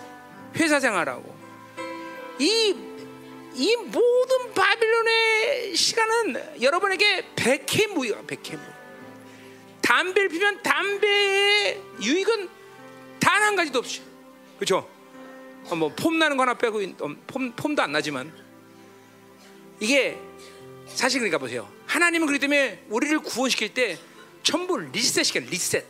회사 0.56 0.80
생활하고. 0.80 1.34
이, 2.38 2.74
이 3.54 3.76
모든 3.76 4.52
바빌론의 4.54 5.76
시간은 5.76 6.60
여러분에게 6.62 7.24
백해무이야 7.36 8.22
백해무. 8.26 8.62
담배를 9.80 10.28
피면 10.28 10.62
담배의 10.62 11.80
유익은 12.02 12.48
단 13.20 13.42
한 13.42 13.56
가지도 13.56 13.78
없이. 13.80 14.00
그렇죠? 14.56 14.88
어, 15.66 15.74
뭐폼 15.74 16.18
나는 16.18 16.36
거 16.36 16.42
하나 16.42 16.54
빼고 16.54 16.80
어, 17.00 17.14
폼, 17.26 17.52
폼도 17.52 17.82
안 17.82 17.92
나지만. 17.92 18.32
이게 19.80 20.18
사실 20.86 21.20
그러니까 21.20 21.38
보세요. 21.38 21.70
하나님은 21.86 22.26
그렇기 22.26 22.40
때문에 22.40 22.84
우리를 22.88 23.18
구원시킬 23.20 23.74
때 23.74 23.98
전부 24.44 24.78
리셋시켜 24.78 25.40
리셋 25.40 25.84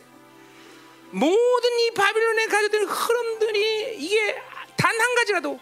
모든 1.11 1.79
이 1.79 1.91
바빌론에 1.91 2.47
가져든 2.47 2.85
흐름들이 2.85 3.97
이게 3.99 4.35
단 4.77 4.99
한 4.99 5.15
가지라도 5.15 5.59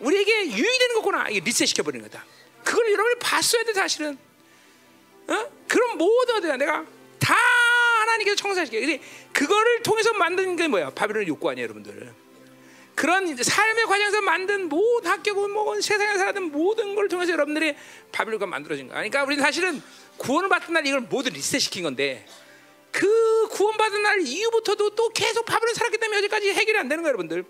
우리에게 0.00 0.46
유익되는 0.52 0.94
거구나 0.96 1.28
이게 1.28 1.40
리셋 1.40 1.68
시켜 1.68 1.82
버리는 1.82 2.08
거다. 2.08 2.24
그걸 2.64 2.92
여러분이 2.92 3.16
봤어야 3.20 3.64
돼 3.64 3.72
사실은. 3.72 4.16
어? 5.28 5.46
그럼 5.66 5.98
모든 5.98 6.36
어디가 6.36 6.56
내가 6.56 6.84
다 7.18 7.34
하나님께서 8.00 8.36
청사시켜. 8.36 8.78
근데 8.80 9.00
그거를 9.32 9.82
통해서 9.82 10.12
만든 10.14 10.56
게 10.56 10.68
뭐야? 10.68 10.90
바빌론 10.90 11.26
욕구 11.26 11.50
아니에요, 11.50 11.64
여러분들. 11.64 12.14
그런 12.94 13.36
삶의 13.36 13.86
과정에서 13.86 14.22
만든 14.22 14.68
모든 14.68 15.10
합격은 15.10 15.50
뭐건 15.50 15.80
세상에 15.80 16.18
살았던 16.18 16.50
모든 16.52 16.94
걸 16.94 17.08
통해서 17.08 17.32
여러분들이 17.32 17.74
바빌론가 18.12 18.46
만들어진 18.46 18.88
거야. 18.88 18.96
그러니까 18.98 19.24
우리는 19.24 19.42
사실은 19.42 19.82
구원을 20.18 20.48
받은 20.48 20.74
날 20.74 20.86
이걸 20.86 21.00
모두 21.00 21.30
리셋 21.30 21.60
시킨 21.60 21.84
건데 21.84 22.26
그 22.90 23.48
구원받은 23.48 24.02
날 24.02 24.20
이후부터도 24.20 24.90
또 24.90 25.08
계속 25.10 25.44
바벨론 25.44 25.74
살았기 25.74 25.98
때문에 25.98 26.18
여기까지 26.18 26.52
해결이 26.52 26.78
안 26.78 26.88
되는 26.88 27.02
거예요, 27.02 27.10
여러분들. 27.10 27.44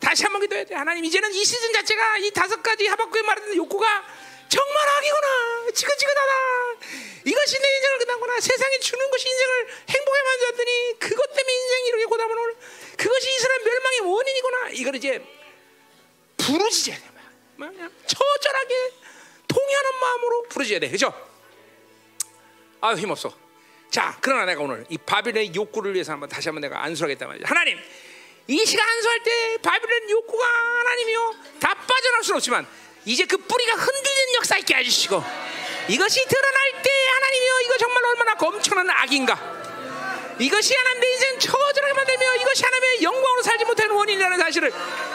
다시 0.00 0.24
한번 0.24 0.42
기도해야 0.42 0.64
돼. 0.64 0.74
하나님 0.74 1.04
이제는 1.04 1.32
이 1.32 1.44
시즌 1.44 1.72
자체가 1.72 2.18
이 2.18 2.30
다섯 2.30 2.62
가지 2.62 2.86
하박국에 2.86 3.22
말하는 3.22 3.56
욕구가 3.56 4.04
정말 4.48 4.88
악이구나. 4.98 5.70
지긋지긋하다. 5.72 6.32
이것이 7.24 7.58
내 7.58 7.76
인생을 7.76 7.98
끝난구나. 7.98 8.40
세상이 8.40 8.80
주는 8.80 9.10
것이 9.10 9.28
인생을 9.28 9.68
행복하게 9.88 10.22
만들었더니 10.22 10.98
그것 10.98 11.26
때문에 11.34 11.54
인생이 11.54 11.88
이렇게 11.88 12.04
고담을 12.04 12.38
오늘 12.38 12.56
그것이 12.96 13.34
이스라엘 13.34 13.62
멸망의 13.62 14.00
원인이구나. 14.00 14.68
이걸 14.70 14.96
이제 14.96 15.24
부르짖어야 16.36 16.96
돼. 16.96 17.02
그냥 17.56 17.92
처절하게 18.06 18.92
통하는 19.48 20.00
마음으로 20.00 20.42
부르짖어야 20.48 20.80
돼. 20.80 20.90
그죠? 20.90 21.33
아유 22.84 22.96
힘없어. 22.96 23.32
자, 23.90 24.14
그러나 24.20 24.44
내가 24.44 24.60
오늘 24.60 24.84
이 24.90 24.98
바빌론의 24.98 25.54
욕구를 25.54 25.94
위해서 25.94 26.12
한번 26.12 26.28
다시 26.28 26.48
한번 26.48 26.60
내가 26.60 26.84
안수하겠다 26.84 27.26
말이야. 27.26 27.44
하나님, 27.46 27.78
이 28.46 28.66
시간 28.66 28.86
안수할 28.86 29.22
때 29.22 29.56
바빌론 29.62 30.10
욕구가 30.10 30.46
하나님이요 30.46 31.34
다 31.60 31.72
빠져나올 31.72 32.22
수는 32.24 32.36
없지만 32.36 32.66
이제 33.06 33.24
그 33.24 33.38
뿌리가 33.38 33.72
흔들리는 33.72 34.34
역사 34.34 34.58
있게 34.58 34.74
해주시고 34.74 35.24
이것이 35.88 36.26
드러날 36.28 36.82
때 36.82 36.90
하나님이요 37.14 37.60
이거 37.64 37.78
정말 37.78 38.04
얼마나 38.04 38.34
엄청난 38.38 38.90
악인가. 38.90 39.54
이것이 40.38 40.74
하나님 40.74 41.00
내 41.00 41.10
인생 41.12 41.38
처절하게 41.38 41.94
만들며 41.94 42.34
이것이 42.36 42.64
하나님의 42.64 43.02
영광으로 43.02 43.42
살지 43.42 43.64
못하는 43.64 43.94
원인이라는 43.94 44.38
사실을 44.40 44.70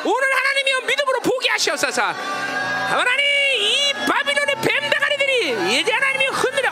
오늘 0.06 0.36
하나님이요 0.36 0.82
믿음으로 0.88 1.20
보게 1.20 1.50
하시옵소서. 1.50 2.02
하나님 2.02 3.26
이 3.60 3.94
바빌론의 4.08 4.56
뱀다가리들이 4.56 5.80
이제 5.80 5.92
하나님이 5.92 6.26
흔들어 6.28 6.72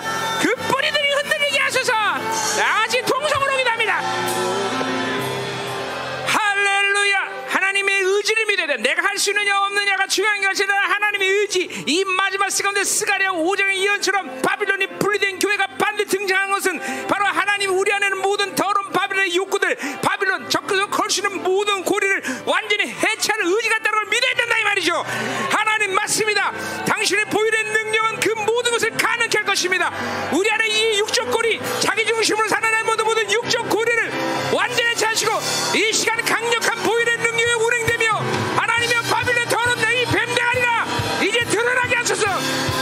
의 8.27 8.35
의지를 8.35 8.45
믿어야 8.45 8.67
돼. 8.67 8.77
내가 8.77 9.03
할 9.03 9.17
수 9.17 9.31
있느냐 9.31 9.57
없느냐가 9.61 10.05
중요한 10.07 10.41
것이 10.41 10.63
아니라 10.63 10.79
하나님의 10.79 11.29
의지. 11.29 11.83
이 11.87 12.03
마지막 12.05 12.49
시간 12.49 12.73
가운데 12.73 12.83
스가랴 12.83 13.31
5장의 13.31 13.75
이언처럼 13.77 14.41
바빌론이 14.41 14.99
분리된 14.99 15.39
교회가 15.39 15.67
반드시 15.77 16.17
등장한 16.17 16.51
것은 16.51 17.07
바로 17.07 17.25
하나님 17.25 17.71
우리 17.77 17.91
안에는 17.91 18.17
모든 18.19 18.53
더러운 18.53 18.91
바빌론의 18.91 19.35
욕구들 19.35 19.75
바빌론 20.01 20.49
적그서 20.49 20.87
걸치는 20.89 21.41
모든 21.43 21.83
고리를 21.83 22.21
완전히 22.45 22.91
해체하는 22.91 23.47
의지가 23.47 23.77
있다는 23.77 23.99
걸 23.99 24.05
믿어야 24.09 24.33
된다 24.35 24.59
이 24.59 24.63
말이죠. 24.63 25.05
하나님 25.49 25.93
맞습니다. 25.95 26.51
당신의 26.85 27.25
보일의 27.25 27.63
능력은 27.63 28.19
그 28.19 28.29
모든 28.45 28.71
것을 28.71 28.91
가능케 28.91 29.37
할 29.37 29.45
것입니다. 29.45 29.91
우리 30.31 30.51
안에 30.51 30.67
이 30.67 30.99
육적 30.99 31.31
고리 31.31 31.59
자기 31.79 32.05
중심으로 32.05 32.47
살아나는 32.47 32.85
모든 32.85 33.05
모든 33.05 33.31
육적 33.31 33.69
고리를 33.69 34.11
완전히 34.53 34.89
해체하시고 34.89 35.31
이 35.75 35.93
시간 35.93 36.23
강력한 36.23 36.83
보일의 36.83 37.17
능력이 37.17 37.53
운행되며 37.53 38.16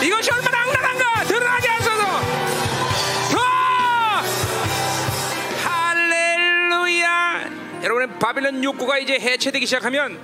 이것이 0.05 0.29
얼마나 0.31 0.61
악랄한가! 0.61 1.23
드러나게 1.23 1.67
하소서! 1.67 2.03
더! 3.31 3.39
할렐루야! 5.67 7.49
여러분의 7.81 8.19
바빌론 8.19 8.63
욕구가 8.63 8.99
이제 8.99 9.17
해체되기 9.19 9.65
시작하면 9.65 10.19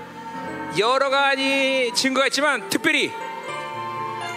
여러 0.78 1.10
가지 1.10 1.92
증거가 1.96 2.28
있지만 2.28 2.70
특별히 2.70 3.12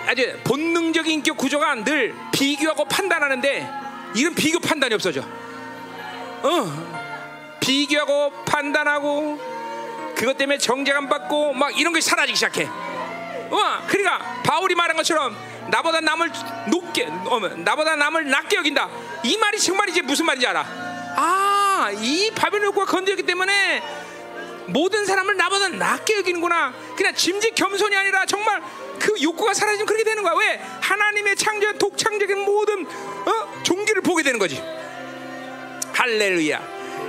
아주 0.07 0.35
본능적인 0.45 1.13
인격 1.13 1.37
구조가 1.37 1.85
늘 1.85 2.15
비교하고 2.33 2.87
판단하는데 2.87 3.69
이런 4.15 4.35
비교 4.35 4.59
판단이 4.59 4.95
없어져. 4.95 5.21
어. 6.43 7.59
비교하고 7.61 8.33
판단하고 8.45 9.39
그것 10.17 10.39
때문에 10.39 10.57
정죄감 10.57 11.09
받고 11.11 11.53
막 11.53 11.79
이런 11.79 11.93
것이 11.93 12.09
사라지기 12.09 12.35
시작해. 12.35 12.67
어, 13.51 13.87
그러니까 13.87 14.43
바울이 14.43 14.75
말한 14.75 14.97
것처럼 14.97 15.37
나보다 15.71 16.01
남을 16.01 16.31
높게, 16.69 17.07
어, 17.07 17.41
나보다 17.57 17.97
남을 17.97 18.31
낮게 18.31 18.57
여긴다. 18.57 18.89
이 19.25 19.37
말이 19.39 19.59
정말 19.59 19.89
이제 19.89 20.03
무슨 20.03 20.27
말인지 20.27 20.47
알아? 20.47 20.65
아, 21.17 21.91
이 21.95 22.31
바벨론 22.35 22.67
욕구가 22.67 22.87
건드렸기 22.87 23.23
때문에 23.23 23.83
모든 24.67 25.05
사람을 25.05 25.37
나보다 25.37 25.69
낮게 25.69 26.17
여기는구나. 26.19 26.73
그냥 26.97 27.15
짐짓 27.15 27.55
겸손이 27.55 27.95
아니라 27.97 28.25
정말 28.27 28.63
그 28.99 29.21
욕구가 29.23 29.53
사라지면 29.55 29.87
그렇게 29.87 30.05
되는 30.05 30.23
거야. 30.23 30.35
왜? 30.35 30.61
하나님의 30.81 31.37
창조한 31.37 31.79
독창적인 31.79 32.39
모든 32.41 32.87
어? 32.87 33.63
종기를 33.63 34.03
보게 34.03 34.23
되는 34.23 34.39
거지. 34.39 34.63
할렐루야. 35.93 36.61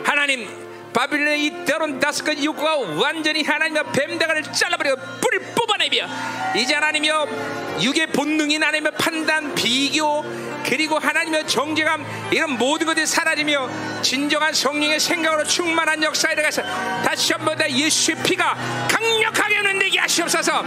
하나님 0.04 0.65
바빌론의 0.96 1.44
이 1.44 1.66
더러운 1.66 2.00
다섯 2.00 2.24
가지 2.24 2.46
욕구가 2.46 2.78
완전히 2.78 3.44
하나님의 3.44 3.84
뱀대가를 3.92 4.44
잘라버리고 4.44 4.96
뿌리 5.20 5.40
뽑아내며 5.40 6.08
이제 6.56 6.74
하나님이여 6.74 7.80
육의 7.82 8.08
본능인 8.08 8.64
하나님의 8.64 8.94
판단 8.98 9.54
비교 9.54 10.24
그리고 10.66 10.98
하나님의 10.98 11.48
정죄감 11.48 12.30
이런 12.32 12.52
모든 12.52 12.88
것들이 12.88 13.06
사라지며 13.06 14.02
진정한 14.02 14.54
성령의 14.54 15.02
생각으로 15.02 15.44
충만한 15.44 16.02
역사에 16.02 16.34
들어가서 16.34 16.62
다시 17.04 17.34
한번 17.34 17.58
다 17.58 17.70
예수의 17.70 18.24
피가 18.24 18.88
강력하게 18.90 19.60
은되게 19.60 20.00
하시옵소서. 20.00 20.64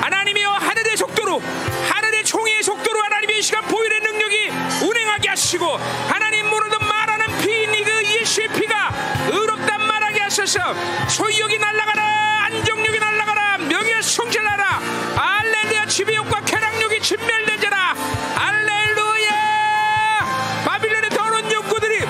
하나님이여 0.00 0.50
하늘의 0.50 0.96
속도로 0.96 1.40
하늘의 1.88 2.24
총의 2.24 2.64
속도로 2.64 3.00
하나님의 3.00 3.38
이 3.38 3.42
시간 3.42 3.62
보일의 3.62 4.00
능력이 4.00 4.50
운행하게 4.82 5.28
하시고 5.28 5.66
하나님 6.08 6.50
모르는 6.50 6.78
말하는 6.80 7.26
피니 7.38 7.84
그 7.84 8.04
예수의 8.20 8.48
피가 8.48 8.77
하소서 10.38 10.72
소유욕이 11.08 11.58
날아가라 11.58 12.44
안정욕이 12.44 12.98
날아가라 13.00 13.58
명예 13.58 14.00
성질하라. 14.00 14.80
알렐루야 15.16 15.86
지배욕과 15.86 16.42
쾌락욕이 16.42 17.00
진멸되져라. 17.02 17.94
알렐루야! 18.36 19.32
바빌론의 20.64 21.10
더러운 21.10 21.50
욕구들이 21.50 22.04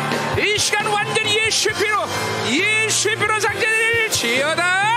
이 0.47 0.59
시간 0.59 0.87
완전히 0.87 1.39
예수의 1.39 1.75
피로 1.75 2.07
예수의 2.51 3.17
피로 3.17 3.41
상제를 3.41 4.11
지어다 4.11 4.88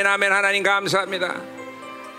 아멘 0.00 0.06
아멘. 0.06 0.32
하나님 0.32 0.62
감사합니다. 0.62 1.42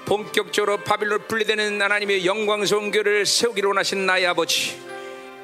본격적으로 0.06 0.78
바빌론 0.78 1.28
분리되는 1.28 1.82
하나님의 1.82 2.28
영광스러운 2.28 2.92
교를 2.92 3.26
세우기로 3.26 3.70
원하신 3.70 4.06
나의 4.06 4.28
아버지 4.28 4.80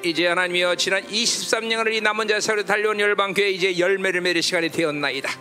이제 0.03 0.27
하나님이여 0.27 0.75
지난 0.75 1.01
23년을 1.07 1.93
이 1.93 2.01
남은 2.01 2.27
자세로 2.27 2.63
달려온 2.63 2.99
열방교회 2.99 3.49
이제 3.49 3.79
열매를 3.79 4.21
맺을 4.21 4.43
시간이 4.43 4.69
되었나이다. 4.69 5.31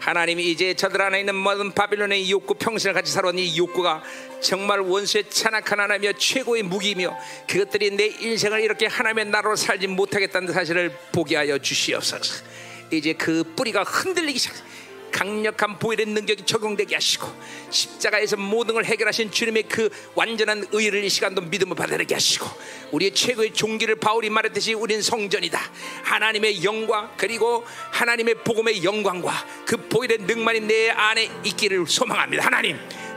하나님이 0.00 0.50
이제 0.50 0.74
저들 0.74 1.00
안에 1.00 1.20
있는 1.20 1.34
모든 1.34 1.72
바빌론의 1.72 2.22
이 2.22 2.30
욕구 2.30 2.52
평생을 2.52 2.92
같이 2.92 3.10
살아온 3.10 3.38
이 3.38 3.56
욕구가 3.56 4.02
정말 4.42 4.80
원수의 4.80 5.30
찬악한 5.30 5.80
하나님의 5.80 6.18
최고의 6.18 6.64
무기이며 6.64 7.16
그것들이 7.48 7.92
내 7.92 8.08
인생을 8.20 8.60
이렇게 8.60 8.84
하나님의 8.84 9.26
나라로 9.26 9.56
살지 9.56 9.86
못하겠다는 9.86 10.52
사실을 10.52 10.94
보게 11.10 11.36
하여 11.36 11.56
주시옵소서. 11.56 12.44
이제 12.90 13.14
그 13.14 13.44
뿌리가 13.56 13.82
흔들리기 13.82 14.38
시작 14.38 14.73
강력한 15.14 15.78
보혈의 15.78 16.06
능력이 16.06 16.44
적용되게 16.44 16.96
하시고 16.96 17.28
십자가에서 17.70 18.36
모든 18.36 18.74
걸 18.74 18.84
해결하신 18.84 19.30
주님의 19.30 19.62
그 19.68 19.88
완전한 20.16 20.66
의를 20.72 21.04
이 21.04 21.08
시간도 21.08 21.42
믿음을 21.42 21.76
받아들게 21.76 22.16
하시고 22.16 22.44
우리의 22.90 23.14
최고의 23.14 23.54
종기를 23.54 23.94
바울이 23.94 24.28
말했듯이 24.28 24.74
우리는 24.74 25.00
성전이다. 25.00 25.60
하나님의 26.02 26.64
영광 26.64 27.12
그리고 27.16 27.64
하나님의 27.92 28.42
복음의 28.42 28.82
영광과 28.82 29.46
그 29.64 29.76
보혈의 29.88 30.18
능만이 30.22 30.60
내 30.62 30.90
안에 30.90 31.30
있기를 31.44 31.86
소망합니다. 31.86 32.46
하나님 32.46 32.76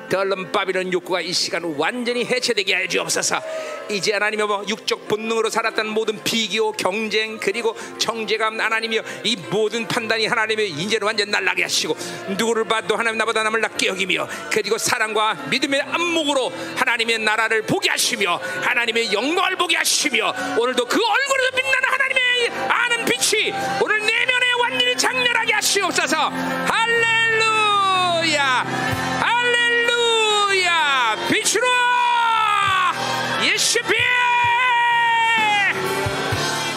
덜른 0.09 0.51
바빌론 0.51 0.91
욕구가 0.93 1.21
이 1.21 1.33
시간 1.33 1.63
완전히 1.77 2.25
해체되게 2.25 2.73
하여 2.73 2.87
주옵소서. 2.87 3.41
이제 3.89 4.13
하나님의 4.13 4.47
뭐 4.47 4.63
육적 4.67 5.07
본능으로 5.07 5.49
살았던 5.49 5.87
모든 5.87 6.21
비교 6.23 6.71
경쟁 6.71 7.37
그리고 7.39 7.75
정죄감 7.97 8.59
하나님이여 8.59 9.01
이 9.23 9.35
모든 9.49 9.87
판단이 9.87 10.27
하나님의 10.27 10.69
인재를 10.71 11.05
완전 11.05 11.31
날라게 11.31 11.63
하시고 11.63 11.95
누구를 12.37 12.65
봐도 12.65 12.95
하나님 12.95 13.17
나보다 13.17 13.43
남을 13.43 13.61
낮게 13.61 13.87
여기며 13.87 14.27
그리고 14.51 14.77
사랑과 14.77 15.35
믿음의 15.49 15.81
안목으로 15.81 16.51
하나님의 16.75 17.19
나라를 17.19 17.61
보게 17.63 17.89
하시며 17.89 18.39
하나님의 18.61 19.13
영광을 19.13 19.55
보게 19.55 19.77
하시며 19.77 20.33
오늘도 20.57 20.85
그 20.85 20.99
얼굴에서 20.99 21.51
빛나는 21.55 21.89
하나님의 21.89 22.49
아는 22.69 23.05
빛이 23.05 23.53
오늘 23.81 23.99
내면에 23.99 24.51
완전히 24.61 24.97
장렬하게 24.97 25.53
하시옵소서. 25.53 26.29
할렐루야! 26.67 28.43
할렐루야 29.21 29.66
빛으로 31.30 31.67
예수피 33.43 33.93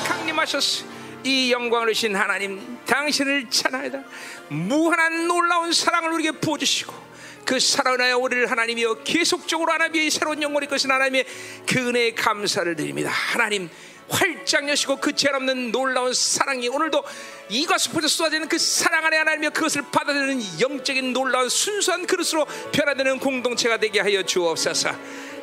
강림하셨어. 0.07 0.85
이 1.25 1.53
영광을 1.53 1.93
주신 1.93 2.17
하나님 2.17 2.79
당신을 2.87 3.51
찬하다. 3.51 4.03
무한한 4.49 5.29
놀라운 5.29 5.73
사랑을 5.73 6.13
우리에게 6.13 6.39
부어주시고 6.39 7.11
그 7.45 7.61
사랑을 7.61 8.01
하여 8.01 8.19
우리를 8.19 8.51
하나님이여 8.51 9.03
계속적으로 9.05 9.73
하나님의 9.73 10.11
새로운 10.11 10.43
영광을 10.43 10.65
이끄신 10.65 10.91
하나님의 10.91 11.25
그 11.67 11.89
은혜에 11.89 12.15
감사를 12.15 12.75
드립니다. 12.77 13.11
하나님 13.11 13.69
활짝 14.11 14.69
여시고 14.69 14.97
그 14.97 15.13
죄 15.13 15.29
없는 15.29 15.71
놀라운 15.71 16.15
사랑이 16.15 16.69
오늘도 16.69 17.03
이과 17.51 17.79
수포에 17.79 18.09
쏟아지는 18.09 18.49
그 18.49 18.59
사랑 18.59 19.05
안에 19.05 19.19
하나님이여 19.19 19.51
그것을 19.51 19.83
받아들이는 19.93 20.61
영적인 20.61 21.13
놀라운 21.13 21.49
순수한 21.49 22.07
그릇으로 22.07 22.47
변화되는 22.73 23.19
공동체가 23.19 23.77
되게 23.77 24.01
하여 24.01 24.23
주옵소서 24.23 24.95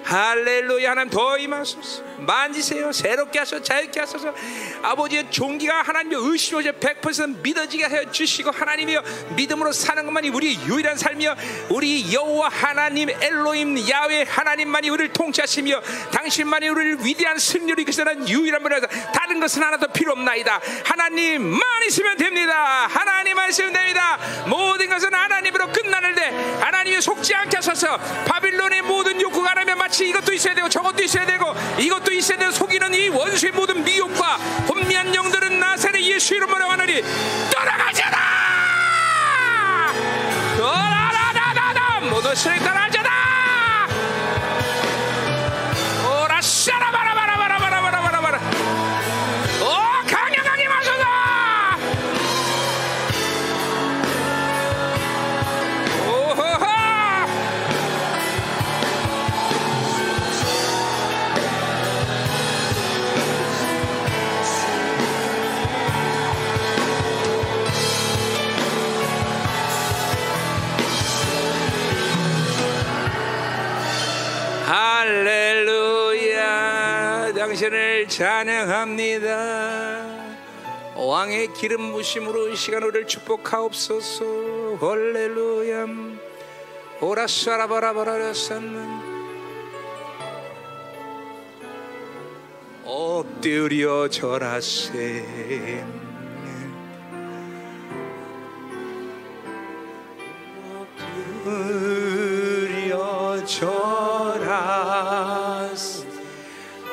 할렐루야 0.07 0.91
하나님 0.91 1.09
더 1.09 1.37
임하소서. 1.37 2.01
만지세요. 2.19 2.93
새롭게 2.93 3.39
하소서 3.39 3.61
자유케 3.61 3.99
하소서. 3.99 4.33
아버지의 4.81 5.29
종기가 5.29 5.81
하나님의 5.81 6.17
의심으로 6.21 6.71
100% 6.79 7.41
믿어지게 7.41 7.83
하여 7.83 8.09
주시고 8.09 8.51
하나님이여 8.51 9.03
믿음으로 9.35 9.73
사는 9.73 10.05
것만이 10.05 10.29
우리 10.29 10.55
유일한 10.65 10.95
삶이여. 10.95 11.35
우리 11.69 12.13
여호와 12.13 12.47
하나님 12.47 13.09
엘로임 13.09 13.77
야외 13.89 14.23
하나님만이 14.23 14.89
우리를 14.89 15.11
통치하시며 15.11 15.81
당신만이 16.13 16.69
우리를 16.69 17.05
위대한 17.05 17.37
승리로 17.37 17.81
이끄시는 17.81 18.29
유일한 18.29 18.63
분이다 18.63 18.87
다른 19.11 19.41
것은 19.41 19.61
하나도 19.61 19.87
필요 19.89 20.13
없나이다. 20.13 20.61
하나님만 20.85 21.61
있으면 21.87 22.15
됩니다. 22.15 22.87
하나님만 22.87 23.49
있으면 23.49 23.73
됩니다. 23.73 24.17
모든 24.47 24.87
것은 24.87 25.13
하나님으로 25.13 25.67
끝나는 25.73 26.15
데 26.15 26.21
하나님이 26.61 27.01
속지 27.01 27.35
않게 27.35 27.57
하소서. 27.57 27.97
바빌론의 27.97 28.83
모든 28.83 29.19
욕구가 29.19 29.51
하나님의 29.51 29.75
마치 29.75 29.96
이것도 30.05 30.33
있어야 30.33 30.53
되고 30.53 30.69
저것도 30.69 31.03
있어야 31.03 31.25
되고 31.25 31.53
이것도 31.77 32.13
있어야 32.13 32.37
되는 32.37 32.51
속이는 32.51 32.93
이 32.93 33.09
원수의 33.09 33.51
모든 33.51 33.83
미혹과 33.83 34.35
혼미한 34.67 35.13
영들은 35.13 35.59
나사렛 35.59 36.01
예수 36.01 36.35
이름으로 36.35 36.69
하느니 36.69 37.01
떠나가자다 37.51 38.17
떠나라라라라 40.57 41.99
모두 42.09 42.33
스를 42.35 42.59
떠나자 42.59 42.96
당신을 77.57 78.07
찬양합니다. 78.07 79.35
왕의 80.95 81.55
기름 81.55 81.91
부심으로 81.91 82.49
이 82.49 82.55
시간 82.55 82.83
우리를 82.83 83.07
축복하옵소서. 83.07 84.77
할렐루야. 84.79 85.87
오라사라바라바라산 87.01 89.17
엎드려 92.85 94.07
절하세. 94.07 95.83
엎드려 102.05 103.43
절하세 103.45 104.77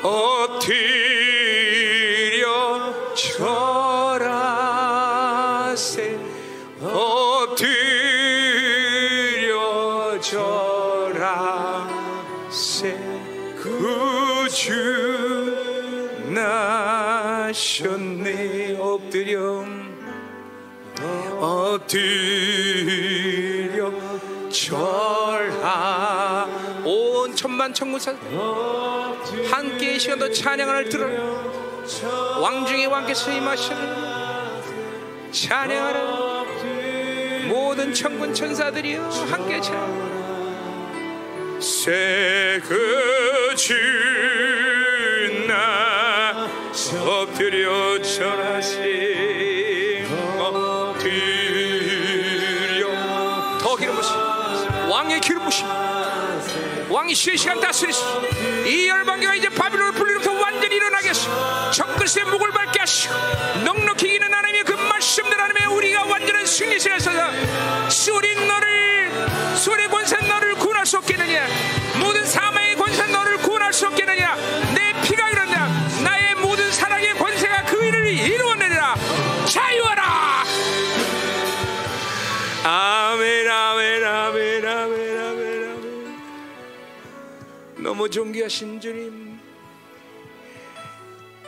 엎드려 0.05 0.85
절하세 3.15 4.35
엎드려 6.83 7.95
절하세. 10.21 11.35
구주 13.63 14.71
나셨네 16.35 17.57
엎드려. 18.79 19.65
엎드려 21.41 22.21
절하 24.51 26.47
온 27.35 27.37
천만 27.37 27.75
천군사 27.75 28.15
함께 29.51 29.95
이 29.95 29.99
시간도 29.99 30.31
찬양을 30.31 30.89
들어 30.89 31.09
왕중의 32.41 32.87
왕께서 32.87 33.33
임하시는 33.33 35.33
찬양하라. 35.33 36.45
모든 37.49 37.93
천군 37.93 38.33
천사들이여 38.33 39.09
함께 39.29 39.61
찬양 39.61 40.15
새그 41.61 43.57
주나 45.27 46.49
엎드려 47.05 48.01
절하시 48.01 50.05
엎드려. 50.39 51.19
더 53.59 53.75
기름 53.77 53.97
부심. 53.97 54.15
왕의 54.89 55.21
기름 55.21 55.43
부심 55.45 55.67
왕이 56.95 57.13
쉬는 57.13 57.37
시간 57.37 57.59
다스리시 57.59 58.01
이 58.67 58.89
열방교가 58.89 59.35
이제 59.35 59.49
바빌론을 59.49 59.95
불리로부터 59.95 60.33
완전히 60.33 60.77
일어나게 60.77 61.09
하시고 61.09 61.35
정글스의 61.73 62.25
목을 62.27 62.53
밟게 62.53 62.79
하시고 62.79 63.13
넉넉히 63.65 64.11
이기는 64.11 64.33
하나님의 64.33 64.63
그 64.63 64.75
말씀들 64.75 65.33
하나님의 65.33 65.77
우리가 65.77 66.05
완전한 66.05 66.47
승리시에 66.47 67.01
서서 67.01 67.91
수리 67.91 68.37
너를 68.47 68.84
너무 88.05 88.11
존귀하신 88.11 88.81
주님 88.83 89.39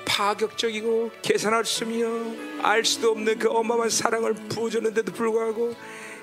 파격적이고 0.06 1.10
계산할 1.20 1.66
수며 1.66 2.08
알 2.62 2.82
수도 2.82 3.10
없는 3.10 3.38
그 3.38 3.50
어마어마한 3.50 3.90
사랑을 3.90 4.32
부어줬는데도 4.32 5.12
불구하고 5.12 5.74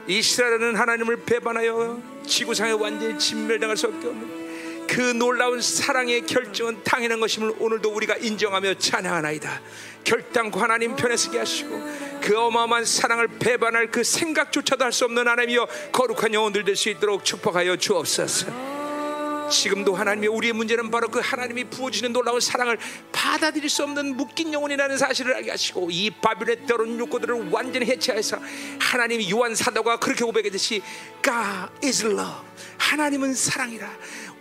이스라엘은 0.08 0.76
하나님을 0.76 1.18
배반하여 1.26 2.02
지구상에 2.26 2.72
완전히 2.72 3.20
진멸당할 3.20 3.78
수밖에 3.78 4.08
없는 4.08 4.88
그 4.88 5.02
놀라운 5.02 5.62
사랑의 5.62 6.26
결정은 6.26 6.84
당연한 6.84 7.20
것임을 7.20 7.54
오늘도 7.60 7.90
우리가 7.92 8.16
인정하며 8.16 8.76
찬양하나이다. 8.80 9.62
결단코 10.04 10.60
하나님 10.60 10.96
편에 10.96 11.16
서게 11.16 11.38
하시고 11.38 11.80
그 12.22 12.38
어마어마한 12.38 12.86
사랑을 12.86 13.28
배반할 13.28 13.92
그 13.92 14.04
생각조차도 14.04 14.84
할 14.84 14.92
수 14.92 15.06
없는 15.06 15.28
하나님이여 15.28 15.68
거룩한 15.92 16.34
영혼들 16.34 16.66
될 16.66 16.76
수 16.76 16.90
있도록 16.90 17.24
축복하여 17.24 17.78
주옵소서. 17.78 18.73
지금도 19.50 19.96
하나님의 19.96 20.30
우리의 20.30 20.54
문제는 20.54 20.92
바로 20.92 21.08
그 21.08 21.20
하나님이 21.20 21.66
부어주시는 21.66 22.14
놀라운 22.14 22.40
사랑을 22.40 22.78
받아들일 23.12 23.70
수 23.70 23.84
없는 23.84 24.16
묶인 24.18 24.54
영혼이라는 24.54 24.98
사실을 24.98 25.36
알게 25.36 25.52
하시고 25.52 25.90
이 25.92 26.10
바빌의 26.10 26.66
더러운 26.66 26.98
욕구들을 27.00 27.50
완전히 27.52 27.86
해체해서 27.86 28.40
하나님 28.80 29.30
요한 29.30 29.56
사도가 29.56 29.98
그렇게 29.98 30.24
고백했듯이 30.24 30.82
God 31.24 31.72
is 31.84 32.06
love. 32.06 32.54
하나님은 32.78 33.34
사랑이라 33.34 33.90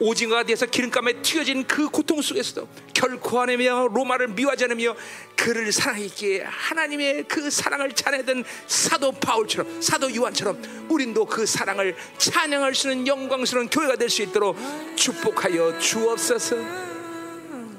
오징어가 0.02 0.42
돼서 0.42 0.66
기름감에 0.66 1.22
튀겨진 1.22 1.66
그 1.66 1.89
고통 1.89 2.20
속에서도 2.20 2.68
결코 2.92 3.40
하나며 3.40 3.89
로마를 3.89 4.28
미워하지 4.28 4.64
않으며 4.64 4.97
그를 5.36 5.70
사랑했기에 5.72 6.42
하나님의 6.42 7.24
그 7.28 7.50
사랑을 7.50 7.92
찬양하던 7.92 8.44
사도 8.66 9.12
바울처럼 9.12 9.81
사도 9.81 10.14
요한처럼 10.14 10.86
우린도 10.89 11.26
그 11.26 11.47
사랑을 11.47 11.97
찬양할 12.18 12.74
수 12.74 12.90
있는 12.90 13.06
영광스러운 13.06 13.68
교회가 13.68 13.97
될 13.97 14.12
수 14.12 14.22
있도록 14.22 14.58
축복하여 14.94 15.78
주옵소서. 15.78 16.56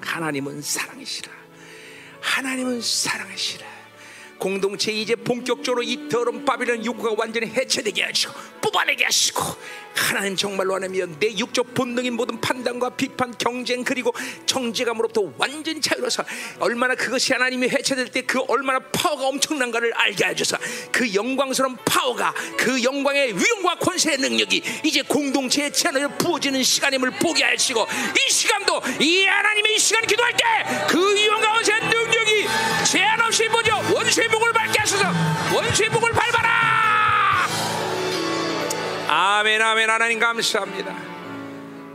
하나님은 0.02 0.61
사랑이시라. 0.61 1.32
하나님은 2.22 2.82
사랑이시라. 2.82 3.66
공동체 4.40 4.92
이제 4.92 5.16
본격적으로 5.16 5.84
이 5.84 6.10
더러운 6.10 6.43
바빌론 6.43 6.84
욕구가 6.84 7.16
완전히 7.18 7.48
해체되게 7.48 8.03
하시고 8.03 8.34
뽑아내게 8.64 9.03
하시고 9.06 9.43
하나님 9.95 10.35
정말로 10.35 10.74
하나며 10.74 11.06
내 11.19 11.38
육적 11.38 11.75
본능인 11.75 12.14
모든 12.16 12.42
판단과 12.42 12.90
비판, 12.92 13.32
경쟁 13.38 13.83
그리고 13.83 14.11
정죄감으로부터 14.48 15.32
완전히 15.38 15.80
자유로서 15.80 16.24
얼마나 16.59 16.95
그것이 16.95 17.33
하나님이 17.33 17.69
해체될 17.69 18.08
때 18.09 18.24
그 18.24 18.40
얼마나 18.48 18.80
파워가 18.80 19.27
엄청난가를 19.27 19.93
알게 19.93 20.25
해줘서. 20.25 20.58
그 20.92 21.14
영광스러운 21.14 21.77
파워가 21.85 22.33
그 22.58 22.82
영광의 22.82 23.38
위엄과 23.38 23.75
권세의 23.75 24.17
능력이 24.17 24.64
이제 24.83 25.01
공동체의 25.03 25.72
채널에 25.74 26.08
부어지는 26.17 26.64
시간임을 26.64 27.11
보게 27.19 27.43
하시고 27.43 27.85
이 27.85 28.32
시간도 28.32 28.82
이 29.01 29.25
하나님의 29.25 29.75
이 29.75 29.80
시간 29.80 30.01
기도할 30.08 30.32
때 30.38 30.43
그 30.88 31.16
위엄과 31.16 31.53
권세의 31.53 31.82
능력이 31.82 32.48
제한 32.92 33.22
없이 33.22 33.48
보죠 33.50 33.75
원수의 33.93 34.27
목을 34.30 34.51
밟게 34.53 34.80
하소서. 34.80 35.06
원수의 35.53 35.90
목을 35.90 36.11
밟아라 36.11 36.43
아멘 39.16 39.61
아멘. 39.61 39.92
하나님 39.92 40.17
감사합니다. 40.17 40.98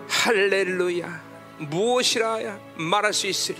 할렐루야. 0.09 1.21
무엇이라 1.59 2.61
말할 2.77 3.13
수 3.13 3.27
있으리 3.27 3.57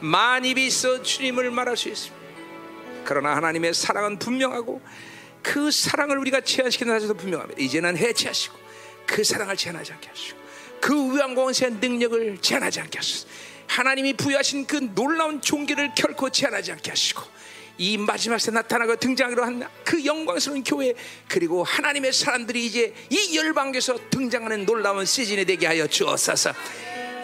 만입이 0.00 0.66
있어 0.66 1.00
주님을 1.00 1.52
말할 1.52 1.76
수 1.76 1.88
있습니다. 1.88 2.16
그러나 3.04 3.36
하나님의 3.36 3.74
사랑은 3.74 4.18
분명하고 4.18 4.82
그 5.40 5.70
사랑을 5.70 6.18
우리가 6.18 6.40
제한시키는 6.40 6.92
사실도 6.92 7.14
분명합니다. 7.14 7.62
이제는 7.62 7.96
해체하시고 7.96 8.58
그 9.06 9.22
사랑을 9.22 9.56
제한하지 9.56 9.92
않게 9.92 10.08
하시고 10.08 10.38
그 10.80 11.14
위안공원세의 11.14 11.74
능력을 11.74 12.38
제한하지 12.38 12.80
않게 12.80 12.98
하시고 12.98 13.30
하나님이 13.68 14.14
부여하신 14.14 14.66
그 14.66 14.90
놀라운 14.96 15.40
종기를 15.40 15.92
결코 15.94 16.28
제한하지 16.28 16.72
않게 16.72 16.90
하시고 16.90 17.22
이 17.80 17.96
마지막 17.96 18.36
때 18.36 18.50
나타나고 18.50 18.96
등장하기로 18.96 19.42
한 19.42 19.80
그 19.90 20.04
영광스러운 20.04 20.62
교회 20.62 20.94
그리고 21.26 21.64
하나님의 21.64 22.12
사람들이 22.12 22.64
이제 22.66 22.94
이 23.08 23.36
열방에서 23.36 24.10
등장하는 24.10 24.64
놀라운 24.64 25.04
시즌이 25.04 25.44
되게 25.44 25.66
하여 25.66 25.86
주옵소서. 25.86 26.52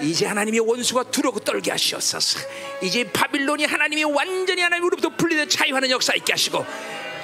이제 0.00 0.26
하나님의 0.26 0.60
원수가 0.60 1.04
두려고 1.10 1.38
떨게 1.38 1.70
하시옵소서. 1.70 2.40
이제 2.82 3.04
바빌론이 3.12 3.66
하나님이 3.66 4.04
완전히 4.04 4.62
하나님으로부터 4.62 5.10
분리돼 5.10 5.46
자유하는 5.46 5.90
역사 5.90 6.14
있게 6.14 6.32
하시고 6.32 6.64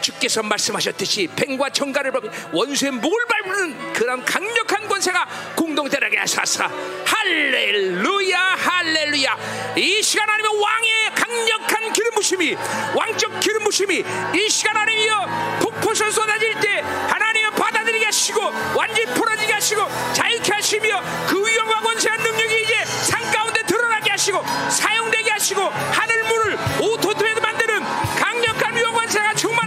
주께서 0.03 0.43
말씀하셨듯이 0.43 1.29
뱀과 1.35 1.71
정갈을 1.71 2.13
밟은 2.13 2.31
원수의 2.53 2.91
목을 2.93 3.25
밟는 3.27 3.93
그런 3.93 4.25
강력한 4.25 4.87
권세가 4.89 5.55
공동체라게 5.57 6.19
하소서 6.19 6.65
할렐루야 7.07 8.39
할렐루야. 8.39 9.73
이 9.77 10.03
시간 10.03 10.29
하나님의 10.29 10.61
왕의 10.61 11.15
강력한 11.15 11.93
기름 11.93 12.11
부심이 12.15 12.57
왕적 12.95 13.41
기름 13.41 13.65
부심이 13.65 14.05
이 14.35 14.49
시간 14.51 14.77
하나님이여 14.77 15.59
폭포선 15.61 16.11
쏟아질 16.11 16.59
때 16.61 16.81
하나님을 16.81 17.51
받아들이게 17.53 18.05
하시고 18.07 18.41
완전히 18.75 19.07
풀어지게 19.15 19.53
하시고 19.53 19.87
자유케 20.13 20.53
하시며 20.53 21.03
그 21.29 21.47
위험과 21.47 21.81
권세한 21.81 22.21
능력이 22.21 22.63
이제 22.63 22.85
산 22.85 23.23
가운데 23.31 23.63
드러나게 23.63 24.11
하시고 24.11 24.43
사용되게 24.71 25.31
하시고 25.31 25.63
하늘 25.63 26.25
문을 26.25 26.59
오토토에 26.81 27.35
만드는 27.35 27.83
강력한 28.19 28.77
위험 28.77 28.95
권세가 28.95 29.35
충만 29.35 29.62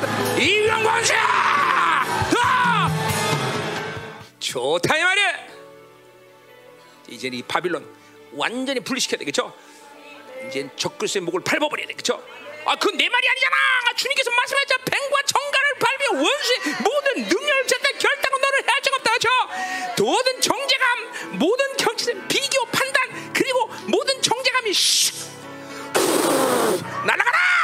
점에서 0.00 0.38
이 0.38 0.60
위험 0.60 0.82
권세 0.82 1.14
좋다 4.38 4.96
이 4.96 5.02
말이야 5.02 5.46
이제 7.08 7.28
이 7.32 7.42
바빌론 7.42 7.86
완전히 8.32 8.80
분리시켜야 8.80 9.18
되겠죠 9.18 9.54
이제 10.48 10.68
적그리스의 10.76 11.22
목을 11.22 11.42
밟아버려야 11.44 11.86
되겠죠 11.88 12.22
아, 12.66 12.76
그건 12.76 12.98
내 12.98 13.08
말이 13.08 13.26
아니잖아. 13.26 13.56
주님께서 13.96 14.30
말씀하셨죠. 14.30 14.76
뱀과 14.84 15.22
정갈을 15.24 15.74
밟으며 15.80 16.22
원수의 16.22 16.58
모든 16.84 17.22
능력을 17.22 17.66
제때 17.66 17.92
결단은 17.92 18.38
너를 18.38 18.68
해할 18.68 18.82
적 18.82 18.94
없다. 18.94 19.12
그죠? 19.14 19.28
모든 20.04 20.40
정제감, 20.42 21.38
모든 21.38 21.76
경치심, 21.78 22.28
비교, 22.28 22.66
판단, 22.66 23.32
그리고 23.32 23.66
모든 23.86 24.20
정제감이 24.20 24.70
슉 24.72 25.30
날아가라. 27.06 27.59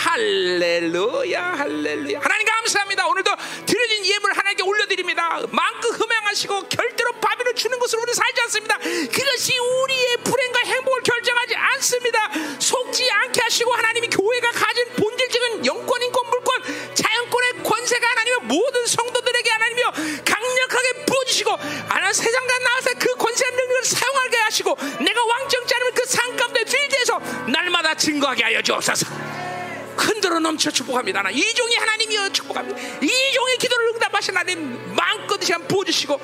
할렐루야, 0.00 1.58
할렐루야. 1.58 2.20
하나님 2.20 2.46
감사합니다. 2.46 3.06
오늘도 3.06 3.30
드려진 3.66 4.06
예물 4.06 4.32
하나님께 4.32 4.62
올려드립니다. 4.62 5.40
마음껏 5.50 5.88
흠양하시고 5.90 6.68
결대로 6.68 7.12
밥을 7.20 7.54
주는 7.54 7.78
것으로 7.78 8.00
우리 8.02 8.14
살지 8.14 8.40
않습니다. 8.42 8.78
그것이 8.78 9.58
우리의 9.58 10.16
불행과 10.24 10.60
행복을 10.64 11.02
결정하지 11.02 11.54
않습니다. 11.54 12.30
속지 12.58 13.10
않게 13.10 13.42
하시고 13.42 13.74
하나님이 13.74 14.08
교회가 14.08 14.52
가진 14.52 14.86
본질적인 14.96 15.66
영권, 15.66 16.02
인권, 16.02 16.30
물권, 16.30 16.94
자연권의 16.94 17.62
권세가 17.62 18.08
하나님의 18.08 18.40
모든 18.44 18.86
성도들에게 18.86 19.50
하나님이여 19.50 19.92
강력하게 20.24 21.04
부어주시고 21.04 21.50
하나님 21.88 22.12
세상과 22.14 22.58
나와서 22.58 22.90
그 22.98 23.14
권세의 23.16 23.52
능력을 23.52 23.84
사용하게 23.84 24.36
하시고 24.38 24.78
내가 25.04 25.24
왕정치 25.26 25.74
않으면 25.74 25.92
그 25.92 26.06
상가운데 26.06 26.64
필드에서 26.64 27.18
날마다 27.48 27.94
증거하게 27.94 28.44
하여 28.44 28.62
주옵소서. 28.62 29.59
흔들어 30.00 30.38
넘쳐 30.38 30.70
축복합니다. 30.70 31.22
나 31.22 31.30
이종의 31.30 31.76
하나님이여 31.76 32.30
축복합니다. 32.30 32.80
이 33.02 33.32
종의 33.34 33.58
기도를 33.58 33.88
응답하신 33.94 34.36
하나님 34.36 34.94
마음껏 34.94 35.42
시간 35.42 35.66
부어주시고 35.68 36.20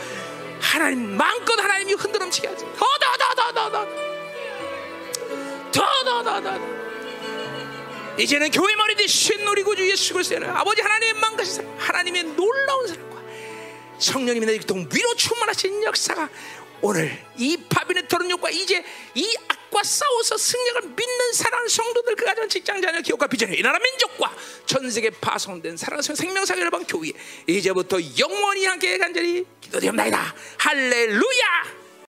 하나님 0.60 1.16
마음껏 1.16 1.58
하나님이 1.58 1.94
흔들어 1.94 2.24
넘치게 2.24 2.48
하지. 2.48 2.64
더더더더더더더더더 5.72 6.76
이제는 8.18 8.50
교회 8.50 8.74
머리 8.76 8.94
대신 8.94 9.44
누리고 9.44 9.76
예수 9.76 10.14
그리스도는 10.14 10.48
아버지 10.48 10.82
망가신 11.20 11.54
사랑, 11.54 11.74
하나님의 11.78 12.22
놀라운 12.34 12.86
사랑과 12.86 13.16
성령님의 13.98 14.46
내리통 14.46 14.88
위로 14.92 15.14
충만하신 15.16 15.82
역사가 15.84 16.28
오늘 16.80 17.24
이 17.36 17.56
바비네 17.68 18.08
토론 18.08 18.30
욕과 18.30 18.50
이제 18.50 18.84
이 19.14 19.36
악과 19.48 19.82
싸워서 19.82 20.36
승력을 20.36 20.82
믿는 20.82 21.32
사랑하는 21.32 21.68
성도들 21.68 22.16
그 22.16 22.24
가정 22.24 22.48
직장 22.48 22.80
자녀 22.80 23.00
기업과 23.00 23.26
비전의 23.26 23.58
이 23.58 23.62
나라 23.62 23.78
민족과 23.78 24.34
전 24.66 24.90
세계 24.90 25.10
파송된 25.10 25.76
사랑하는 25.76 26.14
생명사교를 26.14 26.70
방 26.70 26.84
교회. 26.84 27.10
이제부터 27.46 27.98
영원히 28.18 28.66
함께 28.66 28.98
간절히 28.98 29.44
기도되옵나이다. 29.60 30.34
할렐루야 30.58 31.75